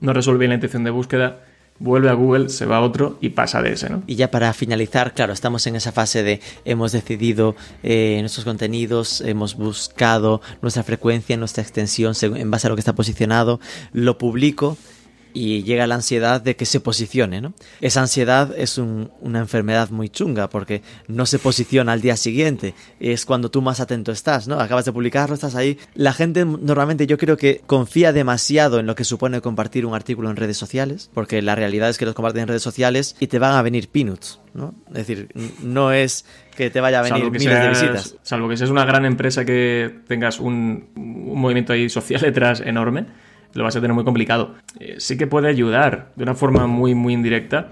no 0.00 0.12
resuelve 0.12 0.40
bien 0.40 0.50
la 0.50 0.54
intención 0.56 0.84
de 0.84 0.90
búsqueda 0.90 1.40
vuelve 1.78 2.08
a 2.08 2.14
Google, 2.14 2.48
se 2.48 2.66
va 2.66 2.76
a 2.76 2.80
otro 2.80 3.18
y 3.20 3.30
pasa 3.30 3.62
de 3.62 3.72
ese, 3.72 3.90
¿no? 3.90 4.02
Y 4.06 4.14
ya 4.16 4.30
para 4.30 4.52
finalizar, 4.52 5.14
claro, 5.14 5.32
estamos 5.32 5.66
en 5.66 5.76
esa 5.76 5.92
fase 5.92 6.22
de 6.22 6.40
hemos 6.64 6.92
decidido 6.92 7.56
eh, 7.82 8.18
nuestros 8.20 8.44
contenidos, 8.44 9.20
hemos 9.20 9.56
buscado 9.56 10.40
nuestra 10.62 10.82
frecuencia, 10.82 11.36
nuestra 11.36 11.62
extensión 11.62 12.14
en 12.22 12.50
base 12.50 12.66
a 12.66 12.70
lo 12.70 12.76
que 12.76 12.80
está 12.80 12.94
posicionado, 12.94 13.60
lo 13.92 14.18
publico 14.18 14.76
y 15.34 15.64
llega 15.64 15.86
la 15.88 15.96
ansiedad 15.96 16.40
de 16.40 16.54
que 16.54 16.64
se 16.64 16.80
posicione, 16.80 17.40
¿no? 17.40 17.52
Esa 17.80 18.00
ansiedad 18.00 18.54
es 18.56 18.78
una 18.78 19.40
enfermedad 19.40 19.90
muy 19.90 20.08
chunga 20.08 20.48
porque 20.48 20.80
no 21.08 21.26
se 21.26 21.40
posiciona 21.40 21.92
al 21.92 22.00
día 22.00 22.16
siguiente, 22.16 22.74
es 23.00 23.26
cuando 23.26 23.50
tú 23.50 23.60
más 23.60 23.80
atento 23.80 24.12
estás, 24.12 24.46
¿no? 24.46 24.60
Acabas 24.60 24.84
de 24.84 24.92
publicarlo, 24.92 25.34
estás 25.34 25.56
ahí. 25.56 25.76
La 25.94 26.12
gente 26.12 26.44
normalmente 26.44 27.08
yo 27.08 27.18
creo 27.18 27.36
que 27.36 27.60
confía 27.66 28.12
demasiado 28.12 28.78
en 28.78 28.86
lo 28.86 28.94
que 28.94 29.04
supone 29.04 29.40
compartir 29.40 29.84
un 29.84 29.94
artículo 29.94 30.30
en 30.30 30.36
redes 30.36 30.56
sociales, 30.56 31.10
porque 31.12 31.42
la 31.42 31.56
realidad 31.56 31.90
es 31.90 31.98
que 31.98 32.06
los 32.06 32.14
comparten 32.14 32.42
en 32.42 32.48
redes 32.48 32.62
sociales 32.62 33.16
y 33.18 33.26
te 33.26 33.40
van 33.40 33.54
a 33.54 33.62
venir 33.62 33.88
peanuts, 33.88 34.40
¿no? 34.54 34.74
Es 34.88 35.06
decir, 35.06 35.28
no 35.60 35.92
es 35.92 36.24
que 36.56 36.70
te 36.70 36.80
vaya 36.80 37.00
a 37.00 37.02
venir 37.02 37.28
miles 37.28 37.60
de 37.60 37.68
visitas. 37.68 38.16
Salvo 38.22 38.48
que 38.48 38.56
seas 38.56 38.70
una 38.70 38.84
gran 38.84 39.04
empresa 39.04 39.44
que 39.44 39.92
tengas 40.06 40.38
un, 40.38 40.90
un 40.94 41.40
movimiento 41.40 41.72
ahí 41.72 41.88
social 41.88 42.20
detrás 42.22 42.60
enorme, 42.60 43.06
lo 43.54 43.64
vas 43.64 43.76
a 43.76 43.80
tener 43.80 43.94
muy 43.94 44.04
complicado. 44.04 44.54
Eh, 44.78 44.96
sí 44.98 45.16
que 45.16 45.26
puede 45.26 45.48
ayudar 45.48 46.12
de 46.16 46.22
una 46.22 46.34
forma 46.34 46.66
muy, 46.66 46.94
muy 46.94 47.12
indirecta 47.12 47.70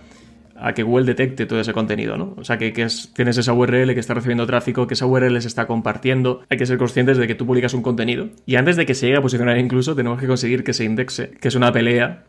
a 0.56 0.74
que 0.74 0.84
Google 0.84 1.04
detecte 1.06 1.44
todo 1.44 1.60
ese 1.60 1.72
contenido, 1.72 2.16
¿no? 2.16 2.34
O 2.36 2.44
sea, 2.44 2.56
que, 2.56 2.70
tienes 2.70 3.36
esa 3.36 3.52
URL 3.52 3.94
que 3.94 4.00
está 4.00 4.14
recibiendo 4.14 4.46
tráfico, 4.46 4.86
que 4.86 4.94
esa 4.94 5.06
URL 5.06 5.40
se 5.42 5.48
está 5.48 5.66
compartiendo. 5.66 6.42
Hay 6.48 6.56
que 6.56 6.66
ser 6.66 6.78
conscientes 6.78 7.18
de 7.18 7.26
que 7.26 7.34
tú 7.34 7.46
publicas 7.46 7.74
un 7.74 7.82
contenido. 7.82 8.28
Y 8.46 8.54
antes 8.54 8.76
de 8.76 8.86
que 8.86 8.94
se 8.94 9.06
llegue 9.06 9.18
a 9.18 9.22
posicionar 9.22 9.58
incluso, 9.58 9.96
tenemos 9.96 10.20
que 10.20 10.28
conseguir 10.28 10.62
que 10.62 10.72
se 10.72 10.84
indexe, 10.84 11.32
que 11.32 11.48
es 11.48 11.56
una 11.56 11.72
pelea 11.72 12.24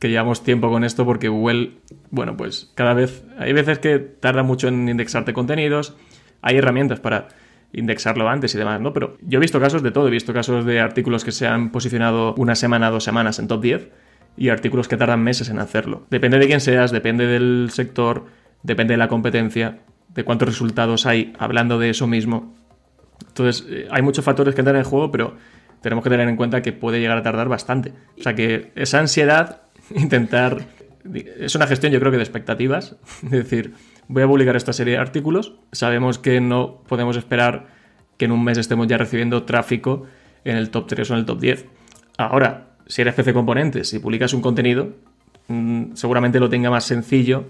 que 0.00 0.08
llevamos 0.08 0.42
tiempo 0.42 0.70
con 0.70 0.84
esto 0.84 1.04
porque 1.04 1.28
Google, 1.28 1.72
bueno, 2.10 2.36
pues 2.36 2.70
cada 2.74 2.94
vez, 2.94 3.24
hay 3.38 3.52
veces 3.52 3.78
que 3.78 3.98
tarda 3.98 4.42
mucho 4.42 4.68
en 4.68 4.88
indexarte 4.88 5.32
contenidos, 5.32 5.96
hay 6.42 6.56
herramientas 6.56 7.00
para 7.00 7.28
indexarlo 7.72 8.28
antes 8.28 8.54
y 8.54 8.58
demás, 8.58 8.80
¿no? 8.80 8.92
Pero 8.92 9.16
yo 9.20 9.38
he 9.38 9.40
visto 9.40 9.60
casos 9.60 9.82
de 9.82 9.90
todo, 9.90 10.08
he 10.08 10.10
visto 10.10 10.32
casos 10.32 10.64
de 10.64 10.80
artículos 10.80 11.24
que 11.24 11.32
se 11.32 11.46
han 11.46 11.70
posicionado 11.70 12.34
una 12.34 12.54
semana, 12.54 12.90
dos 12.90 13.04
semanas 13.04 13.38
en 13.38 13.48
top 13.48 13.62
10 13.62 13.88
y 14.36 14.48
artículos 14.48 14.88
que 14.88 14.96
tardan 14.96 15.22
meses 15.22 15.48
en 15.50 15.58
hacerlo. 15.58 16.06
Depende 16.10 16.38
de 16.38 16.46
quién 16.46 16.60
seas, 16.60 16.92
depende 16.92 17.26
del 17.26 17.68
sector, 17.72 18.26
depende 18.62 18.94
de 18.94 18.98
la 18.98 19.08
competencia, 19.08 19.80
de 20.14 20.24
cuántos 20.24 20.48
resultados 20.48 21.06
hay 21.06 21.32
hablando 21.38 21.78
de 21.78 21.90
eso 21.90 22.06
mismo. 22.06 22.54
Entonces, 23.26 23.66
eh, 23.68 23.88
hay 23.90 24.02
muchos 24.02 24.24
factores 24.24 24.54
que 24.54 24.60
entran 24.60 24.76
en 24.76 24.84
juego, 24.84 25.10
pero 25.10 25.36
tenemos 25.80 26.02
que 26.04 26.10
tener 26.10 26.28
en 26.28 26.36
cuenta 26.36 26.62
que 26.62 26.72
puede 26.72 27.00
llegar 27.00 27.18
a 27.18 27.22
tardar 27.22 27.48
bastante. 27.48 27.92
O 28.18 28.22
sea 28.22 28.34
que 28.34 28.72
esa 28.74 29.00
ansiedad, 29.00 29.62
intentar... 29.94 30.66
Es 31.38 31.54
una 31.54 31.66
gestión 31.66 31.92
yo 31.92 32.00
creo 32.00 32.10
que 32.10 32.18
de 32.18 32.22
expectativas, 32.22 32.96
es 33.24 33.30
decir, 33.30 33.74
voy 34.08 34.22
a 34.22 34.26
publicar 34.26 34.56
esta 34.56 34.72
serie 34.72 34.94
de 34.94 34.98
artículos. 34.98 35.54
Sabemos 35.72 36.18
que 36.18 36.40
no 36.40 36.82
podemos 36.88 37.16
esperar 37.16 37.66
que 38.16 38.24
en 38.24 38.32
un 38.32 38.42
mes 38.42 38.58
estemos 38.58 38.86
ya 38.86 38.98
recibiendo 38.98 39.44
tráfico 39.44 40.04
en 40.44 40.56
el 40.56 40.70
top 40.70 40.86
3 40.88 41.10
o 41.10 41.14
en 41.14 41.20
el 41.20 41.26
top 41.26 41.40
10. 41.40 41.66
Ahora, 42.16 42.70
si 42.86 43.02
eres 43.02 43.14
PC 43.14 43.32
Componentes 43.32 43.92
y 43.94 43.98
publicas 43.98 44.32
un 44.32 44.40
contenido, 44.40 44.96
mm, 45.48 45.94
seguramente 45.94 46.40
lo 46.40 46.48
tenga 46.48 46.70
más 46.70 46.84
sencillo 46.84 47.46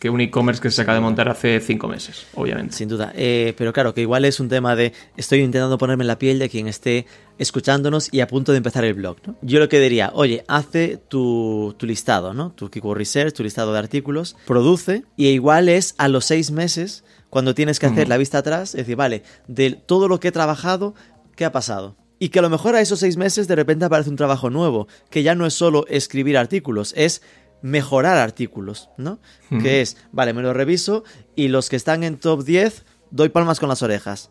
que 0.00 0.08
un 0.08 0.20
e-commerce 0.22 0.62
que 0.62 0.70
se 0.70 0.80
acaba 0.80 0.94
de 0.94 1.02
montar 1.02 1.28
hace 1.28 1.60
cinco 1.60 1.86
meses, 1.86 2.26
obviamente. 2.34 2.74
Sin 2.74 2.88
duda. 2.88 3.12
Eh, 3.14 3.54
pero 3.58 3.72
claro, 3.74 3.92
que 3.92 4.00
igual 4.00 4.24
es 4.24 4.40
un 4.40 4.48
tema 4.48 4.74
de 4.74 4.94
estoy 5.18 5.40
intentando 5.40 5.76
ponerme 5.76 6.04
en 6.04 6.08
la 6.08 6.18
piel 6.18 6.38
de 6.38 6.48
quien 6.48 6.68
esté 6.68 7.06
escuchándonos 7.38 8.08
y 8.10 8.20
a 8.20 8.26
punto 8.26 8.52
de 8.52 8.58
empezar 8.58 8.82
el 8.84 8.94
blog. 8.94 9.18
¿no? 9.26 9.36
Yo 9.42 9.58
lo 9.58 9.68
que 9.68 9.78
diría, 9.78 10.10
oye, 10.14 10.42
hace 10.48 10.96
tu, 10.96 11.76
listado, 11.82 12.32
¿no? 12.32 12.50
Tu 12.52 12.70
keyword 12.70 12.96
research, 12.96 13.34
tu 13.34 13.42
listado 13.42 13.74
de 13.74 13.78
artículos, 13.78 14.36
produce 14.46 15.04
y 15.16 15.28
igual 15.28 15.68
es 15.68 15.94
a 15.98 16.08
los 16.08 16.24
seis 16.24 16.50
meses 16.50 17.04
cuando 17.28 17.54
tienes 17.54 17.78
que 17.78 17.86
hacer 17.86 18.08
la 18.08 18.16
vista 18.16 18.38
atrás, 18.38 18.70
es 18.70 18.78
decir, 18.78 18.96
vale, 18.96 19.22
de 19.48 19.72
todo 19.72 20.08
lo 20.08 20.18
que 20.18 20.28
he 20.28 20.32
trabajado, 20.32 20.94
¿qué 21.36 21.44
ha 21.44 21.52
pasado? 21.52 21.96
Y 22.18 22.30
que 22.30 22.38
a 22.38 22.42
lo 22.42 22.50
mejor 22.50 22.74
a 22.74 22.80
esos 22.80 23.00
seis 23.00 23.16
meses 23.16 23.48
de 23.48 23.56
repente 23.56 23.84
aparece 23.84 24.10
un 24.10 24.16
trabajo 24.16 24.50
nuevo, 24.50 24.88
que 25.10 25.22
ya 25.22 25.34
no 25.34 25.46
es 25.46 25.54
solo 25.54 25.86
escribir 25.88 26.36
artículos, 26.36 26.92
es 26.96 27.22
mejorar 27.62 28.16
artículos, 28.16 28.88
¿no? 28.96 29.20
Que 29.48 29.80
es, 29.80 29.96
vale, 30.12 30.32
me 30.32 30.42
lo 30.42 30.52
reviso 30.52 31.04
y 31.36 31.48
los 31.48 31.68
que 31.68 31.76
están 31.76 32.04
en 32.04 32.18
top 32.18 32.44
10 32.44 32.84
doy 33.10 33.28
palmas 33.28 33.60
con 33.60 33.68
las 33.68 33.82
orejas. 33.82 34.30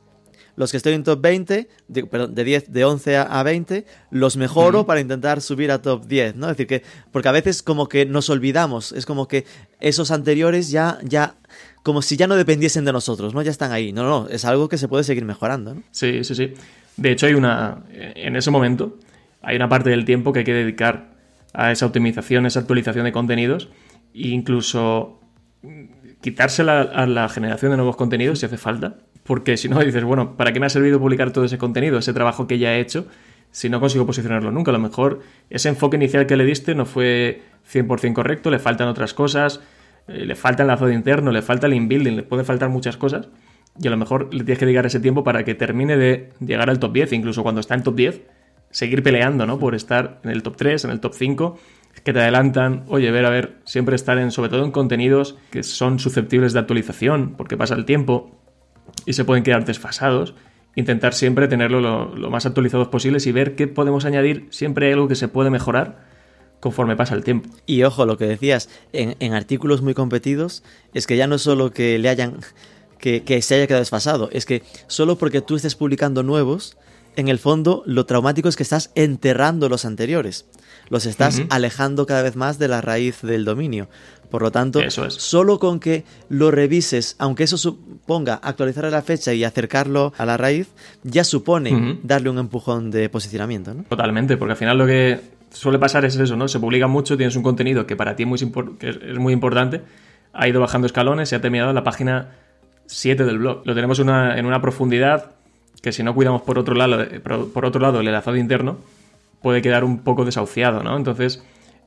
Los 0.55 0.71
que 0.71 0.77
estoy 0.77 0.91
en 0.91 1.05
top 1.05 1.21
20, 1.21 1.69
de, 1.87 2.05
perdón, 2.05 2.35
de 2.35 2.43
10, 2.43 2.73
de 2.73 2.83
11 2.83 3.15
a 3.17 3.43
20, 3.43 3.85
los 4.11 4.35
mejoro 4.35 4.85
para 4.85 4.99
intentar 4.99 5.39
subir 5.39 5.71
a 5.71 5.81
top 5.81 6.05
10, 6.05 6.35
¿no? 6.35 6.47
Es 6.47 6.57
decir, 6.57 6.67
que, 6.67 6.83
porque 7.13 7.29
a 7.29 7.31
veces 7.31 7.63
como 7.63 7.87
que 7.87 8.05
nos 8.05 8.29
olvidamos, 8.29 8.91
es 8.91 9.05
como 9.05 9.29
que 9.29 9.45
esos 9.79 10.11
anteriores 10.11 10.69
ya, 10.69 10.97
ya, 11.03 11.35
como 11.81 12.01
si 12.01 12.17
ya 12.17 12.27
no 12.27 12.35
dependiesen 12.35 12.83
de 12.83 12.91
nosotros, 12.91 13.33
¿no? 13.33 13.41
Ya 13.41 13.51
están 13.51 13.71
ahí. 13.71 13.93
No, 13.93 14.03
no, 14.03 14.27
es 14.27 14.43
algo 14.43 14.67
que 14.67 14.77
se 14.77 14.89
puede 14.89 15.05
seguir 15.05 15.23
mejorando, 15.23 15.75
¿no? 15.75 15.83
Sí, 15.91 16.25
sí, 16.25 16.35
sí. 16.35 16.53
De 16.97 17.11
hecho, 17.11 17.27
hay 17.27 17.35
una, 17.35 17.85
en 17.89 18.35
ese 18.35 18.51
momento, 18.51 18.97
hay 19.41 19.55
una 19.55 19.69
parte 19.69 19.91
del 19.91 20.03
tiempo 20.03 20.33
que 20.33 20.39
hay 20.39 20.45
que 20.45 20.53
dedicar 20.53 21.08
a 21.53 21.71
esa 21.71 21.85
optimización, 21.85 22.45
esa 22.45 22.59
actualización 22.59 23.05
de 23.05 23.11
contenidos 23.11 23.69
e 24.13 24.29
incluso 24.29 25.19
quitársela 26.21 26.81
a 26.81 27.05
la 27.05 27.29
generación 27.29 27.71
de 27.71 27.77
nuevos 27.77 27.95
contenidos 27.95 28.39
si 28.39 28.45
hace 28.45 28.57
falta. 28.57 28.97
Porque 29.23 29.57
si 29.57 29.69
no, 29.69 29.79
dices, 29.79 30.03
bueno, 30.03 30.35
¿para 30.37 30.53
qué 30.53 30.59
me 30.59 30.65
ha 30.65 30.69
servido 30.69 30.99
publicar 30.99 31.31
todo 31.31 31.45
ese 31.45 31.57
contenido, 31.57 31.99
ese 31.99 32.13
trabajo 32.13 32.47
que 32.47 32.57
ya 32.57 32.75
he 32.75 32.79
hecho, 32.79 33.07
si 33.51 33.69
no 33.69 33.79
consigo 33.79 34.05
posicionarlo 34.05 34.51
nunca? 34.51 34.71
A 34.71 34.73
lo 34.73 34.79
mejor 34.79 35.19
ese 35.49 35.69
enfoque 35.69 35.97
inicial 35.97 36.25
que 36.25 36.35
le 36.35 36.45
diste 36.45 36.75
no 36.75 36.85
fue 36.85 37.41
100% 37.71 38.13
correcto, 38.13 38.49
le 38.49 38.59
faltan 38.59 38.87
otras 38.87 39.13
cosas, 39.13 39.61
eh, 40.07 40.25
le 40.25 40.35
falta 40.35 40.63
el 40.63 40.69
enlazo 40.69 40.89
interno, 40.89 41.31
le 41.31 41.41
falta 41.41 41.67
el 41.67 41.73
inbuilding, 41.73 42.15
le 42.15 42.23
puede 42.23 42.43
faltar 42.43 42.69
muchas 42.69 42.97
cosas. 42.97 43.29
Y 43.79 43.87
a 43.87 43.91
lo 43.91 43.97
mejor 43.97 44.33
le 44.33 44.43
tienes 44.43 44.57
que 44.57 44.65
dedicar 44.65 44.85
ese 44.85 44.99
tiempo 44.99 45.23
para 45.23 45.43
que 45.43 45.55
termine 45.55 45.95
de 45.95 46.31
llegar 46.39 46.69
al 46.69 46.79
top 46.79 46.93
10, 46.93 47.13
incluso 47.13 47.43
cuando 47.43 47.61
está 47.61 47.75
en 47.75 47.83
top 47.83 47.95
10, 47.95 48.21
seguir 48.71 49.03
peleando, 49.03 49.45
¿no? 49.45 49.59
Por 49.59 49.75
estar 49.75 50.19
en 50.23 50.29
el 50.29 50.43
top 50.43 50.55
3, 50.57 50.85
en 50.85 50.91
el 50.91 50.99
top 50.99 51.13
5, 51.13 51.59
que 52.03 52.13
te 52.13 52.19
adelantan, 52.19 52.85
oye, 52.87 53.11
ver, 53.11 53.25
a 53.25 53.29
ver, 53.29 53.57
siempre 53.65 53.95
estar 53.95 54.17
en, 54.17 54.31
sobre 54.31 54.49
todo 54.49 54.63
en 54.63 54.71
contenidos 54.71 55.35
que 55.51 55.63
son 55.63 55.99
susceptibles 55.99 56.53
de 56.53 56.59
actualización, 56.59 57.35
porque 57.35 57.57
pasa 57.57 57.75
el 57.75 57.85
tiempo 57.85 58.39
y 59.05 59.13
se 59.13 59.25
pueden 59.25 59.43
quedar 59.43 59.65
desfasados. 59.65 60.33
Intentar 60.75 61.13
siempre 61.13 61.47
tenerlo 61.47 61.81
lo, 61.81 62.29
más 62.29 62.45
actualizados 62.45 62.87
posibles 62.87 63.25
y 63.27 63.31
ver 63.31 63.55
qué 63.55 63.67
podemos 63.67 64.05
añadir. 64.05 64.47
Siempre 64.51 64.87
hay 64.87 64.93
algo 64.93 65.07
que 65.07 65.15
se 65.15 65.27
puede 65.27 65.49
mejorar 65.49 66.07
conforme 66.59 66.95
pasa 66.95 67.15
el 67.15 67.23
tiempo. 67.23 67.49
Y 67.65 67.83
ojo, 67.83 68.05
lo 68.05 68.17
que 68.17 68.25
decías, 68.25 68.69
en, 68.93 69.33
artículos 69.33 69.81
muy 69.81 69.93
competidos, 69.93 70.63
es 70.93 71.07
que 71.07 71.17
ya 71.17 71.27
no 71.27 71.37
solo 71.37 71.71
que 71.71 71.97
le 71.99 72.09
hayan. 72.09 72.39
Que, 72.99 73.23
que 73.23 73.41
se 73.41 73.55
haya 73.55 73.65
quedado 73.65 73.79
desfasado, 73.79 74.27
es 74.33 74.45
que 74.45 74.61
solo 74.87 75.17
porque 75.17 75.39
tú 75.39 75.55
estés 75.55 75.73
publicando 75.73 76.21
nuevos, 76.21 76.77
en 77.15 77.27
el 77.27 77.39
fondo 77.39 77.83
lo 77.85 78.05
traumático 78.05 78.49
es 78.49 78.55
que 78.55 78.63
estás 78.63 78.91
enterrando 78.95 79.69
los 79.69 79.85
anteriores. 79.85 80.45
Los 80.89 81.05
estás 81.05 81.43
alejando 81.49 82.05
cada 82.05 82.23
vez 82.23 82.35
más 82.35 82.57
de 82.57 82.67
la 82.67 82.81
raíz 82.81 83.21
del 83.21 83.45
dominio. 83.45 83.89
Por 84.29 84.43
lo 84.43 84.51
tanto, 84.51 84.79
solo 84.89 85.59
con 85.59 85.79
que 85.79 86.03
lo 86.29 86.51
revises, 86.51 87.15
aunque 87.17 87.43
eso 87.43 87.57
suponga 87.57 88.35
actualizar 88.35 88.85
la 88.85 89.01
fecha 89.01 89.33
y 89.33 89.43
acercarlo 89.43 90.13
a 90.17 90.25
la 90.25 90.37
raíz, 90.37 90.67
ya 91.03 91.23
supone 91.23 91.99
darle 92.03 92.29
un 92.29 92.37
empujón 92.37 92.91
de 92.91 93.09
posicionamiento. 93.09 93.73
¿no? 93.73 93.83
Totalmente, 93.83 94.37
porque 94.37 94.51
al 94.51 94.57
final 94.57 94.77
lo 94.77 94.85
que 94.85 95.19
suele 95.51 95.79
pasar 95.79 96.05
es 96.05 96.15
eso, 96.15 96.35
¿no? 96.35 96.47
Se 96.47 96.59
publica 96.59 96.87
mucho, 96.87 97.17
tienes 97.17 97.35
un 97.35 97.43
contenido 97.43 97.87
que 97.87 97.95
para 97.95 98.15
ti 98.15 98.23
es 98.23 98.29
muy, 98.29 98.39
que 98.77 98.89
es 98.89 99.17
muy 99.17 99.33
importante, 99.33 99.81
ha 100.33 100.47
ido 100.47 100.61
bajando 100.61 100.85
escalones 100.85 101.31
y 101.31 101.35
ha 101.35 101.41
terminado 101.41 101.69
en 101.71 101.75
la 101.75 101.83
página 101.83 102.35
7 102.85 103.25
del 103.25 103.39
blog. 103.39 103.63
Lo 103.65 103.73
tenemos 103.73 103.99
en 103.99 104.45
una 104.45 104.61
profundidad 104.61 105.31
que 105.81 105.91
si 105.91 106.03
no 106.03 106.13
cuidamos 106.13 106.41
por 106.41 106.59
otro 106.59 106.75
lado, 106.75 107.05
por 107.53 107.65
otro 107.65 107.81
lado 107.81 107.99
el 107.99 108.07
enlazado 108.07 108.37
interno, 108.37 108.77
puede 109.41 109.61
quedar 109.61 109.83
un 109.83 109.99
poco 109.99 110.25
desahuciado, 110.25 110.83
¿no? 110.83 110.97
Entonces, 110.97 111.43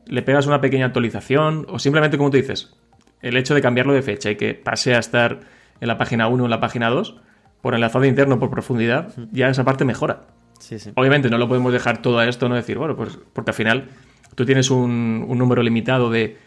le 0.06 0.22
pegas 0.22 0.46
una 0.46 0.60
pequeña 0.60 0.86
actualización 0.86 1.66
o 1.68 1.78
simplemente, 1.78 2.16
como 2.16 2.30
tú 2.30 2.36
dices, 2.36 2.74
el 3.20 3.36
hecho 3.36 3.54
de 3.54 3.62
cambiarlo 3.62 3.92
de 3.92 4.02
fecha 4.02 4.30
y 4.30 4.36
que 4.36 4.54
pase 4.54 4.94
a 4.94 4.98
estar 4.98 5.40
en 5.80 5.88
la 5.88 5.98
página 5.98 6.28
1 6.28 6.42
o 6.42 6.46
en 6.46 6.50
la 6.50 6.60
página 6.60 6.90
2, 6.90 7.16
por 7.60 7.74
enlazado 7.74 8.04
interno, 8.04 8.38
por 8.38 8.50
profundidad, 8.50 9.12
ya 9.30 9.48
esa 9.48 9.64
parte 9.64 9.84
mejora. 9.84 10.22
Obviamente 10.94 11.28
no 11.28 11.38
lo 11.38 11.48
podemos 11.48 11.72
dejar 11.72 12.02
todo 12.02 12.18
a 12.18 12.28
esto, 12.28 12.48
no 12.48 12.54
decir, 12.54 12.78
bueno, 12.78 12.96
pues 12.96 13.18
porque 13.32 13.50
al 13.50 13.54
final 13.54 13.88
tú 14.34 14.44
tienes 14.46 14.70
un, 14.70 15.26
número 15.28 15.62
limitado 15.62 16.10
de, 16.10 16.38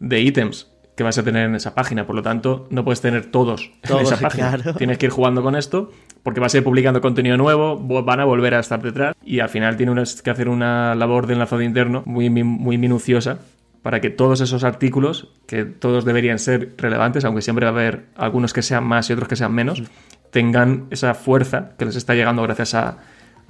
de 0.00 0.20
ítems 0.20 0.70
que 0.96 1.04
vas 1.04 1.18
a 1.18 1.22
tener 1.22 1.46
en 1.46 1.54
esa 1.54 1.74
página. 1.74 2.06
Por 2.06 2.16
lo 2.16 2.22
tanto, 2.22 2.66
no 2.70 2.84
puedes 2.84 3.00
tener 3.00 3.26
todos, 3.26 3.70
en 3.88 3.98
esa 3.98 4.18
página. 4.18 4.58
Tienes 4.76 4.98
que 4.98 5.06
ir 5.06 5.12
jugando 5.12 5.42
con 5.42 5.56
esto 5.56 5.92
porque 6.22 6.40
vas 6.40 6.54
a 6.54 6.58
ir 6.58 6.64
publicando 6.64 7.00
contenido 7.00 7.36
nuevo, 7.36 7.78
van 7.78 8.20
a 8.20 8.24
volver 8.24 8.54
a 8.54 8.60
estar 8.60 8.82
detrás 8.82 9.14
y 9.24 9.40
al 9.40 9.48
final 9.48 9.76
tienes 9.76 10.22
que 10.22 10.30
hacer 10.30 10.48
una 10.48 10.94
labor 10.94 11.26
de 11.26 11.34
enlazado 11.34 11.62
interno 11.62 12.02
muy, 12.06 12.30
muy 12.30 12.78
minuciosa 12.78 13.38
para 13.82 14.00
que 14.00 14.10
todos 14.10 14.40
esos 14.40 14.64
artículos, 14.64 15.28
que 15.46 15.64
todos 15.64 16.04
deberían 16.04 16.38
ser 16.38 16.74
relevantes, 16.76 17.24
aunque 17.24 17.42
siempre 17.42 17.64
va 17.64 17.70
a 17.70 17.74
haber 17.74 18.06
algunos 18.16 18.52
que 18.52 18.62
sean 18.62 18.84
más 18.84 19.08
y 19.08 19.14
otros 19.14 19.28
que 19.28 19.36
sean 19.36 19.54
menos, 19.54 19.82
tengan 20.30 20.86
esa 20.90 21.14
fuerza 21.14 21.72
que 21.78 21.86
les 21.86 21.96
está 21.96 22.14
llegando 22.14 22.42
gracias 22.42 22.74
a, 22.74 22.98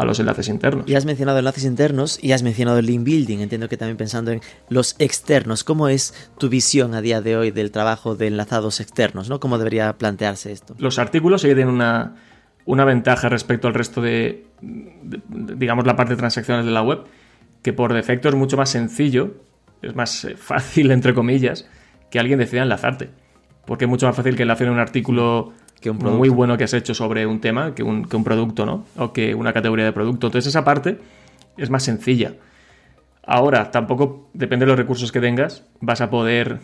a 0.00 0.04
los 0.04 0.18
enlaces 0.18 0.48
internos. 0.48 0.88
Y 0.88 0.94
has 0.94 1.04
mencionado 1.04 1.38
enlaces 1.38 1.64
internos 1.64 2.18
y 2.22 2.32
has 2.32 2.42
mencionado 2.42 2.78
el 2.78 2.86
link 2.86 3.04
building. 3.04 3.40
Entiendo 3.40 3.68
que 3.68 3.76
también 3.76 3.96
pensando 3.96 4.30
en 4.30 4.40
los 4.68 4.96
externos. 4.98 5.62
¿Cómo 5.62 5.88
es 5.88 6.14
tu 6.38 6.48
visión 6.48 6.94
a 6.94 7.02
día 7.02 7.20
de 7.20 7.36
hoy 7.36 7.50
del 7.50 7.70
trabajo 7.70 8.14
de 8.14 8.28
enlazados 8.28 8.80
externos? 8.80 9.28
¿no? 9.28 9.40
¿Cómo 9.40 9.58
debería 9.58 9.92
plantearse 9.98 10.52
esto? 10.52 10.74
Los 10.78 10.98
artículos 10.98 11.42
sí 11.42 11.48
tienen 11.48 11.68
una, 11.68 12.14
una 12.70 12.84
ventaja 12.84 13.28
respecto 13.28 13.68
al 13.68 13.74
resto 13.74 14.00
de, 14.00 14.46
digamos, 14.60 15.86
la 15.86 15.96
parte 15.96 16.12
de 16.12 16.18
transacciones 16.18 16.64
de 16.64 16.70
la 16.70 16.82
web, 16.82 17.04
que 17.62 17.72
por 17.72 17.92
defecto 17.92 18.28
es 18.28 18.34
mucho 18.34 18.56
más 18.56 18.70
sencillo 18.70 19.34
es 19.82 19.94
más 19.94 20.24
eh, 20.24 20.36
fácil, 20.36 20.90
entre 20.90 21.14
comillas, 21.14 21.68
que 22.10 22.18
alguien 22.18 22.38
decida 22.38 22.62
enlazarte. 22.62 23.10
Porque 23.66 23.84
es 23.84 23.88
mucho 23.88 24.06
más 24.06 24.16
fácil 24.16 24.36
que 24.36 24.42
enlacen 24.42 24.70
un 24.70 24.78
artículo 24.78 25.52
Que 25.80 25.90
un 25.90 25.98
muy 25.98 26.28
bueno 26.28 26.56
que 26.56 26.64
has 26.64 26.74
hecho 26.74 26.94
sobre 26.94 27.26
un 27.26 27.40
tema 27.40 27.74
que 27.74 27.82
un, 27.82 28.04
que 28.04 28.16
un 28.16 28.24
producto, 28.24 28.66
¿no? 28.66 28.84
O 28.96 29.12
que 29.12 29.34
una 29.34 29.52
categoría 29.52 29.84
de 29.84 29.92
producto. 29.92 30.26
Entonces 30.26 30.48
esa 30.48 30.64
parte 30.64 30.98
es 31.56 31.70
más 31.70 31.82
sencilla. 31.82 32.34
Ahora, 33.22 33.70
tampoco, 33.70 34.28
depende 34.32 34.64
de 34.64 34.70
los 34.70 34.78
recursos 34.78 35.12
que 35.12 35.20
tengas, 35.20 35.64
vas 35.80 36.00
a 36.00 36.10
poder 36.10 36.58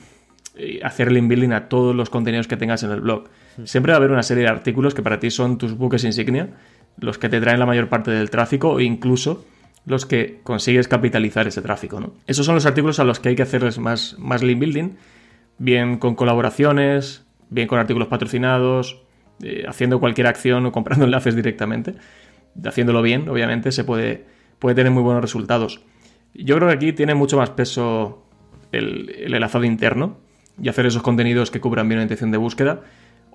eh, 0.57 0.80
hacer 0.82 1.12
link 1.12 1.28
building 1.28 1.52
a 1.52 1.68
todos 1.68 1.94
los 1.94 2.11
contenidos 2.11 2.48
que 2.48 2.57
tengas 2.57 2.82
en 2.82 2.90
el 2.90 3.00
blog. 3.00 3.28
Siempre 3.64 3.92
va 3.92 3.96
a 3.96 3.98
haber 3.98 4.11
una 4.11 4.22
serie 4.22 4.44
de 4.44 4.50
artículos 4.50 4.94
que 4.94 5.02
para 5.02 5.18
ti 5.18 5.30
son 5.30 5.59
tus 5.59 5.76
buques 5.76 6.04
insignia, 6.04 6.50
los 6.98 7.18
que 7.18 7.28
te 7.28 7.40
traen 7.40 7.59
la 7.59 7.66
mayor 7.66 7.88
parte 7.88 8.11
del 8.11 8.30
tráfico 8.30 8.78
e 8.78 8.84
incluso 8.84 9.44
los 9.86 10.04
que 10.04 10.40
consigues 10.42 10.88
capitalizar 10.88 11.46
ese 11.46 11.62
tráfico. 11.62 12.00
¿no? 12.00 12.12
Esos 12.26 12.44
son 12.44 12.57
los 12.57 12.66
artículos 12.66 12.98
a 12.98 13.04
los 13.04 13.20
que 13.20 13.30
hay 13.30 13.36
que 13.36 13.42
hacerles 13.42 13.78
más, 13.78 14.16
más 14.18 14.42
link 14.42 14.59
building, 14.59 14.90
bien 15.59 15.98
con 15.98 16.16
colaboraciones, 16.16 17.24
bien 17.50 17.68
con 17.68 17.78
artículos 17.78 18.09
patrocinados, 18.09 19.00
eh, 19.42 19.64
haciendo 19.68 20.00
cualquier 20.00 20.26
acción 20.26 20.66
o 20.66 20.72
comprando 20.72 21.04
enlaces 21.07 21.36
directamente. 21.36 21.94
Haciéndolo 22.64 23.02
bien, 23.02 23.28
obviamente, 23.28 23.70
se 23.70 23.84
puede, 23.84 24.24
puede 24.59 24.74
tener 24.74 24.90
muy 24.90 25.02
buenos 25.02 25.22
resultados. 25.22 25.82
Yo 26.34 26.57
creo 26.57 26.68
que 26.68 26.74
aquí 26.74 26.92
tiene 26.92 27.14
mucho 27.14 27.36
más 27.36 27.50
peso 27.50 28.26
el, 28.72 29.11
el 29.11 29.34
enlazado 29.34 29.64
interno 29.64 30.18
y 30.61 30.68
hacer 30.68 30.86
esos 30.86 31.02
contenidos 31.02 31.50
que 31.50 31.61
cubran 31.61 31.88
bien 31.88 31.98
la 31.98 32.02
intención 32.02 32.30
de 32.30 32.38
búsqueda. 32.38 32.80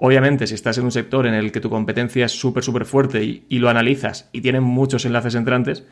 Obviamente, 0.03 0.47
si 0.47 0.55
estás 0.55 0.79
en 0.79 0.85
un 0.85 0.91
sector 0.91 1.27
en 1.27 1.35
el 1.35 1.51
que 1.51 1.59
tu 1.59 1.69
competencia 1.69 2.25
es 2.25 2.31
súper, 2.31 2.63
súper 2.63 2.85
fuerte 2.85 3.23
y, 3.23 3.59
lo 3.59 3.69
analizas 3.69 4.27
y 4.31 4.41
tienen 4.41 4.63
muchos 4.63 5.05
enlaces 5.05 5.35
entrantes, 5.35 5.85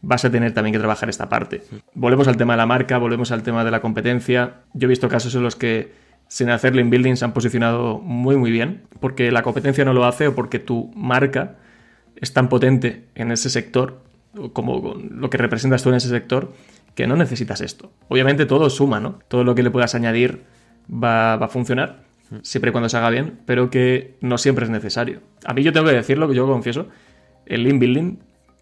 vas 0.00 0.24
a 0.24 0.30
tener 0.30 0.54
también 0.54 0.74
que 0.74 0.78
trabajar 0.78 1.08
esta 1.08 1.28
parte. 1.28 1.64
Volvemos 1.92 2.28
al 2.28 2.36
tema 2.36 2.52
de 2.52 2.58
la 2.58 2.66
marca, 2.66 2.98
volvemos 2.98 3.32
al 3.32 3.42
tema 3.42 3.64
de 3.64 3.72
la 3.72 3.80
competencia. 3.80 4.60
Yo 4.74 4.86
he 4.86 4.88
visto 4.88 5.08
casos 5.08 5.34
en 5.34 5.42
los 5.42 5.56
que 5.56 5.90
sin 6.28 6.50
hacer 6.50 6.76
link 6.76 6.88
building 6.88 7.16
se 7.16 7.24
han 7.24 7.32
posicionado 7.32 7.98
muy, 7.98 8.36
muy 8.36 8.52
bien, 8.52 8.82
porque 9.00 9.32
la 9.32 9.42
competencia 9.42 9.84
no 9.84 9.92
lo 9.92 10.04
hace 10.04 10.28
o 10.28 10.36
porque 10.36 10.60
tu 10.60 10.92
marca 10.94 11.56
es 12.14 12.32
tan 12.32 12.48
potente 12.48 13.08
en 13.16 13.32
ese 13.32 13.50
sector, 13.50 14.04
como 14.52 14.94
lo 14.94 15.30
que 15.30 15.36
representas 15.36 15.82
tú 15.82 15.88
en 15.88 15.96
ese 15.96 16.10
sector, 16.10 16.52
que 16.94 17.08
no 17.08 17.16
necesitas 17.16 17.60
esto. 17.60 17.90
Obviamente 18.06 18.46
todo 18.46 18.70
suma, 18.70 19.00
¿no? 19.00 19.18
Todo 19.26 19.42
lo 19.42 19.56
que 19.56 19.64
le 19.64 19.72
puedas 19.72 19.96
añadir 19.96 20.44
va, 20.88 21.34
va 21.34 21.46
a 21.46 21.48
funcionar, 21.48 22.06
siempre 22.42 22.70
y 22.70 22.72
cuando 22.72 22.88
se 22.88 22.96
haga 22.96 23.10
bien, 23.10 23.38
pero 23.46 23.70
que 23.70 24.16
no 24.20 24.38
siempre 24.38 24.64
es 24.64 24.70
necesario. 24.70 25.20
A 25.44 25.54
mí 25.54 25.62
yo 25.62 25.72
tengo 25.72 25.86
que 25.86 25.94
decirlo, 25.94 26.28
que 26.28 26.34
yo 26.34 26.46
confieso, 26.46 26.88
el 27.46 27.64
link 27.64 27.80
building 27.80 28.18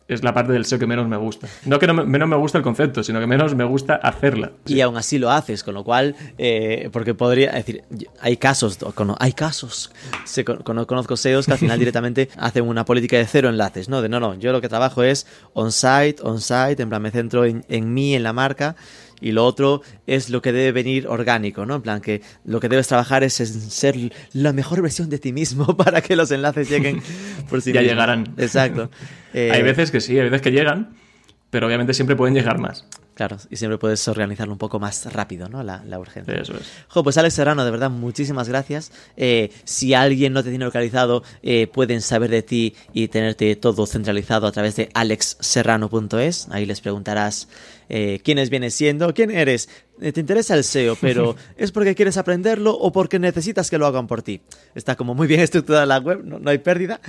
es 0.09 0.23
la 0.23 0.33
parte 0.33 0.53
del 0.53 0.64
SEO 0.64 0.79
que 0.79 0.87
menos 0.87 1.09
me 1.09 1.17
gusta. 1.17 1.49
No 1.64 1.79
que 1.79 1.87
no 1.87 1.95
me, 1.95 2.05
menos 2.05 2.29
me 2.29 2.37
gusta 2.37 2.59
el 2.59 2.64
concepto, 2.64 3.03
sino 3.03 3.19
que 3.19 3.27
menos 3.27 3.55
me 3.55 3.64
gusta 3.64 3.97
hacerla. 3.97 4.53
Y 4.67 4.81
aún 4.81 4.97
así 4.97 5.19
lo 5.19 5.31
haces, 5.31 5.64
con 5.64 5.75
lo 5.75 5.83
cual, 5.83 6.14
eh, 6.39 6.89
porque 6.93 7.14
podría 7.14 7.53
decir, 7.53 7.83
hay 8.21 8.37
casos, 8.37 8.79
hay 9.19 9.33
casos, 9.33 9.91
se, 10.25 10.45
conozco 10.45 11.17
SEOs 11.17 11.47
que 11.47 11.53
al 11.53 11.59
final 11.59 11.79
directamente 11.81 12.29
hacen 12.37 12.69
una 12.69 12.85
política 12.85 13.17
de 13.17 13.27
cero 13.27 13.49
enlaces, 13.49 13.89
¿no? 13.89 14.01
De 14.01 14.09
no, 14.09 14.21
no, 14.21 14.35
yo 14.35 14.53
lo 14.53 14.61
que 14.61 14.69
trabajo 14.69 15.03
es 15.03 15.27
on-site, 15.55 16.17
on-site, 16.23 16.81
en 16.81 16.89
plan 16.89 17.03
me 17.03 17.11
centro 17.11 17.45
en, 17.45 17.64
en 17.69 17.93
mí, 17.93 18.14
en 18.14 18.23
la 18.23 18.33
marca, 18.33 18.77
y 19.21 19.33
lo 19.33 19.45
otro 19.45 19.83
es 20.07 20.31
lo 20.31 20.43
que 20.43 20.53
debe 20.53 20.73
venir 20.73 21.07
orgánico, 21.07 21.67
¿no? 21.67 21.77
En 21.77 21.83
plan, 21.83 22.01
que 22.01 22.23
lo 22.45 22.61
que 22.61 22.69
debes 22.69 22.89
trabajar 22.89 23.25
es 23.25 23.41
en 23.41 23.47
ser 23.47 23.97
la 24.33 24.53
mejor 24.53 24.83
versión 24.83 25.09
de 25.09 25.19
ti 25.19 25.33
mismo 25.33 25.77
para 25.77 26.01
que 26.01 26.17
los 26.17 26.31
enlaces 26.31 26.69
lleguen 26.69 27.03
por 27.49 27.62
sí 27.62 27.73
Ya 27.73 27.83
llegarán. 27.83 28.35
Exacto. 28.37 28.91
Eh, 29.35 29.51
hay 29.53 29.62
veces 29.62 29.91
que 29.91 30.01
sí, 30.01 30.19
hay 30.19 30.31
veces 30.31 30.41
que 30.41 30.51
llegan, 30.51 30.95
pero 31.51 31.67
obviamente 31.67 31.93
siempre 31.93 32.17
pueden 32.17 32.35
llegar 32.35 32.59
más. 32.59 32.87
Claro, 33.17 33.39
y 33.49 33.57
siempre 33.57 33.79
puedes 33.79 34.07
organizarlo 34.09 34.53
un 34.53 34.59
poco 34.59 34.79
más 34.79 35.11
rápido, 35.11 35.49
¿no? 35.49 35.62
La, 35.62 35.83
la 35.87 35.99
urgencia. 35.99 36.35
Eso 36.35 36.53
es. 36.53 36.71
Jo, 36.89 37.03
pues 37.03 37.17
Alex 37.17 37.33
Serrano, 37.33 37.64
de 37.64 37.71
verdad, 37.71 37.89
muchísimas 37.89 38.47
gracias. 38.47 38.93
Eh, 39.17 39.51
si 39.64 39.95
alguien 39.95 40.35
no 40.35 40.45
te 40.45 40.51
tiene 40.51 40.67
localizado, 40.67 41.23
eh, 41.43 41.67
pueden 41.67 42.03
saber 42.03 42.29
de 42.29 42.43
ti 42.43 42.75
y 42.93 43.09
tenerte 43.09 43.57
todo 43.57 43.87
centralizado 43.87 44.47
a 44.47 44.53
través 44.53 44.77
de 44.77 44.91
alexserrano.es. 44.93 46.49
Ahí 46.51 46.67
les 46.67 46.83
preguntarás 46.83 47.49
eh, 47.89 48.21
quiénes 48.23 48.51
vienes 48.51 48.75
siendo, 48.75 49.14
quién 49.14 49.31
eres. 49.31 49.71
Eh, 50.01 50.13
te 50.13 50.21
interesa 50.21 50.55
el 50.55 50.63
SEO, 50.65 50.97
pero 51.01 51.37
¿es 51.57 51.73
porque 51.73 51.95
quieres 51.95 52.17
aprenderlo 52.19 52.73
o 52.73 52.93
porque 52.93 53.19
necesitas 53.19 53.71
que 53.71 53.79
lo 53.79 53.87
hagan 53.87 54.07
por 54.07 54.23
ti? 54.23 54.43
Está 54.75 54.95
como 54.95 55.15
muy 55.15 55.27
bien 55.27 55.41
estructurada 55.43 55.87
la 55.87 55.99
web, 55.99 56.23
no, 56.25 56.39
no 56.39 56.51
hay 56.51 56.59
pérdida. 56.59 57.01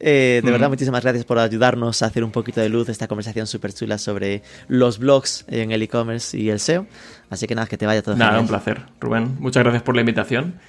Eh, 0.00 0.40
de 0.44 0.50
verdad, 0.52 0.68
muchísimas 0.68 1.02
gracias 1.02 1.24
por 1.24 1.40
ayudarnos 1.40 2.02
a 2.02 2.06
hacer 2.06 2.22
un 2.22 2.30
poquito 2.30 2.60
de 2.60 2.68
luz 2.68 2.88
esta 2.88 3.08
conversación 3.08 3.48
súper 3.48 3.72
chula 3.72 3.98
sobre 3.98 4.42
los 4.68 5.00
blogs 5.00 5.44
en 5.48 5.72
el 5.72 5.82
e-commerce 5.82 6.38
y 6.38 6.50
el 6.50 6.60
SEO. 6.60 6.86
Así 7.30 7.48
que 7.48 7.56
nada, 7.56 7.66
que 7.66 7.76
te 7.76 7.86
vaya 7.86 8.00
todo 8.02 8.14
Nada, 8.14 8.30
genial. 8.30 8.42
un 8.42 8.48
placer, 8.48 8.82
Rubén. 9.00 9.36
Muchas 9.40 9.64
gracias 9.64 9.82
por 9.82 9.96
la 9.96 10.02
invitación. 10.02 10.60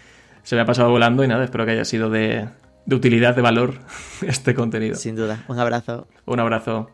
Se 0.41 0.55
me 0.55 0.61
ha 0.61 0.65
pasado 0.65 0.89
volando 0.89 1.23
y 1.23 1.27
nada, 1.27 1.43
espero 1.43 1.65
que 1.65 1.73
haya 1.73 1.85
sido 1.85 2.09
de, 2.09 2.49
de 2.87 2.95
utilidad, 2.95 3.35
de 3.35 3.43
valor 3.43 3.75
este 4.27 4.55
contenido. 4.55 4.95
Sin 4.95 5.15
duda. 5.15 5.43
Un 5.47 5.59
abrazo. 5.59 6.07
Un 6.25 6.39
abrazo. 6.39 6.89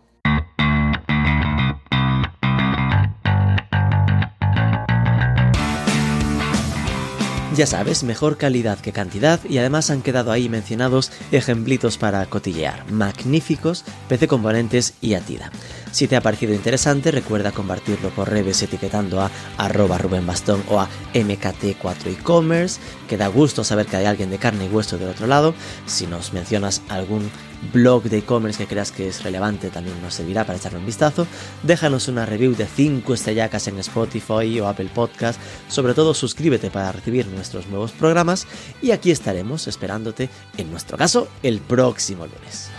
Ya 7.56 7.66
sabes, 7.66 8.04
mejor 8.04 8.36
calidad 8.36 8.80
que 8.80 8.92
cantidad 8.92 9.40
y 9.48 9.60
además 9.60 9.90
han 9.90 10.02
quedado 10.02 10.34
ahí 10.34 10.50
mencionados 10.50 11.14
ejemplitos 11.32 11.98
para 11.98 12.26
cotillear, 12.26 12.92
magníficos, 12.92 13.86
PC 14.10 14.28
Componentes 14.28 14.96
y 15.00 15.14
Atida. 15.14 15.52
Si 15.94 16.10
te 16.10 16.18
ha 16.18 16.22
parecido 16.22 16.54
interesante, 16.54 17.12
recuerda 17.12 17.54
compartirlo 17.54 18.10
por 18.10 18.30
redes 18.30 18.62
etiquetando 18.62 19.22
a 19.22 19.32
arroba 19.58 19.98
Rubén 19.98 20.28
Bastón 20.28 20.64
o 20.68 20.82
a 20.82 20.90
MKT4 21.14 22.08
e-commerce, 22.08 22.82
que 23.08 23.16
da 23.16 23.28
gusto 23.28 23.64
saber 23.64 23.86
que 23.86 23.96
hay 23.96 24.06
alguien 24.06 24.32
de 24.32 24.38
carne 24.38 24.66
y 24.66 24.68
hueso 24.68 24.98
del 24.98 25.08
otro 25.08 25.26
lado. 25.26 25.56
Si 25.86 26.08
nos 26.08 26.34
mencionas 26.34 26.82
algún 26.90 27.32
blog 27.72 28.04
de 28.04 28.20
e-commerce 28.20 28.58
que 28.58 28.68
creas 28.68 28.92
que 28.92 29.08
es 29.08 29.24
relevante 29.24 29.70
también 29.70 30.02
nos 30.02 30.14
servirá 30.14 30.46
para 30.46 30.58
echarle 30.58 30.80
un 30.80 30.86
vistazo. 30.86 31.28
Déjanos 31.64 32.08
una 32.08 32.26
review 32.26 32.56
de 32.56 32.66
5 32.66 33.14
estrellacas 33.14 33.68
en 33.68 33.80
Spotify 33.80 34.60
o 34.60 34.68
Apple 34.68 34.90
Podcast. 34.94 35.40
Sobre 35.68 35.94
todo 35.94 36.14
suscríbete 36.14 36.70
para 36.70 36.92
recibir 36.92 37.28
nuestros 37.28 37.68
nuevos 37.68 37.92
programas 37.92 38.48
y 38.82 38.92
aquí 38.92 39.12
estaremos 39.12 39.68
esperándote 39.68 40.30
en 40.58 40.72
nuestro 40.72 40.98
caso 40.98 41.28
el 41.44 41.60
próximo 41.60 42.26
lunes. 42.26 42.70